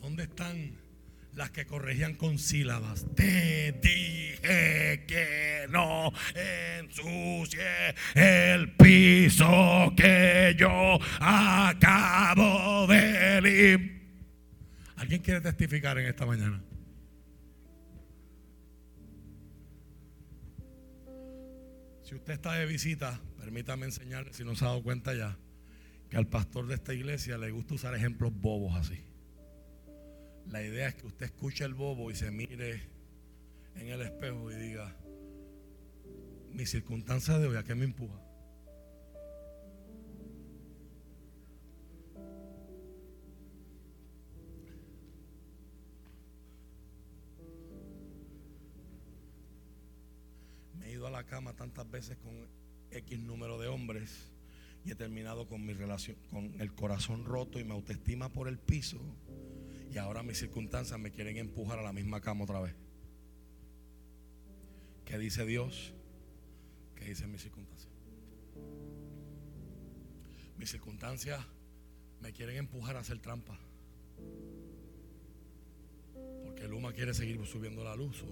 ¿Dónde 0.00 0.22
están 0.22 0.76
las 1.34 1.50
que 1.50 1.66
corregían 1.66 2.14
con 2.14 2.38
sílabas? 2.38 3.04
Te 3.16 3.72
dije 3.82 5.04
que 5.08 5.66
no 5.70 6.12
ensucie 6.78 7.96
el 8.14 8.76
piso 8.76 9.92
que 9.96 10.54
yo 10.56 11.00
acabo 11.18 12.86
de 12.86 13.40
limpiar. 13.40 14.02
¿Alguien 14.98 15.20
quiere 15.20 15.40
testificar 15.40 15.98
en 15.98 16.06
esta 16.06 16.24
mañana? 16.26 16.62
Si 22.12 22.16
usted 22.16 22.34
está 22.34 22.52
de 22.52 22.66
visita, 22.66 23.18
permítame 23.38 23.86
enseñarle, 23.86 24.34
si 24.34 24.44
no 24.44 24.54
se 24.54 24.66
ha 24.66 24.68
dado 24.68 24.82
cuenta 24.82 25.14
ya, 25.14 25.38
que 26.10 26.18
al 26.18 26.26
pastor 26.26 26.66
de 26.66 26.74
esta 26.74 26.92
iglesia 26.92 27.38
le 27.38 27.50
gusta 27.50 27.72
usar 27.72 27.94
ejemplos 27.94 28.30
bobos 28.34 28.74
así. 28.76 29.02
La 30.46 30.62
idea 30.62 30.88
es 30.88 30.94
que 30.96 31.06
usted 31.06 31.24
escuche 31.24 31.64
el 31.64 31.72
bobo 31.72 32.10
y 32.10 32.14
se 32.14 32.30
mire 32.30 32.82
en 33.76 33.88
el 33.88 34.02
espejo 34.02 34.52
y 34.52 34.56
diga, 34.56 34.94
mi 36.50 36.66
circunstancia 36.66 37.38
de 37.38 37.46
hoy, 37.46 37.56
¿a 37.56 37.62
qué 37.62 37.74
me 37.74 37.86
empuja? 37.86 38.21
Ido 50.92 51.06
a 51.06 51.10
la 51.10 51.24
cama 51.24 51.54
tantas 51.54 51.90
veces 51.90 52.18
con 52.18 52.32
X 52.90 53.18
número 53.18 53.58
de 53.58 53.68
hombres 53.68 54.30
y 54.84 54.90
he 54.92 54.94
terminado 54.94 55.46
con 55.46 55.64
mi 55.64 55.72
relación, 55.72 56.16
con 56.30 56.60
el 56.60 56.72
corazón 56.74 57.24
roto 57.24 57.58
y 57.58 57.64
mi 57.64 57.72
autoestima 57.72 58.28
por 58.28 58.48
el 58.48 58.58
piso 58.58 58.98
y 59.92 59.98
ahora 59.98 60.22
mis 60.22 60.38
circunstancias 60.38 60.98
me 60.98 61.10
quieren 61.10 61.36
empujar 61.36 61.78
a 61.78 61.82
la 61.82 61.92
misma 61.92 62.20
cama 62.20 62.44
otra 62.44 62.60
vez. 62.60 62.74
¿Qué 65.04 65.18
dice 65.18 65.44
Dios? 65.44 65.92
¿Qué 66.94 67.04
dice 67.04 67.26
mis 67.26 67.42
circunstancias? 67.42 67.92
Mis 70.56 70.70
circunstancias 70.70 71.44
me 72.20 72.32
quieren 72.32 72.56
empujar 72.56 72.96
a 72.96 73.00
hacer 73.00 73.18
trampa. 73.18 73.58
Porque 76.44 76.68
Luma 76.68 76.92
quiere 76.92 77.12
seguir 77.12 77.44
subiendo 77.46 77.84
la 77.84 77.96
luz. 77.96 78.24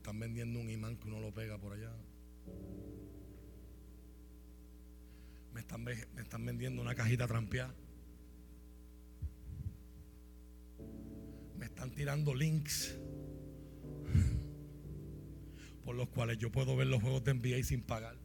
Están 0.00 0.18
vendiendo 0.18 0.58
un 0.58 0.70
imán 0.70 0.96
que 0.96 1.08
uno 1.08 1.20
lo 1.20 1.32
pega 1.32 1.58
por 1.58 1.74
allá. 1.74 1.92
Me 5.52 5.60
están, 5.60 5.84
me 5.84 5.92
están 6.22 6.44
vendiendo 6.44 6.80
una 6.82 6.94
cajita 6.94 7.26
trampeada. 7.26 7.74
me 11.60 11.66
están 11.66 11.90
tirando 11.90 12.34
links 12.34 12.96
por 15.84 15.94
los 15.94 16.08
cuales 16.08 16.38
yo 16.38 16.50
puedo 16.50 16.74
ver 16.74 16.86
los 16.86 17.02
juegos 17.02 17.22
de 17.22 17.34
NBA 17.34 17.62
sin 17.64 17.82
pagar. 17.82 18.16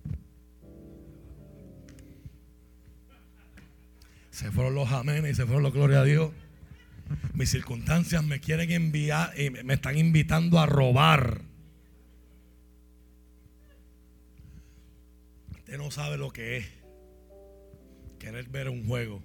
Se 4.32 4.52
fueron 4.52 4.74
los 4.74 4.90
amenes 4.90 5.32
y 5.32 5.36
se 5.36 5.46
fueron 5.46 5.64
los 5.64 5.74
gloria 5.74 6.00
a 6.00 6.04
Dios. 6.06 6.32
Mis 7.34 7.50
circunstancias 7.50 8.24
me 8.24 8.40
quieren 8.40 8.72
enviar 8.72 9.38
y 9.38 9.50
me 9.50 9.74
están 9.74 9.98
invitando 9.98 10.60
a 10.60 10.66
robar. 10.66 11.42
No 15.78 15.92
sabe 15.92 16.18
lo 16.18 16.32
que 16.32 16.58
es 16.58 16.66
querer 18.18 18.48
ver 18.50 18.70
un 18.70 18.88
juego 18.88 19.22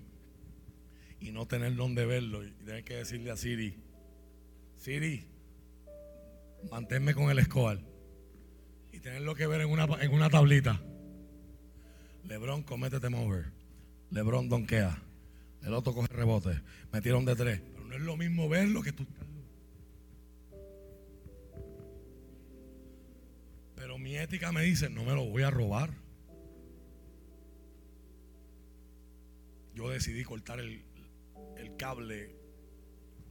y 1.20 1.30
no 1.30 1.46
tener 1.46 1.74
donde 1.76 2.04
verlo 2.06 2.44
y 2.44 2.50
tener 2.50 2.84
que 2.84 2.96
decirle 2.96 3.30
a 3.30 3.36
Siri, 3.36 3.78
Siri, 4.76 5.24
manténme 6.70 7.14
con 7.14 7.30
el 7.30 7.38
escobar 7.38 7.78
y 8.92 9.00
tenerlo 9.00 9.34
que 9.34 9.46
ver 9.46 9.60
en 9.60 9.70
una, 9.70 9.86
en 10.00 10.12
una 10.12 10.28
tablita. 10.28 10.82
Lebron 12.24 12.62
comete 12.62 13.08
mover. 13.08 13.52
Lebron 14.10 14.48
donkea. 14.48 15.02
El 15.62 15.72
otro 15.74 15.94
coge 15.94 16.12
rebote. 16.12 16.60
Metieron 16.92 17.24
de 17.24 17.36
tres. 17.36 17.60
Pero 17.60 17.84
no 17.84 17.94
es 17.94 18.00
lo 18.02 18.16
mismo 18.16 18.48
verlo 18.48 18.82
que 18.82 18.92
tú 18.92 19.06
Pero 23.76 23.96
mi 23.96 24.16
ética 24.16 24.52
me 24.52 24.62
dice, 24.62 24.90
no 24.90 25.04
me 25.04 25.14
lo 25.14 25.24
voy 25.24 25.42
a 25.42 25.50
robar. 25.50 25.90
Yo 29.74 29.88
decidí 29.88 30.24
cortar 30.24 30.60
el, 30.60 30.84
el 31.56 31.76
cable 31.76 32.40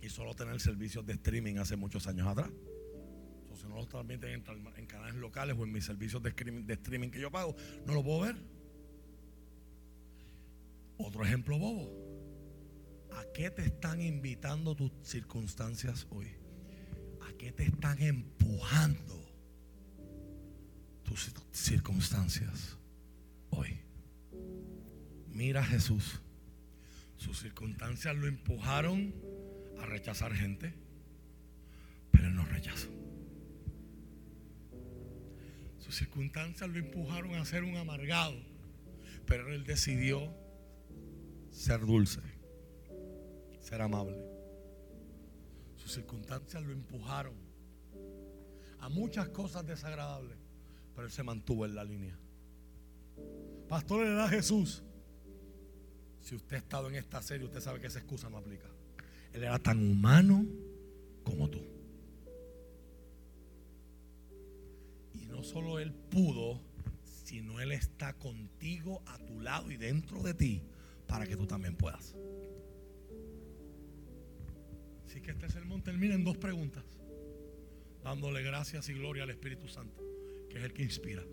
y 0.01 0.09
solo 0.09 0.33
tener 0.33 0.59
servicios 0.59 1.05
de 1.05 1.13
streaming 1.13 1.57
hace 1.57 1.75
muchos 1.75 2.07
años 2.07 2.27
atrás. 2.27 2.49
Entonces 3.41 3.67
no 3.67 3.75
lo 3.75 3.87
transmiten 3.87 4.43
en, 4.77 4.85
canales 4.85 5.15
locales 5.15 5.55
o 5.57 5.63
en 5.63 5.71
mis 5.71 5.85
servicios 5.85 6.21
de 6.23 6.29
streaming, 6.29 7.09
que 7.09 7.19
yo 7.19 7.31
pago, 7.31 7.55
no 7.85 7.93
lo 7.93 8.03
puedo 8.03 8.21
ver. 8.21 8.37
Otro 10.97 11.23
ejemplo 11.23 11.57
bobo. 11.57 11.89
¿A 13.11 13.23
qué 13.33 13.49
te 13.49 13.63
están 13.63 14.01
invitando 14.01 14.75
tus 14.75 14.91
circunstancias 15.01 16.07
hoy? 16.09 16.27
¿A 17.21 17.33
qué 17.37 17.51
te 17.51 17.63
están 17.63 18.01
empujando 18.01 19.25
tus 21.03 21.33
circunstancias 21.51 22.77
hoy? 23.49 23.79
Mira 25.27 25.63
Jesús. 25.63 26.21
Sus 27.19 27.37
circunstancias 27.37 28.15
lo 28.15 28.27
empujaron 28.27 29.13
a 29.77 29.85
rechazar 29.85 30.33
gente, 30.33 30.73
pero 32.11 32.27
él 32.27 32.33
no 32.33 32.45
rechazó. 32.45 32.87
Sus 35.79 35.95
circunstancias 35.95 36.69
lo 36.69 36.79
empujaron 36.79 37.35
a 37.35 37.43
ser 37.43 37.65
un 37.65 37.75
amargado, 37.75 38.37
pero 39.25 39.53
él 39.53 39.65
decidió 39.65 40.33
ser 41.51 41.81
dulce, 41.81 42.21
ser 43.59 43.81
amable. 43.81 44.17
Sus 45.75 45.91
circunstancias 45.91 46.63
lo 46.63 46.71
empujaron 46.71 47.35
a 48.79 48.87
muchas 48.87 49.27
cosas 49.27 49.67
desagradables, 49.67 50.37
pero 50.95 51.07
él 51.07 51.11
se 51.11 51.23
mantuvo 51.23 51.65
en 51.65 51.75
la 51.75 51.83
línea. 51.83 52.17
Pastor, 53.67 54.05
le 54.05 54.13
da 54.13 54.29
Jesús. 54.29 54.83
Si 56.21 56.35
usted 56.35 56.57
ha 56.57 56.59
estado 56.59 56.89
en 56.89 56.95
esta 56.95 57.21
serie, 57.21 57.45
usted 57.45 57.61
sabe 57.61 57.79
que 57.79 57.87
esa 57.87 57.99
excusa 57.99 58.29
no 58.29 58.37
aplica. 58.37 58.67
Él 59.33 59.43
era 59.43 59.59
tan 59.59 59.79
humano 59.79 60.45
como 61.23 61.49
tú. 61.49 61.61
Y 65.13 65.25
no 65.27 65.43
solo 65.43 65.79
Él 65.79 65.93
pudo, 65.93 66.59
sino 67.03 67.59
Él 67.59 67.71
está 67.71 68.13
contigo 68.13 69.01
a 69.05 69.17
tu 69.19 69.39
lado 69.39 69.71
y 69.71 69.77
dentro 69.77 70.21
de 70.21 70.33
ti 70.33 70.63
para 71.07 71.25
que 71.27 71.35
tú 71.35 71.45
también 71.45 71.75
puedas. 71.75 72.15
Así 75.05 75.21
que 75.21 75.31
este 75.31 75.49
sermón 75.49 75.81
termina 75.81 76.15
en 76.15 76.23
dos 76.23 76.37
preguntas. 76.37 76.85
Dándole 78.03 78.41
gracias 78.43 78.89
y 78.89 78.93
gloria 78.93 79.23
al 79.23 79.29
Espíritu 79.29 79.67
Santo, 79.67 80.01
que 80.49 80.57
es 80.59 80.63
el 80.63 80.73
que 80.73 80.83
inspira. 80.83 81.23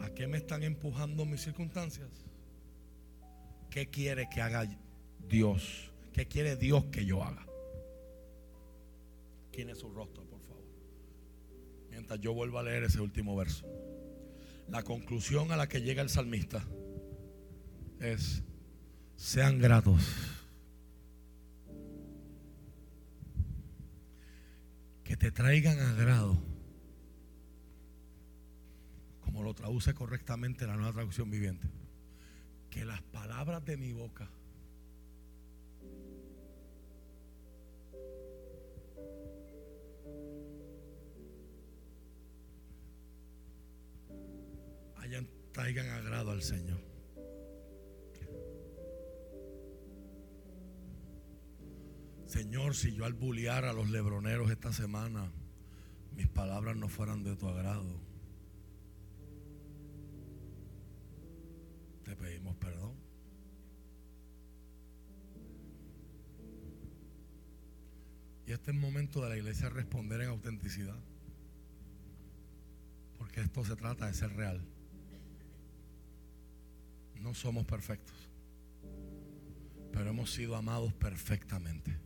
¿A 0.00 0.10
qué 0.10 0.26
me 0.26 0.38
están 0.38 0.62
empujando 0.62 1.24
mis 1.24 1.42
circunstancias? 1.42 2.23
¿Qué 3.74 3.88
quiere 3.88 4.28
que 4.28 4.40
haga 4.40 4.68
Dios? 5.28 5.90
¿Qué 6.12 6.26
quiere 6.28 6.54
Dios 6.54 6.84
que 6.92 7.04
yo 7.04 7.24
haga? 7.24 7.44
¿Quién 9.50 9.68
es 9.68 9.78
su 9.78 9.90
rostro, 9.90 10.22
por 10.26 10.40
favor? 10.42 10.62
Mientras 11.90 12.20
yo 12.20 12.32
vuelvo 12.34 12.60
a 12.60 12.62
leer 12.62 12.84
ese 12.84 13.00
último 13.00 13.34
verso. 13.34 13.66
La 14.68 14.84
conclusión 14.84 15.50
a 15.50 15.56
la 15.56 15.68
que 15.68 15.82
llega 15.82 16.02
el 16.02 16.08
salmista 16.08 16.64
es, 17.98 18.44
sean 19.16 19.58
gratos. 19.58 20.04
Que 25.02 25.16
te 25.16 25.32
traigan 25.32 25.80
agrado. 25.80 26.40
Como 29.20 29.42
lo 29.42 29.52
traduce 29.52 29.94
correctamente 29.94 30.64
la 30.64 30.76
nueva 30.76 30.92
traducción 30.92 31.28
viviente. 31.28 31.66
Que 32.74 32.84
las 32.84 33.02
palabras 33.02 33.64
de 33.64 33.76
mi 33.76 33.92
boca 33.92 34.28
traigan 45.54 45.88
agrado 45.88 46.32
al 46.32 46.42
Señor. 46.42 46.80
Señor. 48.12 48.44
Señor, 52.26 52.74
si 52.74 52.92
yo 52.92 53.04
al 53.04 53.12
bullear 53.12 53.64
a 53.64 53.72
los 53.72 53.88
lebroneros 53.88 54.50
esta 54.50 54.72
semana, 54.72 55.30
mis 56.16 56.26
palabras 56.26 56.76
no 56.76 56.88
fueran 56.88 57.22
de 57.22 57.36
tu 57.36 57.48
agrado, 57.48 58.03
perdón. 62.64 62.94
Y 68.46 68.52
este 68.52 68.70
es 68.70 68.74
el 68.76 68.80
momento 68.80 69.22
de 69.22 69.28
la 69.30 69.36
iglesia 69.36 69.68
responder 69.68 70.20
en 70.20 70.28
autenticidad. 70.28 70.98
Porque 73.18 73.40
esto 73.40 73.64
se 73.64 73.76
trata 73.76 74.06
de 74.06 74.14
ser 74.14 74.34
real. 74.34 74.60
No 77.20 77.34
somos 77.34 77.64
perfectos. 77.64 78.16
Pero 79.92 80.10
hemos 80.10 80.30
sido 80.32 80.56
amados 80.56 80.92
perfectamente. 80.92 81.98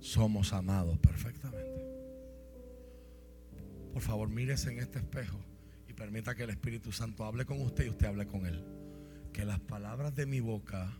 Somos 0.00 0.52
amados 0.52 0.98
perfectamente. 0.98 1.84
Por 3.92 4.02
favor, 4.02 4.28
mírese 4.28 4.72
en 4.72 4.80
este 4.80 4.98
espejo 4.98 5.38
y 5.88 5.92
permita 5.92 6.34
que 6.34 6.42
el 6.42 6.50
Espíritu 6.50 6.90
Santo 6.90 7.24
hable 7.24 7.44
con 7.44 7.60
usted 7.60 7.86
y 7.86 7.90
usted 7.90 8.06
hable 8.06 8.26
con 8.26 8.46
él. 8.46 8.83
Que 9.34 9.44
las 9.44 9.58
palabras 9.58 10.14
de 10.14 10.26
mi 10.26 10.38
boca 10.38 10.96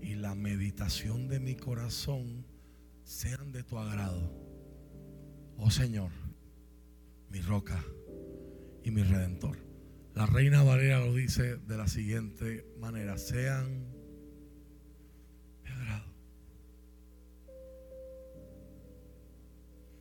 y 0.00 0.14
la 0.14 0.34
meditación 0.34 1.28
de 1.28 1.38
mi 1.38 1.54
corazón 1.54 2.46
sean 3.04 3.52
de 3.52 3.62
tu 3.62 3.78
agrado. 3.78 4.32
Oh 5.58 5.70
Señor, 5.70 6.10
mi 7.28 7.42
roca 7.42 7.84
y 8.82 8.90
mi 8.90 9.02
redentor. 9.02 9.58
La 10.14 10.24
reina 10.24 10.62
Valera 10.62 11.00
lo 11.00 11.12
dice 11.12 11.58
de 11.58 11.76
la 11.76 11.88
siguiente 11.88 12.66
manera, 12.78 13.18
sean 13.18 13.84
de 15.62 15.70
agrado. 15.70 16.14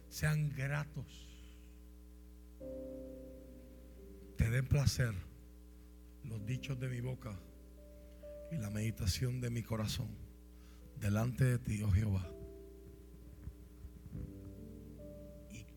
Sean 0.07 0.53
gratos. 0.55 1.27
Te 4.37 4.49
den 4.49 4.65
placer 4.65 5.30
los 6.23 6.45
dichos 6.45 6.79
de 6.79 6.87
mi 6.87 7.01
boca 7.01 7.39
y 8.51 8.57
la 8.57 8.69
meditación 8.69 9.41
de 9.41 9.49
mi 9.49 9.63
corazón 9.63 10.09
delante 10.99 11.43
de 11.43 11.59
ti, 11.59 11.81
oh 11.83 11.91
Jehová. 11.91 12.27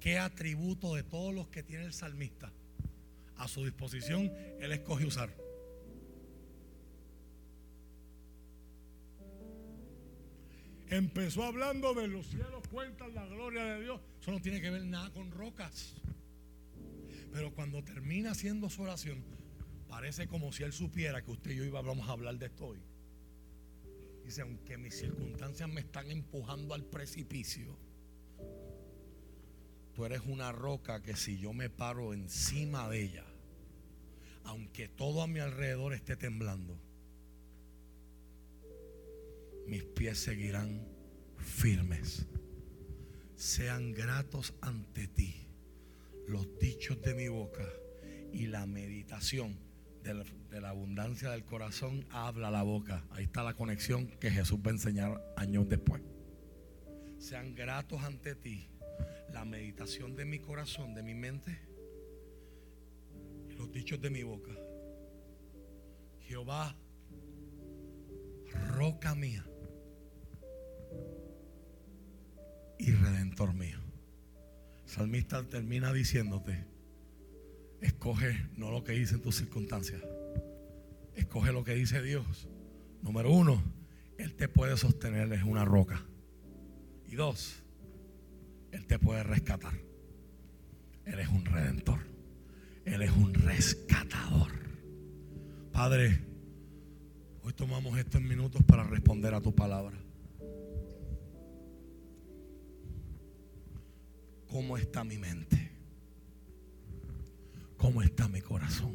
qué 0.04 0.18
atributo 0.18 0.96
de 0.96 1.02
todos 1.02 1.34
los 1.34 1.48
que 1.48 1.62
tiene 1.62 1.86
el 1.86 1.94
salmista 1.94 2.52
a 3.36 3.48
su 3.48 3.64
disposición 3.64 4.30
él 4.60 4.72
escoge 4.72 5.06
usar. 5.06 5.34
Empezó 10.88 11.44
hablando 11.44 11.94
de 11.94 12.06
los 12.06 12.26
cielos 12.26 12.68
cuentan 12.70 13.14
la 13.14 13.24
gloria 13.24 13.64
de 13.64 13.82
Dios. 13.82 14.00
Eso 14.20 14.30
no 14.30 14.42
tiene 14.42 14.60
que 14.60 14.68
ver 14.68 14.84
nada 14.84 15.10
con 15.10 15.30
rocas. 15.30 15.94
Pero 17.32 17.54
cuando 17.54 17.82
termina 17.82 18.32
haciendo 18.32 18.68
su 18.68 18.82
oración, 18.82 19.24
parece 19.94 20.26
como 20.26 20.50
si 20.50 20.64
él 20.64 20.72
supiera 20.72 21.22
que 21.22 21.30
usted 21.30 21.52
y 21.52 21.56
yo 21.58 21.64
íbamos 21.64 22.08
a 22.08 22.12
hablar 22.12 22.36
de 22.36 22.46
esto 22.46 22.66
hoy. 22.66 22.82
Dice, 24.24 24.42
aunque 24.42 24.76
mis 24.76 24.98
circunstancias 24.98 25.68
me 25.68 25.82
están 25.82 26.10
empujando 26.10 26.74
al 26.74 26.84
precipicio, 26.84 27.78
Tú 29.94 30.04
eres 30.04 30.22
una 30.26 30.50
roca 30.50 31.00
que 31.00 31.14
si 31.14 31.38
yo 31.38 31.52
me 31.52 31.70
paro 31.70 32.12
encima 32.12 32.88
de 32.88 33.02
ella, 33.02 33.24
aunque 34.42 34.88
todo 34.88 35.22
a 35.22 35.28
mi 35.28 35.38
alrededor 35.38 35.94
esté 35.94 36.16
temblando, 36.16 36.76
mis 39.68 39.84
pies 39.84 40.18
seguirán 40.18 40.84
firmes. 41.38 42.26
Sean 43.36 43.92
gratos 43.92 44.54
ante 44.60 45.06
ti 45.06 45.46
los 46.26 46.58
dichos 46.58 47.00
de 47.00 47.14
mi 47.14 47.28
boca 47.28 47.64
y 48.32 48.48
la 48.48 48.66
meditación 48.66 49.64
de 50.05 50.60
la, 50.60 50.68
abundancia 50.68 51.31
del 51.31 51.44
corazón 51.44 52.06
habla 52.10 52.51
la 52.51 52.62
boca. 52.62 53.05
Ahí 53.10 53.24
está 53.24 53.43
la 53.43 53.55
conexión 53.55 54.06
que 54.20 54.31
Jesús 54.31 54.59
va 54.59 54.70
a 54.70 54.74
enseñar 54.74 55.35
años 55.36 55.68
después. 55.68 56.02
Sean 57.18 57.55
gratos 57.55 58.02
ante 58.02 58.35
ti 58.35 58.68
la 59.32 59.44
meditación 59.44 60.14
de 60.14 60.26
mi 60.26 60.39
corazón, 60.39 60.94
de 60.94 61.02
mi 61.02 61.14
mente 61.14 61.59
los 63.56 63.70
dichos 63.72 64.01
de 64.01 64.10
mi 64.10 64.22
boca. 64.22 64.52
Jehová, 66.20 66.76
roca 68.76 69.14
mía 69.14 69.47
y 72.78 72.93
redentor 72.93 73.55
mío. 73.55 73.78
salmista 74.85 75.43
termina 75.44 75.93
diciéndote, 75.93 76.66
escoge 77.86 78.48
no 78.56 78.70
lo 78.70 78.82
que 78.82 78.93
dicen 78.93 79.20
tus 79.20 79.36
circunstancias, 79.36 80.02
escoge 81.15 81.52
lo 81.52 81.65
que 81.65 81.74
dice 81.74 82.02
Dios. 82.02 82.48
Número 83.02 83.31
uno, 83.31 83.62
Él 84.19 84.35
te 84.35 84.48
puede 84.48 84.77
sostener, 84.77 85.32
es 85.32 85.43
una 85.43 85.65
roca. 85.65 86.02
Y 87.06 87.16
dos, 87.16 87.65
él 88.74 88.86
te 88.86 88.98
puede 88.98 89.23
rescatar. 89.23 89.74
Él 91.05 91.20
es 91.20 91.28
un 91.28 91.44
redentor. 91.44 92.01
Él 92.85 93.02
es 93.02 93.11
un 93.12 93.32
rescatador. 93.32 94.51
Padre, 95.70 96.19
hoy 97.43 97.52
tomamos 97.52 97.97
estos 97.97 98.20
minutos 98.20 98.65
para 98.65 98.82
responder 98.82 99.32
a 99.32 99.40
tu 99.40 99.55
palabra. 99.55 99.97
¿Cómo 104.48 104.77
está 104.77 105.05
mi 105.05 105.19
mente? 105.19 105.73
¿Cómo 107.85 108.01
está 108.01 108.28
mi 108.28 108.40
corazón? 108.40 108.94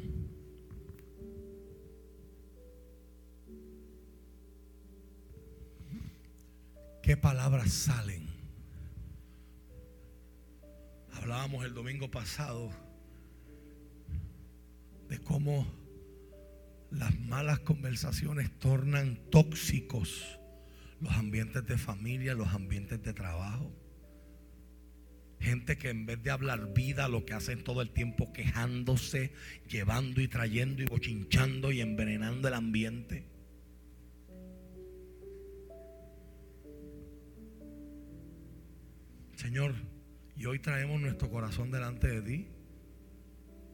¿Qué 7.00 7.16
palabras 7.16 7.72
salen 7.72 8.26
Hablábamos 11.12 11.64
el 11.64 11.72
domingo 11.72 12.10
pasado 12.10 12.72
de 15.08 15.20
cómo 15.20 15.72
las 16.90 17.16
malas 17.20 17.60
conversaciones 17.60 18.58
tornan 18.58 19.20
tóxicos 19.30 20.40
los 20.98 21.12
ambientes 21.12 21.64
de 21.64 21.78
familia, 21.78 22.34
los 22.34 22.48
ambientes 22.48 23.00
de 23.00 23.12
trabajo. 23.12 23.72
Gente 25.40 25.78
que 25.78 25.88
en 25.88 26.04
vez 26.04 26.22
de 26.22 26.30
hablar 26.30 26.74
vida, 26.74 27.08
lo 27.08 27.24
que 27.24 27.32
hacen 27.32 27.64
todo 27.64 27.80
el 27.80 27.90
tiempo 27.90 28.30
quejándose, 28.32 29.32
llevando 29.68 30.20
y 30.20 30.28
trayendo 30.28 30.82
y 30.82 30.86
bochinchando 30.86 31.72
y 31.72 31.80
envenenando 31.80 32.48
el 32.48 32.54
ambiente. 32.54 33.26
Señor, 39.34 39.74
y 40.36 40.44
hoy 40.44 40.58
traemos 40.58 41.00
nuestro 41.00 41.30
corazón 41.30 41.70
delante 41.70 42.08
de 42.08 42.20
ti. 42.20 42.48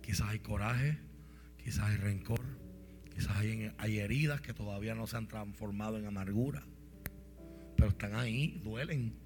Quizás 0.01 0.29
hay 0.29 0.39
coraje, 0.39 1.01
quizás 1.57 1.91
hay 1.91 1.97
rencor, 1.97 2.45
quizás 3.13 3.37
hay, 3.37 3.73
hay, 3.77 3.99
heridas 3.99 4.41
que 4.41 4.55
todavía 4.55 4.95
no 4.95 5.09
se 5.09 5.17
han 5.17 5.27
transformado 5.27 5.99
en 5.99 6.07
amargura. 6.07 6.63
Pero 7.77 7.89
están 7.89 8.15
ahí, 8.15 8.61
duelen. 8.63 9.26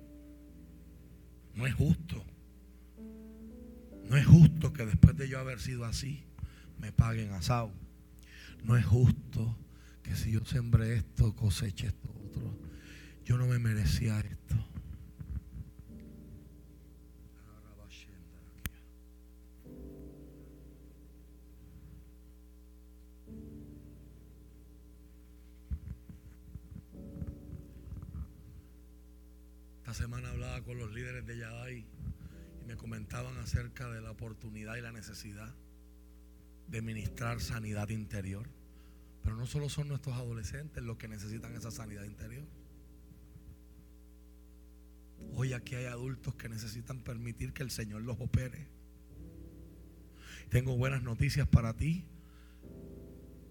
No 1.55 1.67
es 1.67 1.75
justo. 1.75 2.25
No 4.09 4.17
es 4.17 4.27
justo 4.27 4.73
que 4.73 4.87
después 4.87 5.17
de 5.17 5.29
yo 5.29 5.39
haber 5.39 5.61
sido 5.61 5.85
así, 5.85 6.25
me 6.79 6.93
paguen 6.93 7.33
asado. 7.33 7.73
No 8.65 8.77
es 8.77 8.85
justo 8.85 9.57
que 10.03 10.17
si 10.17 10.33
yo 10.33 10.45
sembré 10.45 10.97
esto, 10.97 11.35
coseche 11.35 11.89
esto 11.89 12.09
otro. 12.09 12.59
Yo 13.25 13.39
no 13.39 13.47
me 13.47 13.59
merecía 13.59 14.21
esto. 14.21 14.41
semana 30.01 30.30
con 30.63 30.79
los 30.79 30.93
líderes 30.93 31.27
de 31.27 31.39
Yadai 31.39 31.79
y 31.79 32.65
me 32.67 32.77
comentaban 32.77 33.37
acerca 33.39 33.89
de 33.91 34.01
la 34.01 34.11
oportunidad 34.11 34.77
y 34.77 34.81
la 34.81 34.93
necesidad 34.93 35.55
de 36.69 36.83
ministrar 36.83 37.41
sanidad 37.41 37.89
interior. 37.89 38.49
Pero 39.23 39.37
no 39.37 39.47
solo 39.47 39.69
son 39.69 39.89
nuestros 39.89 40.17
adolescentes 40.17 40.83
los 40.83 40.97
que 40.97 41.09
necesitan 41.09 41.55
esa 41.55 41.71
sanidad 41.71 42.05
interior. 42.05 42.47
Hoy 45.35 45.53
aquí 45.53 45.75
hay 45.75 45.87
adultos 45.87 46.35
que 46.35 46.49
necesitan 46.49 47.01
permitir 47.01 47.53
que 47.53 47.63
el 47.63 47.71
Señor 47.71 48.03
los 48.03 48.19
opere. 48.21 48.67
Tengo 50.49 50.77
buenas 50.77 51.03
noticias 51.03 51.47
para 51.47 51.77
ti. 51.77 52.07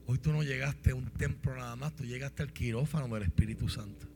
Hoy 0.06 0.18
tú 0.18 0.31
no 0.31 0.44
llegaste 0.44 0.91
a 0.91 0.95
un 0.95 1.10
templo 1.11 1.56
nada 1.56 1.76
más, 1.76 1.95
tú 1.95 2.03
llegaste 2.03 2.41
al 2.41 2.52
quirófano 2.52 3.14
del 3.14 3.23
Espíritu 3.23 3.69
Santo. 3.69 4.07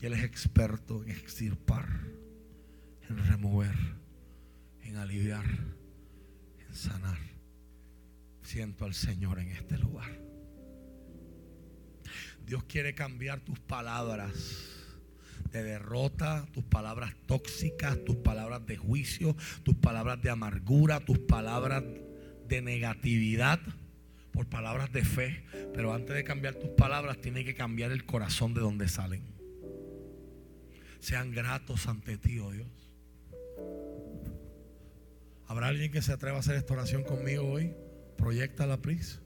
Y 0.00 0.06
Él 0.06 0.12
es 0.12 0.22
experto 0.22 1.02
en 1.02 1.10
extirpar, 1.10 1.88
en 3.08 3.18
remover, 3.26 3.74
en 4.82 4.96
aliviar, 4.96 5.44
en 5.44 6.74
sanar. 6.74 7.18
Siento 8.42 8.84
al 8.84 8.94
Señor 8.94 9.40
en 9.40 9.48
este 9.48 9.76
lugar. 9.76 10.10
Dios 12.46 12.64
quiere 12.64 12.94
cambiar 12.94 13.40
tus 13.40 13.58
palabras 13.58 14.78
de 15.50 15.62
derrota, 15.62 16.46
tus 16.52 16.64
palabras 16.64 17.14
tóxicas, 17.26 18.02
tus 18.04 18.16
palabras 18.16 18.64
de 18.66 18.76
juicio, 18.76 19.36
tus 19.62 19.74
palabras 19.74 20.22
de 20.22 20.30
amargura, 20.30 21.00
tus 21.00 21.18
palabras 21.18 21.82
de 22.46 22.62
negatividad 22.62 23.60
por 24.32 24.46
palabras 24.48 24.92
de 24.92 25.04
fe. 25.04 25.44
Pero 25.74 25.92
antes 25.92 26.14
de 26.14 26.24
cambiar 26.24 26.54
tus 26.54 26.70
palabras, 26.70 27.20
tiene 27.20 27.44
que 27.44 27.54
cambiar 27.54 27.92
el 27.92 28.06
corazón 28.06 28.54
de 28.54 28.60
donde 28.60 28.88
salen. 28.88 29.37
Sean 31.00 31.32
gratos 31.32 31.86
ante 31.86 32.18
ti, 32.18 32.38
oh 32.38 32.50
Dios. 32.50 32.68
¿Habrá 35.46 35.68
alguien 35.68 35.90
que 35.90 36.02
se 36.02 36.12
atreva 36.12 36.36
a 36.36 36.40
hacer 36.40 36.56
esta 36.56 36.74
oración 36.74 37.04
conmigo 37.04 37.48
hoy? 37.48 37.74
Proyecta 38.16 38.66
la 38.66 38.76
please. 38.76 39.18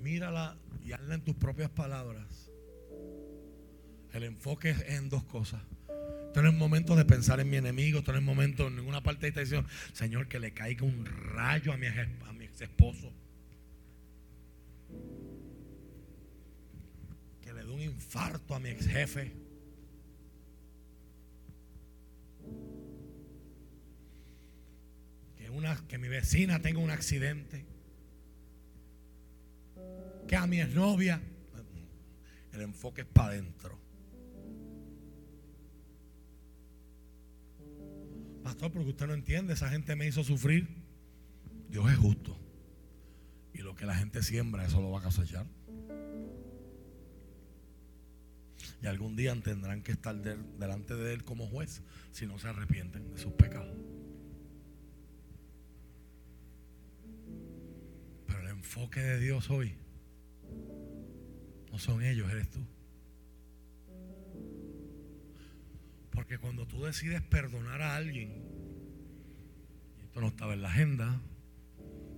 Mírala 0.00 0.56
y 0.84 0.92
hazla 0.92 1.14
en 1.14 1.24
tus 1.24 1.34
propias 1.34 1.70
palabras. 1.70 2.50
El 4.12 4.22
enfoque 4.22 4.70
es 4.70 4.80
en 4.90 5.08
dos 5.08 5.24
cosas. 5.24 5.62
Esto 6.26 6.42
no 6.42 6.48
es 6.48 6.54
momento 6.54 6.94
de 6.94 7.04
pensar 7.04 7.40
en 7.40 7.48
mi 7.48 7.56
enemigo, 7.56 8.00
esto 8.00 8.12
no 8.12 8.18
es 8.18 8.24
momento 8.24 8.68
en 8.68 8.76
ninguna 8.76 9.02
parte 9.02 9.22
de 9.22 9.28
esta 9.28 9.40
decisión. 9.40 9.66
Señor, 9.92 10.28
que 10.28 10.38
le 10.38 10.52
caiga 10.52 10.84
un 10.84 11.06
rayo 11.06 11.72
a 11.72 11.76
mi, 11.76 11.86
a 11.86 12.32
mi 12.32 12.44
ex 12.44 12.60
esposo. 12.60 13.12
Un 17.74 17.80
infarto 17.80 18.54
a 18.54 18.60
mi 18.60 18.70
ex 18.70 18.86
jefe. 18.86 19.32
Que, 25.36 25.50
una, 25.50 25.76
que 25.86 25.98
mi 25.98 26.08
vecina 26.08 26.60
tenga 26.62 26.78
un 26.78 26.90
accidente. 26.90 27.64
Que 30.28 30.36
a 30.36 30.46
mi 30.46 30.60
exnovia. 30.60 31.20
El 32.52 32.60
enfoque 32.60 33.00
es 33.00 33.06
para 33.08 33.30
adentro. 33.30 33.78
Pastor, 38.44 38.70
porque 38.70 38.90
usted 38.90 39.06
no 39.06 39.14
entiende, 39.14 39.54
esa 39.54 39.68
gente 39.70 39.96
me 39.96 40.06
hizo 40.06 40.22
sufrir. 40.22 40.68
Dios 41.68 41.90
es 41.90 41.96
justo. 41.96 42.38
Y 43.52 43.58
lo 43.58 43.74
que 43.74 43.86
la 43.86 43.96
gente 43.96 44.22
siembra, 44.22 44.64
eso 44.64 44.80
lo 44.80 44.90
va 44.90 45.00
a 45.00 45.02
cosechar. 45.02 45.46
Y 48.84 48.86
algún 48.86 49.16
día 49.16 49.34
tendrán 49.40 49.80
que 49.80 49.92
estar 49.92 50.14
delante 50.14 50.94
de 50.94 51.14
Él 51.14 51.24
como 51.24 51.46
juez 51.46 51.80
si 52.12 52.26
no 52.26 52.38
se 52.38 52.48
arrepienten 52.48 53.14
de 53.14 53.18
sus 53.18 53.32
pecados. 53.32 53.74
Pero 58.26 58.40
el 58.40 58.48
enfoque 58.48 59.00
de 59.00 59.18
Dios 59.20 59.48
hoy 59.48 59.72
no 61.72 61.78
son 61.78 62.02
ellos, 62.02 62.30
eres 62.30 62.50
tú. 62.50 62.60
Porque 66.10 66.36
cuando 66.36 66.66
tú 66.66 66.84
decides 66.84 67.22
perdonar 67.22 67.80
a 67.80 67.96
alguien, 67.96 68.34
esto 70.02 70.20
no 70.20 70.26
estaba 70.26 70.52
en 70.52 70.60
la 70.60 70.68
agenda, 70.68 71.22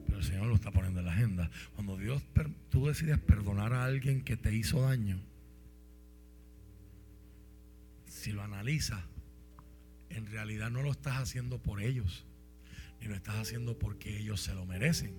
pero 0.05 0.19
el 0.19 0.25
Señor 0.25 0.49
lo 0.49 0.57
está 0.57 0.73
poniendo 0.73 0.99
en 0.99 1.07
la 1.07 1.13
agenda. 1.13 1.49
Cuando 1.77 1.97
Dios, 1.97 2.25
tú 2.71 2.89
decides 2.89 3.21
perdonar 3.21 3.73
a 3.73 3.85
alguien 3.85 4.25
que 4.25 4.37
te 4.37 4.53
hizo 4.53 4.83
daño, 4.83 5.21
si 8.17 8.33
lo 8.33 8.43
analizas, 8.43 9.05
en 10.09 10.27
realidad 10.27 10.71
no 10.71 10.83
lo 10.83 10.91
estás 10.91 11.19
haciendo 11.19 11.63
por 11.63 11.83
ellos, 11.83 12.27
ni 13.01 13.07
lo 13.07 13.15
estás 13.15 13.37
haciendo 13.37 13.79
porque 13.79 14.19
ellos 14.19 14.41
se 14.41 14.55
lo 14.55 14.67
merecen. 14.67 15.15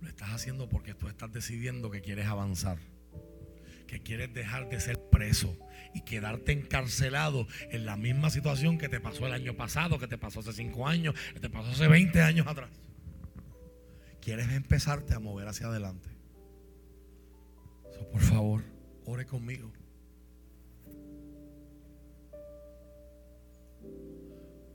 Lo 0.00 0.08
estás 0.08 0.30
haciendo 0.30 0.68
porque 0.68 0.94
tú 0.94 1.08
estás 1.08 1.32
decidiendo 1.32 1.90
que 1.90 2.02
quieres 2.02 2.26
avanzar 2.26 2.78
que 3.86 4.00
quieres 4.00 4.32
dejar 4.34 4.68
de 4.68 4.80
ser 4.80 5.00
preso 5.10 5.56
y 5.94 6.02
quedarte 6.02 6.52
encarcelado 6.52 7.46
en 7.70 7.86
la 7.86 7.96
misma 7.96 8.30
situación 8.30 8.78
que 8.78 8.88
te 8.88 9.00
pasó 9.00 9.26
el 9.26 9.32
año 9.32 9.54
pasado, 9.54 9.98
que 9.98 10.08
te 10.08 10.18
pasó 10.18 10.40
hace 10.40 10.52
cinco 10.52 10.86
años, 10.86 11.14
que 11.32 11.40
te 11.40 11.48
pasó 11.48 11.70
hace 11.70 11.88
20 11.88 12.20
años 12.20 12.46
atrás. 12.46 12.70
Quieres 14.20 14.50
empezarte 14.50 15.14
a 15.14 15.20
mover 15.20 15.48
hacia 15.48 15.68
adelante. 15.68 16.10
por 18.12 18.20
favor, 18.20 18.64
ore 19.04 19.24
conmigo. 19.24 19.72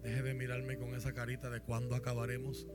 Deje 0.03 0.21
de 0.23 0.33
mirarme 0.33 0.77
con 0.77 0.95
esa 0.95 1.13
carita 1.13 1.49
de 1.49 1.61
cuándo 1.61 1.95
acabaremos. 1.95 2.67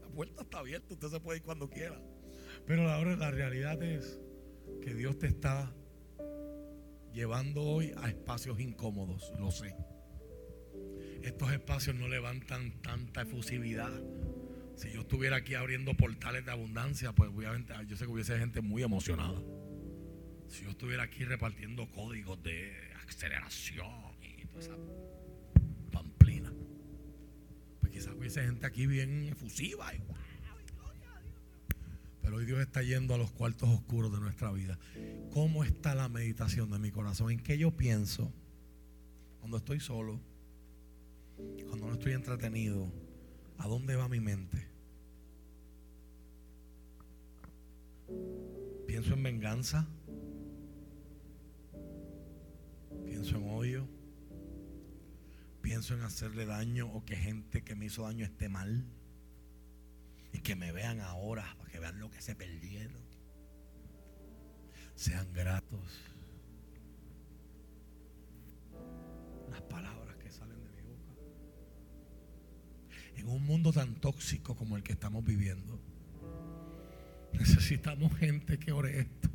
La 0.00 0.08
puerta 0.08 0.42
está 0.42 0.58
abierta, 0.58 0.94
usted 0.94 1.08
se 1.08 1.20
puede 1.20 1.38
ir 1.38 1.44
cuando 1.44 1.68
quiera. 1.68 2.00
Pero 2.66 2.84
la, 2.84 3.02
la 3.16 3.30
realidad 3.30 3.82
es 3.82 4.20
que 4.82 4.94
Dios 4.94 5.18
te 5.18 5.26
está 5.26 5.72
llevando 7.12 7.62
hoy 7.62 7.92
a 7.96 8.08
espacios 8.08 8.60
incómodos, 8.60 9.32
lo 9.38 9.50
sé. 9.50 9.74
Estos 11.22 11.50
espacios 11.52 11.96
no 11.96 12.08
levantan 12.08 12.80
tanta 12.82 13.22
efusividad. 13.22 13.92
Si 14.76 14.92
yo 14.92 15.00
estuviera 15.00 15.36
aquí 15.36 15.54
abriendo 15.54 15.94
portales 15.94 16.44
de 16.44 16.52
abundancia, 16.52 17.12
pues 17.12 17.30
obviamente 17.30 17.72
yo 17.86 17.96
sé 17.96 18.04
que 18.04 18.10
hubiese 18.10 18.38
gente 18.38 18.60
muy 18.60 18.82
emocionada. 18.82 19.40
Si 20.48 20.64
yo 20.64 20.70
estuviera 20.70 21.04
aquí 21.04 21.24
repartiendo 21.24 21.90
códigos 21.90 22.42
de 22.42 22.72
aceleración 23.08 23.88
y 24.22 24.44
pamplina, 24.46 24.52
pues 24.52 24.70
quizás 27.96 28.14
hubiese 28.14 28.42
gente 28.44 28.66
aquí 28.66 28.86
bien 28.86 29.24
efusiva. 29.24 29.94
Y, 29.94 30.02
pero 32.20 32.36
hoy 32.36 32.44
Dios 32.44 32.60
está 32.60 32.82
yendo 32.82 33.14
a 33.14 33.18
los 33.18 33.30
cuartos 33.30 33.70
oscuros 33.70 34.12
de 34.12 34.20
nuestra 34.20 34.52
vida. 34.52 34.78
¿Cómo 35.32 35.64
está 35.64 35.94
la 35.94 36.10
meditación 36.10 36.70
de 36.70 36.78
mi 36.78 36.90
corazón? 36.90 37.30
¿En 37.30 37.40
qué 37.40 37.56
yo 37.56 37.70
pienso? 37.70 38.30
Cuando 39.40 39.56
estoy 39.56 39.80
solo, 39.80 40.20
cuando 41.68 41.86
no 41.86 41.94
estoy 41.94 42.12
entretenido, 42.12 42.92
¿a 43.56 43.66
dónde 43.66 43.96
va 43.96 44.10
mi 44.10 44.20
mente? 44.20 44.66
¿Pienso 48.86 49.14
en 49.14 49.22
venganza? 49.22 49.86
¿Pienso 53.06 53.38
en 53.38 53.48
odio? 53.48 53.95
¿Pienso 55.66 55.94
en 55.94 56.02
hacerle 56.02 56.46
daño 56.46 56.86
o 56.86 57.04
que 57.04 57.16
gente 57.16 57.64
que 57.64 57.74
me 57.74 57.86
hizo 57.86 58.04
daño 58.04 58.24
esté 58.24 58.48
mal? 58.48 58.86
y 60.32 60.38
que 60.38 60.54
me 60.54 60.70
vean 60.70 61.00
ahora, 61.00 61.56
para 61.58 61.70
que 61.72 61.80
vean 61.80 61.98
lo 61.98 62.08
que 62.08 62.22
se 62.22 62.36
perdieron. 62.36 63.02
Sean 64.94 65.32
gratos. 65.32 66.00
Las 69.50 69.62
palabras 69.62 70.16
que 70.18 70.30
salen 70.30 70.62
de 70.62 70.70
mi 70.70 70.82
boca. 70.82 71.12
En 73.16 73.28
un 73.28 73.44
mundo 73.44 73.72
tan 73.72 73.96
tóxico 73.96 74.54
como 74.54 74.76
el 74.76 74.84
que 74.84 74.92
estamos 74.92 75.24
viviendo, 75.24 75.80
necesitamos 77.32 78.16
gente 78.18 78.56
que 78.56 78.70
ore 78.70 79.00
esto. 79.00 79.30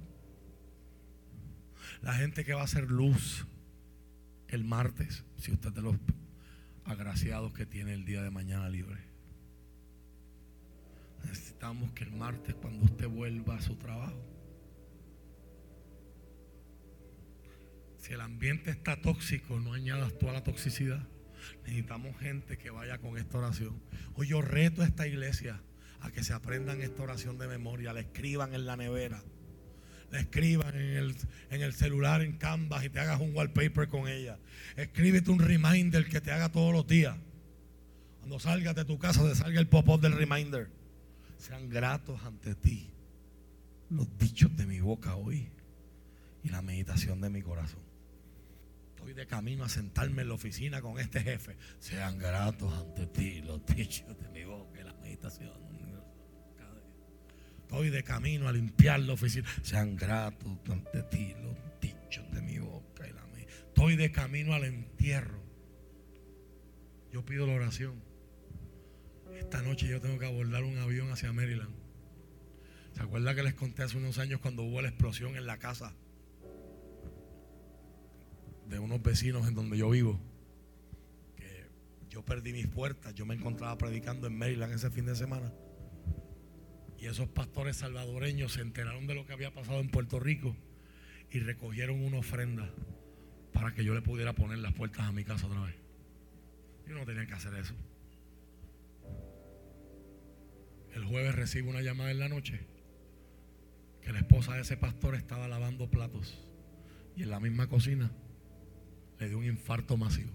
La 2.02 2.14
gente 2.14 2.46
que 2.46 2.54
va 2.54 2.62
a 2.62 2.66
hacer 2.66 2.90
luz 2.90 3.46
el 4.48 4.64
martes, 4.64 5.26
si 5.38 5.52
usted 5.52 5.72
de 5.74 5.82
los 5.82 5.98
agraciados 6.92 7.54
que 7.54 7.66
tiene 7.66 7.94
el 7.94 8.06
día 8.06 8.22
de 8.22 8.30
mañana 8.30 8.70
libre. 8.70 9.00
Necesitamos 11.24 11.92
que 11.92 12.04
el 12.04 12.12
martes 12.12 12.56
cuando 12.56 12.86
usted 12.86 13.08
vuelva 13.08 13.56
a 13.56 13.62
su 13.62 13.76
trabajo, 13.76 14.20
si 17.98 18.14
el 18.14 18.22
ambiente 18.22 18.72
está 18.72 19.00
tóxico, 19.02 19.60
no 19.60 19.74
añadas 19.74 20.18
toda 20.18 20.34
la 20.34 20.44
toxicidad. 20.44 21.08
Necesitamos 21.64 22.18
gente 22.18 22.58
que 22.58 22.70
vaya 22.70 22.98
con 22.98 23.18
esta 23.18 23.38
oración. 23.38 23.82
Hoy 24.16 24.28
yo 24.28 24.42
reto 24.42 24.82
a 24.82 24.86
esta 24.86 25.08
iglesia 25.08 25.62
a 26.02 26.12
que 26.12 26.24
se 26.24 26.34
aprendan 26.34 26.82
esta 26.82 27.04
oración 27.04 27.38
de 27.38 27.48
memoria, 27.48 27.94
la 27.94 28.00
escriban 28.02 28.54
en 28.54 28.66
la 28.66 28.76
nevera, 28.76 29.24
la 30.12 30.20
escriban 30.20 30.76
en 30.76 30.98
el, 30.98 31.16
en 31.50 31.62
el 31.62 31.74
celular, 31.74 32.22
en 32.22 32.34
Canvas 32.34 32.84
y 32.84 32.90
te 32.90 33.00
hagas 33.00 33.20
un 33.20 33.36
wallpaper 33.36 33.88
con 33.88 34.08
ella. 34.08 34.38
Escríbete 34.76 35.32
un 35.32 35.40
reminder 35.40 36.06
que 36.06 36.22
te 36.22 36.32
haga 36.32 36.52
todos 36.52 36.74
los 36.74 36.86
días. 36.88 37.16
Cuando 38.20 38.40
salgas 38.40 38.76
de 38.76 38.86
tu 38.86 39.00
casa, 39.00 39.28
te 39.28 39.36
salga 39.36 39.60
el 39.60 39.68
pop-up 39.68 40.00
del 40.02 40.14
reminder 40.14 40.70
sean 41.42 41.70
gratos 41.70 42.24
ante 42.24 42.54
ti 42.54 42.88
los 43.90 44.08
dichos 44.18 44.56
de 44.56 44.68
mi 44.68 44.80
boca 44.80 45.16
hoy 45.16 45.50
y 46.44 46.50
la 46.50 46.62
meditación 46.62 47.20
de 47.20 47.30
mi 47.30 47.42
corazón. 47.42 47.82
Estoy 48.96 49.14
de 49.14 49.26
camino 49.26 49.64
a 49.64 49.70
sentarme 49.70 50.22
en 50.22 50.30
la 50.30 50.36
oficina 50.36 50.82
con 50.82 51.00
este 51.00 51.20
jefe. 51.20 51.58
Sean 51.80 52.20
gratos 52.20 52.72
ante 52.74 53.08
ti 53.08 53.42
los 53.42 53.66
dichos 53.66 54.18
de 54.20 54.30
mi 54.30 54.44
boca 54.44 54.80
y 54.80 54.84
la 54.84 54.94
meditación. 54.94 55.71
Estoy 57.72 57.90
de 57.90 58.04
camino 58.04 58.50
a 58.50 58.52
limpiar 58.52 59.00
la 59.00 59.14
oficina. 59.14 59.48
Sean 59.62 59.96
gratos 59.96 60.58
ante 60.70 61.04
ti 61.04 61.34
los 61.42 61.56
dichos 61.80 62.30
de 62.34 62.42
mi 62.42 62.60
boca 62.60 63.08
y 63.08 63.14
la 63.14 63.26
mía. 63.28 63.46
Estoy 63.48 63.96
de 63.96 64.12
camino 64.12 64.54
al 64.54 64.66
entierro. 64.66 65.42
Yo 67.14 67.24
pido 67.24 67.48
la 67.48 67.54
oración. 67.54 68.04
Esta 69.40 69.62
noche 69.62 69.88
yo 69.88 70.02
tengo 70.02 70.20
que 70.20 70.26
abordar 70.26 70.66
un 70.66 70.78
avión 70.80 71.12
hacia 71.12 71.32
Maryland. 71.32 71.74
¿Se 72.92 73.04
acuerda 73.04 73.34
que 73.36 73.44
les 73.44 73.54
conté 73.54 73.84
hace 73.84 73.98
unos 73.98 74.18
años 74.18 74.42
cuando 74.42 74.64
hubo 74.64 74.82
la 74.82 74.90
explosión 74.90 75.38
en 75.38 75.48
la 75.48 75.58
casa 75.58 75.94
de 78.68 78.80
unos 78.80 79.02
vecinos 79.02 79.48
en 79.48 79.56
donde 79.56 79.78
yo 79.78 79.90
vivo? 79.92 80.20
Que 81.38 81.70
yo 82.10 82.22
perdí 82.26 82.52
mis 82.52 82.68
puertas. 82.68 83.14
Yo 83.14 83.26
me 83.26 83.34
encontraba 83.34 83.78
predicando 83.78 84.28
en 84.28 84.38
Maryland 84.38 84.74
ese 84.74 84.92
fin 84.92 85.06
de 85.06 85.16
semana. 85.16 85.54
Y 87.02 87.08
esos 87.08 87.28
pastores 87.28 87.78
salvadoreños 87.78 88.54
se 88.54 88.62
enteraron 88.62 89.08
de 89.08 89.16
lo 89.16 89.26
que 89.26 89.34
había 89.34 89.52
pasado 89.52 89.80
en 89.80 89.90
Puerto 89.90 90.20
Rico 90.20 90.56
y 91.32 91.40
recogieron 91.40 92.00
una 92.00 92.20
ofrenda 92.20 92.70
para 93.54 93.74
que 93.74 93.84
yo 93.84 93.96
le 93.96 94.04
pudiera 94.04 94.34
poner 94.34 94.60
las 94.60 94.74
puertas 94.74 95.08
a 95.08 95.12
mi 95.12 95.24
casa 95.24 95.48
otra 95.48 95.62
vez. 95.62 95.76
Yo 96.88 96.94
no 96.94 97.04
tenía 97.04 97.26
que 97.26 97.34
hacer 97.34 97.56
eso. 97.56 97.74
El 100.94 101.04
jueves 101.06 101.34
recibo 101.34 101.72
una 101.72 101.82
llamada 101.82 102.12
en 102.12 102.20
la 102.20 102.30
noche 102.30 102.68
que 104.04 104.14
la 104.14 104.20
esposa 104.20 104.54
de 104.54 104.62
ese 104.62 104.78
pastor 104.78 105.16
estaba 105.16 105.48
lavando 105.48 105.90
platos 105.90 106.38
y 107.16 107.24
en 107.24 107.32
la 107.32 107.40
misma 107.40 107.68
cocina 107.68 108.12
le 109.20 109.28
dio 109.28 109.40
un 109.40 109.46
infarto 109.46 109.98
masivo. 109.98 110.32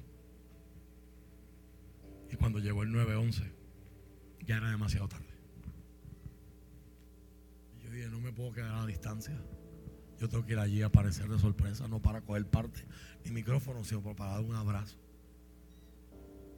Y 2.33 2.35
cuando 2.35 2.59
llegó 2.59 2.83
el 2.83 2.91
911 2.91 3.53
ya 4.47 4.57
era 4.57 4.69
demasiado 4.69 5.07
tarde. 5.07 5.26
No 8.11 8.21
me 8.21 8.31
puedo 8.31 8.53
quedar 8.53 8.75
a 8.75 8.87
distancia. 8.87 9.35
Yo 10.21 10.29
tengo 10.29 10.45
que 10.45 10.53
ir 10.53 10.59
allí 10.59 10.83
a 10.83 10.87
aparecer 10.87 11.29
de 11.29 11.39
sorpresa, 11.39 11.89
no 11.89 12.01
para 12.01 12.21
coger 12.21 12.47
parte 12.47 12.85
ni 13.25 13.31
micrófono, 13.31 13.85
sino 13.85 14.03
para 14.15 14.33
dar 14.33 14.41
un 14.43 14.55
abrazo. 14.55 14.99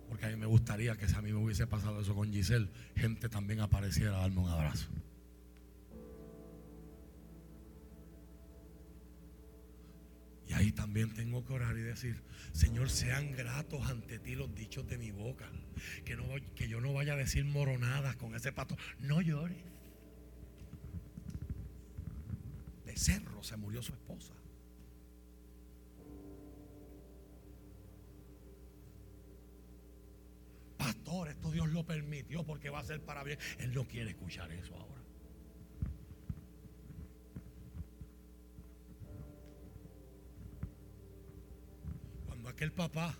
Porque 0.08 0.26
a 0.26 0.30
mí 0.30 0.36
me 0.36 0.46
gustaría 0.46 0.96
que 0.96 1.06
si 1.08 1.14
a 1.14 1.22
mí 1.22 1.32
me 1.32 1.38
hubiese 1.38 1.66
pasado 1.66 2.00
eso 2.00 2.14
con 2.14 2.32
Giselle, 2.32 2.68
gente 2.96 3.28
también 3.28 3.60
apareciera 3.60 4.16
a 4.16 4.20
darme 4.20 4.40
un 4.40 4.48
abrazo. 4.48 4.88
Y 10.48 10.54
ahí 10.54 10.72
también 10.72 11.12
tengo 11.14 11.44
que 11.44 11.52
orar 11.52 11.76
y 11.76 11.82
decir, 11.82 12.22
Señor, 12.52 12.90
sean 12.90 13.32
gratos 13.32 13.88
ante 13.88 14.18
ti 14.18 14.34
los 14.34 14.52
dichos 14.54 14.88
de 14.88 14.98
mi 14.98 15.12
boca. 15.12 15.46
Que 16.04 16.68
yo 16.68 16.80
no 16.80 16.92
vaya 16.92 17.12
a 17.12 17.16
decir 17.16 17.44
moronadas 17.44 18.16
con 18.16 18.34
ese 18.34 18.50
pato. 18.50 18.76
No 18.98 19.20
llores. 19.20 19.62
Cerro 22.98 23.44
se 23.44 23.56
murió 23.56 23.80
su 23.80 23.92
esposa. 23.92 24.34
Pastor, 30.76 31.28
esto 31.28 31.52
Dios 31.52 31.68
lo 31.68 31.86
permitió 31.86 32.44
porque 32.44 32.70
va 32.70 32.80
a 32.80 32.84
ser 32.84 33.00
para 33.00 33.22
bien. 33.22 33.38
Él 33.60 33.72
no 33.72 33.86
quiere 33.86 34.10
escuchar 34.10 34.50
eso 34.50 34.74
ahora. 34.74 35.00
Cuando 42.26 42.48
aquel 42.48 42.72
papá 42.72 43.14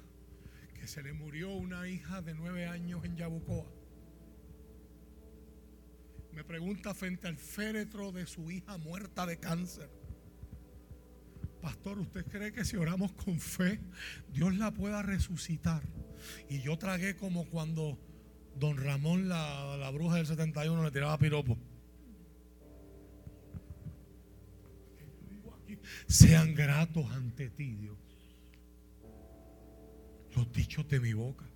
que 0.75 0.89
se 0.89 1.05
le 1.05 1.13
murió 1.13 1.53
una 1.53 1.87
hija 1.89 2.21
de 2.21 2.35
nueve 2.35 2.67
años 2.67 3.05
en 3.05 3.17
Yabucoa, 3.17 3.78
me 6.39 6.45
pregunta 6.45 6.95
frente 6.95 7.27
al 7.27 7.37
féretro 7.37 8.13
de 8.13 8.25
su 8.25 8.49
hija 8.49 8.79
muerta 8.79 9.27
de 9.27 9.41
cáncer. 9.41 9.91
Pastor, 11.61 11.99
¿usted 11.99 12.25
cree 12.27 12.53
que 12.53 12.65
si 12.65 12.77
oramos 12.77 13.11
con 13.11 13.41
fe, 13.41 13.81
Dios 14.33 14.55
la 14.55 14.71
pueda 14.71 15.03
resucitar? 15.03 15.83
Y 16.49 16.61
yo 16.63 16.79
tragué 16.79 17.17
como 17.17 17.49
cuando 17.49 17.99
don 18.55 18.77
Ramón, 18.77 19.29
la, 19.29 19.77
la 19.79 19.91
bruja 19.91 20.19
del 20.19 20.29
71, 20.29 20.81
le 20.81 20.93
tiraba 20.93 21.19
piropo. 21.19 21.59
Sean 26.07 26.55
gratos 26.55 27.11
ante 27.11 27.51
ti, 27.51 27.75
Dios. 27.75 27.99
Los 30.37 30.53
dichos 30.53 30.87
de 30.87 31.01
mi 31.01 31.15
boca 31.15 31.47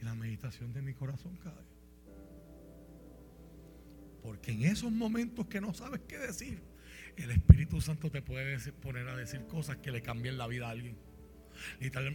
y 0.00 0.04
la 0.06 0.14
meditación 0.14 0.72
de 0.72 0.80
mi 0.80 0.94
corazón 0.94 1.36
cada 1.36 1.60
día. 1.60 1.73
Porque 4.24 4.52
en 4.52 4.62
esos 4.62 4.90
momentos 4.90 5.46
que 5.48 5.60
no 5.60 5.74
sabes 5.74 6.00
qué 6.08 6.16
decir, 6.16 6.62
el 7.18 7.30
Espíritu 7.30 7.82
Santo 7.82 8.10
te 8.10 8.22
puede 8.22 8.56
poner 8.72 9.06
a 9.06 9.14
decir 9.14 9.46
cosas 9.46 9.76
que 9.76 9.90
le 9.90 10.00
cambien 10.00 10.38
la 10.38 10.46
vida 10.46 10.68
a 10.68 10.70
alguien. 10.70 10.96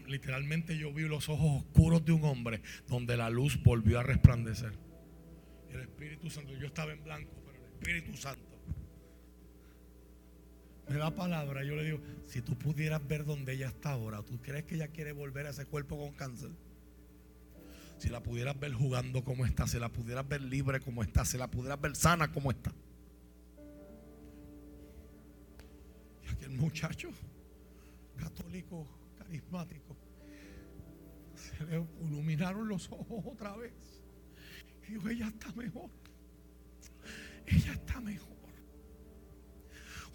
literalmente 0.07 0.75
yo 0.75 0.91
vi 0.91 1.03
los 1.03 1.29
ojos 1.29 1.61
oscuros 1.61 2.03
de 2.03 2.11
un 2.11 2.25
hombre 2.25 2.63
donde 2.87 3.15
la 3.15 3.29
luz 3.29 3.61
volvió 3.61 3.99
a 3.99 4.03
resplandecer. 4.03 4.73
El 5.69 5.81
Espíritu 5.81 6.31
Santo, 6.31 6.55
yo 6.55 6.65
estaba 6.65 6.91
en 6.91 7.03
blanco, 7.03 7.31
pero 7.45 7.59
el 7.59 7.73
Espíritu 7.73 8.17
Santo 8.17 8.59
me 10.87 10.97
da 10.97 11.13
palabra. 11.13 11.63
Yo 11.63 11.75
le 11.75 11.83
digo, 11.83 12.01
si 12.25 12.41
tú 12.41 12.57
pudieras 12.57 13.07
ver 13.07 13.23
donde 13.23 13.53
ella 13.53 13.67
está 13.67 13.91
ahora, 13.91 14.23
¿tú 14.23 14.41
crees 14.41 14.65
que 14.65 14.73
ella 14.73 14.87
quiere 14.87 15.11
volver 15.11 15.45
a 15.45 15.51
ese 15.51 15.67
cuerpo 15.67 15.95
con 15.95 16.13
cáncer? 16.13 16.49
Si 17.99 18.09
la 18.09 18.23
pudieras 18.23 18.59
ver 18.59 18.73
jugando 18.73 19.23
como 19.23 19.45
está, 19.45 19.67
si 19.67 19.77
la 19.77 19.89
pudieras 19.89 20.27
ver 20.27 20.41
libre 20.41 20.79
como 20.79 21.03
está, 21.03 21.25
si 21.25 21.37
la 21.37 21.51
pudieras 21.51 21.79
ver 21.79 21.95
sana 21.95 22.31
como 22.31 22.49
está. 22.49 22.73
aquel 26.31 26.51
muchacho 26.51 27.09
católico, 28.15 28.87
carismático, 29.17 29.97
se 31.35 31.65
le 31.65 31.85
iluminaron 32.05 32.67
los 32.67 32.89
ojos 32.91 33.25
otra 33.25 33.55
vez. 33.57 33.73
Y 34.87 34.93
dijo, 34.93 35.09
ella 35.09 35.27
está 35.27 35.51
mejor. 35.53 35.89
Ella 37.45 37.73
está 37.73 37.99
mejor. 37.99 38.29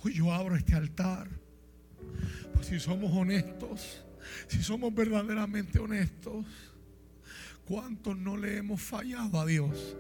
Hoy 0.03 0.15
yo 0.15 0.33
abro 0.33 0.57
este 0.57 0.75
altar. 0.75 1.29
Pues 2.55 2.67
si 2.67 2.79
somos 2.79 3.13
honestos, 3.13 4.05
si 4.49 4.63
somos 4.63 4.95
verdaderamente 4.95 5.79
honestos, 5.79 6.47
¿cuántos 7.65 8.17
no 8.17 8.37
le 8.37 8.59
hemos 8.59 8.81
fallado 8.81 9.41
a 9.41 9.47
Dios? 9.47 9.97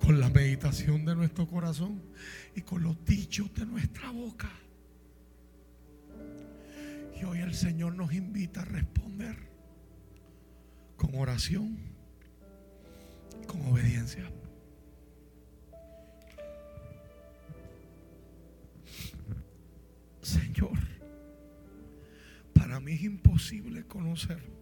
Con 0.00 0.20
la 0.20 0.28
meditación 0.30 1.04
de 1.04 1.14
nuestro 1.16 1.46
corazón 1.46 2.00
y 2.54 2.62
con 2.62 2.82
los 2.82 3.04
dichos 3.04 3.52
de 3.54 3.66
nuestra 3.66 4.10
boca. 4.10 4.50
Y 7.20 7.24
hoy 7.24 7.40
el 7.40 7.54
Señor 7.54 7.94
nos 7.94 8.12
invita 8.12 8.62
a 8.62 8.64
responder 8.64 9.36
con 10.96 11.14
oración, 11.14 11.78
con 13.46 13.60
obediencia. 13.66 14.30
Señor, 20.22 20.78
para 22.52 22.78
mí 22.80 22.92
es 22.92 23.02
imposible 23.02 23.84
conocer. 23.84 24.57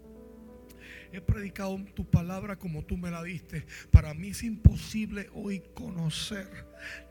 He 1.17 1.23
predicado 1.23 1.83
tu 1.95 2.05
palabra 2.05 2.59
como 2.59 2.85
tú 2.85 2.99
me 2.99 3.11
la 3.11 3.23
diste. 3.23 3.67
Para 3.91 4.13
mí 4.13 4.29
es 4.29 4.43
imposible 4.43 5.31
hoy 5.33 5.63
conocer 5.75 6.47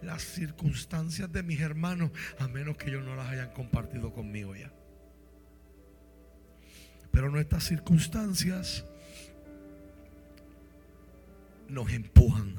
las 0.03 0.21
circunstancias 0.21 1.31
de 1.31 1.41
mis 1.41 1.59
hermanos 1.59 2.11
a 2.37 2.47
menos 2.47 2.77
que 2.77 2.91
ellos 2.91 3.03
no 3.03 3.15
las 3.15 3.27
hayan 3.29 3.51
compartido 3.53 4.13
conmigo 4.13 4.55
ya. 4.55 4.71
Pero 7.09 7.31
nuestras 7.31 7.63
circunstancias 7.63 8.85
nos 11.67 11.91
empujan. 11.91 12.57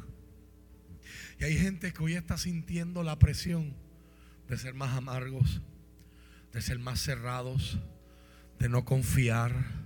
Y 1.39 1.45
hay 1.45 1.57
gente 1.57 1.93
que 1.93 2.03
hoy 2.03 2.15
está 2.15 2.39
sintiendo 2.39 3.05
la 3.05 3.21
presión 3.21 3.73
de 4.49 4.59
ser 4.59 4.75
más 4.75 4.97
amargos, 4.97 5.63
de 6.53 6.61
ser 6.61 6.81
más 6.81 6.99
cerrados, 6.99 7.79
de 8.59 8.69
no 8.69 8.85
confiar, 8.85 9.86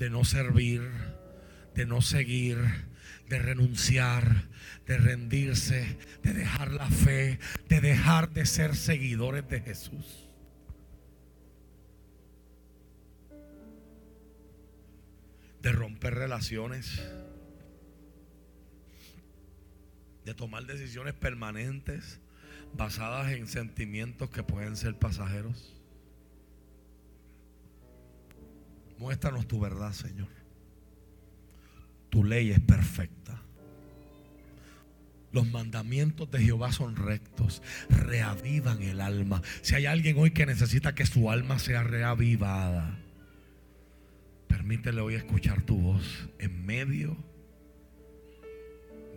de 0.00 0.08
no 0.08 0.24
servir, 0.24 0.80
de 1.74 1.84
no 1.84 2.00
seguir, 2.00 2.56
de 3.28 3.38
renunciar, 3.38 4.48
de 4.86 4.96
rendirse, 4.96 5.98
de 6.22 6.32
dejar 6.32 6.72
la 6.72 6.88
fe, 6.88 7.38
de 7.68 7.82
dejar 7.82 8.30
de 8.30 8.46
ser 8.46 8.74
seguidores 8.74 9.46
de 9.48 9.60
Jesús. 9.60 10.26
de 15.62 15.72
romper 15.72 16.14
relaciones, 16.14 17.02
de 20.24 20.32
tomar 20.32 20.64
decisiones 20.64 21.12
permanentes 21.12 22.18
basadas 22.72 23.30
en 23.32 23.46
sentimientos 23.46 24.30
que 24.30 24.42
pueden 24.42 24.74
ser 24.74 24.94
pasajeros. 24.94 25.79
Muéstranos 29.00 29.48
tu 29.48 29.58
verdad, 29.58 29.94
Señor. 29.94 30.28
Tu 32.10 32.22
ley 32.22 32.50
es 32.50 32.60
perfecta. 32.60 33.40
Los 35.32 35.50
mandamientos 35.50 36.30
de 36.30 36.40
Jehová 36.40 36.70
son 36.70 36.96
rectos, 36.96 37.62
reavivan 37.88 38.82
el 38.82 39.00
alma. 39.00 39.40
Si 39.62 39.74
hay 39.74 39.86
alguien 39.86 40.18
hoy 40.18 40.32
que 40.32 40.44
necesita 40.44 40.94
que 40.94 41.06
su 41.06 41.30
alma 41.30 41.58
sea 41.58 41.82
reavivada, 41.82 42.98
permítele 44.48 45.00
hoy 45.00 45.14
escuchar 45.14 45.62
tu 45.62 45.78
voz 45.78 46.28
en 46.38 46.66
medio 46.66 47.16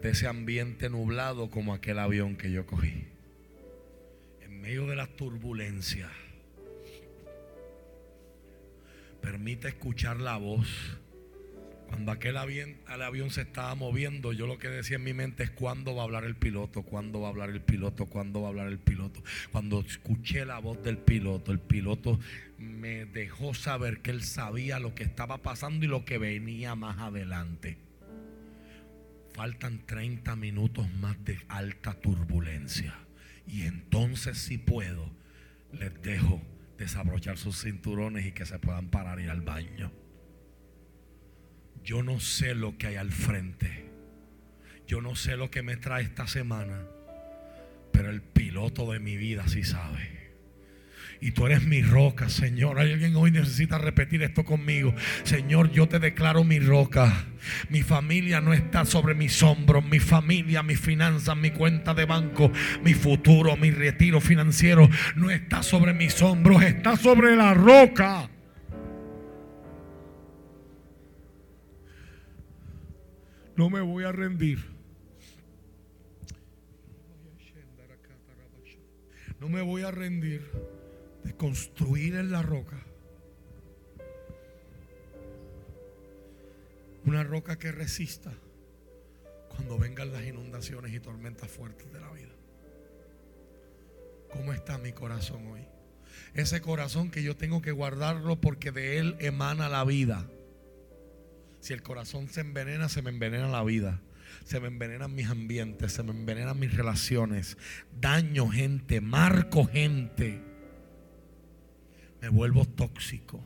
de 0.02 0.12
ese 0.12 0.28
ambiente 0.28 0.90
nublado 0.90 1.50
como 1.50 1.74
aquel 1.74 2.00
avión 2.00 2.38
que 2.38 2.52
yo 2.52 2.66
cogí. 2.66 3.04
En 4.40 4.62
medio 4.62 4.88
de 4.88 4.96
la 4.96 5.08
turbulencia. 5.08 6.10
Permite 9.24 9.70
escuchar 9.70 10.20
la 10.20 10.38
voz 10.38 11.00
cuando 11.94 12.12
aquel 12.12 12.38
avión, 12.38 12.76
avión 12.88 13.30
se 13.30 13.42
estaba 13.42 13.76
moviendo, 13.76 14.34
yo 14.34 14.48
lo 14.48 14.58
que 14.58 14.68
decía 14.68 14.96
en 14.96 15.04
mi 15.04 15.14
mente 15.14 15.44
es 15.44 15.52
cuándo 15.52 15.94
va 15.94 16.02
a 16.02 16.06
hablar 16.06 16.24
el 16.24 16.36
piloto, 16.36 16.82
cuándo 16.82 17.22
va 17.22 17.28
a 17.28 17.30
hablar 17.30 17.52
el 17.52 17.62
piloto, 17.62 18.08
cuándo 18.08 18.42
va 18.42 18.48
a 18.48 18.50
hablar 18.50 18.68
el 18.70 18.80
piloto. 18.80 19.24
Cuando 19.52 19.80
escuché 19.82 20.44
la 20.44 20.58
voz 20.58 20.82
del 20.82 20.98
piloto, 20.98 21.52
el 21.52 21.60
piloto 21.60 22.20
me 22.58 23.06
dejó 23.06 23.54
saber 23.54 24.02
que 24.02 24.10
él 24.10 24.24
sabía 24.24 24.80
lo 24.80 24.96
que 24.96 25.04
estaba 25.04 25.44
pasando 25.44 25.86
y 25.86 25.88
lo 25.88 26.04
que 26.04 26.18
venía 26.18 26.74
más 26.74 26.98
adelante. 26.98 27.78
Faltan 29.36 29.86
30 29.86 30.36
minutos 30.36 30.92
más 30.96 31.24
de 31.24 31.38
alta 31.48 31.94
turbulencia. 31.94 32.96
Y 33.46 33.64
entonces 33.64 34.40
si 34.40 34.58
puedo, 34.58 35.12
les 35.72 36.02
dejo 36.02 36.42
desabrochar 36.84 37.38
sus 37.38 37.62
cinturones 37.62 38.26
y 38.26 38.32
que 38.32 38.46
se 38.46 38.60
puedan 38.60 38.90
parar 38.90 39.20
y 39.20 39.24
ir 39.24 39.30
al 39.30 39.42
baño. 39.42 39.92
Yo 41.84 42.02
no 42.04 42.20
sé 42.20 42.56
lo 42.56 42.78
que 42.78 42.88
hay 42.88 42.96
al 42.96 43.12
frente. 43.12 43.90
Yo 44.88 45.02
no 45.02 45.16
sé 45.16 45.36
lo 45.36 45.52
que 45.52 45.64
me 45.64 45.76
trae 45.76 46.04
esta 46.04 46.28
semana. 46.28 46.86
Pero 47.92 48.10
el 48.10 48.22
piloto 48.22 48.92
de 48.92 49.00
mi 49.00 49.18
vida 49.18 49.48
sí 49.48 49.64
sabe. 49.64 50.23
Y 51.22 51.32
tú 51.32 51.46
eres 51.46 51.66
mi 51.66 51.82
roca, 51.82 52.30
Señor. 52.30 52.80
Hay 52.80 52.92
alguien 52.92 53.16
hoy 53.16 53.32
necesita 53.32 53.78
repetir 53.78 54.24
esto 54.24 54.44
conmigo. 54.44 54.94
Señor, 55.24 55.72
yo 55.72 55.88
te 55.88 56.00
declaro 56.00 56.44
mi 56.44 56.60
roca. 56.60 57.26
Mi 57.70 57.82
familia 57.82 58.42
no 58.42 58.54
está 58.54 58.86
sobre 58.86 59.14
mis 59.14 59.42
hombros. 59.42 59.86
Mi 59.86 60.00
familia, 60.00 60.64
mis 60.64 60.80
finanzas, 60.80 61.38
mi 61.38 61.52
cuenta 61.52 61.94
de 61.94 62.06
banco, 62.06 62.52
mi 62.84 62.94
futuro, 62.94 63.56
mi 63.58 63.72
retiro 63.72 64.20
financiero 64.20 64.90
no 65.16 65.30
está 65.30 65.64
sobre 65.64 65.94
mis 65.94 66.22
hombros. 66.22 66.62
Está 66.62 66.98
sobre 66.98 67.36
la 67.36 67.54
roca. 67.54 68.30
No 73.56 73.70
me 73.70 73.82
voy 73.82 74.04
a 74.04 74.12
rendir. 74.12 74.74
No 79.40 79.50
me 79.50 79.62
voy 79.62 79.84
a 79.84 79.92
rendir 79.92 80.73
de 81.24 81.36
construir 81.36 82.16
en 82.16 82.32
la 82.32 82.42
roca. 82.42 82.78
Una 87.06 87.24
roca 87.24 87.58
que 87.58 87.72
resista 87.72 88.32
cuando 89.50 89.78
vengan 89.78 90.12
las 90.12 90.26
inundaciones 90.26 90.94
y 90.94 91.00
tormentas 91.00 91.50
fuertes 91.50 91.92
de 91.92 92.00
la 92.00 92.12
vida. 92.12 92.32
¿Cómo 94.32 94.54
está 94.54 94.78
mi 94.78 94.94
corazón 94.94 95.46
hoy? 95.48 95.62
Ese 96.34 96.62
corazón 96.62 97.12
que 97.12 97.22
yo 97.22 97.36
tengo 97.36 97.62
que 97.62 97.72
guardarlo 97.72 98.42
porque 98.42 98.72
de 98.72 98.98
él 98.98 99.16
emana 99.20 99.70
la 99.70 99.84
vida. 99.84 100.28
Si 101.60 101.74
el 101.74 101.84
corazón 101.84 102.30
se 102.30 102.42
envenena, 102.42 102.90
se 102.90 103.02
me 103.02 103.10
envenena 103.12 103.48
la 103.48 103.64
vida. 103.64 104.02
Se 104.44 104.60
me 104.60 104.68
envenenan 104.68 105.14
mis 105.14 105.30
ambientes, 105.30 105.94
se 105.94 106.04
me 106.04 106.12
envenenan 106.12 106.60
mis 106.60 106.76
relaciones. 106.76 107.58
Daño 108.00 108.50
gente, 108.50 109.00
marco 109.00 109.66
gente. 109.66 110.42
Me 112.24 112.30
vuelvo 112.30 112.64
tóxico. 112.64 113.44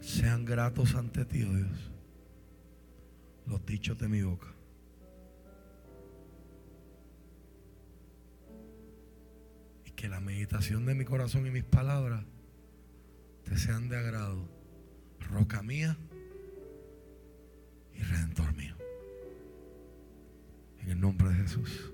Sean 0.00 0.46
gratos 0.46 0.94
ante 0.94 1.26
ti, 1.26 1.42
oh 1.42 1.52
Dios, 1.52 1.90
los 3.46 3.66
dichos 3.66 3.98
de 3.98 4.08
mi 4.08 4.22
boca. 4.22 4.46
Y 9.84 9.90
que 9.90 10.08
la 10.08 10.20
meditación 10.20 10.86
de 10.86 10.94
mi 10.94 11.04
corazón 11.04 11.46
y 11.46 11.50
mis 11.50 11.64
palabras 11.64 12.24
te 13.44 13.58
sean 13.58 13.90
de 13.90 13.98
agrado 13.98 14.48
roca 15.28 15.62
mía 15.62 15.98
y 17.92 18.02
redentor 18.02 18.56
mío. 18.56 18.76
En 20.78 20.88
el 20.88 20.98
nombre 20.98 21.28
de 21.28 21.34
Jesús. 21.34 21.92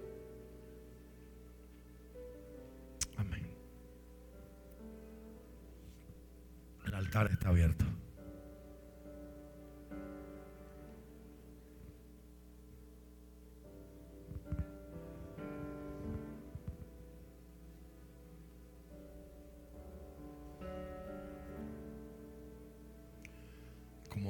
Altar 6.98 7.30
está 7.30 7.48
abierto. 7.48 7.84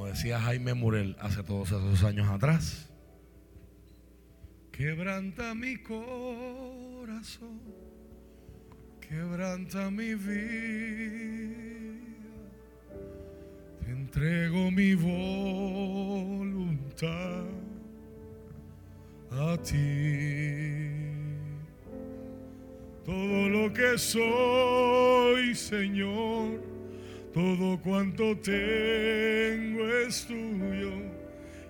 decía 0.08 0.40
Jaime 0.40 0.74
Murel 0.74 1.16
hace 1.20 1.42
todos 1.44 1.68
esos 1.68 2.02
años 2.02 2.28
atrás. 2.28 2.88
Quebranta 4.72 5.54
mi 5.54 5.76
corazón, 5.76 7.60
quebranta 9.00 9.90
mi 9.90 10.14
vida, 10.14 11.77
entrego 13.88 14.70
mi 14.70 14.94
voluntad 14.94 16.34
a 19.30 19.56
ti. 19.62 20.90
Todo 23.04 23.48
lo 23.48 23.72
que 23.72 23.98
soy, 23.98 25.54
Señor 25.54 26.68
todo 27.38 27.80
cuanto 27.80 28.36
tengo 28.38 29.88
es 29.88 30.26
tuyo. 30.26 30.90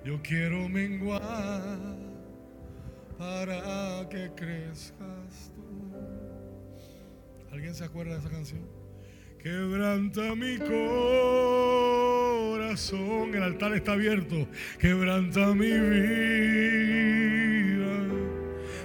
Yo 0.03 0.19
quiero 0.23 0.67
menguar 0.69 1.99
para 3.19 4.09
que 4.09 4.31
crezcas 4.35 5.53
tú. 5.55 5.63
¿Alguien 7.53 7.75
se 7.75 7.85
acuerda 7.85 8.15
de 8.15 8.21
esa 8.21 8.31
canción? 8.31 8.63
Quebranta 9.39 10.35
mi 10.35 10.57
corazón, 10.57 11.78
el 13.35 13.43
altar 13.43 13.75
está 13.75 13.93
abierto. 13.93 14.47
Quebranta 14.79 15.55
mi 15.55 15.71
vida, 15.71 15.97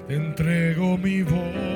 te 0.07 0.15
entrego 0.15 0.97
mi 0.97 1.21
voz 1.21 1.73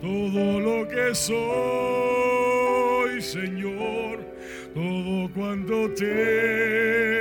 todo 0.00 0.60
lo 0.60 0.88
que 0.88 1.14
soy, 1.14 1.40
Señor, 3.20 4.18
todo 4.74 5.30
cuanto 5.34 5.92
tengo 5.94 7.19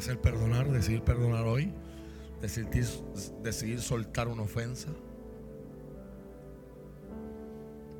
puede 0.00 0.14
ser 0.14 0.20
perdonar, 0.22 0.70
decidir 0.70 1.02
perdonar 1.02 1.44
hoy, 1.44 1.74
decidir, 2.40 2.86
decidir 3.42 3.80
soltar 3.82 4.28
una 4.28 4.42
ofensa. 4.42 4.88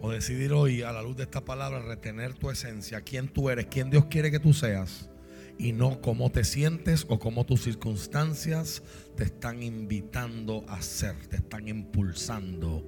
O 0.01 0.11
decidir 0.11 0.55
hoy, 0.55 0.81
a 0.81 0.93
la 0.93 1.03
luz 1.03 1.19
de 1.19 1.25
esta 1.25 1.45
palabra, 1.45 1.81
retener 1.83 2.33
tu 2.33 2.51
esencia, 2.51 3.03
quién 3.03 3.29
tú 3.29 3.51
eres, 3.51 3.67
quién 3.67 3.91
Dios 3.91 4.07
quiere 4.07 4.31
que 4.31 4.41
tú 4.41 4.55
seas, 4.55 5.11
y 5.59 5.73
no 5.73 6.01
cómo 6.01 6.31
te 6.31 6.43
sientes 6.43 7.05
o 7.07 7.19
cómo 7.19 7.45
tus 7.45 7.65
circunstancias 7.65 8.83
te 9.15 9.25
están 9.25 9.63
invitando 9.63 10.65
a 10.69 10.81
ser, 10.81 11.17
te 11.27 11.37
están 11.37 11.69
impulsando 11.69 12.87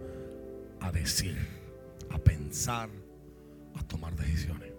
a 0.80 0.90
decir, 0.90 1.36
a 2.08 2.16
pensar, 2.16 2.88
a 3.74 3.82
tomar 3.82 4.16
decisiones. 4.16 4.71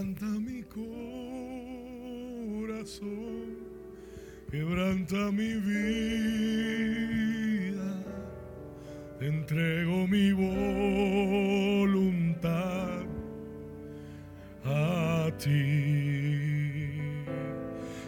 Quebranta 0.00 0.24
mi 0.24 0.62
corazón, 2.62 3.58
quebranta 4.50 5.30
mi 5.30 5.56
vida, 5.56 6.80
te 9.18 9.26
entrego 9.26 10.06
mi 10.06 10.32
voluntad 11.52 12.14
a 14.64 15.30
ti. 15.36 16.92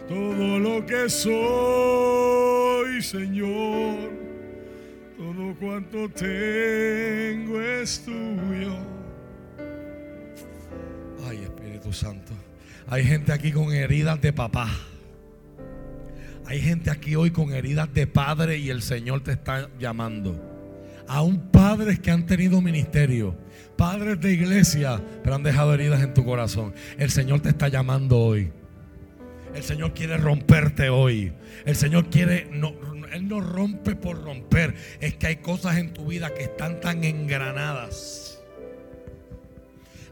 Todo 0.09 0.57
lo 0.57 0.83
que 0.87 1.07
soy, 1.07 1.43
Señor, 3.03 4.09
todo 5.15 5.55
cuanto 5.59 6.09
tengo 6.09 7.61
es 7.61 8.03
tuyo. 8.03 8.92
Santo. 11.93 12.33
Hay 12.87 13.05
gente 13.05 13.31
aquí 13.31 13.51
con 13.51 13.73
heridas 13.73 14.19
de 14.21 14.33
papá. 14.33 14.69
Hay 16.45 16.59
gente 16.59 16.91
aquí 16.91 17.15
hoy 17.15 17.31
con 17.31 17.53
heridas 17.53 17.93
de 17.93 18.05
padre 18.05 18.57
y 18.57 18.69
el 18.69 18.81
Señor 18.81 19.23
te 19.23 19.31
está 19.31 19.69
llamando. 19.79 20.51
Aún 21.07 21.51
padres 21.51 21.99
que 21.99 22.11
han 22.11 22.25
tenido 22.25 22.61
ministerio, 22.61 23.35
padres 23.77 24.19
de 24.19 24.33
iglesia, 24.33 25.01
pero 25.23 25.35
han 25.35 25.43
dejado 25.43 25.73
heridas 25.73 26.01
en 26.01 26.13
tu 26.13 26.25
corazón. 26.25 26.73
El 26.97 27.09
Señor 27.09 27.41
te 27.41 27.49
está 27.49 27.67
llamando 27.67 28.19
hoy. 28.19 28.51
El 29.55 29.63
Señor 29.63 29.93
quiere 29.93 30.17
romperte 30.17 30.89
hoy. 30.89 31.33
El 31.65 31.75
Señor 31.75 32.09
quiere, 32.09 32.49
no, 32.51 32.73
Él 33.11 33.27
no 33.27 33.39
rompe 33.39 33.95
por 33.95 34.21
romper. 34.23 34.75
Es 34.99 35.15
que 35.15 35.27
hay 35.27 35.35
cosas 35.37 35.77
en 35.77 35.93
tu 35.93 36.07
vida 36.07 36.33
que 36.33 36.43
están 36.43 36.81
tan 36.81 37.03
engranadas 37.03 38.32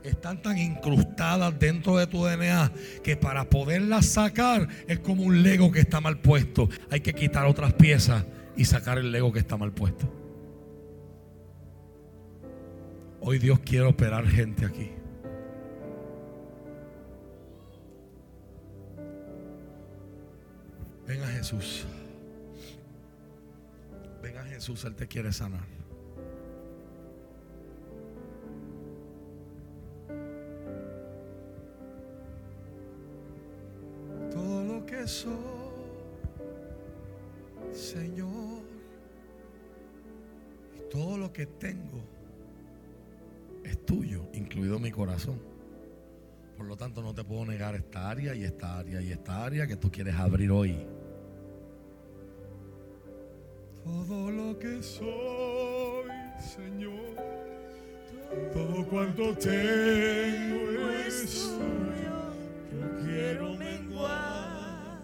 están 0.04 0.42
tan 0.42 0.58
incrustadas 0.58 1.58
dentro 1.60 1.98
de 1.98 2.08
tu 2.08 2.24
DNA 2.26 2.72
que 3.04 3.16
para 3.16 3.50
poderlas 3.50 4.06
sacar 4.06 4.68
es 4.88 5.00
como 5.00 5.24
un 5.24 5.44
lego 5.44 5.72
que 5.72 5.80
está 5.80 6.02
mal 6.02 6.20
puesto. 6.20 6.70
Hay 6.90 7.02
que 7.02 7.14
quitar 7.14 7.46
otras 7.46 7.74
piezas 7.74 8.26
y 8.56 8.66
sacar 8.66 8.98
el 8.98 9.12
lego 9.12 9.32
que 9.32 9.40
está 9.40 9.58
mal 9.58 9.72
puesto. 9.72 10.12
Hoy 13.20 13.38
Dios 13.38 13.60
quiere 13.60 13.86
operar 13.86 14.28
gente 14.28 14.66
aquí. 14.66 14.90
Ven 21.08 21.22
a 21.24 21.28
Jesús. 21.28 21.86
Ven 24.24 24.38
a 24.38 24.44
Jesús, 24.44 24.86
Él 24.86 24.96
te 24.96 25.08
quiere 25.08 25.32
sanar. 25.32 25.81
Corazón. 45.26 45.40
Por 46.58 46.66
lo 46.68 46.78
tanto, 46.78 47.02
no 47.02 47.14
te 47.14 47.24
puedo 47.24 47.46
negar 47.46 47.76
esta 47.76 48.10
área 48.10 48.36
y 48.36 48.44
esta 48.44 48.80
área 48.80 49.02
y 49.02 49.12
esta 49.12 49.44
área 49.44 49.68
que 49.68 49.76
tú 49.76 49.92
quieres 49.92 50.16
abrir 50.16 50.52
hoy. 50.52 50.86
Todo 53.84 54.30
lo 54.30 54.60
que 54.60 54.84
soy, 54.84 56.12
Señor, 56.40 57.16
todo 58.54 58.86
cuanto 58.88 59.36
tengo 59.38 60.90
es 61.08 61.58
tuyo. 61.58 62.20
Yo 62.72 63.06
quiero 63.06 63.56
menguar 63.56 65.02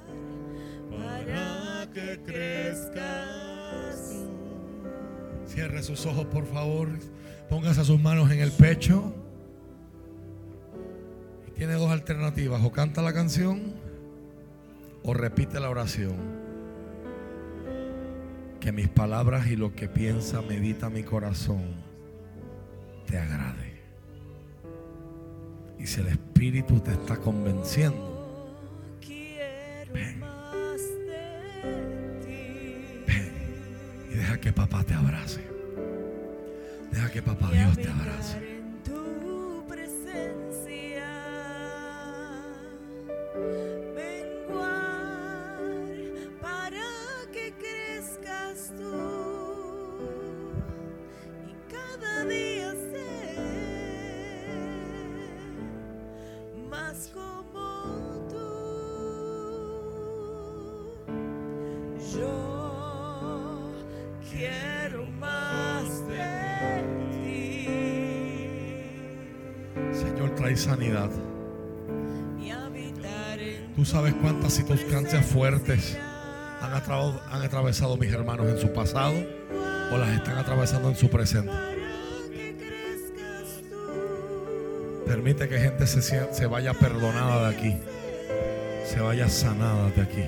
para 0.92 1.88
que 1.92 2.20
crezcas. 2.24 4.14
Cierre 5.48 5.82
sus 5.82 6.06
ojos, 6.06 6.26
por 6.26 6.46
favor. 6.46 6.90
Póngase 7.50 7.84
sus 7.84 8.00
manos 8.00 8.30
en 8.30 8.42
el 8.42 8.52
pecho. 8.52 9.12
Alternativas. 12.08 12.64
O 12.64 12.72
canta 12.72 13.02
la 13.02 13.12
canción 13.12 13.74
o 15.04 15.14
repite 15.14 15.60
la 15.60 15.70
oración. 15.70 16.16
Que 18.62 18.72
mis 18.72 18.88
palabras 18.88 19.48
y 19.48 19.58
lo 19.58 19.76
que 19.76 19.90
piensa, 19.90 20.42
medita 20.42 20.90
mi 20.90 21.04
corazón 21.04 21.64
te 23.08 23.18
agrade. 23.18 23.82
Y 25.78 25.86
si 25.86 26.00
el 26.00 26.08
Espíritu 26.08 26.80
te 26.80 26.92
está 26.92 27.18
convenciendo, 27.18 28.16
Ven. 29.94 30.22
ven 33.06 33.32
y 34.12 34.16
deja 34.16 34.40
que 34.40 34.54
papá 34.54 34.82
te 34.86 34.94
abrace. 34.94 35.42
Deja 36.90 37.12
que 37.12 37.22
papá 37.22 37.52
Dios 37.52 37.76
te 37.78 37.90
abrace. 37.90 38.57
Tu 74.48 74.54
circunstancias 74.54 75.26
fuertes 75.26 75.98
han 76.62 77.42
atravesado, 77.44 77.98
mis 77.98 78.14
hermanos 78.14 78.48
en 78.48 78.58
su 78.58 78.72
pasado 78.72 79.14
o 79.92 79.98
las 79.98 80.10
están 80.16 80.38
atravesando 80.38 80.88
en 80.88 80.96
su 80.96 81.10
presente. 81.10 81.52
Permite 85.06 85.50
que 85.50 85.60
gente 85.60 85.86
se 85.86 86.46
vaya 86.46 86.74
perdonada 86.74 87.50
de 87.50 87.56
aquí, 87.56 87.78
se 88.86 89.02
vaya 89.02 89.28
sanada 89.28 89.90
de 89.90 90.02
aquí. 90.02 90.24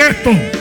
esto. 0.00 0.55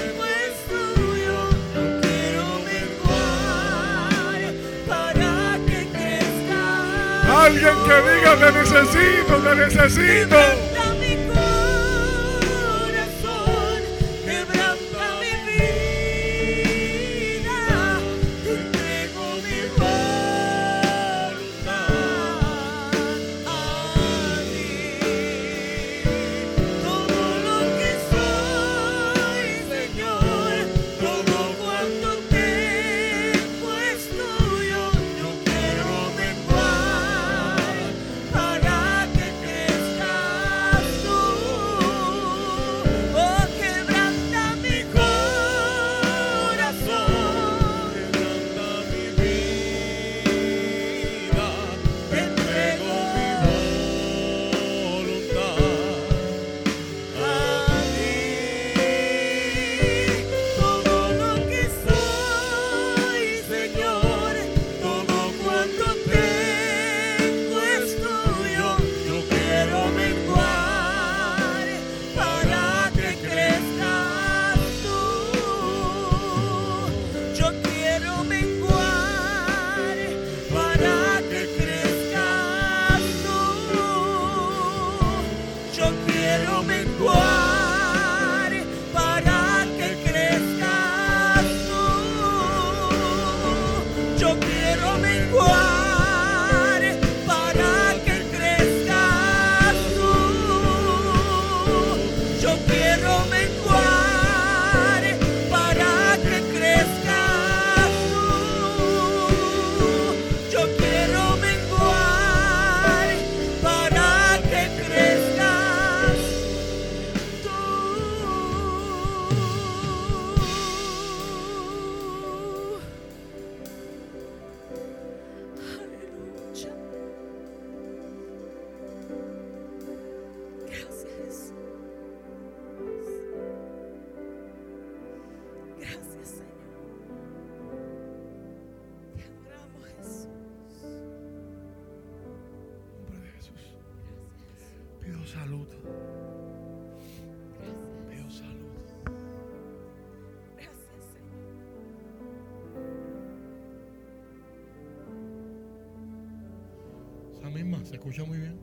escucha 158.08 158.24
muy 158.24 158.38
bien. 158.38 158.60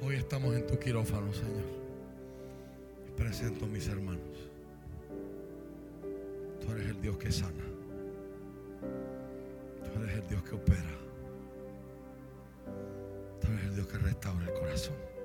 Hoy 0.00 0.16
estamos 0.16 0.54
en 0.54 0.66
tu 0.66 0.78
quirófano, 0.78 1.30
Señor. 1.34 1.64
Presento 3.14 3.66
a 3.66 3.68
mis 3.68 3.86
hermanos. 3.88 4.50
Tú 6.60 6.72
eres 6.72 6.86
el 6.86 7.02
Dios 7.02 7.18
que 7.18 7.30
sana. 7.30 7.64
Tú 9.84 10.02
eres 10.02 10.14
el 10.16 10.28
Dios 10.28 10.42
que 10.44 10.54
opera. 10.54 10.98
Tú 13.38 13.48
eres 13.48 13.64
el 13.64 13.74
Dios 13.74 13.86
que 13.86 13.98
restaura 13.98 14.46
el 14.46 14.54
corazón. 14.54 15.17